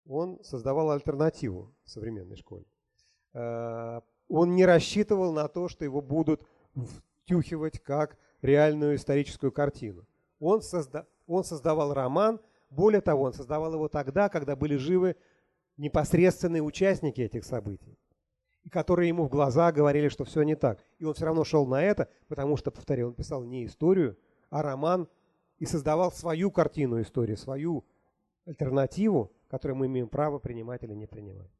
Он 0.05 0.43
создавал 0.43 0.91
альтернативу 0.91 1.75
современной 1.85 2.35
школе. 2.35 2.65
Э, 3.33 4.01
он 4.27 4.55
не 4.55 4.65
рассчитывал 4.65 5.33
на 5.33 5.47
то, 5.47 5.67
что 5.67 5.85
его 5.85 6.01
будут 6.01 6.41
втюхивать 6.73 7.79
как 7.79 8.17
реальную 8.41 8.95
историческую 8.95 9.51
картину. 9.51 10.07
Он, 10.39 10.61
созда... 10.61 11.05
он 11.27 11.43
создавал 11.43 11.93
роман, 11.93 12.39
более 12.71 13.01
того, 13.01 13.23
он 13.23 13.33
создавал 13.33 13.73
его 13.73 13.87
тогда, 13.87 14.29
когда 14.29 14.55
были 14.55 14.77
живы 14.77 15.15
непосредственные 15.77 16.63
участники 16.63 17.21
этих 17.21 17.45
событий, 17.45 17.97
и 18.63 18.69
которые 18.69 19.09
ему 19.09 19.25
в 19.25 19.29
глаза 19.29 19.71
говорили, 19.71 20.09
что 20.09 20.25
все 20.25 20.43
не 20.43 20.55
так. 20.55 20.83
И 20.97 21.05
он 21.05 21.13
все 21.13 21.25
равно 21.25 21.43
шел 21.43 21.65
на 21.65 21.81
это, 21.81 22.09
потому 22.27 22.57
что, 22.57 22.71
повторяю, 22.71 23.09
он 23.09 23.13
писал 23.13 23.43
не 23.43 23.65
историю, 23.65 24.17
а 24.49 24.61
роман 24.61 25.07
и 25.57 25.65
создавал 25.65 26.11
свою 26.11 26.51
картину 26.51 27.01
истории, 27.01 27.35
свою 27.35 27.85
альтернативу, 28.45 29.31
которую 29.47 29.77
мы 29.77 29.87
имеем 29.87 30.07
право 30.07 30.39
принимать 30.39 30.83
или 30.83 30.93
не 30.93 31.05
принимать. 31.05 31.51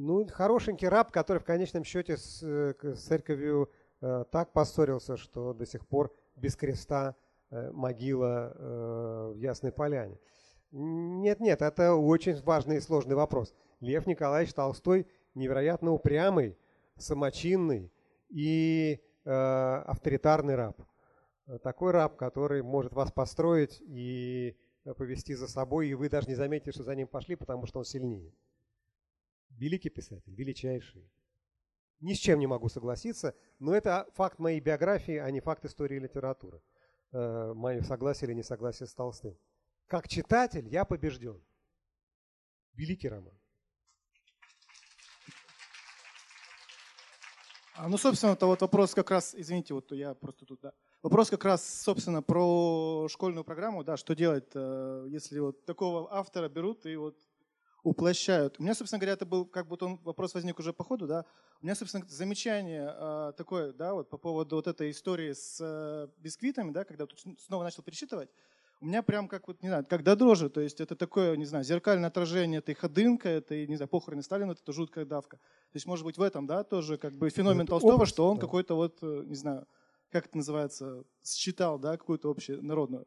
Ну, 0.00 0.26
хорошенький 0.28 0.86
раб, 0.86 1.10
который 1.10 1.38
в 1.38 1.44
конечном 1.44 1.82
счете 1.82 2.16
с, 2.16 2.42
э, 2.42 2.74
с 2.94 3.00
церковью 3.00 3.70
э, 4.00 4.24
так 4.30 4.52
поссорился, 4.52 5.16
что 5.16 5.54
до 5.54 5.66
сих 5.66 5.86
пор 5.86 6.14
без 6.36 6.54
креста 6.54 7.16
могила 7.50 8.52
э, 8.54 9.32
в 9.34 9.36
Ясной 9.38 9.72
Поляне. 9.72 10.18
Нет, 10.70 11.40
нет, 11.40 11.62
это 11.62 11.94
очень 11.94 12.40
важный 12.42 12.76
и 12.76 12.80
сложный 12.80 13.14
вопрос. 13.14 13.54
Лев 13.80 14.06
Николаевич 14.06 14.52
Толстой 14.52 15.06
невероятно 15.34 15.92
упрямый, 15.92 16.58
самочинный 16.96 17.90
и 18.28 19.00
э, 19.24 19.30
авторитарный 19.30 20.56
раб. 20.56 20.82
Такой 21.62 21.92
раб, 21.92 22.16
который 22.16 22.62
может 22.62 22.92
вас 22.92 23.10
построить 23.10 23.80
и 23.80 24.54
повести 24.98 25.34
за 25.34 25.48
собой, 25.48 25.88
и 25.88 25.94
вы 25.94 26.10
даже 26.10 26.28
не 26.28 26.34
заметите, 26.34 26.72
что 26.72 26.82
за 26.82 26.94
ним 26.94 27.08
пошли, 27.08 27.36
потому 27.36 27.66
что 27.66 27.78
он 27.78 27.86
сильнее. 27.86 28.34
Великий 29.50 29.88
писатель, 29.88 30.34
величайший. 30.34 31.10
Ни 32.00 32.12
с 32.12 32.18
чем 32.18 32.38
не 32.38 32.46
могу 32.46 32.68
согласиться, 32.68 33.34
но 33.58 33.74
это 33.74 34.06
факт 34.14 34.38
моей 34.38 34.60
биографии, 34.60 35.16
а 35.16 35.30
не 35.30 35.40
факт 35.40 35.64
истории 35.64 35.96
и 35.96 36.00
литературы. 36.00 36.60
Э, 37.12 37.52
мое 37.54 37.82
согласие 37.82 38.28
или 38.28 38.34
несогласие 38.36 38.86
с 38.86 38.94
Толстым. 38.94 39.36
Как 39.86 40.08
читатель 40.08 40.68
я 40.68 40.84
побежден. 40.84 41.42
Великий 42.74 43.08
роман. 43.08 43.34
А, 47.74 47.88
ну, 47.88 47.96
собственно, 47.96 48.32
это 48.32 48.46
вот 48.46 48.60
вопрос 48.60 48.92
как 48.92 49.10
раз, 49.10 49.34
извините, 49.34 49.72
вот 49.72 49.92
я 49.92 50.14
просто 50.14 50.44
тут, 50.44 50.60
да. 50.60 50.72
Вопрос 51.00 51.30
как 51.30 51.44
раз, 51.44 51.64
собственно, 51.82 52.22
про 52.22 53.06
школьную 53.08 53.44
программу, 53.44 53.84
да, 53.84 53.96
что 53.96 54.14
делать, 54.14 54.50
э, 54.54 55.06
если 55.08 55.38
вот 55.38 55.64
такого 55.64 56.12
автора 56.12 56.48
берут 56.48 56.86
и 56.86 56.96
вот 56.96 57.16
уплощают. 57.88 58.56
У 58.58 58.62
меня, 58.62 58.74
собственно 58.74 59.00
говоря, 59.00 59.14
это 59.14 59.26
был, 59.26 59.46
как 59.46 59.66
будто 59.66 59.86
он, 59.86 59.96
вопрос 60.04 60.34
возник 60.34 60.58
уже 60.58 60.72
по 60.72 60.84
ходу, 60.84 61.06
да. 61.06 61.24
У 61.60 61.64
меня, 61.64 61.74
собственно, 61.74 62.04
замечание 62.08 62.94
э, 62.94 63.32
такое, 63.36 63.72
да, 63.72 63.94
вот 63.94 64.10
по 64.10 64.18
поводу 64.18 64.56
вот 64.56 64.66
этой 64.66 64.90
истории 64.90 65.32
с 65.32 65.58
э, 65.60 66.08
бисквитами, 66.18 66.70
да, 66.70 66.84
когда 66.84 67.06
тут 67.06 67.20
снова 67.38 67.64
начал 67.64 67.82
пересчитывать. 67.82 68.30
У 68.80 68.86
меня 68.86 69.02
прям 69.02 69.26
как 69.26 69.48
вот, 69.48 69.60
не 69.60 69.68
знаю, 69.68 69.84
как 69.84 70.04
до 70.04 70.14
дрожи, 70.14 70.48
то 70.48 70.60
есть 70.60 70.80
это 70.80 70.94
такое, 70.94 71.36
не 71.36 71.46
знаю, 71.46 71.64
зеркальное 71.64 72.08
отражение 72.08 72.58
этой 72.58 72.74
ходынка, 72.76 73.28
этой, 73.28 73.66
не 73.66 73.74
знаю, 73.74 73.88
похороны 73.88 74.22
Сталина, 74.22 74.52
это 74.52 74.72
жуткая 74.72 75.04
давка. 75.04 75.38
То 75.38 75.74
есть, 75.74 75.86
может 75.86 76.04
быть, 76.04 76.16
в 76.16 76.22
этом, 76.22 76.46
да, 76.46 76.62
тоже 76.62 76.96
как 76.96 77.12
бы 77.14 77.28
феномен 77.30 77.62
это 77.62 77.70
Толстого, 77.70 77.94
образ, 77.94 78.08
что 78.10 78.28
он 78.28 78.36
да. 78.36 78.42
какой-то 78.42 78.76
вот, 78.76 78.98
э, 79.02 79.22
не 79.26 79.34
знаю, 79.34 79.66
как 80.10 80.26
это 80.26 80.36
называется, 80.36 81.04
считал, 81.24 81.78
да, 81.78 81.96
какую-то 81.96 82.30
общую 82.30 82.64
народную 82.64 83.06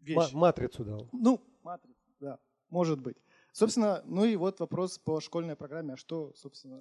вещь. 0.00 0.32
Матрицу 0.32 0.84
дал. 0.84 1.08
Ну, 1.12 1.40
матрицу, 1.62 1.96
да, 2.20 2.38
может 2.68 3.00
быть. 3.00 3.16
Собственно, 3.58 4.02
ну 4.04 4.24
и 4.24 4.36
вот 4.36 4.60
вопрос 4.60 5.00
по 5.00 5.20
школьной 5.20 5.56
программе. 5.56 5.94
А 5.94 5.96
что, 5.96 6.32
собственно... 6.36 6.80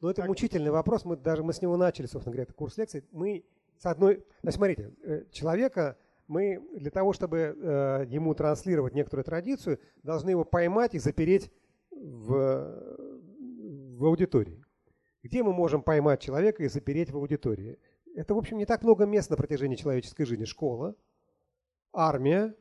Ну, 0.00 0.08
это 0.08 0.22
как... 0.22 0.28
мучительный 0.30 0.70
вопрос. 0.70 1.04
Мы 1.04 1.18
даже 1.18 1.42
мы 1.42 1.52
с 1.52 1.60
него 1.60 1.76
начали, 1.76 2.06
собственно 2.06 2.32
говоря, 2.32 2.44
это 2.44 2.54
курс 2.54 2.78
лекций. 2.78 3.04
Мы 3.12 3.44
с 3.76 3.84
одной... 3.84 4.24
Значит, 4.40 4.56
смотрите, 4.56 4.94
э, 5.02 5.24
человека 5.32 5.98
мы 6.26 6.66
для 6.72 6.90
того, 6.90 7.12
чтобы 7.12 7.38
э, 7.38 8.06
ему 8.08 8.34
транслировать 8.34 8.94
некоторую 8.94 9.24
традицию, 9.24 9.78
должны 10.02 10.30
его 10.30 10.46
поймать 10.46 10.94
и 10.94 10.98
запереть 10.98 11.52
в, 11.90 12.86
в 13.98 14.06
аудитории. 14.06 14.64
Где 15.22 15.42
мы 15.42 15.52
можем 15.52 15.82
поймать 15.82 16.22
человека 16.22 16.62
и 16.62 16.68
запереть 16.68 17.10
в 17.10 17.18
аудитории? 17.18 17.78
Это, 18.14 18.34
в 18.34 18.38
общем, 18.38 18.56
не 18.56 18.64
так 18.64 18.82
много 18.82 19.04
мест 19.04 19.28
на 19.28 19.36
протяжении 19.36 19.76
человеческой 19.76 20.24
жизни. 20.24 20.46
Школа, 20.46 20.96
армия, 21.92 22.54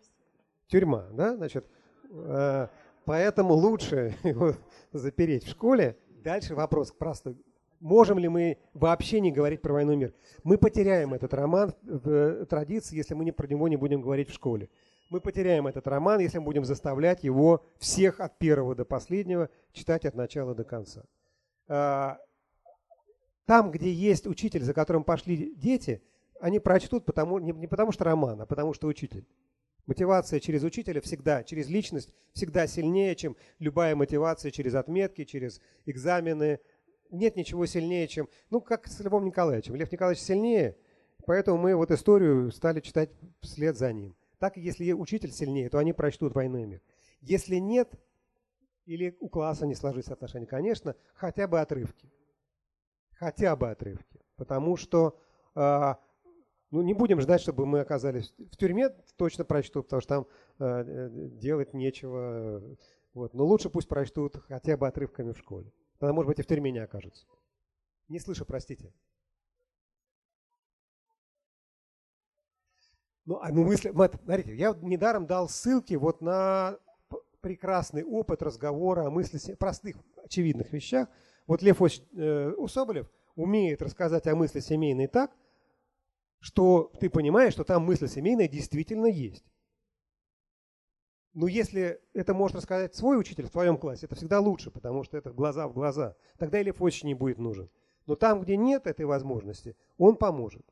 тюрьма. 0.67 1.07
Да? 1.13 1.37
Значит, 1.37 1.65
э, 2.11 2.67
Поэтому 3.05 3.53
лучше 3.53 4.15
его 4.23 4.53
запереть 4.91 5.45
в 5.45 5.49
школе. 5.49 5.97
Дальше 6.23 6.55
вопрос 6.55 6.91
простой. 6.91 7.37
Можем 7.79 8.17
ли 8.17 8.29
мы 8.29 8.57
вообще 8.73 9.19
не 9.19 9.31
говорить 9.31 9.61
про 9.61 9.73
войну 9.73 9.91
и 9.91 9.97
мир? 9.97 10.13
Мы 10.43 10.57
потеряем 10.57 11.13
этот 11.13 11.33
роман 11.33 11.73
в 11.81 12.09
э, 12.09 12.45
традиции, 12.45 12.95
если 12.95 13.13
мы 13.13 13.29
про 13.33 13.45
него 13.45 13.67
не 13.67 13.75
будем 13.75 14.01
говорить 14.01 14.29
в 14.29 14.33
школе. 14.33 14.69
Мы 15.09 15.19
потеряем 15.19 15.67
этот 15.67 15.85
роман, 15.87 16.21
если 16.21 16.37
мы 16.37 16.45
будем 16.45 16.63
заставлять 16.63 17.25
его 17.25 17.65
всех 17.79 18.21
от 18.21 18.37
первого 18.37 18.73
до 18.73 18.85
последнего 18.85 19.49
читать 19.73 20.05
от 20.05 20.15
начала 20.15 20.55
до 20.55 20.63
конца. 20.63 21.03
А, 21.67 22.19
там, 23.45 23.69
где 23.69 23.91
есть 23.91 24.27
учитель, 24.27 24.63
за 24.63 24.73
которым 24.73 25.03
пошли 25.03 25.53
дети, 25.53 26.01
они 26.39 26.59
прочтут 26.59 27.03
потому, 27.03 27.39
не, 27.39 27.51
не 27.51 27.67
потому 27.67 27.91
что 27.91 28.05
роман, 28.05 28.41
а 28.41 28.45
потому 28.45 28.73
что 28.73 28.87
учитель. 28.87 29.27
Мотивация 29.85 30.39
через 30.39 30.63
учителя 30.63 31.01
всегда, 31.01 31.43
через 31.43 31.67
личность 31.67 32.13
всегда 32.31 32.67
сильнее, 32.67 33.15
чем 33.15 33.35
любая 33.59 33.95
мотивация 33.95 34.49
через 34.49 34.75
отметки, 34.75 35.25
через 35.25 35.59
экзамены. 35.85 36.59
Нет 37.11 37.35
ничего 37.35 37.65
сильнее, 37.65 38.07
чем... 38.07 38.29
Ну, 38.49 38.61
как 38.61 38.87
с 38.87 38.99
Львом 39.01 39.25
Николаевичем. 39.25 39.75
Лев 39.75 39.91
Николаевич 39.91 40.23
сильнее, 40.23 40.77
поэтому 41.25 41.57
мы 41.57 41.75
вот 41.75 41.91
историю 41.91 42.51
стали 42.51 42.79
читать 42.79 43.09
вслед 43.41 43.77
за 43.77 43.91
ним. 43.91 44.15
Так, 44.39 44.57
если 44.57 44.91
учитель 44.93 45.31
сильнее, 45.31 45.69
то 45.69 45.77
они 45.77 45.93
прочтут 45.93 46.33
«Войну 46.33 46.59
и 46.59 46.65
мир». 46.65 46.81
Если 47.21 47.57
нет, 47.57 47.93
или 48.85 49.15
у 49.19 49.29
класса 49.29 49.65
не 49.65 49.75
сложится 49.75 50.13
отношения, 50.13 50.45
конечно, 50.45 50.95
хотя 51.13 51.47
бы 51.47 51.59
отрывки. 51.59 52.11
Хотя 53.11 53.55
бы 53.55 53.69
отрывки. 53.69 54.19
Потому 54.35 54.75
что 54.75 55.17
а, 55.55 55.99
ну, 56.73 56.81
не 56.81 56.95
будем 56.95 57.21
ждать, 57.21 57.39
чтобы 57.39 57.67
мы 57.67 57.81
оказались 57.81 58.33
в 58.39 58.57
тюрьме, 58.57 58.89
точно 59.15 59.45
прочтут, 59.45 59.85
потому 59.85 60.01
что 60.01 60.09
там 60.09 60.27
э, 60.57 61.09
делать 61.37 61.75
нечего. 61.75 62.63
Вот. 63.13 63.35
Но 63.35 63.45
лучше 63.45 63.69
пусть 63.69 63.87
прочтут 63.87 64.37
хотя 64.47 64.75
бы 64.75 64.87
отрывками 64.87 65.33
в 65.33 65.37
школе. 65.37 65.71
Тогда, 65.99 66.13
может 66.13 66.29
быть, 66.29 66.39
и 66.39 66.41
в 66.41 66.47
тюрьме 66.47 66.71
не 66.71 66.79
окажутся. 66.79 67.27
Не 68.07 68.19
слышу, 68.19 68.43
простите. 68.43 68.91
Ну, 73.25 73.37
а 73.39 73.51
ну 73.51 73.65
мысли, 73.65 73.91
смотрите, 73.91 74.55
я 74.55 74.75
недаром 74.81 75.27
дал 75.27 75.49
ссылки 75.49 75.93
вот 75.93 76.21
на 76.21 76.79
прекрасный 77.41 78.03
опыт 78.03 78.41
разговора 78.41 79.05
о 79.05 79.11
мысли, 79.11 79.53
простых, 79.53 79.97
очевидных 80.25 80.73
вещах. 80.73 81.07
Вот 81.45 81.61
Лев 81.61 81.83
Осич, 81.83 82.01
э, 82.15 82.51
Соболев 82.67 83.11
умеет 83.35 83.83
рассказать 83.83 84.25
о 84.25 84.35
мысли 84.35 84.59
семейной 84.59 85.05
так, 85.05 85.29
что 86.43 86.91
ты 86.99 87.09
понимаешь, 87.09 87.53
что 87.53 87.63
там 87.63 87.85
мысль 87.85 88.09
семейная 88.09 88.49
действительно 88.49 89.05
есть. 89.05 89.45
Но 91.33 91.47
если 91.47 92.01
это 92.13 92.33
может 92.33 92.57
рассказать 92.57 92.93
свой 92.93 93.17
учитель 93.17 93.45
в 93.45 93.51
твоем 93.51 93.77
классе, 93.77 94.07
это 94.07 94.15
всегда 94.15 94.41
лучше, 94.41 94.69
потому 94.69 95.05
что 95.05 95.17
это 95.17 95.31
глаза 95.31 95.69
в 95.69 95.73
глаза. 95.73 96.17
Тогда 96.37 96.59
и 96.59 96.69
Осич 96.69 97.05
не 97.05 97.13
будет 97.13 97.37
нужен. 97.37 97.69
Но 98.07 98.17
там, 98.17 98.41
где 98.41 98.57
нет 98.57 98.87
этой 98.87 99.05
возможности, 99.05 99.77
он 99.97 100.17
поможет. 100.17 100.65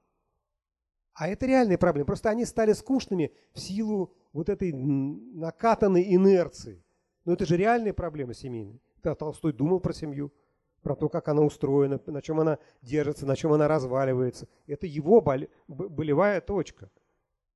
А 1.14 1.30
это 1.30 1.46
реальные 1.46 1.78
проблемы. 1.78 2.06
Просто 2.06 2.30
они 2.30 2.44
стали 2.44 2.74
скучными 2.74 3.32
в 3.54 3.60
силу 3.62 4.14
вот 4.34 4.50
этой 4.50 4.74
накатанной 4.74 6.14
инерции. 6.14 6.84
Но 7.24 7.32
это 7.32 7.46
же 7.46 7.56
реальные 7.56 7.94
проблемы 7.94 8.34
семейные. 8.34 8.82
Да, 9.04 9.16
Толстой 9.16 9.54
думал 9.54 9.80
про 9.80 9.94
семью, 9.94 10.34
про 10.82 10.96
то, 10.96 11.10
как 11.10 11.28
она 11.28 11.42
устроена, 11.42 12.00
на 12.06 12.22
чем 12.22 12.40
она 12.40 12.60
держится, 12.82 13.26
на 13.26 13.36
чем 13.36 13.54
она 13.54 13.68
разваливается. 13.68 14.48
Это 14.68 14.88
его 14.88 15.22
болевая 15.68 16.42
точка. 16.42 16.90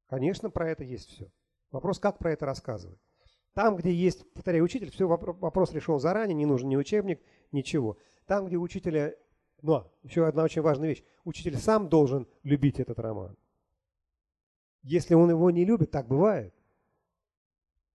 Конечно, 0.07 0.49
про 0.49 0.69
это 0.69 0.84
есть 0.84 1.10
все. 1.10 1.31
Вопрос, 1.72 1.99
как 1.99 2.19
про 2.19 2.31
это 2.31 2.45
рассказывать. 2.45 2.99
Там, 3.53 3.77
где 3.77 3.91
есть, 3.91 4.31
повторяю, 4.34 4.64
учитель, 4.64 4.91
все, 4.91 5.07
вопрос 5.07 5.72
решен 5.73 5.99
заранее, 5.99 6.35
не 6.35 6.45
нужен 6.45 6.69
ни 6.69 6.76
учебник, 6.76 7.22
ничего. 7.52 7.97
Там, 8.26 8.45
где 8.47 8.57
учителя, 8.57 9.15
но 9.61 9.91
еще 10.03 10.27
одна 10.27 10.43
очень 10.43 10.61
важная 10.61 10.89
вещь, 10.89 11.03
учитель 11.23 11.57
сам 11.57 11.89
должен 11.89 12.27
любить 12.43 12.80
этот 12.80 12.99
роман. 12.99 13.35
Если 14.84 15.15
он 15.15 15.30
его 15.30 15.49
не 15.52 15.65
любит, 15.65 15.89
так 15.89 16.07
бывает. 16.07 16.53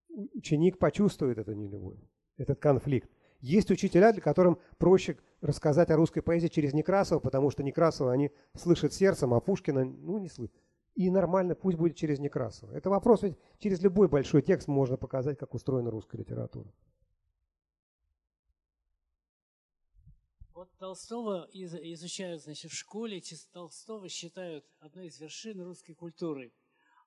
Ученик 0.08 0.78
почувствует 0.78 1.38
эту 1.38 1.52
нелюбовь, 1.52 2.00
этот 2.36 2.58
конфликт. 2.58 3.08
Есть 3.40 3.70
учителя, 3.70 4.12
для 4.12 4.20
которым 4.20 4.58
проще 4.78 5.16
рассказать 5.40 5.90
о 5.90 5.96
русской 5.96 6.20
поэзии 6.20 6.48
через 6.48 6.74
Некрасова, 6.74 7.20
потому 7.20 7.50
что 7.50 7.62
Некрасова 7.62 8.12
они 8.12 8.30
слышат 8.54 8.92
сердцем, 8.92 9.32
а 9.32 9.40
Пушкина 9.40 9.84
ну, 9.84 10.18
не 10.18 10.28
слышат. 10.28 10.54
И 10.94 11.10
нормально, 11.10 11.54
пусть 11.54 11.78
будет 11.78 11.96
через 11.96 12.18
Некрасова. 12.18 12.72
Это 12.72 12.90
вопрос, 12.90 13.22
ведь 13.22 13.38
через 13.58 13.80
любой 13.80 14.08
большой 14.08 14.42
текст 14.42 14.68
можно 14.68 14.96
показать, 14.96 15.38
как 15.38 15.54
устроена 15.54 15.90
русская 15.90 16.18
литература. 16.18 16.70
Вот 20.52 20.70
Толстого 20.76 21.48
изучают 21.54 22.42
значит, 22.42 22.70
в 22.70 22.74
школе, 22.74 23.22
Толстого 23.52 24.10
считают 24.10 24.66
одной 24.80 25.06
из 25.06 25.18
вершин 25.18 25.62
русской 25.62 25.94
культуры. 25.94 26.52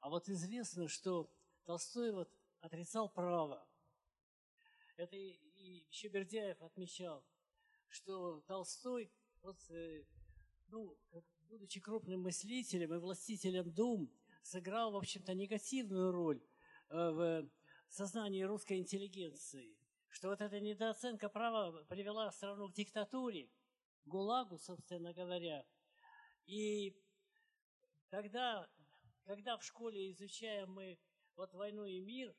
А 0.01 0.09
вот 0.09 0.27
известно, 0.27 0.87
что 0.87 1.29
Толстой 1.65 2.11
вот 2.11 2.29
отрицал 2.61 3.09
право. 3.09 3.63
Это 4.97 5.15
и, 5.63 5.85
еще 5.89 6.09
Бердяев 6.09 6.61
отмечал, 6.61 7.23
что 7.87 8.41
Толстой, 8.41 9.11
вот, 9.41 9.57
э, 9.69 10.03
ну, 10.67 10.97
будучи 11.49 11.79
крупным 11.79 12.21
мыслителем 12.21 12.93
и 12.93 12.97
властителем 12.97 13.71
дум, 13.71 14.11
сыграл, 14.41 14.91
в 14.91 14.97
общем-то, 14.97 15.33
негативную 15.33 16.11
роль 16.11 16.41
э, 16.89 16.95
в 16.95 17.49
сознании 17.87 18.43
русской 18.43 18.77
интеллигенции. 18.77 19.77
Что 20.09 20.29
вот 20.29 20.41
эта 20.41 20.59
недооценка 20.59 21.29
права 21.29 21.83
привела 21.85 22.31
страну 22.31 22.69
к 22.69 22.73
диктатуре, 22.73 23.49
ГУЛАГу, 24.05 24.59
собственно 24.59 25.13
говоря. 25.13 25.65
И 26.45 26.95
тогда 28.09 28.69
когда 29.25 29.57
в 29.57 29.63
школе 29.63 30.11
изучаем 30.11 30.71
мы 30.73 30.99
вот 31.35 31.53
войну 31.53 31.85
и 31.85 31.99
мир, 31.99 32.35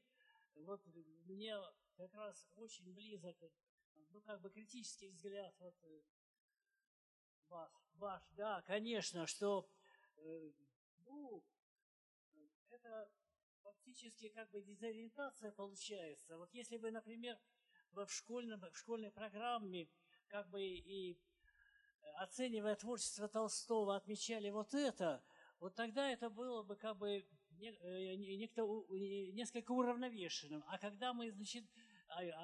вот 0.56 0.82
мне 1.24 1.56
как 1.96 2.12
раз 2.14 2.46
очень 2.56 2.92
близок, 2.92 3.36
ну, 4.10 4.20
как 4.22 4.40
бы 4.40 4.50
критический 4.50 5.08
взгляд 5.08 5.54
вот 5.58 5.74
э, 5.82 6.02
ваш, 7.48 7.70
ваш 7.94 8.22
да, 8.32 8.62
конечно, 8.62 9.26
что 9.26 9.68
э, 10.16 10.52
ну, 11.06 11.44
это 12.70 13.10
фактически 13.62 14.28
как 14.28 14.50
бы 14.50 14.62
дезориентация 14.62 15.52
получается. 15.52 16.38
Вот 16.38 16.52
если 16.52 16.76
бы, 16.76 16.90
например, 16.90 17.38
в, 17.92 18.08
школьном, 18.08 18.60
в 18.60 18.76
школьной 18.76 19.10
программе 19.10 19.88
как 20.28 20.48
бы 20.50 20.62
и 20.62 21.18
оценивая 22.16 22.76
творчество 22.76 23.28
Толстого 23.28 23.96
отмечали 23.96 24.50
вот 24.50 24.74
это– 24.74 25.24
вот 25.64 25.74
тогда 25.74 26.10
это 26.10 26.28
было 26.28 26.62
бы 26.62 26.76
как 26.76 26.98
бы 26.98 27.26
э, 27.58 28.14
несколько 28.16 29.70
уравновешенным. 29.70 30.62
А 30.66 30.76
когда 30.76 31.14
мы, 31.14 31.30
значит, 31.30 31.64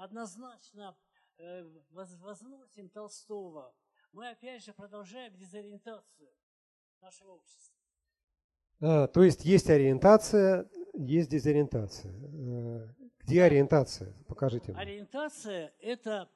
однозначно 0.02 0.96
э, 1.38 1.64
возносим 1.90 2.88
Толстого, 2.90 3.74
мы 4.12 4.30
опять 4.30 4.64
же 4.64 4.72
продолжаем 4.72 5.34
дезориентацию 5.36 6.30
нашего 7.00 7.32
общества. 7.32 7.76
А, 8.80 9.06
то 9.08 9.22
есть 9.22 9.44
есть 9.44 9.70
ориентация, 9.70 10.68
есть 10.94 11.30
дезориентация. 11.30 12.12
Э, 12.12 12.88
где 13.20 13.42
ориентация? 13.42 14.12
Покажите. 14.26 14.72
Мне. 14.72 14.80
Ориентация– 14.80 15.74
это 15.80 16.30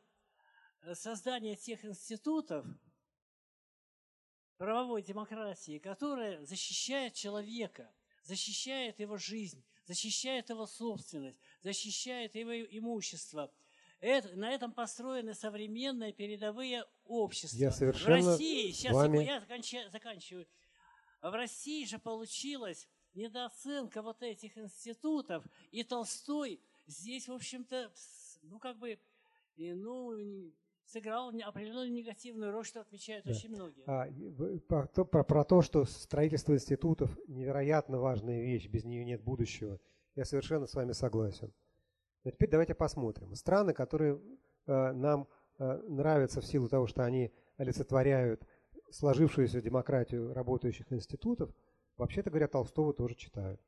создание 0.92 1.56
тех 1.56 1.84
институтов, 1.84 2.66
правовой 4.56 5.02
демократии, 5.02 5.78
которая 5.78 6.44
защищает 6.44 7.14
человека, 7.14 7.90
защищает 8.22 9.00
его 9.00 9.16
жизнь, 9.16 9.64
защищает 9.86 10.50
его 10.50 10.66
собственность, 10.66 11.38
защищает 11.60 12.34
его 12.34 12.52
имущество. 12.52 13.52
Это, 14.00 14.36
на 14.36 14.50
этом 14.50 14.72
построены 14.72 15.34
современные 15.34 16.12
передовые 16.12 16.84
общества. 17.04 17.56
Я 17.56 17.70
совершенно 17.70 18.22
в 18.22 18.26
России, 18.32 18.70
сейчас 18.70 18.94
вами... 18.94 19.24
я 19.24 19.40
заканчиваю, 19.40 19.90
заканчиваю. 19.90 20.46
В 21.22 21.30
России 21.30 21.86
же 21.86 21.98
получилась 21.98 22.86
недооценка 23.14 24.02
вот 24.02 24.22
этих 24.22 24.58
институтов, 24.58 25.44
и 25.70 25.82
Толстой 25.84 26.60
здесь, 26.86 27.28
в 27.28 27.32
общем-то, 27.32 27.92
ну, 28.42 28.58
как 28.58 28.78
бы, 28.78 28.98
ну, 29.56 30.12
сыграл 30.84 31.28
определенную 31.28 31.92
негативную 31.92 32.52
роль, 32.52 32.64
что 32.64 32.80
отмечают 32.80 33.24
да. 33.24 33.32
очень 33.32 33.50
многие. 33.50 33.84
А, 33.86 34.08
про, 34.68 34.86
про, 34.86 35.24
про 35.24 35.44
то, 35.44 35.62
что 35.62 35.84
строительство 35.84 36.52
институтов 36.52 37.16
невероятно 37.26 37.98
важная 37.98 38.42
вещь, 38.42 38.68
без 38.68 38.84
нее 38.84 39.04
нет 39.04 39.22
будущего, 39.22 39.80
я 40.14 40.24
совершенно 40.24 40.66
с 40.66 40.74
вами 40.74 40.92
согласен. 40.92 41.52
Но 42.24 42.30
теперь 42.30 42.50
давайте 42.50 42.74
посмотрим. 42.74 43.34
Страны, 43.34 43.74
которые 43.74 44.20
э, 44.66 44.92
нам 44.92 45.28
э, 45.58 45.82
нравятся 45.88 46.40
в 46.40 46.46
силу 46.46 46.68
того, 46.68 46.86
что 46.86 47.04
они 47.04 47.32
олицетворяют 47.56 48.46
сложившуюся 48.90 49.60
демократию 49.60 50.32
работающих 50.32 50.92
институтов, 50.92 51.54
вообще-то 51.96 52.30
говоря, 52.30 52.48
Толстого 52.48 52.94
тоже 52.94 53.14
читают. 53.14 53.60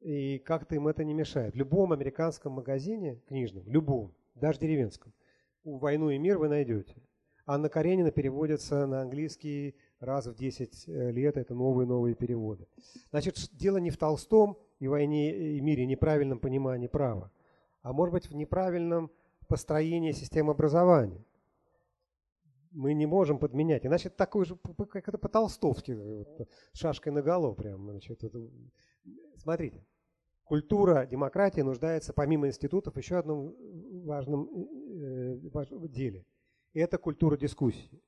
И 0.00 0.38
как-то 0.38 0.74
им 0.74 0.88
это 0.88 1.04
не 1.04 1.14
мешает. 1.14 1.54
В 1.54 1.56
любом 1.56 1.92
американском 1.92 2.52
магазине 2.52 3.16
книжном, 3.26 3.68
любом, 3.68 4.14
даже 4.34 4.60
деревенском, 4.60 5.12
«Войну 5.76 6.10
и 6.10 6.18
мир» 6.18 6.38
вы 6.38 6.48
найдете. 6.48 6.96
Анна 7.46 7.68
Каренина 7.68 8.10
переводится 8.10 8.86
на 8.86 9.02
английский 9.02 9.74
раз 10.00 10.26
в 10.26 10.34
10 10.34 10.88
э, 10.88 11.10
лет. 11.12 11.36
Это 11.36 11.54
новые-новые 11.54 12.14
переводы. 12.14 12.66
Значит, 13.10 13.36
дело 13.52 13.78
не 13.78 13.90
в 13.90 13.96
Толстом 13.96 14.56
и 14.80 14.88
«Войне 14.88 15.56
и 15.56 15.60
мире», 15.60 15.86
неправильном 15.86 16.38
понимании 16.38 16.88
права, 16.88 17.32
а 17.82 17.92
может 17.92 18.12
быть 18.12 18.28
в 18.28 18.34
неправильном 18.34 19.10
построении 19.48 20.12
системы 20.12 20.52
образования. 20.52 21.24
Мы 22.70 22.92
не 22.92 23.06
можем 23.06 23.38
подменять. 23.38 23.86
Иначе 23.86 24.10
такой 24.10 24.44
же, 24.44 24.56
как 24.90 25.08
это 25.08 25.16
по-толстовски, 25.16 25.92
вот, 25.92 26.48
шашкой 26.74 27.22
голову 27.22 27.54
прям. 27.54 27.90
Значит, 27.90 28.22
это... 28.24 28.46
Смотрите, 29.36 29.82
культура 30.48 31.04
демократии 31.04 31.60
нуждается 31.60 32.14
помимо 32.14 32.46
институтов 32.48 32.96
еще 32.96 33.16
одном 33.16 33.54
важном 34.04 34.48
э, 34.50 35.88
деле. 35.88 36.24
И 36.72 36.80
это 36.80 36.96
культура 36.96 37.36
дискуссии. 37.36 38.02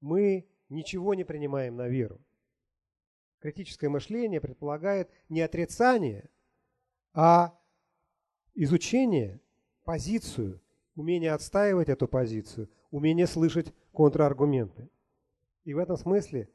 Мы 0.00 0.48
ничего 0.70 1.14
не 1.14 1.24
принимаем 1.24 1.76
на 1.76 1.88
веру. 1.88 2.20
Критическое 3.38 3.90
мышление 3.90 4.40
предполагает 4.40 5.10
не 5.28 5.42
отрицание, 5.42 6.30
а 7.12 7.54
изучение, 8.54 9.42
позицию, 9.84 10.62
умение 10.94 11.32
отстаивать 11.32 11.90
эту 11.90 12.08
позицию, 12.08 12.70
умение 12.90 13.26
слышать 13.26 13.74
контраргументы. 13.92 14.88
И 15.64 15.74
в 15.74 15.78
этом 15.78 15.98
смысле, 15.98 16.48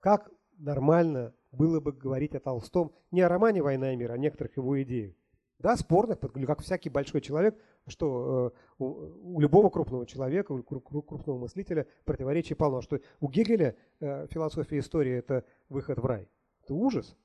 как 0.00 0.30
нормально 0.56 1.34
было 1.54 1.80
бы 1.80 1.92
говорить 1.92 2.34
о 2.34 2.40
Толстом 2.40 2.92
не 3.10 3.22
о 3.22 3.28
романе 3.28 3.62
«Война 3.62 3.92
и 3.92 3.96
мир», 3.96 4.10
а 4.12 4.14
о 4.14 4.18
некоторых 4.18 4.56
его 4.56 4.82
идеях. 4.82 5.14
Да, 5.58 5.76
спорно, 5.76 6.16
как 6.16 6.60
всякий 6.60 6.90
большой 6.90 7.20
человек, 7.20 7.58
что 7.86 8.52
э, 8.78 8.82
у, 8.82 9.40
любого 9.40 9.70
крупного 9.70 10.04
человека, 10.04 10.52
у 10.52 10.62
крупного 10.62 11.38
мыслителя 11.38 11.86
противоречий 12.04 12.54
полно. 12.54 12.82
Что 12.82 13.00
у 13.20 13.28
Гегеля 13.30 13.76
э, 14.00 14.26
философия 14.28 14.78
истории– 14.78 15.12
это 15.14 15.44
выход 15.68 15.98
в 15.98 16.04
рай. 16.04 16.28
Это 16.62 16.74
ужас. 16.74 17.16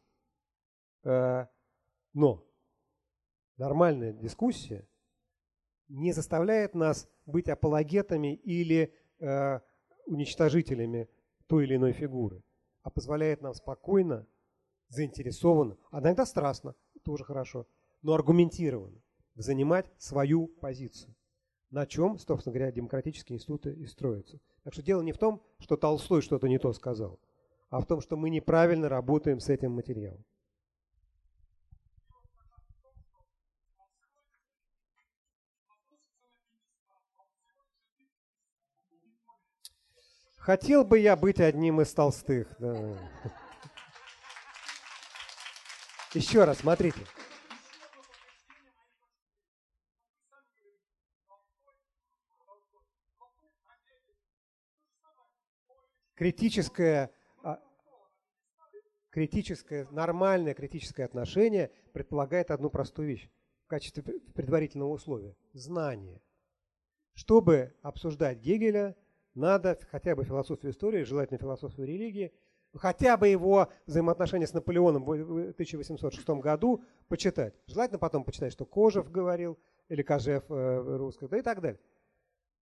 Э, 1.03 1.47
но 2.13 2.45
нормальная 3.57 4.13
дискуссия 4.13 4.87
не 5.87 6.13
заставляет 6.13 6.75
нас 6.75 7.09
быть 7.25 7.49
апологетами 7.49 8.35
или 8.35 8.93
уничтожителями 10.05 11.09
той 11.47 11.65
или 11.65 11.75
иной 11.75 11.91
фигуры, 11.91 12.41
а 12.89 12.91
позволяет 12.91 13.41
нам 13.41 13.53
спокойно, 13.53 14.25
заинтересованно, 14.89 15.77
а 15.91 15.99
иногда 15.99 16.25
страстно, 16.25 16.73
тоже 17.03 17.23
хорошо, 17.23 17.67
но 18.01 18.13
аргументированно 18.13 18.99
занимать 19.35 19.91
свою 19.99 20.47
позицию, 20.47 21.15
на 21.69 21.85
чем, 21.85 22.17
собственно 22.17 22.51
говоря, 22.51 22.71
демократические 22.71 23.37
институты 23.37 23.73
и 23.73 23.85
строятся. 23.85 24.39
Так 24.63 24.73
что 24.73 24.81
дело 24.81 25.01
не 25.03 25.11
в 25.11 25.19
том, 25.19 25.43
что 25.59 25.77
Толстой 25.77 26.21
что-то 26.21 26.47
не 26.47 26.57
то 26.57 26.73
сказал, 26.73 27.19
а 27.69 27.79
в 27.79 27.85
том, 27.85 28.01
что 28.01 28.17
мы 28.17 28.31
неправильно 28.31 28.89
работаем 28.89 29.39
с 29.39 29.49
этим 29.49 29.73
материалом. 29.73 30.25
Хотел 40.39 40.85
бы 40.85 40.97
я 40.99 41.17
быть 41.17 41.41
одним 41.41 41.81
из 41.81 41.93
толстых. 41.93 42.47
Да. 42.59 42.97
Еще 46.13 46.45
раз, 46.45 46.59
смотрите. 46.59 46.99
Критическое, 56.15 57.11
а, 57.43 57.61
критическое, 59.09 59.87
нормальное 59.91 60.53
критическое 60.53 61.03
отношение 61.03 61.71
предполагает 61.93 62.49
одну 62.49 62.69
простую 62.69 63.09
вещь 63.09 63.29
в 63.65 63.67
качестве 63.67 64.03
предварительного 64.03 64.89
условия– 64.89 65.35
знание. 65.53 66.21
Чтобы 67.13 67.75
обсуждать 67.83 68.39
Гегеля– 68.39 68.95
надо 69.35 69.77
хотя 69.91 70.15
бы 70.15 70.23
философию 70.23 70.71
истории, 70.71 71.03
желательно 71.03 71.37
философию 71.37 71.85
религии, 71.85 72.33
хотя 72.73 73.17
бы 73.17 73.27
его 73.27 73.69
взаимоотношения 73.85 74.47
с 74.47 74.53
Наполеоном 74.53 75.03
в 75.03 75.11
1806 75.11 76.29
году 76.41 76.83
почитать. 77.07 77.53
Желательно 77.67 77.99
потом 77.99 78.23
почитать, 78.23 78.53
что 78.53 78.65
Кожев 78.65 79.11
говорил, 79.11 79.57
или 79.87 80.01
Кожев 80.03 80.43
э, 80.49 80.97
русский, 80.97 81.27
да 81.27 81.37
и 81.37 81.41
так 81.41 81.61
далее. 81.61 81.79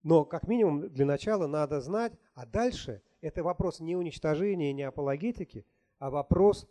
Но 0.03 0.25
как 0.25 0.47
минимум 0.47 0.89
для 0.89 1.05
начала 1.05 1.47
надо 1.47 1.81
знать, 1.81 2.13
а 2.35 2.47
дальше 2.47 3.03
это 3.21 3.43
вопрос 3.43 3.81
не 3.81 3.97
уничтожения, 3.97 4.73
не 4.73 4.85
апологетики, 4.85 5.67
а 5.99 6.11
вопрос 6.11 6.69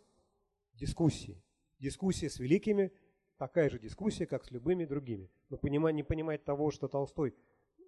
дискуссии. 0.72 1.42
Дискуссия 1.78 2.30
с 2.30 2.38
великими, 2.38 2.92
такая 3.36 3.68
же 3.68 3.78
дискуссия, 3.78 4.26
как 4.26 4.44
с 4.44 4.50
любыми 4.50 4.86
другими. 4.86 5.30
Но 5.50 5.58
понимать, 5.58 5.94
не 5.94 6.02
понимать 6.02 6.44
того, 6.44 6.70
что 6.70 6.88
Толстой 6.88 7.34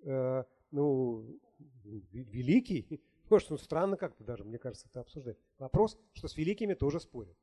э, 0.05 0.45
ну, 0.71 1.41
великий, 1.59 3.01
может, 3.31 3.51
ну, 3.51 3.59
странно 3.59 3.97
как-то 3.97 4.25
даже, 4.25 4.45
мне 4.45 4.59
кажется, 4.59 4.89
это 4.89 5.01
обсуждать. 5.01 5.39
Вопрос, 5.59 5.99
что 6.13 6.29
с 6.29 6.37
великими 6.37 6.75
тоже 6.75 7.01
спорят. 7.01 7.37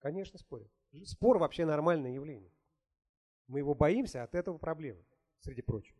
Конечно, 0.00 0.38
спорят. 0.38 0.70
Спор 1.04 1.38
вообще 1.38 1.64
нормальное 1.64 2.12
явление. 2.12 2.52
Мы 3.46 3.60
его 3.60 3.74
боимся, 3.74 4.22
от 4.22 4.34
этого 4.34 4.58
проблемы, 4.58 5.04
среди 5.40 5.62
прочего. 5.62 5.98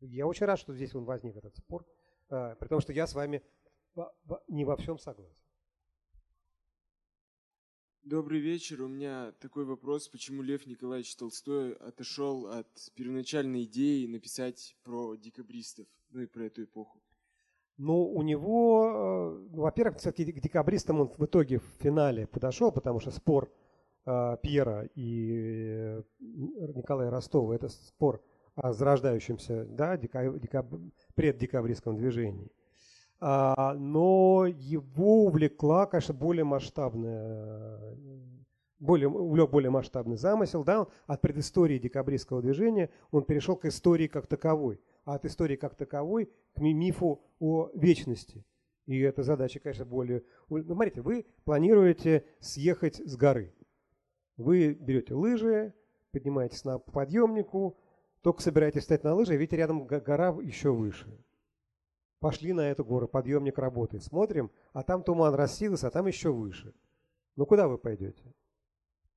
Я 0.00 0.26
очень 0.26 0.46
рад, 0.46 0.58
что 0.58 0.74
здесь 0.74 0.94
он 0.94 1.04
возник, 1.04 1.36
этот 1.36 1.56
спор, 1.56 1.84
а, 2.28 2.54
при 2.54 2.68
том, 2.68 2.80
что 2.80 2.92
я 2.92 3.06
с 3.06 3.14
вами 3.14 3.42
не 4.46 4.64
во 4.64 4.76
всем 4.76 4.98
согласен. 4.98 5.47
Добрый 8.10 8.40
вечер. 8.40 8.80
У 8.80 8.88
меня 8.88 9.32
такой 9.38 9.66
вопрос, 9.66 10.08
почему 10.08 10.40
Лев 10.40 10.66
Николаевич 10.66 11.14
Толстой 11.14 11.74
отошел 11.74 12.46
от 12.46 12.66
первоначальной 12.94 13.64
идеи 13.64 14.06
написать 14.06 14.74
про 14.82 15.14
декабристов, 15.14 15.86
ну 16.10 16.22
и 16.22 16.26
про 16.26 16.44
эту 16.44 16.64
эпоху? 16.64 16.98
Ну, 17.76 18.02
у 18.02 18.22
него, 18.22 18.86
э, 18.88 19.48
ну, 19.50 19.60
во-первых, 19.60 19.98
все-таки 19.98 20.32
к 20.32 20.40
декабристам 20.40 21.00
он 21.00 21.08
в 21.18 21.22
итоге 21.26 21.58
в 21.58 21.66
финале 21.80 22.26
подошел, 22.26 22.72
потому 22.72 22.98
что 22.98 23.10
спор 23.10 23.52
э, 24.06 24.36
Пьера 24.42 24.88
и 24.94 25.30
э, 25.30 26.02
Николая 26.18 27.10
Ростова– 27.10 27.54
это 27.56 27.68
спор 27.68 28.24
о 28.54 28.72
зарождающемся 28.72 29.66
да, 29.66 29.98
декаб... 29.98 30.38
Декаб... 30.38 30.66
преддекабристском 31.14 31.98
движении. 31.98 32.50
А, 33.20 33.74
но 33.74 34.46
его 34.46 35.24
увлекла, 35.24 35.86
конечно, 35.86 36.14
более 36.14 36.44
масштабная, 36.44 37.96
более, 38.78 39.08
увлек 39.08 39.50
более 39.50 39.70
масштабный 39.70 40.16
замысел. 40.16 40.62
Да? 40.64 40.86
От 41.06 41.20
предыстории 41.20 41.78
декабристского 41.78 42.42
движения 42.42 42.90
он 43.10 43.24
перешел 43.24 43.56
к 43.56 43.64
истории 43.64 44.06
как 44.06 44.26
таковой, 44.26 44.80
а 45.04 45.14
от 45.14 45.24
истории 45.24 45.56
как 45.56 45.74
таковой 45.74 46.30
к 46.54 46.60
мифу 46.60 47.20
о 47.40 47.70
вечности. 47.74 48.44
И 48.86 49.00
эта 49.00 49.22
задача, 49.22 49.60
конечно, 49.60 49.84
более... 49.84 50.22
Ну, 50.48 50.62
смотрите, 50.64 51.02
вы 51.02 51.26
планируете 51.44 52.24
съехать 52.40 52.96
с 53.04 53.16
горы. 53.16 53.52
Вы 54.36 54.72
берете 54.72 55.14
лыжи, 55.14 55.74
поднимаетесь 56.12 56.64
на 56.64 56.78
подъемнику, 56.78 57.76
только 58.22 58.40
собираетесь 58.40 58.82
встать 58.82 59.04
на 59.04 59.14
лыжи, 59.14 59.36
видите, 59.36 59.56
рядом 59.56 59.84
гора 59.86 60.28
еще 60.40 60.72
выше. 60.72 61.06
Пошли 62.20 62.52
на 62.52 62.62
эту 62.62 62.84
гору, 62.84 63.06
подъемник 63.06 63.58
работает. 63.58 64.02
Смотрим, 64.02 64.50
а 64.72 64.82
там 64.82 65.02
туман 65.02 65.34
рассеялся, 65.34 65.86
а 65.86 65.90
там 65.90 66.06
еще 66.06 66.32
выше. 66.32 66.74
Ну 67.36 67.46
куда 67.46 67.68
вы 67.68 67.78
пойдете? 67.78 68.34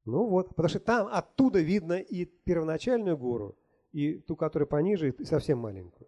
Ну 0.06 0.28
вот, 0.28 0.50
потому 0.50 0.70
что 0.70 0.80
там 0.80 1.08
оттуда 1.08 1.60
видно 1.62 1.94
и 2.00 2.26
первоначальную 2.26 3.18
гору, 3.18 3.58
и 3.92 4.20
ту, 4.20 4.36
которая 4.36 4.68
пониже, 4.68 5.10
и 5.10 5.26
совсем 5.26 5.60
маленькую. 5.60 6.08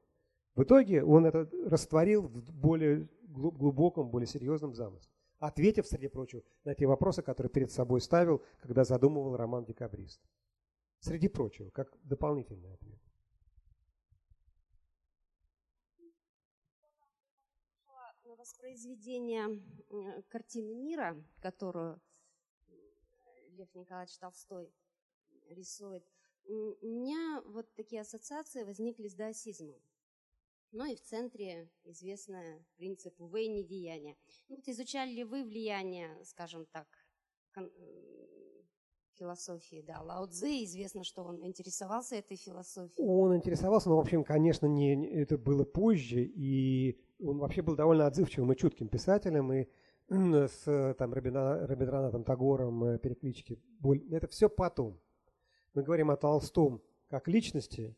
В 0.56 0.64
итоге 0.64 1.04
он 1.04 1.26
это 1.26 1.50
растворил 1.66 2.24
в 2.24 2.52
более 2.54 3.08
глубоком, 3.22 4.10
более 4.10 4.28
серьезном 4.28 4.76
замысле, 4.76 5.12
ответив, 5.40 5.88
среди 5.88 6.08
прочего, 6.08 6.44
на 6.64 6.76
те 6.76 6.86
вопросы, 6.86 7.24
которые 7.24 7.50
перед 7.50 7.72
собой 7.72 8.02
ставил, 8.02 8.44
когда 8.62 8.84
задумывал 8.84 9.36
роман 9.36 9.66
«Декабрист». 9.66 10.22
Среди 11.00 11.28
прочего, 11.28 11.70
как 11.72 11.92
дополнительный 12.04 12.74
ответ. 12.74 12.93
Воспроизведение 18.84 19.62
картины 20.30 20.76
мира, 20.76 21.16
которую 21.42 22.02
Лев 23.52 23.74
Николаевич 23.76 24.18
Толстой 24.18 24.74
рисует, 25.50 26.04
у 26.46 26.88
меня 26.88 27.42
вот 27.46 27.74
такие 27.76 28.02
ассоциации 28.02 28.64
возникли 28.64 29.08
с 29.08 29.16
даосизмом. 29.16 29.82
Ну 30.72 30.86
и 30.86 30.96
в 30.96 31.02
центре 31.02 31.70
известное 31.84 32.66
принцип 32.78 33.20
увы 33.22 33.48
недеяния. 33.48 34.18
Ну, 34.50 34.56
вот 34.56 34.68
изучали 34.68 35.12
ли 35.12 35.24
вы 35.24 35.44
влияние, 35.44 36.10
скажем 36.26 36.66
так, 36.66 36.88
философии, 39.14 39.84
да, 39.86 40.02
Лао 40.02 40.26
Цзы, 40.26 40.64
известно, 40.64 41.04
что 41.04 41.24
он 41.24 41.46
интересовался 41.46 42.16
этой 42.16 42.36
философией. 42.36 43.08
Он 43.08 43.36
интересовался, 43.38 43.90
но, 43.90 43.98
в 43.98 44.00
общем, 44.00 44.24
конечно, 44.24 44.66
не, 44.66 45.08
это 45.08 45.38
было 45.38 45.64
позже, 45.64 46.24
и 46.24 47.00
он 47.24 47.40
вообще 47.40 47.62
был 47.62 47.76
довольно 47.76 48.08
отзывчивым 48.08 48.52
и 48.52 48.56
чутким 48.56 48.90
писателем, 48.90 49.52
и 49.54 49.68
с 50.10 50.96
там, 50.98 51.14
Рабиндранатом 51.14 52.24
Тагором 52.24 52.84
э, 52.84 53.00
переклички. 53.00 53.62
Это 54.12 54.28
все 54.28 54.50
потом. 54.50 55.00
Мы 55.74 55.84
говорим 55.84 56.12
о 56.12 56.18
Толстом 56.18 56.82
как 57.08 57.28
личности, 57.28 57.96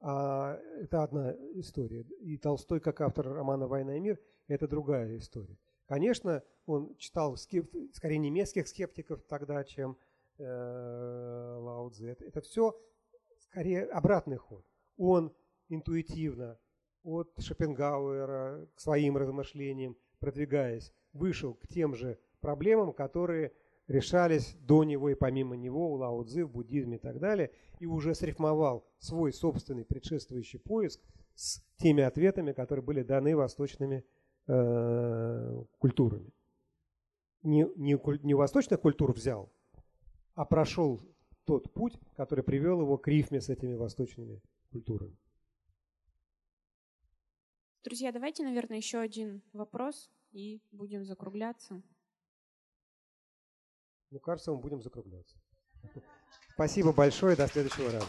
а 0.00 0.58
это 0.80 1.02
одна 1.02 1.32
история. 1.54 2.02
И 2.20 2.36
Толстой 2.38 2.80
как 2.80 3.00
автор 3.00 3.28
романа 3.28 3.68
«Война 3.68 3.96
и 3.96 4.00
мир»– 4.00 4.18
это 4.48 4.66
другая 4.66 5.18
история. 5.18 5.58
Конечно, 5.86 6.42
он 6.66 6.96
читал 6.96 7.36
скеп... 7.36 7.70
скорее 7.92 8.18
немецких 8.18 8.66
скептиков 8.66 9.22
тогда, 9.24 9.62
чем 9.62 9.98
э, 10.38 10.44
Лао 10.44 11.90
Цзи. 11.90 12.06
Это, 12.06 12.24
это 12.24 12.40
все 12.40 12.76
скорее 13.38 13.84
обратный 13.84 14.38
ход. 14.38 14.64
Он 14.96 15.32
интуитивно 15.68 16.58
от 17.02 17.32
Шопенгауэра 17.38 18.68
к 18.74 18.80
своим 18.80 19.16
размышлениям, 19.16 19.96
продвигаясь, 20.18 20.92
вышел 21.12 21.54
к 21.54 21.66
тем 21.66 21.94
же 21.94 22.18
проблемам, 22.40 22.92
которые 22.92 23.52
решались 23.88 24.54
до 24.60 24.84
него 24.84 25.10
и 25.10 25.14
помимо 25.14 25.56
него 25.56 25.92
у 25.92 25.96
Лао 25.96 26.22
Цзы, 26.24 26.44
в 26.44 26.50
буддизме 26.50 26.96
и 26.96 27.00
так 27.00 27.18
далее, 27.18 27.50
и 27.78 27.86
уже 27.86 28.14
срифмовал 28.14 28.86
свой 28.98 29.32
собственный 29.32 29.84
предшествующий 29.84 30.58
поиск 30.58 31.00
с 31.34 31.62
теми 31.78 32.02
ответами, 32.02 32.52
которые 32.52 32.84
были 32.84 33.02
даны 33.02 33.36
восточными 33.36 34.04
э, 34.46 35.64
культурами. 35.78 36.32
Не, 37.42 37.66
не, 37.76 37.98
не 38.24 38.34
восточных 38.34 38.80
культур 38.80 39.12
взял, 39.12 39.52
а 40.34 40.44
прошел 40.44 41.02
тот 41.44 41.72
путь, 41.72 41.98
который 42.16 42.44
привел 42.44 42.80
его 42.80 42.98
к 42.98 43.08
рифме 43.08 43.40
с 43.40 43.48
этими 43.48 43.74
восточными 43.74 44.40
культурами. 44.70 45.16
Друзья, 47.84 48.12
давайте, 48.12 48.44
наверное, 48.44 48.76
еще 48.76 48.98
один 48.98 49.42
вопрос 49.52 50.08
и 50.30 50.60
будем 50.70 51.04
закругляться. 51.04 51.82
Ну, 54.10 54.20
кажется, 54.20 54.52
мы 54.52 54.58
будем 54.58 54.80
закругляться. 54.82 55.36
Спасибо 56.54 56.92
большое, 56.92 57.34
до 57.34 57.48
следующего 57.48 57.90
раза. 57.90 58.06